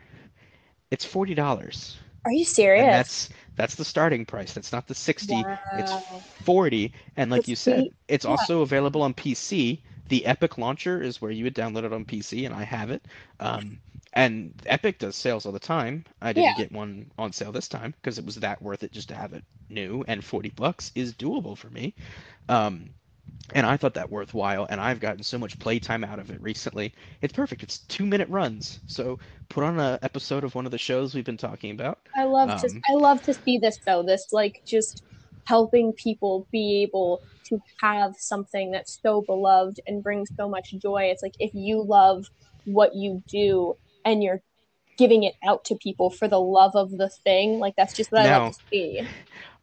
It's 0.89 1.05
$40 1.05 1.97
Are 2.25 2.31
you 2.31 2.45
serious? 2.45 2.75
and 2.75 2.91
that's 2.91 3.29
that's 3.55 3.75
the 3.75 3.85
starting 3.85 4.25
price. 4.25 4.53
That's 4.53 4.71
not 4.71 4.87
the 4.87 4.95
60 4.95 5.47
it's 5.71 5.97
40 6.31 6.93
and 7.17 7.31
like 7.31 7.47
you 7.47 7.55
said 7.55 7.87
see- 7.87 7.93
it's 8.07 8.25
yeah. 8.25 8.31
also 8.37 8.61
available 8.61 9.01
on 9.01 9.13
pc 9.13 9.81
the 10.09 10.25
epic 10.25 10.57
launcher 10.57 11.01
is 11.01 11.21
where 11.21 11.31
you 11.31 11.43
would 11.43 11.55
download 11.55 11.83
it 11.83 11.93
on 11.93 12.05
pc 12.05 12.45
and 12.45 12.53
i 12.55 12.63
have 12.63 12.91
it. 12.91 13.07
Um, 13.39 13.79
and 14.13 14.53
epic 14.65 14.99
does 14.99 15.15
sales 15.15 15.45
all 15.45 15.51
the 15.51 15.59
time. 15.59 16.05
I 16.21 16.33
didn't 16.33 16.53
Yeah. 16.53 16.53
get 16.53 16.71
one 16.71 17.11
on 17.17 17.31
sale 17.31 17.51
this 17.51 17.67
time 17.67 17.93
because 18.01 18.17
it 18.19 18.25
was 18.25 18.35
that 18.35 18.61
worth 18.61 18.83
it 18.83 18.91
just 18.91 19.09
to 19.09 19.15
have 19.15 19.33
it 19.33 19.43
new 19.69 20.03
and 20.07 20.23
40 20.23 20.49
bucks 20.51 20.91
is 20.95 21.13
doable 21.13 21.57
for 21.57 21.69
me. 21.69 21.95
Um, 22.49 22.93
and 23.51 23.65
I 23.65 23.77
thought 23.77 23.93
that 23.95 24.09
worthwhile, 24.09 24.65
and 24.69 24.79
I've 24.79 24.99
gotten 24.99 25.23
so 25.23 25.37
much 25.37 25.59
playtime 25.59 26.03
out 26.03 26.19
of 26.19 26.31
it 26.31 26.41
recently. 26.41 26.93
It's 27.21 27.33
perfect. 27.33 27.63
It's 27.63 27.79
two 27.79 28.05
minute 28.05 28.29
runs, 28.29 28.79
so 28.87 29.19
put 29.49 29.63
on 29.63 29.79
an 29.79 29.99
episode 30.01 30.43
of 30.43 30.55
one 30.55 30.65
of 30.65 30.71
the 30.71 30.77
shows 30.77 31.13
we've 31.13 31.25
been 31.25 31.37
talking 31.37 31.71
about. 31.71 31.99
I 32.15 32.23
love 32.23 32.61
to 32.61 32.69
Um, 32.69 32.81
I 32.89 32.93
love 32.93 33.21
to 33.23 33.33
see 33.33 33.57
this 33.57 33.77
though. 33.85 34.03
This 34.03 34.27
like 34.31 34.61
just 34.65 35.03
helping 35.45 35.91
people 35.93 36.47
be 36.51 36.83
able 36.83 37.21
to 37.45 37.61
have 37.81 38.15
something 38.17 38.71
that's 38.71 38.99
so 39.01 39.21
beloved 39.21 39.79
and 39.87 40.01
brings 40.01 40.29
so 40.37 40.47
much 40.47 40.73
joy. 40.81 41.03
It's 41.03 41.21
like 41.21 41.35
if 41.39 41.53
you 41.53 41.83
love 41.83 42.27
what 42.65 42.95
you 42.95 43.21
do 43.27 43.75
and 44.05 44.23
you're 44.23 44.41
giving 44.97 45.23
it 45.23 45.33
out 45.45 45.65
to 45.65 45.75
people 45.75 46.09
for 46.09 46.27
the 46.27 46.39
love 46.39 46.75
of 46.75 46.91
the 46.91 47.09
thing, 47.09 47.59
like 47.59 47.75
that's 47.75 47.93
just 47.93 48.11
what 48.11 48.21
I 48.21 48.37
love 48.37 48.55
to 48.55 48.63
see. 48.71 49.07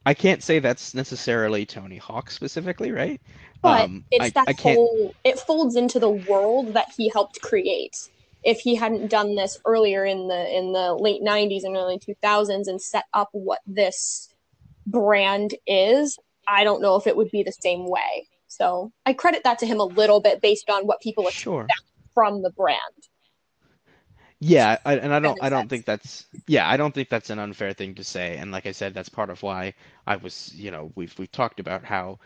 I 0.07 0.15
can't 0.15 0.43
say 0.43 0.59
that's 0.59 0.95
necessarily 0.95 1.67
Tony 1.67 1.99
Hawk 1.99 2.31
specifically, 2.31 2.91
right? 2.91 3.21
But 3.63 3.83
Um, 3.85 4.05
it's 4.11 4.27
I- 4.27 4.31
that 4.31 4.49
I 4.49 4.63
whole 4.63 5.15
it 5.25 5.39
folds 5.39 5.77
into 5.77 5.99
the 6.01 6.11
world 6.11 6.75
that 6.75 6.89
he 6.97 7.11
helped 7.11 7.41
create. 7.43 7.97
If 8.43 8.61
he 8.61 8.75
hadn't 8.75 9.09
done 9.09 9.35
this 9.35 9.59
earlier 9.67 10.05
in 10.07 10.29
the 10.29 10.57
in 10.57 10.73
the 10.73 10.95
late 10.95 11.23
'90s 11.23 11.65
and 11.65 11.77
early 11.77 11.99
2000s 11.99 12.69
and 12.69 12.81
set 12.81 13.05
up 13.13 13.29
what 13.33 13.61
this 13.67 14.29
brand 14.87 15.55
is, 15.67 16.19
I 16.49 16.65
don't 16.65 16.81
know 16.81 16.97
if 16.97 17.07
it 17.07 17.17
would 17.17 17.31
be 17.31 17.43
the 17.43 17.53
same 17.53 17.87
way. 17.87 18.29
So 18.49 18.93
I 19.05 19.13
credit 19.13 19.45
that 19.45 19.59
to 19.61 19.67
him 19.67 19.79
a 19.79 19.85
little 19.85 20.21
bit 20.21 20.41
based 20.41 20.71
on 20.71 20.87
what 20.87 21.01
people 21.01 21.25
expect 21.25 21.39
Sure. 21.39 21.67
from 22.15 22.43
the 22.43 22.51
brand. 22.51 22.81
Yeah, 24.41 24.79
I, 24.85 24.97
and 24.97 25.13
I 25.15 25.21
don't 25.21 25.39
I 25.43 25.51
don't 25.51 25.69
sense. 25.69 25.71
think 25.71 25.87
that's 25.87 26.27
yeah, 26.47 26.69
I 26.69 26.77
don't 26.77 26.95
think 26.95 27.09
that's 27.11 27.31
an 27.31 27.39
unfair 27.39 27.73
thing 27.75 27.95
to 27.97 28.05
say. 28.05 28.37
And 28.39 28.51
like 28.53 28.67
I 28.67 28.73
said, 28.73 28.95
that's 28.95 29.09
part 29.11 29.31
of 29.31 29.43
why 29.43 29.75
I 30.07 30.17
was, 30.17 30.53
you 30.55 30.71
know, 30.71 30.93
we've 30.97 31.17
we've 31.19 31.31
talked 31.33 31.61
about 31.61 31.85
how 31.85 32.19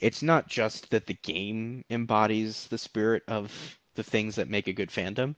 it's 0.00 0.22
not 0.22 0.48
just 0.48 0.90
that 0.90 1.06
the 1.06 1.14
game 1.14 1.84
embodies 1.90 2.66
the 2.68 2.78
spirit 2.78 3.22
of 3.28 3.78
the 3.94 4.02
things 4.04 4.36
that 4.36 4.48
make 4.50 4.66
a 4.68 4.72
good 4.74 4.90
fandom, 4.90 5.36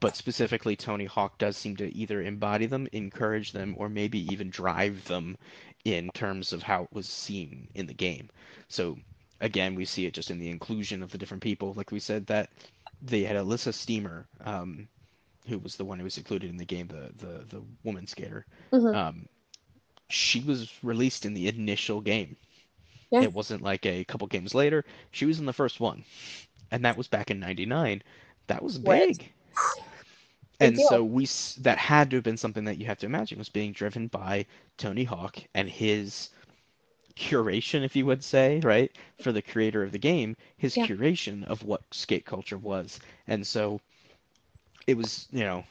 but 0.00 0.16
specifically 0.16 0.76
Tony 0.76 1.04
Hawk 1.06 1.38
does 1.38 1.56
seem 1.56 1.76
to 1.76 1.94
either 1.94 2.22
embody 2.22 2.66
them, 2.66 2.88
encourage 2.92 3.52
them, 3.52 3.74
or 3.78 3.88
maybe 3.88 4.20
even 4.32 4.50
drive 4.50 5.04
them 5.06 5.36
in 5.84 6.10
terms 6.12 6.52
of 6.52 6.62
how 6.62 6.84
it 6.84 6.92
was 6.92 7.08
seen 7.08 7.68
in 7.74 7.86
the 7.86 7.94
game. 7.94 8.28
So 8.68 8.98
again, 9.40 9.74
we 9.74 9.84
see 9.84 10.06
it 10.06 10.14
just 10.14 10.30
in 10.30 10.38
the 10.38 10.50
inclusion 10.50 11.02
of 11.02 11.10
the 11.12 11.18
different 11.18 11.42
people. 11.42 11.74
Like 11.74 11.92
we 11.92 12.00
said 12.00 12.26
that 12.28 12.50
they 13.02 13.22
had 13.24 13.36
Elissa 13.36 13.72
Steamer, 13.72 14.26
um, 14.44 14.88
who 15.48 15.58
was 15.58 15.76
the 15.76 15.84
one 15.84 15.98
who 15.98 16.04
was 16.04 16.18
included 16.18 16.50
in 16.50 16.56
the 16.58 16.64
game, 16.66 16.88
the 16.88 17.12
the 17.16 17.44
the 17.48 17.62
woman 17.84 18.06
skater. 18.06 18.46
Mhm. 18.72 18.94
Um, 18.94 19.26
she 20.10 20.40
was 20.40 20.72
released 20.82 21.24
in 21.26 21.34
the 21.34 21.48
initial 21.48 22.00
game. 22.00 22.36
Yeah. 23.10 23.26
It 23.26 23.32
wasn't 23.32 23.62
like 23.62 23.86
a 23.86 24.04
couple 24.04 24.26
games 24.28 24.54
later. 24.54 24.84
She 25.12 25.26
was 25.26 25.40
in 25.40 25.46
the 25.46 25.52
first 25.52 25.80
one, 25.80 26.04
and 26.70 26.84
that 26.84 26.96
was 26.96 27.08
back 27.08 27.30
in 27.30 27.40
'99. 27.40 28.02
That 28.48 28.62
was 28.62 28.78
What? 28.82 29.08
big. 29.08 29.32
And 30.60 30.76
deal. 30.76 30.82
so 30.82 31.04
we 31.04 31.26
that 31.58 31.78
had 31.78 32.10
to 32.10 32.16
have 32.16 32.24
been 32.24 32.36
something 32.36 32.64
that 32.64 32.78
you 32.78 32.86
have 32.86 32.98
to 32.98 33.06
imagine 33.06 33.38
was 33.38 33.48
being 33.48 33.72
driven 33.72 34.06
by 34.08 34.46
Tony 34.76 35.04
Hawk 35.04 35.38
and 35.54 35.68
his 35.68 36.30
curation, 37.16 37.84
if 37.84 37.96
you 37.96 38.06
would 38.06 38.22
say, 38.24 38.60
right, 38.60 38.90
for 39.18 39.32
the 39.32 39.42
creator 39.42 39.82
of 39.82 39.92
the 39.92 39.98
game, 39.98 40.36
his 40.56 40.76
Yeah. 40.76 40.88
curation 40.88 41.44
of 41.44 41.62
what 41.64 41.82
skate 41.92 42.24
culture 42.24 42.58
was. 42.58 43.00
And 43.26 43.46
so 43.46 43.80
it 44.88 44.96
was, 44.96 45.28
you 45.30 45.44
know, 45.44 45.64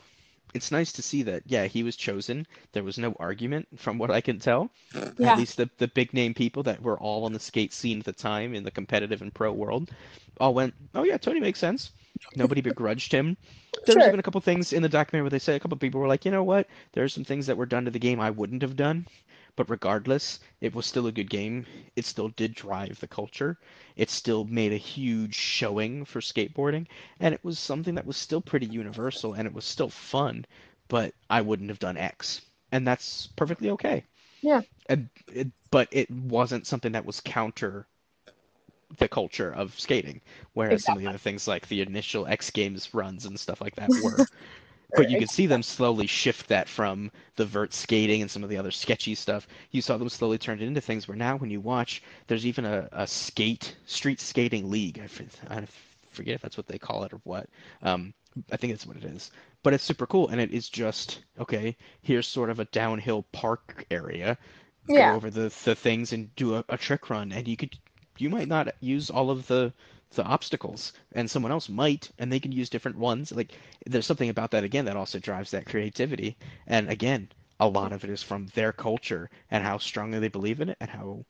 it's 0.54 0.72
nice 0.72 0.92
to 0.94 1.02
see 1.02 1.24
that, 1.24 1.42
yeah, 1.48 1.66
he 1.66 1.82
was 1.82 1.96
chosen. 1.96 2.46
There 2.72 2.84
was 2.84 3.00
no 3.00 3.16
argument 3.20 3.68
from 3.76 3.98
what 3.98 4.12
I 4.12 4.22
can 4.22 4.40
tell. 4.40 4.70
Yeah. 5.18 5.32
At 5.32 5.40
least 5.40 5.58
the, 5.58 5.70
the 5.80 5.88
big 5.88 6.14
name 6.14 6.36
people 6.36 6.64
that 6.64 6.82
were 6.82 7.00
all 7.00 7.26
on 7.26 7.34
the 7.34 7.40
skate 7.40 7.74
scene 7.74 8.00
at 8.00 8.06
the 8.06 8.14
time 8.14 8.54
in 8.54 8.64
the 8.64 8.72
competitive 8.72 9.24
and 9.24 9.34
pro 9.34 9.52
world 9.52 9.90
all 10.40 10.54
went, 10.54 10.74
oh, 10.96 11.04
yeah, 11.04 11.18
Tony 11.18 11.40
makes 11.40 11.60
sense. 11.60 11.92
Nobody 12.36 12.62
begrudged 12.70 13.12
him. 13.12 13.38
There's 13.86 13.98
Sure. 13.98 14.08
even 14.08 14.20
a 14.20 14.24
couple 14.24 14.42
things 14.42 14.74
in 14.74 14.82
the 14.84 14.90
documentary 14.90 15.24
where 15.24 15.30
they 15.32 15.40
say 15.40 15.56
a 15.56 15.60
couple 15.60 15.78
people 15.78 16.00
were 16.02 16.08
like, 16.08 16.26
you 16.26 16.32
know 16.32 16.44
what? 16.44 16.68
There's 16.94 17.14
some 17.14 17.24
things 17.24 17.46
that 17.48 17.58
were 17.58 17.66
done 17.66 17.86
to 17.86 17.92
the 17.92 18.00
game 18.00 18.20
I 18.20 18.30
wouldn't 18.32 18.62
have 18.62 18.76
done. 18.76 19.08
But 19.56 19.70
regardless, 19.70 20.40
it 20.62 20.74
was 20.76 20.86
still 20.86 21.08
a 21.08 21.12
good 21.12 21.30
game. 21.30 21.66
It 21.96 22.06
still 22.06 22.30
did 22.30 22.54
drive 22.54 23.00
the 23.00 23.08
culture. 23.08 23.58
It 23.96 24.10
still 24.10 24.46
made 24.46 24.72
a 24.74 24.78
huge 24.78 25.36
showing 25.36 26.06
for 26.06 26.22
skateboarding. 26.22 26.88
And 27.20 27.34
it 27.34 27.44
was 27.44 27.60
something 27.60 27.96
that 27.96 28.06
was 28.06 28.18
still 28.18 28.42
pretty 28.42 28.68
universal 28.68 29.34
and 29.34 29.48
it 29.48 29.54
was 29.54 29.66
still 29.66 29.90
fun. 29.90 30.46
But 30.88 31.14
I 31.30 31.42
wouldn't 31.42 31.70
have 31.70 31.80
done 31.80 31.98
X. 31.98 32.42
And 32.72 32.88
that's 32.88 33.28
perfectly 33.36 33.70
okay. 33.72 34.06
Yeah. 34.42 34.62
And 34.88 35.10
it, 35.34 35.48
but 35.72 35.88
it 35.92 36.10
wasn't 36.12 36.68
something 36.68 36.92
that 36.94 37.06
was 37.06 37.20
counter 37.22 37.88
the 38.98 39.08
culture 39.08 39.54
of 39.54 39.78
skating. 39.80 40.22
Whereas 40.54 40.84
some 40.84 40.96
of 40.96 41.02
the 41.02 41.10
other 41.10 41.18
things 41.18 41.48
like 41.48 41.68
the 41.68 41.82
initial 41.82 42.26
X 42.28 42.50
Games 42.50 42.94
runs 42.94 43.26
and 43.26 43.40
stuff 43.40 43.62
like 43.62 43.76
that 43.76 43.90
were. 44.04 44.26
But 44.96 45.10
you 45.10 45.20
could 45.20 45.30
see 45.30 45.48
them 45.48 45.64
slowly 45.64 46.08
shift 46.08 46.48
that 46.48 46.70
from 46.70 47.12
the 47.36 47.46
vert 47.46 47.74
skating 47.74 48.22
and 48.22 48.32
some 48.32 48.44
of 48.44 48.50
the 48.50 48.58
other 48.58 48.72
sketchy 48.72 49.16
stuff. 49.16 49.46
You 49.72 49.82
saw 49.82 49.98
them 49.98 50.08
slowly 50.08 50.38
turn 50.38 50.62
it 50.62 50.66
into 50.66 50.80
things 50.80 51.08
where 51.08 51.18
now 51.18 51.36
when 51.36 51.50
you 51.50 51.60
watch, 51.60 52.02
there's 52.28 52.46
even 52.46 52.64
a, 52.64 52.88
a 52.94 53.06
skate, 53.06 53.76
street 53.86 54.22
skating 54.22 54.72
league. 54.72 55.02
I 55.50 55.66
forget 56.10 56.36
if 56.36 56.42
that's 56.42 56.56
what 56.56 56.68
they 56.68 56.78
call 56.78 57.04
it 57.04 57.12
or 57.12 57.20
what. 57.26 57.50
Um, 57.82 58.14
I 58.52 58.58
think 58.58 58.72
that's 58.72 58.88
what 58.88 58.98
it 58.98 59.04
is. 59.04 59.32
But 59.62 59.74
it's 59.74 59.84
super 59.84 60.08
cool. 60.08 60.30
And 60.30 60.40
it 60.40 60.52
is 60.52 60.70
just, 60.70 61.20
okay, 61.38 61.76
here's 62.02 62.28
sort 62.28 62.50
of 62.50 62.60
a 62.60 62.66
downhill 62.66 63.24
park 63.34 63.86
area. 63.92 64.38
Yeah. 64.88 65.12
Go 65.12 65.18
over 65.18 65.30
the, 65.30 65.54
the 65.66 65.76
things 65.76 66.14
and 66.14 66.34
do 66.36 66.56
a, 66.56 66.64
a 66.70 66.78
trick 66.78 67.10
run. 67.10 67.34
And 67.34 67.46
you 67.46 67.58
could, 67.58 67.78
you 68.22 68.30
might 68.30 68.48
not 68.48 68.74
use 68.80 69.10
all 69.10 69.30
of 69.30 69.48
the 69.48 69.74
the 70.16 70.24
obstacles 70.24 70.94
and 71.14 71.30
someone 71.30 71.52
else 71.52 71.68
might 71.68 72.10
and 72.18 72.32
they 72.32 72.40
can 72.40 72.52
use 72.52 72.70
different 72.70 72.98
ones 72.98 73.32
like 73.34 73.52
there's 73.86 74.06
something 74.06 74.30
about 74.30 74.52
that 74.52 74.64
again 74.64 74.86
that 74.86 74.96
also 74.96 75.20
drives 75.20 75.52
that 75.52 75.66
creativity 75.66 76.38
and 76.68 76.90
again 76.90 77.28
a 77.60 77.68
lot 77.68 77.92
of 77.92 78.04
it 78.04 78.10
is 78.10 78.24
from 78.24 78.48
their 78.48 78.72
culture 78.72 79.30
and 79.52 79.64
how 79.64 79.78
strongly 79.78 80.20
they 80.20 80.28
believe 80.28 80.62
in 80.62 80.70
it 80.70 80.78
and 80.80 80.90
how 80.90 81.26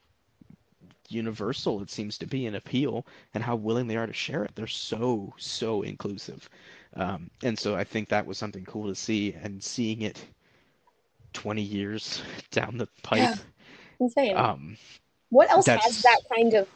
universal 1.08 1.82
it 1.82 1.90
seems 1.90 2.18
to 2.18 2.26
be 2.26 2.46
an 2.46 2.54
appeal 2.54 3.06
and 3.34 3.42
how 3.42 3.56
willing 3.56 3.86
they 3.86 3.96
are 3.96 4.06
to 4.06 4.12
share 4.12 4.44
it. 4.44 4.52
They're 4.54 4.66
so 4.66 5.32
so 5.38 5.82
inclusive, 5.82 6.48
um, 6.94 7.30
and 7.42 7.58
so 7.58 7.74
I 7.74 7.84
think 7.84 8.08
that 8.08 8.26
was 8.26 8.38
something 8.38 8.64
cool 8.64 8.88
to 8.88 8.94
see 8.94 9.34
and 9.42 9.62
seeing 9.62 10.02
it 10.02 10.24
20 11.32 11.62
years 11.62 12.22
down 12.50 12.76
the 12.78 12.88
pipe. 13.02 13.18
Yeah. 13.18 13.36
Insane. 14.00 14.36
Um, 14.36 14.76
what 15.30 15.50
else 15.50 15.66
has 15.66 16.02
that 16.02 16.20
kind 16.34 16.54
of 16.54 16.68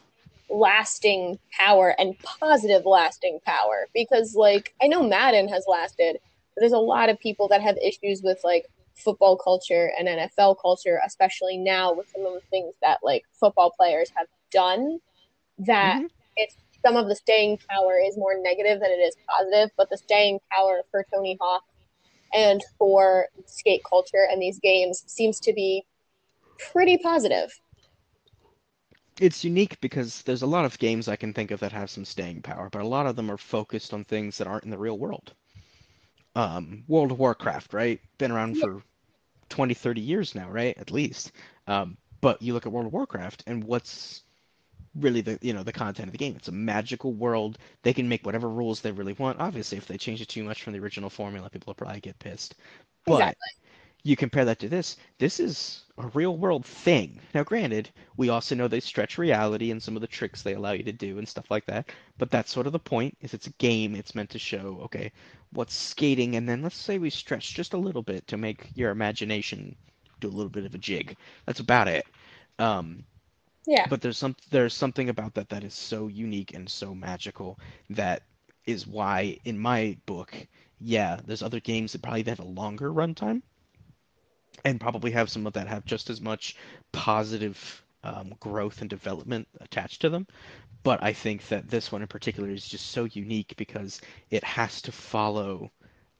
lasting 0.49 1.39
power 1.51 1.95
and 1.97 2.17
positive 2.19 2.85
lasting 2.85 3.39
power? 3.45 3.87
Because 3.93 4.35
like 4.35 4.73
I 4.81 4.87
know 4.87 5.03
Madden 5.03 5.47
has 5.49 5.65
lasted, 5.67 6.17
but 6.53 6.61
there's 6.61 6.73
a 6.73 6.77
lot 6.77 7.09
of 7.09 7.19
people 7.19 7.47
that 7.49 7.61
have 7.61 7.77
issues 7.77 8.21
with 8.21 8.39
like 8.43 8.67
football 8.95 9.37
culture 9.37 9.91
and 9.97 10.07
NFL 10.07 10.57
culture, 10.61 10.99
especially 11.05 11.57
now 11.57 11.93
with 11.93 12.09
some 12.09 12.25
of 12.25 12.33
the 12.33 12.41
things 12.49 12.73
that 12.81 12.99
like 13.03 13.23
football 13.33 13.71
players 13.71 14.11
have 14.15 14.27
done, 14.51 14.99
that 15.59 15.97
mm-hmm. 15.97 16.07
it's 16.37 16.55
some 16.85 16.95
of 16.95 17.07
the 17.07 17.15
staying 17.15 17.57
power 17.69 17.93
is 18.05 18.17
more 18.17 18.35
negative 18.39 18.79
than 18.79 18.91
it 18.91 18.95
is 18.95 19.15
positive, 19.27 19.71
but 19.77 19.89
the 19.89 19.97
staying 19.97 20.39
power 20.51 20.81
for 20.91 21.05
Tony 21.13 21.37
Hawk 21.39 21.63
and 22.33 22.61
for 22.77 23.27
skate 23.45 23.83
culture 23.87 24.27
and 24.29 24.41
these 24.41 24.59
games 24.59 25.03
seems 25.07 25.39
to 25.39 25.53
be 25.53 25.85
pretty 26.71 26.97
positive. 26.97 27.59
It's 29.19 29.43
unique 29.43 29.79
because 29.79 30.23
there's 30.23 30.41
a 30.41 30.47
lot 30.47 30.65
of 30.65 30.79
games 30.79 31.07
I 31.07 31.15
can 31.15 31.33
think 31.33 31.51
of 31.51 31.59
that 31.59 31.71
have 31.71 31.89
some 31.89 32.05
staying 32.05 32.41
power, 32.41 32.69
but 32.69 32.81
a 32.81 32.87
lot 32.87 33.05
of 33.05 33.15
them 33.15 33.29
are 33.29 33.37
focused 33.37 33.93
on 33.93 34.03
things 34.03 34.37
that 34.37 34.47
aren't 34.47 34.63
in 34.63 34.71
the 34.71 34.77
real 34.77 34.97
world 34.97 35.33
um, 36.35 36.83
World 36.87 37.11
of 37.11 37.19
Warcraft, 37.19 37.73
right? 37.73 37.99
Been 38.17 38.31
around 38.31 38.57
for 38.57 38.83
20, 39.49 39.73
30 39.73 40.01
years 40.01 40.35
now, 40.35 40.49
right? 40.49 40.77
At 40.77 40.91
least. 40.91 41.31
Um, 41.67 41.97
but 42.21 42.41
you 42.41 42.53
look 42.53 42.65
at 42.65 42.71
World 42.71 42.87
of 42.87 42.93
Warcraft 42.93 43.43
and 43.47 43.63
what's 43.63 44.23
really 44.95 45.21
the 45.21 45.39
you 45.41 45.53
know 45.53 45.63
the 45.63 45.73
content 45.73 46.07
of 46.07 46.11
the 46.11 46.17
game. 46.17 46.35
It's 46.35 46.47
a 46.47 46.53
magical 46.53 47.13
world. 47.13 47.57
They 47.81 47.93
can 47.93 48.07
make 48.07 48.25
whatever 48.25 48.49
rules 48.49 48.81
they 48.81 48.91
really 48.91 49.13
want. 49.13 49.39
Obviously, 49.39 49.77
if 49.77 49.87
they 49.87 49.97
change 49.97 50.21
it 50.21 50.29
too 50.29 50.43
much 50.43 50.63
from 50.63 50.73
the 50.73 50.79
original 50.79 51.09
formula, 51.09 51.49
people 51.49 51.71
will 51.71 51.75
probably 51.75 51.99
get 51.99 52.19
pissed. 52.19 52.55
But 53.05 53.15
exactly 53.15 53.47
you 54.03 54.17
compare 54.17 54.43
that 54.45 54.59
to 54.59 54.67
this, 54.69 54.97
this 55.17 55.39
is 55.39 55.83
a 55.97 56.07
real 56.07 56.35
world 56.35 56.65
thing. 56.65 57.19
Now, 57.33 57.43
granted, 57.43 57.89
we 58.17 58.27
also 58.27 58.53
know 58.53 58.67
they 58.67 58.81
stretch 58.81 59.17
reality 59.17 59.71
and 59.71 59.81
some 59.81 59.95
of 59.95 60.01
the 60.01 60.07
tricks 60.07 60.41
they 60.41 60.55
allow 60.55 60.71
you 60.73 60.83
to 60.83 60.91
do 60.91 61.17
and 61.17 61.27
stuff 61.27 61.49
like 61.49 61.65
that. 61.67 61.89
But 62.17 62.29
that's 62.29 62.51
sort 62.51 62.67
of 62.67 62.73
the 62.73 62.79
point. 62.79 63.17
Is 63.21 63.33
it's 63.33 63.47
a 63.47 63.53
game. 63.53 63.95
It's 63.95 64.15
meant 64.15 64.29
to 64.31 64.39
show, 64.39 64.79
okay, 64.83 65.11
what's 65.53 65.73
skating, 65.73 66.35
and 66.35 66.47
then 66.47 66.61
let's 66.61 66.75
say 66.75 66.97
we 66.97 67.09
stretch 67.09 67.53
just 67.53 67.73
a 67.73 67.77
little 67.77 68.01
bit 68.01 68.27
to 68.27 68.37
make 68.37 68.69
your 68.75 68.91
imagination 68.91 69.75
do 70.19 70.27
a 70.27 70.29
little 70.29 70.49
bit 70.49 70.65
of 70.65 70.75
a 70.75 70.79
jig. 70.79 71.15
That's 71.45 71.61
about 71.61 71.87
it. 71.87 72.05
Um, 72.59 73.05
yeah. 73.65 73.87
But 73.89 74.01
there's 74.01 74.17
some 74.17 74.35
there's 74.49 74.73
something 74.73 75.07
about 75.07 75.33
that 75.35 75.47
that 75.49 75.63
is 75.63 75.73
so 75.73 76.07
unique 76.07 76.53
and 76.53 76.67
so 76.69 76.93
magical 76.93 77.57
that 77.91 78.23
is 78.65 78.85
why, 78.85 79.37
in 79.45 79.57
my 79.57 79.95
book, 80.05 80.35
yeah, 80.81 81.19
there's 81.25 81.43
other 81.43 81.61
games 81.61 81.93
that 81.93 82.01
probably 82.01 82.23
have 82.23 82.39
a 82.39 82.43
longer 82.43 82.91
runtime 82.91 83.41
and 84.63 84.79
probably 84.79 85.11
have 85.11 85.29
some 85.29 85.45
of 85.47 85.53
that 85.53 85.67
have 85.67 85.85
just 85.85 86.09
as 86.09 86.21
much 86.21 86.55
positive 86.91 87.83
um, 88.03 88.33
growth 88.39 88.81
and 88.81 88.89
development 88.89 89.47
attached 89.61 90.01
to 90.01 90.09
them. 90.09 90.27
But 90.83 91.01
I 91.01 91.13
think 91.13 91.47
that 91.47 91.69
this 91.69 91.91
one 91.91 92.01
in 92.01 92.07
particular 92.07 92.49
is 92.49 92.67
just 92.67 92.87
so 92.87 93.05
unique 93.05 93.53
because 93.55 94.01
it 94.29 94.43
has 94.43 94.81
to 94.83 94.91
follow 94.91 95.71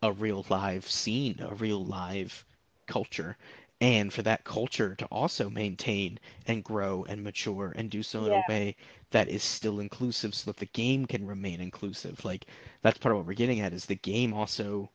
a 0.01 0.11
real 0.11 0.45
live 0.49 0.89
scene, 0.89 1.39
a 1.41 1.53
real 1.55 1.83
live 1.83 2.45
culture. 2.87 3.37
And 3.81 4.13
for 4.13 4.21
that 4.21 4.45
culture 4.45 4.95
to 4.95 5.05
also 5.07 5.49
maintain 5.49 6.17
and 6.45 6.63
grow 6.63 7.05
and 7.09 7.21
mature 7.21 7.73
and 7.75 7.89
do 7.89 8.01
so 8.01 8.25
in 8.25 8.31
yeah. 8.31 8.41
a 8.47 8.51
way 8.51 8.75
that 9.11 9.27
is 9.27 9.43
still 9.43 9.81
inclusive 9.81 10.33
so 10.33 10.51
that 10.51 10.57
the 10.57 10.67
game 10.67 11.05
can 11.05 11.27
remain 11.27 11.59
inclusive. 11.59 12.23
Like 12.23 12.45
that's 12.81 12.97
part 12.97 13.11
of 13.11 13.17
what 13.17 13.27
we're 13.27 13.33
getting 13.33 13.59
at 13.59 13.73
is 13.73 13.85
the 13.85 13.95
game 13.95 14.33
also 14.33 14.89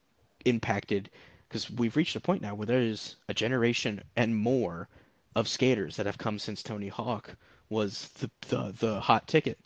impacted 0.47 1.11
because 1.49 1.71
we've 1.71 1.97
reached 1.97 2.17
a 2.17 2.21
point 2.21 2.43
now 2.43 2.55
where 2.55 2.67
there's 2.67 3.17
a 3.29 3.35
generation 3.35 4.03
and 4.17 4.37
more 4.37 4.89
of 5.35 5.49
skaters 5.49 5.97
that 5.97 6.07
have 6.07 6.19
come 6.19 6.39
since 6.39 6.63
Tony 6.63 6.89
Hawk 6.89 7.35
was 7.71 8.09
the 8.21 8.31
the, 8.49 8.75
the 8.79 9.01
hot 9.01 9.27
ticket. 9.27 9.59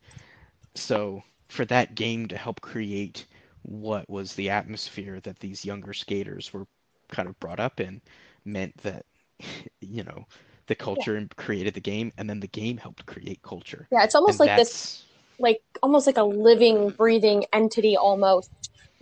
So 0.74 1.22
for 1.48 1.64
that 1.66 1.94
game 1.94 2.28
to 2.28 2.36
help 2.36 2.60
create 2.60 3.26
what 3.62 4.08
was 4.08 4.34
the 4.34 4.50
atmosphere 4.50 5.20
that 5.20 5.38
these 5.38 5.64
younger 5.64 5.92
skaters 5.92 6.52
were 6.52 6.66
kind 7.08 7.28
of 7.28 7.38
brought 7.38 7.60
up 7.60 7.80
in 7.80 8.00
meant 8.44 8.76
that 8.78 9.04
you 9.80 10.02
know 10.02 10.26
the 10.66 10.74
culture 10.74 11.18
yeah. 11.18 11.26
created 11.36 11.74
the 11.74 11.80
game 11.80 12.12
and 12.16 12.28
then 12.28 12.40
the 12.40 12.48
game 12.48 12.76
helped 12.76 13.04
create 13.06 13.40
culture 13.42 13.86
yeah 13.92 14.02
it's 14.02 14.14
almost 14.14 14.40
and 14.40 14.48
like 14.48 14.58
this 14.58 15.04
like 15.38 15.60
almost 15.82 16.06
like 16.06 16.16
a 16.16 16.22
living 16.22 16.90
breathing 16.90 17.44
entity 17.52 17.96
almost 17.96 18.50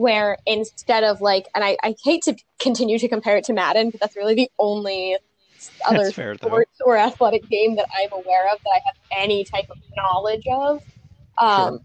where 0.01 0.38
instead 0.46 1.05
of 1.05 1.20
like, 1.20 1.46
and 1.55 1.62
I, 1.62 1.76
I 1.82 1.94
hate 2.03 2.22
to 2.22 2.34
continue 2.59 2.98
to 2.98 3.07
compare 3.07 3.36
it 3.36 3.44
to 3.44 3.53
Madden, 3.53 3.90
but 3.90 4.01
that's 4.01 4.16
really 4.16 4.34
the 4.34 4.51
only 4.59 5.18
other 5.86 6.11
fair, 6.11 6.36
sports 6.36 6.70
though. 6.78 6.86
or 6.86 6.96
athletic 6.96 7.46
game 7.51 7.76
that 7.76 7.84
I'm 7.94 8.11
aware 8.11 8.51
of 8.51 8.59
that 8.64 8.70
I 8.70 8.80
have 8.86 8.94
any 9.12 9.44
type 9.44 9.68
of 9.68 9.76
knowledge 9.94 10.46
of. 10.51 10.82
Um, 11.36 11.68
sure. 11.74 11.80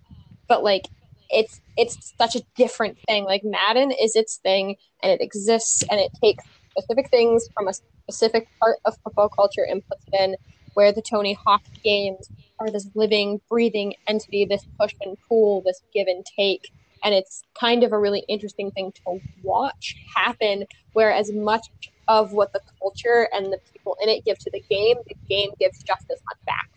But 0.47 0.63
like, 0.63 0.87
it's 1.29 1.59
it's 1.75 2.13
such 2.17 2.37
a 2.37 2.41
different 2.55 2.97
thing. 3.05 3.25
Like 3.25 3.43
Madden 3.43 3.91
is 3.91 4.15
its 4.15 4.37
thing, 4.37 4.77
and 5.03 5.11
it 5.11 5.19
exists, 5.19 5.83
and 5.91 5.99
it 5.99 6.11
takes 6.23 6.45
specific 6.71 7.09
things 7.09 7.49
from 7.53 7.67
a 7.67 7.73
specific 7.73 8.47
part 8.61 8.77
of 8.85 8.95
football 9.03 9.27
culture 9.27 9.65
and 9.69 9.85
puts 9.89 10.05
it 10.07 10.17
in. 10.17 10.37
Where 10.75 10.93
the 10.93 11.01
Tony 11.01 11.33
Hawk 11.33 11.63
games 11.83 12.29
are 12.59 12.71
this 12.71 12.87
living, 12.95 13.41
breathing 13.49 13.95
entity, 14.07 14.45
this 14.45 14.65
push 14.79 14.95
and 15.01 15.17
pull, 15.27 15.63
this 15.63 15.81
give 15.93 16.07
and 16.07 16.25
take 16.37 16.71
and 17.05 17.15
it's 17.15 17.43
kind 17.59 17.83
of 17.85 17.93
a 17.93 17.99
really 17.99 18.25
interesting 18.29 18.71
thing 18.73 18.91
to 19.05 19.21
watch 19.43 19.95
happen 20.17 20.65
where 20.93 21.13
as 21.13 21.31
much 21.33 21.63
of 22.09 22.33
what 22.33 22.51
the 22.53 22.61
culture 22.81 23.29
and 23.33 23.53
the 23.53 23.59
people 23.73 23.97
in 24.01 24.09
it 24.09 24.25
give 24.25 24.39
to 24.39 24.51
the 24.53 24.63
game 24.69 24.97
the 25.09 25.15
game 25.29 25.51
gives 25.59 25.83
just 25.87 26.05
as 26.11 26.19
much 26.29 26.39
back. 26.47 26.69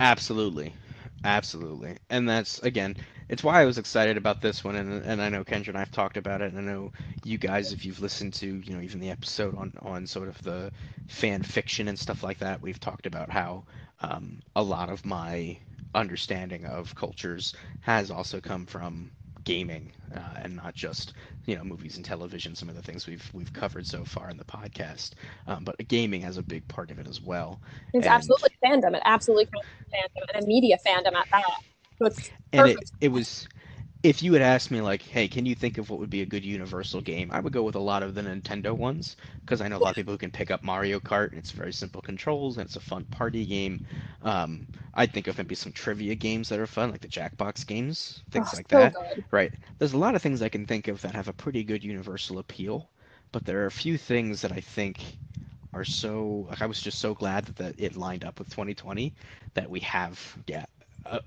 Absolutely. 0.00 0.74
Absolutely. 1.24 1.96
And 2.10 2.28
that's 2.28 2.60
again 2.60 2.96
it's 3.28 3.42
why 3.44 3.60
I 3.62 3.66
was 3.66 3.78
excited 3.78 4.16
about 4.16 4.40
this 4.40 4.64
one, 4.64 4.76
and 4.76 5.02
and 5.04 5.20
I 5.22 5.28
know 5.28 5.44
Kendra 5.44 5.68
and 5.68 5.78
I've 5.78 5.90
talked 5.90 6.16
about 6.16 6.42
it, 6.42 6.52
and 6.52 6.58
I 6.58 6.62
know 6.72 6.92
you 7.24 7.38
guys, 7.38 7.72
if 7.72 7.84
you've 7.84 8.00
listened 8.00 8.34
to 8.34 8.62
you 8.64 8.74
know 8.76 8.82
even 8.82 9.00
the 9.00 9.10
episode 9.10 9.56
on 9.56 9.72
on 9.82 10.06
sort 10.06 10.28
of 10.28 10.40
the 10.42 10.72
fan 11.08 11.42
fiction 11.42 11.88
and 11.88 11.98
stuff 11.98 12.22
like 12.22 12.38
that, 12.38 12.62
we've 12.62 12.80
talked 12.80 13.06
about 13.06 13.30
how 13.30 13.64
um, 14.00 14.40
a 14.54 14.62
lot 14.62 14.88
of 14.90 15.04
my 15.04 15.58
understanding 15.94 16.66
of 16.66 16.94
cultures 16.94 17.54
has 17.80 18.10
also 18.10 18.40
come 18.40 18.66
from 18.66 19.10
gaming 19.44 19.92
uh, 20.14 20.34
and 20.42 20.56
not 20.56 20.74
just 20.74 21.14
you 21.46 21.56
know 21.56 21.62
movies 21.62 21.96
and 21.96 22.04
television 22.04 22.54
some 22.54 22.68
of 22.68 22.74
the 22.74 22.82
things 22.82 23.06
we've 23.06 23.30
we've 23.32 23.52
covered 23.52 23.86
so 23.86 24.04
far 24.04 24.28
in 24.28 24.36
the 24.36 24.44
podcast. 24.44 25.12
Um, 25.46 25.64
but 25.64 25.76
gaming 25.88 26.20
has 26.22 26.36
a 26.36 26.42
big 26.42 26.66
part 26.68 26.90
of 26.90 26.98
it 26.98 27.06
as 27.06 27.22
well. 27.22 27.60
It's 27.94 28.06
and, 28.06 28.14
absolutely 28.14 28.50
fandom. 28.64 28.94
It 28.94 29.02
absolutely 29.04 29.46
fandom 29.46 30.34
and 30.34 30.44
a 30.44 30.46
media 30.46 30.76
fandom 30.86 31.14
at 31.14 31.26
that. 31.32 31.44
So 32.02 32.10
and 32.52 32.68
it, 32.68 32.90
it 33.00 33.08
was 33.08 33.48
if 34.06 34.22
you 34.22 34.32
had 34.32 34.42
asked 34.42 34.70
me 34.70 34.80
like, 34.80 35.02
hey, 35.02 35.26
can 35.26 35.46
you 35.46 35.56
think 35.56 35.78
of 35.78 35.90
what 35.90 35.98
would 35.98 36.10
be 36.10 36.22
a 36.22 36.26
good 36.26 36.44
Universal 36.44 37.00
game? 37.00 37.28
I 37.32 37.40
would 37.40 37.52
go 37.52 37.64
with 37.64 37.74
a 37.74 37.80
lot 37.80 38.04
of 38.04 38.14
the 38.14 38.22
Nintendo 38.22 38.72
ones 38.72 39.16
because 39.44 39.60
I 39.60 39.66
know 39.66 39.78
a 39.78 39.80
lot 39.80 39.90
of 39.90 39.96
people 39.96 40.14
who 40.14 40.18
can 40.18 40.30
pick 40.30 40.52
up 40.52 40.62
Mario 40.62 41.00
Kart. 41.00 41.30
And 41.30 41.38
it's 41.38 41.50
very 41.50 41.72
simple 41.72 42.00
controls 42.00 42.56
and 42.56 42.66
it's 42.66 42.76
a 42.76 42.80
fun 42.80 43.04
party 43.06 43.44
game. 43.44 43.80
Um, 44.22 44.68
I'd 44.94 45.12
think 45.12 45.26
of 45.26 45.36
maybe 45.38 45.56
some 45.56 45.72
trivia 45.72 46.14
games 46.14 46.48
that 46.48 46.60
are 46.60 46.68
fun, 46.68 46.92
like 46.92 47.00
the 47.00 47.08
Jackbox 47.08 47.66
games, 47.66 48.22
things 48.30 48.50
oh, 48.52 48.56
like 48.56 48.68
so 48.70 48.78
that. 48.78 48.94
Good. 48.94 49.24
Right. 49.32 49.52
There's 49.78 49.94
a 49.94 49.98
lot 49.98 50.14
of 50.14 50.22
things 50.22 50.40
I 50.40 50.48
can 50.48 50.66
think 50.66 50.86
of 50.86 51.02
that 51.02 51.14
have 51.16 51.26
a 51.26 51.32
pretty 51.32 51.64
good 51.64 51.82
Universal 51.82 52.38
appeal, 52.38 52.88
but 53.32 53.44
there 53.44 53.62
are 53.64 53.66
a 53.66 53.72
few 53.72 53.98
things 53.98 54.40
that 54.42 54.52
I 54.52 54.60
think 54.60 55.00
are 55.72 55.84
so 55.84 56.46
like 56.48 56.62
I 56.62 56.66
was 56.66 56.80
just 56.80 57.00
so 57.00 57.12
glad 57.12 57.44
that, 57.46 57.56
that 57.56 57.74
it 57.76 57.96
lined 57.96 58.24
up 58.24 58.38
with 58.38 58.48
2020 58.50 59.12
that 59.54 59.68
we 59.68 59.80
have 59.80 60.18
yeah 60.46 60.64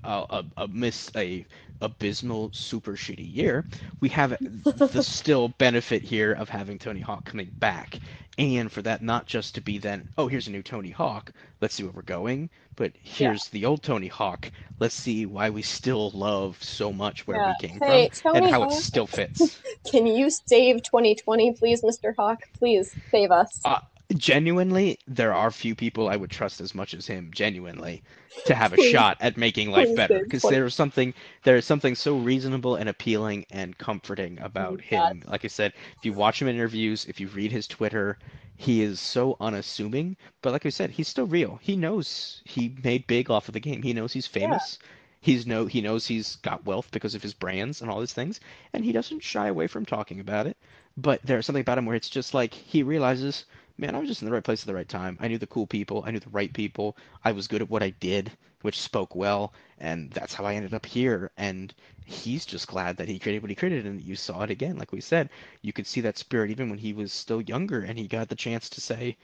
a, 0.04 0.08
a, 0.08 0.44
a 0.56 0.68
miss 0.68 1.10
a 1.16 1.44
abysmal 1.80 2.50
super 2.52 2.92
shitty 2.92 3.34
year 3.34 3.64
we 4.00 4.08
have 4.08 4.36
the 4.40 5.02
still 5.06 5.48
benefit 5.48 6.02
here 6.02 6.32
of 6.32 6.48
having 6.48 6.78
tony 6.78 7.00
hawk 7.00 7.24
coming 7.24 7.50
back 7.58 7.98
and 8.38 8.70
for 8.70 8.82
that 8.82 9.02
not 9.02 9.26
just 9.26 9.54
to 9.54 9.60
be 9.60 9.78
then 9.78 10.08
oh 10.18 10.26
here's 10.26 10.46
a 10.46 10.50
new 10.50 10.62
tony 10.62 10.90
hawk 10.90 11.32
let's 11.60 11.74
see 11.74 11.82
where 11.82 11.92
we're 11.92 12.02
going 12.02 12.50
but 12.76 12.92
here's 13.02 13.46
yeah. 13.46 13.60
the 13.60 13.66
old 13.66 13.82
tony 13.82 14.08
hawk 14.08 14.50
let's 14.78 14.94
see 14.94 15.26
why 15.26 15.48
we 15.48 15.62
still 15.62 16.10
love 16.10 16.62
so 16.62 16.92
much 16.92 17.26
where 17.26 17.38
yeah. 17.38 17.54
we 17.60 17.68
came 17.68 17.78
hey, 17.80 18.08
from 18.10 18.34
tony 18.34 18.44
and 18.44 18.54
how 18.54 18.60
hawk. 18.62 18.72
it 18.72 18.74
still 18.74 19.06
fits 19.06 19.60
can 19.90 20.06
you 20.06 20.30
save 20.30 20.82
2020 20.82 21.52
please 21.52 21.82
mr 21.82 22.14
hawk 22.16 22.42
please 22.58 22.94
save 23.10 23.30
us 23.30 23.60
uh, 23.64 23.80
genuinely, 24.16 24.98
there 25.06 25.32
are 25.32 25.50
few 25.50 25.74
people 25.74 26.08
I 26.08 26.16
would 26.16 26.30
trust 26.30 26.60
as 26.60 26.74
much 26.74 26.94
as 26.94 27.06
him, 27.06 27.30
genuinely, 27.32 28.02
to 28.46 28.54
have 28.54 28.72
a 28.72 28.82
shot 28.90 29.16
at 29.20 29.36
making 29.36 29.70
life 29.70 29.94
better. 29.94 30.20
Because 30.24 30.42
there's 30.42 30.74
something 30.74 31.14
there's 31.44 31.64
something 31.64 31.94
so 31.94 32.16
reasonable 32.16 32.76
and 32.76 32.88
appealing 32.88 33.46
and 33.50 33.78
comforting 33.78 34.38
about 34.40 34.80
him. 34.80 35.22
Like 35.26 35.44
I 35.44 35.48
said, 35.48 35.72
if 35.98 36.04
you 36.04 36.12
watch 36.12 36.42
him 36.42 36.48
in 36.48 36.56
interviews, 36.56 37.06
if 37.06 37.20
you 37.20 37.28
read 37.28 37.52
his 37.52 37.66
Twitter, 37.66 38.18
he 38.56 38.82
is 38.82 39.00
so 39.00 39.36
unassuming. 39.40 40.16
But 40.42 40.52
like 40.52 40.66
I 40.66 40.70
said, 40.70 40.90
he's 40.90 41.08
still 41.08 41.26
real. 41.26 41.58
He 41.62 41.76
knows 41.76 42.42
he 42.44 42.76
made 42.82 43.06
big 43.06 43.30
off 43.30 43.48
of 43.48 43.54
the 43.54 43.60
game. 43.60 43.82
He 43.82 43.92
knows 43.92 44.12
he's 44.12 44.26
famous. 44.26 44.78
Yeah. 44.80 44.88
He's 45.22 45.46
no 45.46 45.66
he 45.66 45.80
knows 45.80 46.06
he's 46.06 46.36
got 46.36 46.64
wealth 46.64 46.90
because 46.90 47.14
of 47.14 47.22
his 47.22 47.34
brands 47.34 47.80
and 47.80 47.90
all 47.90 48.00
these 48.00 48.12
things, 48.12 48.40
and 48.72 48.84
he 48.84 48.92
doesn't 48.92 49.22
shy 49.22 49.48
away 49.48 49.66
from 49.66 49.84
talking 49.84 50.18
about 50.18 50.46
it. 50.46 50.56
But 50.96 51.20
there's 51.22 51.46
something 51.46 51.60
about 51.60 51.78
him 51.78 51.86
where 51.86 51.96
it's 51.96 52.10
just 52.10 52.34
like 52.34 52.54
he 52.54 52.82
realizes 52.82 53.44
man, 53.80 53.94
I 53.94 53.98
was 53.98 54.08
just 54.08 54.20
in 54.20 54.26
the 54.26 54.32
right 54.32 54.44
place 54.44 54.62
at 54.62 54.66
the 54.66 54.74
right 54.74 54.88
time. 54.88 55.16
I 55.20 55.28
knew 55.28 55.38
the 55.38 55.46
cool 55.46 55.66
people. 55.66 56.04
I 56.06 56.10
knew 56.10 56.20
the 56.20 56.28
right 56.28 56.52
people. 56.52 56.96
I 57.24 57.32
was 57.32 57.48
good 57.48 57.62
at 57.62 57.70
what 57.70 57.82
I 57.82 57.90
did, 57.90 58.30
which 58.60 58.78
spoke 58.78 59.16
well, 59.16 59.54
and 59.78 60.10
that's 60.10 60.34
how 60.34 60.44
I 60.44 60.54
ended 60.54 60.74
up 60.74 60.84
here. 60.84 61.30
And 61.38 61.72
he's 62.04 62.44
just 62.44 62.68
glad 62.68 62.98
that 62.98 63.08
he 63.08 63.18
created 63.18 63.42
what 63.42 63.50
he 63.50 63.56
created, 63.56 63.86
and 63.86 64.00
you 64.02 64.16
saw 64.16 64.42
it 64.42 64.50
again. 64.50 64.76
Like 64.76 64.92
we 64.92 65.00
said, 65.00 65.30
you 65.62 65.72
could 65.72 65.86
see 65.86 66.02
that 66.02 66.18
spirit 66.18 66.50
even 66.50 66.68
when 66.68 66.78
he 66.78 66.92
was 66.92 67.12
still 67.12 67.40
younger, 67.40 67.80
and 67.80 67.98
he 67.98 68.06
got 68.06 68.28
the 68.28 68.36
chance 68.36 68.68
to 68.68 68.80
say, 68.82 69.16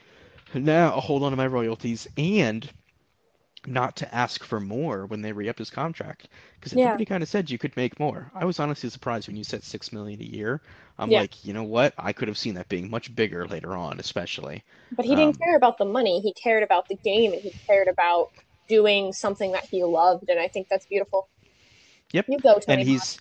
"Now 0.55 0.89
hold 0.91 1.21
on 1.21 1.31
to 1.31 1.37
my 1.37 1.47
royalties," 1.47 2.07
and 2.17 2.67
not 3.67 3.97
to 3.97 4.15
ask 4.15 4.43
for 4.43 4.59
more 4.59 5.05
when 5.05 5.21
they 5.21 5.31
re-upped 5.31 5.59
his 5.59 5.69
contract 5.69 6.29
because 6.55 6.71
everybody 6.71 7.03
yeah. 7.03 7.09
kind 7.09 7.21
of 7.21 7.29
said 7.29 7.51
you 7.51 7.57
could 7.57 7.75
make 7.75 7.99
more. 7.99 8.31
I 8.33 8.45
was 8.45 8.59
honestly 8.59 8.89
surprised 8.89 9.27
when 9.27 9.35
you 9.35 9.43
said 9.43 9.63
six 9.63 9.91
million 9.91 10.21
a 10.21 10.25
year. 10.25 10.61
I'm 10.97 11.11
yeah. 11.11 11.21
like, 11.21 11.45
you 11.45 11.53
know 11.53 11.63
what? 11.63 11.93
I 11.97 12.13
could 12.13 12.29
have 12.29 12.37
seen 12.37 12.55
that 12.55 12.69
being 12.69 12.89
much 12.89 13.13
bigger 13.13 13.45
later 13.45 13.75
on, 13.75 13.99
especially. 13.99 14.63
But 14.93 15.05
he 15.05 15.15
didn't 15.15 15.35
um, 15.35 15.41
care 15.43 15.57
about 15.57 15.77
the 15.77 15.85
money. 15.85 16.21
He 16.21 16.33
cared 16.33 16.63
about 16.63 16.87
the 16.87 16.95
game, 16.95 17.33
and 17.33 17.41
he 17.41 17.51
cared 17.67 17.87
about 17.87 18.31
doing 18.67 19.13
something 19.13 19.51
that 19.51 19.65
he 19.65 19.83
loved, 19.83 20.29
and 20.29 20.39
I 20.39 20.47
think 20.47 20.69
that's 20.69 20.85
beautiful. 20.85 21.27
Yep. 22.13 22.25
You 22.29 22.39
go, 22.39 22.59
Tony. 22.59 22.79
And 22.79 22.89
he's, 22.89 23.19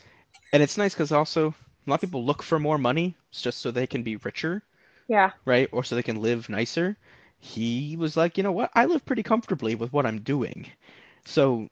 and 0.52 0.62
it's 0.62 0.78
nice 0.78 0.94
because 0.94 1.12
also 1.12 1.48
a 1.48 1.90
lot 1.90 1.97
of 1.97 2.01
people 2.01 2.24
look 2.24 2.43
for 2.43 2.59
more 2.59 2.78
money 2.78 3.16
just 3.32 3.59
so 3.59 3.70
they 3.70 3.86
can 3.86 4.02
be 4.02 4.16
richer. 4.16 4.62
Yeah. 5.09 5.32
Right, 5.44 5.68
or 5.73 5.85
so 5.85 5.97
they 5.97 6.02
can 6.02 6.23
live 6.23 6.48
nicer 6.48 6.97
he 7.38 7.96
was 7.96 8.16
like, 8.16 8.36
you 8.36 8.42
know 8.42 8.52
what? 8.52 8.70
I 8.74 8.86
live 8.86 9.04
pretty 9.04 9.22
comfortably 9.22 9.74
with 9.74 9.92
what 9.92 10.06
I'm 10.06 10.20
doing. 10.20 10.66
So 11.24 11.68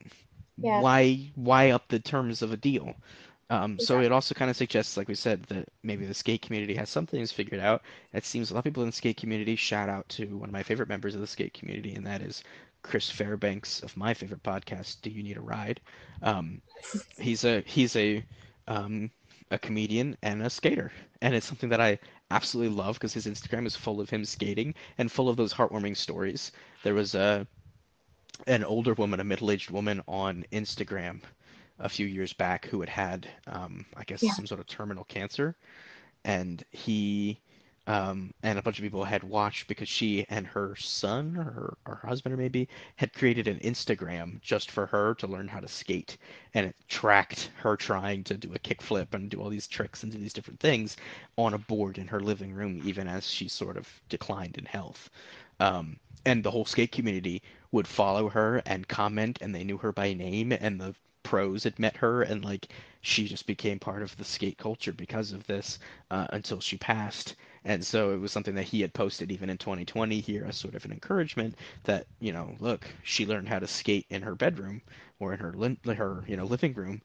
yeah. 0.56 0.80
why 0.80 1.30
why 1.34 1.70
up 1.70 1.88
the 1.88 2.00
terms 2.00 2.42
of 2.42 2.52
a 2.52 2.56
deal? 2.56 2.94
Um, 3.50 3.74
exactly. 3.74 3.86
So 3.86 4.00
it 4.00 4.12
also 4.12 4.34
kind 4.34 4.50
of 4.50 4.56
suggests, 4.56 4.96
like 4.96 5.08
we 5.08 5.14
said, 5.14 5.42
that 5.44 5.68
maybe 5.82 6.06
the 6.06 6.14
skate 6.14 6.42
community 6.42 6.74
has 6.74 6.88
some 6.88 7.06
things 7.06 7.30
figured 7.30 7.60
out. 7.60 7.82
It 8.12 8.24
seems 8.24 8.50
a 8.50 8.54
lot 8.54 8.60
of 8.60 8.64
people 8.64 8.82
in 8.82 8.88
the 8.88 8.96
skate 8.96 9.18
community. 9.18 9.56
Shout 9.56 9.88
out 9.88 10.08
to 10.10 10.36
one 10.36 10.48
of 10.48 10.52
my 10.52 10.62
favorite 10.62 10.88
members 10.88 11.14
of 11.14 11.20
the 11.20 11.26
skate 11.26 11.54
community, 11.54 11.94
and 11.94 12.06
that 12.06 12.22
is 12.22 12.42
Chris 12.82 13.10
Fairbanks 13.10 13.82
of 13.82 13.96
my 13.96 14.14
favorite 14.14 14.42
podcast, 14.42 15.02
Do 15.02 15.10
You 15.10 15.22
Need 15.22 15.36
a 15.36 15.42
Ride? 15.42 15.80
Um, 16.22 16.62
he's 17.18 17.44
a 17.44 17.60
he's 17.66 17.96
a 17.96 18.24
um, 18.66 19.10
a 19.50 19.58
comedian 19.58 20.16
and 20.22 20.42
a 20.42 20.50
skater, 20.50 20.92
and 21.22 21.34
it's 21.34 21.46
something 21.46 21.68
that 21.68 21.80
I 21.80 21.98
absolutely 22.30 22.74
love 22.74 22.96
because 22.96 23.12
his 23.12 23.26
Instagram 23.26 23.66
is 23.66 23.76
full 23.76 24.00
of 24.00 24.10
him 24.10 24.24
skating 24.24 24.74
and 24.98 25.10
full 25.10 25.28
of 25.28 25.36
those 25.36 25.52
heartwarming 25.52 25.96
stories. 25.96 26.52
There 26.82 26.94
was 26.94 27.14
a 27.14 27.46
an 28.46 28.64
older 28.64 28.94
woman, 28.94 29.20
a 29.20 29.24
middle-aged 29.24 29.70
woman 29.70 30.02
on 30.08 30.44
Instagram 30.52 31.20
a 31.78 31.88
few 31.88 32.06
years 32.06 32.32
back 32.32 32.66
who 32.66 32.80
had 32.80 32.88
had, 32.88 33.28
um, 33.46 33.84
I 33.96 34.04
guess, 34.04 34.22
yeah. 34.22 34.32
some 34.32 34.46
sort 34.46 34.60
of 34.60 34.66
terminal 34.66 35.04
cancer, 35.04 35.56
and 36.24 36.64
he 36.70 37.40
um, 37.86 38.32
and 38.42 38.58
a 38.58 38.62
bunch 38.62 38.78
of 38.78 38.82
people 38.82 39.04
had 39.04 39.22
watched 39.22 39.66
because 39.66 39.88
she 39.88 40.24
and 40.30 40.46
her 40.46 40.74
son 40.76 41.36
or 41.36 41.76
her, 41.86 42.08
husband 42.08 42.32
or 42.32 42.38
maybe 42.38 42.66
had 42.96 43.12
created 43.12 43.46
an 43.46 43.58
Instagram 43.60 44.40
just 44.40 44.70
for 44.70 44.86
her 44.86 45.14
to 45.16 45.26
learn 45.26 45.48
how 45.48 45.60
to 45.60 45.68
skate, 45.68 46.16
and 46.54 46.66
it 46.66 46.74
tracked 46.88 47.50
her 47.56 47.76
trying 47.76 48.24
to 48.24 48.36
do 48.38 48.52
a 48.54 48.58
kickflip 48.58 49.12
and 49.12 49.28
do 49.28 49.40
all 49.40 49.50
these 49.50 49.66
tricks 49.66 50.02
and 50.02 50.12
do 50.12 50.18
these 50.18 50.32
different 50.32 50.60
things 50.60 50.96
on 51.36 51.52
a 51.52 51.58
board 51.58 51.98
in 51.98 52.06
her 52.06 52.20
living 52.20 52.54
room, 52.54 52.80
even 52.84 53.06
as 53.06 53.28
she 53.28 53.48
sort 53.48 53.76
of 53.76 53.88
declined 54.08 54.56
in 54.56 54.64
health. 54.64 55.10
Um, 55.60 55.98
and 56.24 56.42
the 56.42 56.50
whole 56.50 56.64
skate 56.64 56.92
community 56.92 57.42
would 57.70 57.86
follow 57.86 58.30
her 58.30 58.62
and 58.64 58.88
comment, 58.88 59.38
and 59.42 59.54
they 59.54 59.64
knew 59.64 59.76
her 59.76 59.92
by 59.92 60.14
name, 60.14 60.52
and 60.52 60.80
the 60.80 60.94
pros 61.22 61.64
had 61.64 61.78
met 61.78 61.96
her, 61.96 62.22
and 62.22 62.44
like 62.44 62.68
she 63.02 63.26
just 63.26 63.46
became 63.46 63.78
part 63.78 64.02
of 64.02 64.16
the 64.16 64.24
skate 64.24 64.56
culture 64.56 64.92
because 64.92 65.32
of 65.32 65.46
this 65.46 65.78
uh, 66.10 66.26
until 66.30 66.60
she 66.60 66.78
passed 66.78 67.34
and 67.64 67.84
so 67.84 68.12
it 68.12 68.20
was 68.20 68.32
something 68.32 68.54
that 68.54 68.64
he 68.64 68.80
had 68.80 68.92
posted 68.92 69.32
even 69.32 69.48
in 69.48 69.56
2020 69.58 70.20
here 70.20 70.44
as 70.46 70.56
sort 70.56 70.74
of 70.74 70.84
an 70.84 70.92
encouragement 70.92 71.54
that, 71.84 72.06
you 72.20 72.32
know, 72.32 72.54
look, 72.60 72.86
she 73.02 73.26
learned 73.26 73.48
how 73.48 73.58
to 73.58 73.66
skate 73.66 74.06
in 74.10 74.22
her 74.22 74.34
bedroom 74.34 74.82
or 75.18 75.32
in 75.32 75.40
her 75.40 75.94
her, 75.94 76.24
you 76.26 76.36
know, 76.36 76.44
living 76.44 76.74
room. 76.74 77.00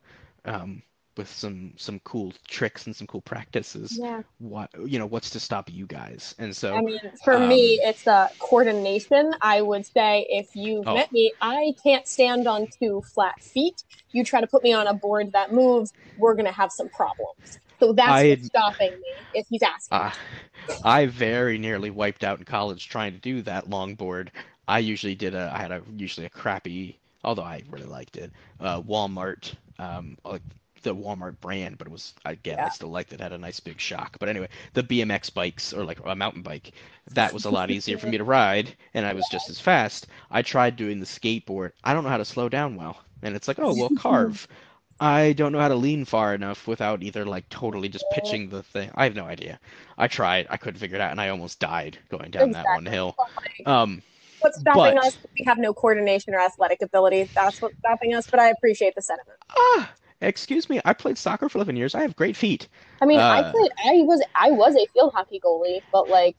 Um, 0.45 0.83
with 1.17 1.29
some 1.29 1.73
some 1.75 1.99
cool 2.05 2.31
tricks 2.47 2.85
and 2.85 2.95
some 2.95 3.05
cool 3.05 3.19
practices. 3.21 3.99
Yeah. 3.99 4.21
What 4.37 4.69
you 4.85 4.97
know, 4.97 5.05
what's 5.05 5.29
to 5.31 5.39
stop 5.39 5.69
you 5.69 5.85
guys? 5.85 6.33
And 6.39 6.55
so 6.55 6.73
I 6.73 6.81
mean, 6.81 6.99
for 7.25 7.33
um, 7.33 7.49
me, 7.49 7.79
it's 7.83 8.07
a 8.07 8.29
coordination. 8.39 9.33
I 9.41 9.61
would 9.61 9.85
say 9.85 10.25
if 10.29 10.55
you 10.55 10.81
oh. 10.87 10.93
met 10.95 11.11
me, 11.11 11.33
I 11.41 11.75
can't 11.83 12.07
stand 12.07 12.47
on 12.47 12.67
two 12.67 13.01
flat 13.01 13.41
feet. 13.41 13.83
You 14.11 14.23
try 14.23 14.39
to 14.39 14.47
put 14.47 14.63
me 14.63 14.71
on 14.71 14.87
a 14.87 14.93
board 14.93 15.33
that 15.33 15.51
moves, 15.51 15.91
we're 16.17 16.35
gonna 16.35 16.53
have 16.53 16.71
some 16.71 16.87
problems. 16.87 17.59
So 17.79 17.93
that's 17.93 18.09
I, 18.09 18.29
what's 18.29 18.45
stopping 18.47 18.91
me 18.91 19.13
if 19.33 19.47
he's 19.49 19.63
asking. 19.63 19.97
Uh, 19.97 20.11
I 20.83 21.05
very 21.07 21.57
nearly 21.57 21.89
wiped 21.89 22.23
out 22.23 22.39
in 22.39 22.45
college 22.45 22.89
trying 22.89 23.13
to 23.13 23.19
do 23.19 23.41
that 23.43 23.69
longboard. 23.69 24.29
I 24.67 24.79
usually 24.79 25.15
did 25.15 25.33
a, 25.33 25.51
I 25.53 25.61
had 25.61 25.71
a 25.71 25.81
usually 25.95 26.25
a 26.25 26.29
crappy, 26.29 26.99
although 27.23 27.43
I 27.43 27.63
really 27.69 27.87
liked 27.87 28.17
it, 28.17 28.31
uh, 28.59 28.81
Walmart, 28.81 29.53
um, 29.79 30.17
like 30.23 30.41
the 30.83 30.95
Walmart 30.95 31.39
brand, 31.41 31.77
but 31.77 31.87
it 31.87 31.91
was 31.91 32.13
again 32.25 32.57
yeah. 32.57 32.65
I 32.67 32.69
still 32.69 32.89
liked 32.89 33.11
it. 33.11 33.15
it. 33.19 33.23
Had 33.23 33.33
a 33.33 33.37
nice 33.37 33.59
big 33.59 33.79
shock. 33.79 34.17
But 34.19 34.29
anyway, 34.29 34.49
the 34.73 34.83
BMX 34.83 35.33
bikes 35.33 35.73
or 35.73 35.83
like 35.83 35.99
a 36.05 36.15
mountain 36.15 36.41
bike, 36.41 36.71
that 37.11 37.33
was 37.33 37.45
a 37.45 37.49
lot 37.49 37.71
easier 37.71 37.97
for 37.97 38.07
me 38.07 38.17
to 38.17 38.23
ride, 38.23 38.75
and 38.93 39.05
I 39.05 39.13
was 39.13 39.27
just 39.27 39.49
as 39.49 39.59
fast. 39.59 40.07
I 40.31 40.41
tried 40.41 40.75
doing 40.75 40.99
the 40.99 41.05
skateboard. 41.05 41.71
I 41.83 41.93
don't 41.93 42.03
know 42.03 42.09
how 42.09 42.17
to 42.17 42.25
slow 42.25 42.49
down 42.49 42.75
well, 42.75 42.97
and 43.21 43.35
it's 43.35 43.47
like, 43.47 43.59
oh 43.59 43.73
well, 43.73 43.89
carve. 43.97 44.47
I 44.99 45.33
don't 45.33 45.51
know 45.51 45.59
how 45.59 45.69
to 45.69 45.75
lean 45.75 46.03
far 46.05 46.33
enough 46.33 46.67
without 46.67 47.01
either 47.03 47.25
like 47.25 47.47
totally 47.49 47.87
just 47.87 48.05
pitching 48.11 48.49
the 48.49 48.63
thing. 48.63 48.91
I 48.95 49.05
have 49.05 49.15
no 49.15 49.25
idea. 49.25 49.59
I 49.97 50.07
tried, 50.07 50.47
I 50.49 50.57
couldn't 50.57 50.79
figure 50.79 50.95
it 50.95 51.01
out, 51.01 51.11
and 51.11 51.21
I 51.21 51.29
almost 51.29 51.59
died 51.59 51.97
going 52.09 52.31
down 52.31 52.49
exactly. 52.49 52.69
that 52.69 52.75
one 52.75 52.85
hill. 52.85 53.15
Um, 53.65 54.01
what's 54.41 54.59
stopping 54.59 54.95
but, 54.95 55.05
us? 55.05 55.17
We 55.37 55.45
have 55.45 55.57
no 55.57 55.73
coordination 55.73 56.33
or 56.33 56.39
athletic 56.39 56.81
ability. 56.81 57.29
That's 57.33 57.61
what's 57.61 57.77
stopping 57.77 58.13
us. 58.13 58.29
But 58.29 58.39
I 58.39 58.49
appreciate 58.49 58.95
the 58.95 59.01
sentiment. 59.01 59.37
Ah, 59.57 59.91
excuse 60.21 60.69
me. 60.69 60.81
I 60.83 60.93
played 60.93 61.17
soccer 61.17 61.47
for 61.47 61.59
eleven 61.59 61.77
years. 61.77 61.95
I 61.95 62.01
have 62.01 62.15
great 62.15 62.35
feet. 62.35 62.67
I 63.01 63.05
mean, 63.05 63.19
uh, 63.19 63.27
I 63.27 63.51
played. 63.51 63.71
I 63.85 64.01
was. 64.03 64.21
I 64.35 64.51
was 64.51 64.75
a 64.75 64.85
field 64.93 65.13
hockey 65.13 65.39
goalie, 65.39 65.81
but 65.93 66.09
like 66.09 66.35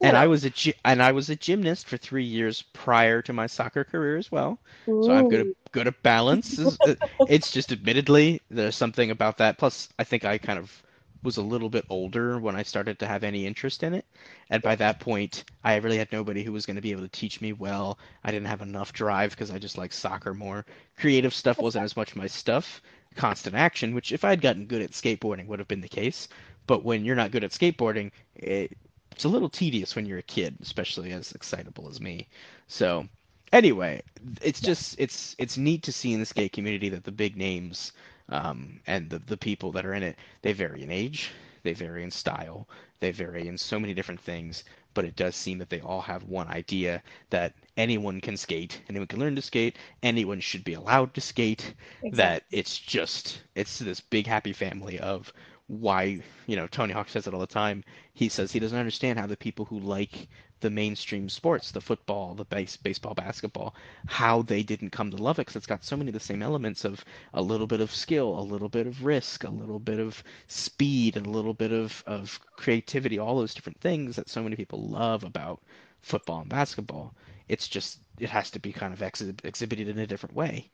and 0.00 0.16
I 0.16 0.26
was 0.26 0.44
a 0.44 0.52
and 0.84 1.02
I 1.02 1.12
was 1.12 1.30
a 1.30 1.36
gymnast 1.36 1.86
for 1.86 1.96
three 1.96 2.24
years 2.24 2.62
prior 2.72 3.22
to 3.22 3.32
my 3.32 3.46
soccer 3.46 3.84
career 3.84 4.16
as 4.16 4.32
well. 4.32 4.58
Ooh. 4.88 5.02
So 5.04 5.12
I'm 5.12 5.28
good 5.28 5.48
at 5.48 5.72
good 5.72 5.86
at 5.86 6.02
balance. 6.02 6.58
Uh, 6.58 6.94
it's 7.28 7.50
just 7.50 7.72
admittedly 7.72 8.40
there's 8.50 8.76
something 8.76 9.10
about 9.10 9.38
that. 9.38 9.58
Plus, 9.58 9.88
I 9.98 10.04
think 10.04 10.24
I 10.24 10.38
kind 10.38 10.58
of 10.58 10.82
was 11.22 11.36
a 11.36 11.42
little 11.42 11.68
bit 11.68 11.84
older 11.90 12.38
when 12.38 12.56
I 12.56 12.62
started 12.62 12.98
to 12.98 13.06
have 13.06 13.24
any 13.24 13.46
interest 13.46 13.82
in 13.82 13.92
it, 13.92 14.06
and 14.48 14.62
by 14.62 14.74
that 14.76 15.00
point, 15.00 15.44
I 15.62 15.76
really 15.76 15.98
had 15.98 16.10
nobody 16.12 16.42
who 16.42 16.52
was 16.52 16.64
going 16.64 16.76
to 16.76 16.82
be 16.82 16.92
able 16.92 17.02
to 17.02 17.08
teach 17.08 17.42
me 17.42 17.52
well. 17.52 17.98
I 18.24 18.30
didn't 18.30 18.48
have 18.48 18.62
enough 18.62 18.94
drive 18.94 19.32
because 19.32 19.50
I 19.50 19.58
just 19.58 19.76
like 19.76 19.92
soccer 19.92 20.32
more. 20.32 20.64
Creative 20.96 21.34
stuff 21.34 21.58
wasn't 21.58 21.84
as 21.84 21.96
much 21.96 22.16
my 22.16 22.26
stuff. 22.26 22.80
Constant 23.16 23.56
action, 23.56 23.94
which 23.94 24.12
if 24.12 24.24
I'd 24.24 24.40
gotten 24.40 24.66
good 24.66 24.82
at 24.82 24.92
skateboarding 24.92 25.46
would 25.48 25.58
have 25.58 25.68
been 25.68 25.80
the 25.80 25.88
case. 25.88 26.28
But 26.66 26.84
when 26.84 27.04
you're 27.04 27.16
not 27.16 27.32
good 27.32 27.42
at 27.42 27.50
skateboarding, 27.50 28.12
it, 28.36 28.76
it's 29.20 29.26
a 29.26 29.28
little 29.28 29.50
tedious 29.50 29.94
when 29.94 30.06
you're 30.06 30.16
a 30.16 30.22
kid, 30.22 30.56
especially 30.62 31.12
as 31.12 31.32
excitable 31.32 31.90
as 31.90 32.00
me. 32.00 32.26
So 32.68 33.06
anyway, 33.52 34.00
it's 34.40 34.62
just 34.62 34.98
it's 34.98 35.36
it's 35.38 35.58
neat 35.58 35.82
to 35.82 35.92
see 35.92 36.14
in 36.14 36.20
the 36.20 36.24
skate 36.24 36.54
community 36.54 36.88
that 36.88 37.04
the 37.04 37.12
big 37.12 37.36
names 37.36 37.92
um, 38.30 38.80
and 38.86 39.10
the 39.10 39.18
the 39.18 39.36
people 39.36 39.72
that 39.72 39.84
are 39.84 39.92
in 39.92 40.02
it 40.02 40.16
they 40.40 40.54
vary 40.54 40.82
in 40.82 40.90
age, 40.90 41.32
they 41.64 41.74
vary 41.74 42.02
in 42.02 42.10
style, 42.10 42.66
they 43.00 43.10
vary 43.10 43.46
in 43.46 43.58
so 43.58 43.78
many 43.78 43.92
different 43.92 44.22
things. 44.22 44.64
But 44.94 45.04
it 45.04 45.16
does 45.16 45.36
seem 45.36 45.58
that 45.58 45.68
they 45.68 45.82
all 45.82 46.00
have 46.00 46.24
one 46.24 46.48
idea 46.48 47.02
that 47.28 47.52
anyone 47.76 48.22
can 48.22 48.38
skate, 48.38 48.80
anyone 48.88 49.06
can 49.06 49.20
learn 49.20 49.36
to 49.36 49.42
skate, 49.42 49.76
anyone 50.02 50.40
should 50.40 50.64
be 50.64 50.72
allowed 50.72 51.12
to 51.12 51.20
skate. 51.20 51.74
Exactly. 52.02 52.16
That 52.16 52.44
it's 52.50 52.78
just 52.78 53.42
it's 53.54 53.78
this 53.78 54.00
big 54.00 54.26
happy 54.26 54.54
family 54.54 54.98
of 54.98 55.30
why 55.70 56.20
you 56.48 56.56
know 56.56 56.66
Tony 56.66 56.92
Hawk 56.92 57.08
says 57.08 57.28
it 57.28 57.34
all 57.34 57.40
the 57.40 57.46
time. 57.46 57.84
He 58.12 58.28
says 58.28 58.50
he 58.50 58.58
doesn't 58.58 58.76
understand 58.78 59.18
how 59.20 59.26
the 59.28 59.36
people 59.36 59.64
who 59.64 59.78
like 59.78 60.28
the 60.60 60.70
mainstream 60.70 61.28
sports, 61.28 61.70
the 61.70 61.80
football, 61.80 62.34
the 62.34 62.44
base, 62.44 62.76
baseball, 62.76 63.14
basketball, 63.14 63.74
how 64.06 64.42
they 64.42 64.64
didn't 64.64 64.90
come 64.90 65.10
to 65.10 65.16
love 65.16 65.38
it 65.38 65.42
because 65.42 65.56
it's 65.56 65.66
got 65.66 65.84
so 65.84 65.96
many 65.96 66.08
of 66.08 66.14
the 66.14 66.20
same 66.20 66.42
elements 66.42 66.84
of 66.84 67.04
a 67.34 67.40
little 67.40 67.68
bit 67.68 67.80
of 67.80 67.94
skill, 67.94 68.38
a 68.38 68.42
little 68.42 68.68
bit 68.68 68.86
of 68.86 69.04
risk, 69.04 69.44
a 69.44 69.50
little 69.50 69.78
bit 69.78 70.00
of 70.00 70.22
speed, 70.48 71.16
and 71.16 71.26
a 71.26 71.30
little 71.30 71.54
bit 71.54 71.72
of, 71.72 72.02
of 72.06 72.38
creativity, 72.56 73.18
all 73.18 73.38
those 73.38 73.54
different 73.54 73.80
things 73.80 74.16
that 74.16 74.28
so 74.28 74.42
many 74.42 74.56
people 74.56 74.88
love 74.88 75.22
about 75.22 75.60
football 76.02 76.40
and 76.40 76.50
basketball. 76.50 77.14
It's 77.48 77.68
just, 77.68 78.00
it 78.18 78.28
has 78.28 78.50
to 78.50 78.58
be 78.58 78.72
kind 78.72 78.92
of 78.92 79.02
ex- 79.02 79.22
exhibited 79.44 79.88
in 79.88 79.98
a 79.98 80.06
different 80.06 80.34
way. 80.34 80.70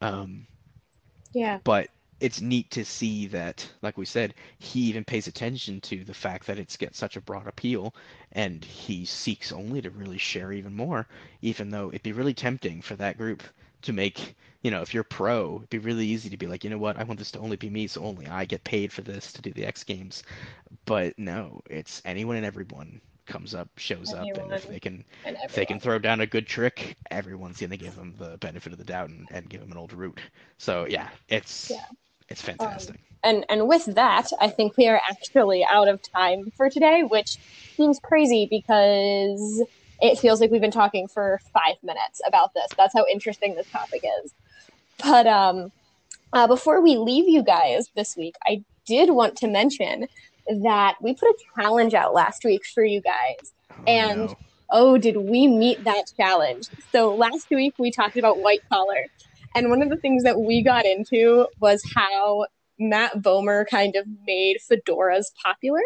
Um, 0.00 0.46
yeah. 1.32 1.60
But 1.64 1.88
it's 2.20 2.40
neat 2.40 2.70
to 2.70 2.84
see 2.84 3.26
that, 3.28 3.68
like 3.82 3.96
we 3.96 4.04
said, 4.04 4.34
he 4.58 4.80
even 4.82 5.04
pays 5.04 5.26
attention 5.26 5.80
to 5.82 6.04
the 6.04 6.14
fact 6.14 6.46
that 6.46 6.58
it's 6.58 6.76
got 6.76 6.94
such 6.94 7.16
a 7.16 7.20
broad 7.20 7.46
appeal, 7.46 7.94
and 8.32 8.64
he 8.64 9.04
seeks 9.04 9.52
only 9.52 9.80
to 9.80 9.90
really 9.90 10.18
share 10.18 10.52
even 10.52 10.74
more. 10.74 11.06
Even 11.42 11.70
though 11.70 11.88
it'd 11.88 12.02
be 12.02 12.12
really 12.12 12.34
tempting 12.34 12.82
for 12.82 12.94
that 12.96 13.18
group 13.18 13.42
to 13.82 13.92
make, 13.92 14.34
you 14.62 14.70
know, 14.70 14.82
if 14.82 14.92
you're 14.92 15.02
pro, 15.02 15.56
it'd 15.56 15.70
be 15.70 15.78
really 15.78 16.06
easy 16.06 16.28
to 16.30 16.36
be 16.36 16.46
like, 16.46 16.62
you 16.62 16.70
know 16.70 16.78
what, 16.78 16.98
I 16.98 17.04
want 17.04 17.18
this 17.18 17.30
to 17.32 17.38
only 17.38 17.56
be 17.56 17.70
me, 17.70 17.86
so 17.86 18.04
only 18.04 18.26
I 18.26 18.44
get 18.44 18.64
paid 18.64 18.92
for 18.92 19.02
this 19.02 19.32
to 19.32 19.42
do 19.42 19.52
the 19.52 19.64
X 19.64 19.82
Games. 19.84 20.22
But 20.84 21.18
no, 21.18 21.62
it's 21.70 22.02
anyone 22.04 22.36
and 22.36 22.44
everyone 22.46 23.00
comes 23.26 23.54
up, 23.54 23.68
shows 23.76 24.12
up, 24.12 24.26
and 24.26 24.52
if 24.52 24.68
they 24.68 24.80
can, 24.80 25.04
if 25.24 25.54
they 25.54 25.64
can 25.64 25.80
throw 25.80 25.98
down 25.98 26.20
a 26.20 26.26
good 26.26 26.46
trick, 26.46 26.96
everyone's 27.10 27.60
gonna 27.60 27.76
give 27.76 27.96
them 27.96 28.14
the 28.18 28.36
benefit 28.38 28.72
of 28.72 28.78
the 28.78 28.84
doubt 28.84 29.08
and, 29.08 29.28
and 29.30 29.48
give 29.48 29.60
them 29.60 29.72
an 29.72 29.78
old 29.78 29.92
route. 29.92 30.20
So 30.58 30.86
yeah, 30.88 31.08
it's 31.28 31.70
yeah. 31.70 31.84
It's 32.30 32.40
fantastic. 32.40 32.94
Um, 32.96 33.00
and 33.22 33.44
and 33.48 33.68
with 33.68 33.84
that, 33.96 34.28
I 34.40 34.48
think 34.48 34.76
we 34.76 34.88
are 34.88 35.00
actually 35.10 35.64
out 35.64 35.88
of 35.88 36.00
time 36.00 36.50
for 36.56 36.70
today, 36.70 37.02
which 37.02 37.36
seems 37.76 37.98
crazy 37.98 38.46
because 38.48 39.62
it 40.00 40.18
feels 40.18 40.40
like 40.40 40.50
we've 40.50 40.60
been 40.60 40.70
talking 40.70 41.08
for 41.08 41.40
five 41.52 41.76
minutes 41.82 42.22
about 42.26 42.54
this. 42.54 42.68
That's 42.76 42.94
how 42.94 43.04
interesting 43.12 43.54
this 43.56 43.68
topic 43.70 44.02
is. 44.24 44.32
But 45.02 45.26
um, 45.26 45.72
uh, 46.32 46.46
before 46.46 46.80
we 46.80 46.96
leave 46.96 47.28
you 47.28 47.42
guys 47.42 47.90
this 47.94 48.16
week, 48.16 48.36
I 48.46 48.64
did 48.86 49.10
want 49.10 49.36
to 49.38 49.46
mention 49.46 50.06
that 50.62 50.96
we 51.02 51.14
put 51.14 51.28
a 51.28 51.36
challenge 51.56 51.92
out 51.92 52.14
last 52.14 52.44
week 52.44 52.64
for 52.64 52.84
you 52.84 53.00
guys, 53.00 53.52
oh, 53.70 53.82
and. 53.86 54.20
No. 54.28 54.36
Oh, 54.72 54.96
did 54.96 55.16
we 55.16 55.48
meet 55.48 55.82
that 55.82 56.12
challenge? 56.16 56.68
So 56.92 57.12
last 57.12 57.50
week 57.50 57.74
we 57.76 57.90
talked 57.90 58.16
about 58.16 58.38
white 58.38 58.60
collar, 58.68 59.06
and 59.54 59.70
one 59.70 59.82
of 59.82 59.88
the 59.88 59.96
things 59.96 60.22
that 60.22 60.40
we 60.40 60.62
got 60.62 60.84
into 60.84 61.46
was 61.60 61.82
how 61.94 62.46
Matt 62.78 63.18
Bomer 63.18 63.66
kind 63.68 63.96
of 63.96 64.06
made 64.26 64.58
fedoras 64.70 65.26
popular. 65.42 65.82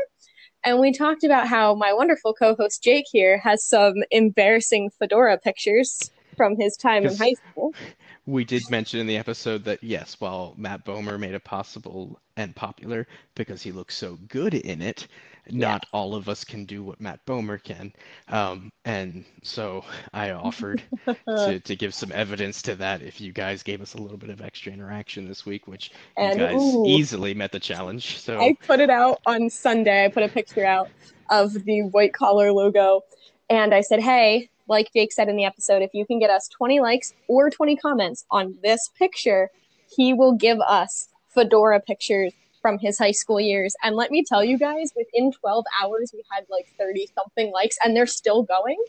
And 0.64 0.80
we 0.80 0.92
talked 0.92 1.24
about 1.24 1.48
how 1.48 1.74
my 1.74 1.92
wonderful 1.92 2.32
co 2.32 2.54
host 2.54 2.82
Jake 2.82 3.06
here 3.10 3.38
has 3.38 3.64
some 3.64 3.94
embarrassing 4.10 4.90
fedora 4.98 5.38
pictures 5.38 6.10
from 6.36 6.56
his 6.58 6.76
time 6.76 7.04
in 7.04 7.14
high 7.16 7.34
school. 7.34 7.74
We 8.26 8.44
did 8.44 8.62
mention 8.70 9.00
in 9.00 9.06
the 9.06 9.18
episode 9.18 9.64
that, 9.64 9.82
yes, 9.82 10.16
while 10.18 10.54
Matt 10.56 10.84
Bomer 10.84 11.18
made 11.18 11.34
it 11.34 11.44
possible 11.44 12.18
and 12.36 12.56
popular 12.56 13.06
because 13.34 13.62
he 13.62 13.70
looks 13.70 13.94
so 13.96 14.18
good 14.28 14.54
in 14.54 14.80
it, 14.80 15.06
not 15.50 15.84
yeah. 15.84 15.88
all 15.92 16.14
of 16.14 16.28
us 16.28 16.42
can 16.42 16.64
do 16.64 16.82
what 16.82 17.00
Matt 17.00 17.24
Bomer 17.26 17.62
can. 17.62 17.92
Um, 18.28 18.70
and 18.86 19.26
so 19.42 19.84
I 20.14 20.30
offered 20.30 20.82
to, 21.26 21.60
to 21.60 21.76
give 21.76 21.92
some 21.94 22.12
evidence 22.12 22.62
to 22.62 22.74
that 22.76 23.02
if 23.02 23.20
you 23.20 23.32
guys 23.32 23.62
gave 23.62 23.82
us 23.82 23.92
a 23.94 23.98
little 23.98 24.16
bit 24.16 24.30
of 24.30 24.40
extra 24.40 24.72
interaction 24.72 25.28
this 25.28 25.44
week, 25.44 25.68
which 25.68 25.90
and, 26.16 26.40
you 26.40 26.46
guys 26.46 26.60
ooh, 26.60 26.86
easily 26.86 27.34
met 27.34 27.52
the 27.52 27.60
challenge. 27.60 28.18
So 28.18 28.40
I 28.40 28.56
put 28.66 28.80
it 28.80 28.90
out 28.90 29.20
on 29.26 29.50
Sunday. 29.50 30.06
I 30.06 30.08
put 30.08 30.22
a 30.22 30.28
picture 30.28 30.64
out 30.64 30.88
of 31.30 31.52
the 31.64 31.82
white 31.82 32.14
collar 32.14 32.52
logo 32.52 33.02
and 33.50 33.74
I 33.74 33.82
said, 33.82 34.00
hey, 34.00 34.48
like 34.68 34.92
Jake 34.94 35.12
said 35.12 35.28
in 35.28 35.36
the 35.36 35.44
episode, 35.44 35.82
if 35.82 35.90
you 35.92 36.06
can 36.06 36.18
get 36.18 36.30
us 36.30 36.48
20 36.48 36.80
likes 36.80 37.12
or 37.28 37.50
20 37.50 37.76
comments 37.76 38.24
on 38.30 38.54
this 38.62 38.90
picture, 38.98 39.50
he 39.94 40.14
will 40.14 40.32
give 40.32 40.60
us 40.60 41.08
fedora 41.28 41.80
pictures 41.80 42.32
from 42.62 42.78
his 42.78 42.98
high 42.98 43.10
school 43.10 43.40
years. 43.40 43.74
And 43.82 43.94
let 43.94 44.10
me 44.10 44.24
tell 44.24 44.42
you 44.42 44.58
guys, 44.58 44.92
within 44.96 45.32
12 45.32 45.64
hours, 45.82 46.12
we 46.14 46.22
had 46.30 46.44
like 46.48 46.66
30 46.78 47.08
something 47.14 47.52
likes, 47.52 47.76
and 47.84 47.94
they're 47.94 48.06
still 48.06 48.42
going. 48.42 48.82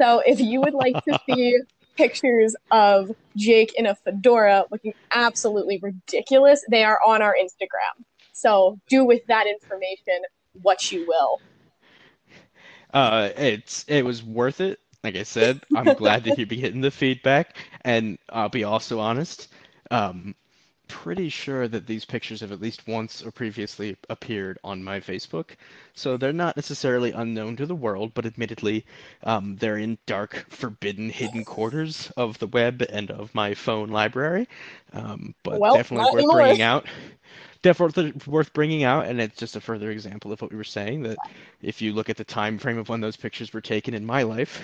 So 0.00 0.22
if 0.26 0.40
you 0.40 0.60
would 0.60 0.74
like 0.74 1.02
to 1.04 1.18
see 1.30 1.58
pictures 1.96 2.56
of 2.70 3.14
Jake 3.36 3.74
in 3.74 3.86
a 3.86 3.94
fedora 3.94 4.64
looking 4.70 4.94
absolutely 5.12 5.78
ridiculous, 5.80 6.64
they 6.68 6.82
are 6.82 6.98
on 7.06 7.22
our 7.22 7.36
Instagram. 7.40 8.04
So 8.32 8.80
do 8.88 9.04
with 9.04 9.24
that 9.26 9.46
information 9.46 10.22
what 10.60 10.90
you 10.90 11.06
will. 11.06 11.40
Uh, 12.92 13.30
it's 13.36 13.84
it 13.88 14.04
was 14.04 14.22
worth 14.22 14.60
it. 14.60 14.80
Like 15.02 15.16
I 15.16 15.22
said, 15.24 15.60
I'm 15.74 15.92
glad 15.94 16.24
that 16.24 16.36
you're 16.38 16.46
getting 16.46 16.80
the 16.80 16.90
feedback, 16.90 17.56
and 17.82 18.18
I'll 18.28 18.48
be 18.48 18.64
also 18.64 19.00
honest. 19.00 19.48
Um, 19.90 20.34
pretty 20.88 21.28
sure 21.28 21.66
that 21.68 21.86
these 21.86 22.04
pictures 22.04 22.40
have 22.40 22.52
at 22.52 22.60
least 22.60 22.86
once 22.86 23.22
or 23.22 23.30
previously 23.30 23.96
appeared 24.10 24.58
on 24.62 24.82
my 24.84 25.00
Facebook. 25.00 25.50
So 25.94 26.16
they're 26.16 26.32
not 26.32 26.56
necessarily 26.56 27.12
unknown 27.12 27.56
to 27.56 27.66
the 27.66 27.74
world, 27.74 28.12
but 28.14 28.26
admittedly, 28.26 28.84
um, 29.24 29.56
they're 29.56 29.78
in 29.78 29.98
dark, 30.06 30.46
forbidden, 30.48 31.08
hidden 31.10 31.44
quarters 31.44 32.10
of 32.16 32.38
the 32.38 32.46
web 32.46 32.82
and 32.90 33.10
of 33.10 33.34
my 33.34 33.54
phone 33.54 33.88
library. 33.88 34.48
Um, 34.92 35.34
but 35.42 35.58
well, 35.58 35.70
definitely 35.70 36.06
worth 36.06 36.28
bringing 36.30 36.60
out. 36.62 36.86
Definitely 37.62 38.12
worth 38.26 38.52
bringing 38.52 38.82
out, 38.82 39.06
and 39.06 39.20
it's 39.20 39.36
just 39.36 39.56
a 39.56 39.60
further 39.60 39.90
example 39.90 40.32
of 40.32 40.42
what 40.42 40.50
we 40.50 40.56
were 40.56 40.64
saying. 40.64 41.02
That 41.02 41.18
if 41.62 41.80
you 41.80 41.92
look 41.92 42.10
at 42.10 42.16
the 42.16 42.24
time 42.24 42.58
frame 42.58 42.78
of 42.78 42.88
when 42.88 43.00
those 43.00 43.16
pictures 43.16 43.52
were 43.52 43.60
taken 43.60 43.94
in 43.94 44.04
my 44.04 44.22
life, 44.22 44.60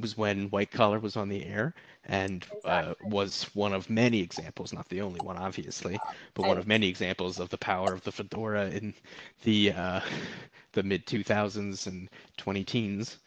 was 0.00 0.16
when 0.16 0.48
White 0.50 0.70
Collar 0.70 0.98
was 0.98 1.16
on 1.16 1.28
the 1.28 1.44
air 1.44 1.74
and 2.04 2.44
uh, 2.64 2.94
was 3.04 3.44
one 3.54 3.72
of 3.72 3.90
many 3.90 4.20
examples, 4.20 4.72
not 4.72 4.88
the 4.88 5.00
only 5.00 5.20
one, 5.20 5.36
obviously, 5.36 5.98
but 6.34 6.46
one 6.46 6.58
of 6.58 6.66
many 6.66 6.88
examples 6.88 7.40
of 7.40 7.48
the 7.48 7.58
power 7.58 7.92
of 7.92 8.02
the 8.04 8.12
fedora 8.12 8.68
in 8.68 8.94
the 9.44 9.72
uh, 9.72 10.00
the 10.72 10.82
mid 10.82 11.06
2000s 11.06 11.86
and 11.86 12.08
20 12.36 12.64
teens. 12.64 13.18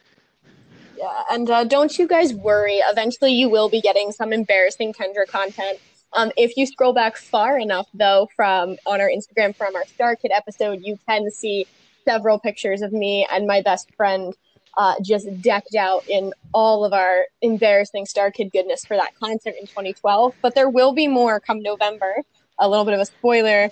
Yeah, 0.98 1.23
and 1.31 1.49
uh, 1.49 1.64
don't 1.64 1.98
you 1.98 2.07
guys 2.07 2.34
worry. 2.34 2.77
Eventually, 2.77 3.31
you 3.31 3.49
will 3.49 3.69
be 3.69 3.81
getting 3.81 4.11
some 4.11 4.34
embarrassing 4.34 4.94
Kendra 4.94 5.27
content. 5.27 5.80
Um, 6.14 6.31
if 6.38 6.57
you 6.57 6.65
scroll 6.65 6.94
back 6.94 7.18
far 7.18 7.60
enough, 7.60 7.88
though, 7.94 8.30
from 8.36 8.77
on 8.86 8.99
our 8.99 9.10
Instagram 9.10 9.56
from 9.56 9.76
our 9.76 9.84
StarKid 9.84 10.31
episode, 10.31 10.80
you 10.84 10.98
can 11.07 11.30
see 11.31 11.65
several 12.06 12.40
pictures 12.40 12.81
of 12.81 12.91
me 12.91 13.27
and 13.31 13.45
my 13.45 13.61
best 13.61 13.94
friend 13.95 14.36
uh, 14.77 14.95
just 15.02 15.27
decked 15.41 15.76
out 15.76 16.07
in 16.07 16.34
all 16.53 16.86
of 16.86 16.94
our 16.94 17.26
embarrassing 17.41 18.06
StarKid 18.06 18.52
goodness 18.52 18.86
for 18.86 18.95
that 18.95 19.14
concert 19.19 19.53
in 19.60 19.68
2012. 19.68 20.34
But 20.41 20.56
there 20.56 20.69
will 20.69 20.94
be 20.94 21.07
more 21.07 21.40
come 21.40 21.61
November. 21.61 22.23
A 22.60 22.68
little 22.68 22.86
bit 22.86 22.94
of 22.94 22.99
a 22.99 23.06
spoiler 23.06 23.69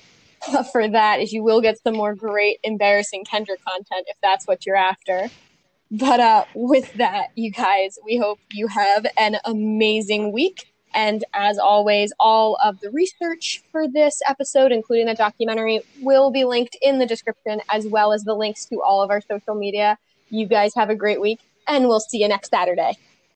for 0.72 0.88
that 0.88 1.20
is 1.20 1.34
you 1.34 1.44
will 1.44 1.62
get 1.62 1.82
some 1.82 1.96
more 1.96 2.14
great 2.14 2.60
embarrassing 2.64 3.26
Kendra 3.26 3.56
content 3.66 4.06
if 4.08 4.18
that's 4.22 4.48
what 4.48 4.66
you're 4.66 4.76
after. 4.76 5.30
But 5.90 6.20
uh, 6.20 6.46
with 6.54 6.94
that, 6.96 7.30
you 7.36 7.52
guys, 7.52 7.98
we 8.04 8.18
hope 8.18 8.40
you 8.52 8.68
have 8.68 9.08
an 9.18 9.38
amazing 9.46 10.34
week. 10.34 10.74
And 10.98 11.24
as 11.36 11.60
always, 11.60 12.12
all 12.20 12.58
of 12.64 12.80
the 12.80 12.90
research 12.90 13.62
for 13.72 13.88
this 13.88 14.20
episode, 14.28 14.72
including 14.72 15.06
the 15.06 15.14
documentary, 15.14 15.82
will 16.02 16.32
be 16.32 16.44
linked 16.44 16.76
in 16.82 16.98
the 16.98 17.06
description, 17.06 17.62
as 17.70 17.86
well 17.86 18.12
as 18.14 18.24
the 18.24 18.34
links 18.34 18.66
to 18.66 18.82
all 18.82 19.04
of 19.04 19.12
our 19.12 19.22
social 19.22 19.54
media. 19.54 20.00
You 20.32 20.48
guys 20.48 20.74
have 20.74 20.90
a 20.90 20.96
great 20.96 21.22
week, 21.22 21.40
and 21.68 21.88
we'll 21.88 22.00
see 22.00 22.18
you 22.18 22.28
next 22.28 22.50
Saturday. 22.50 22.98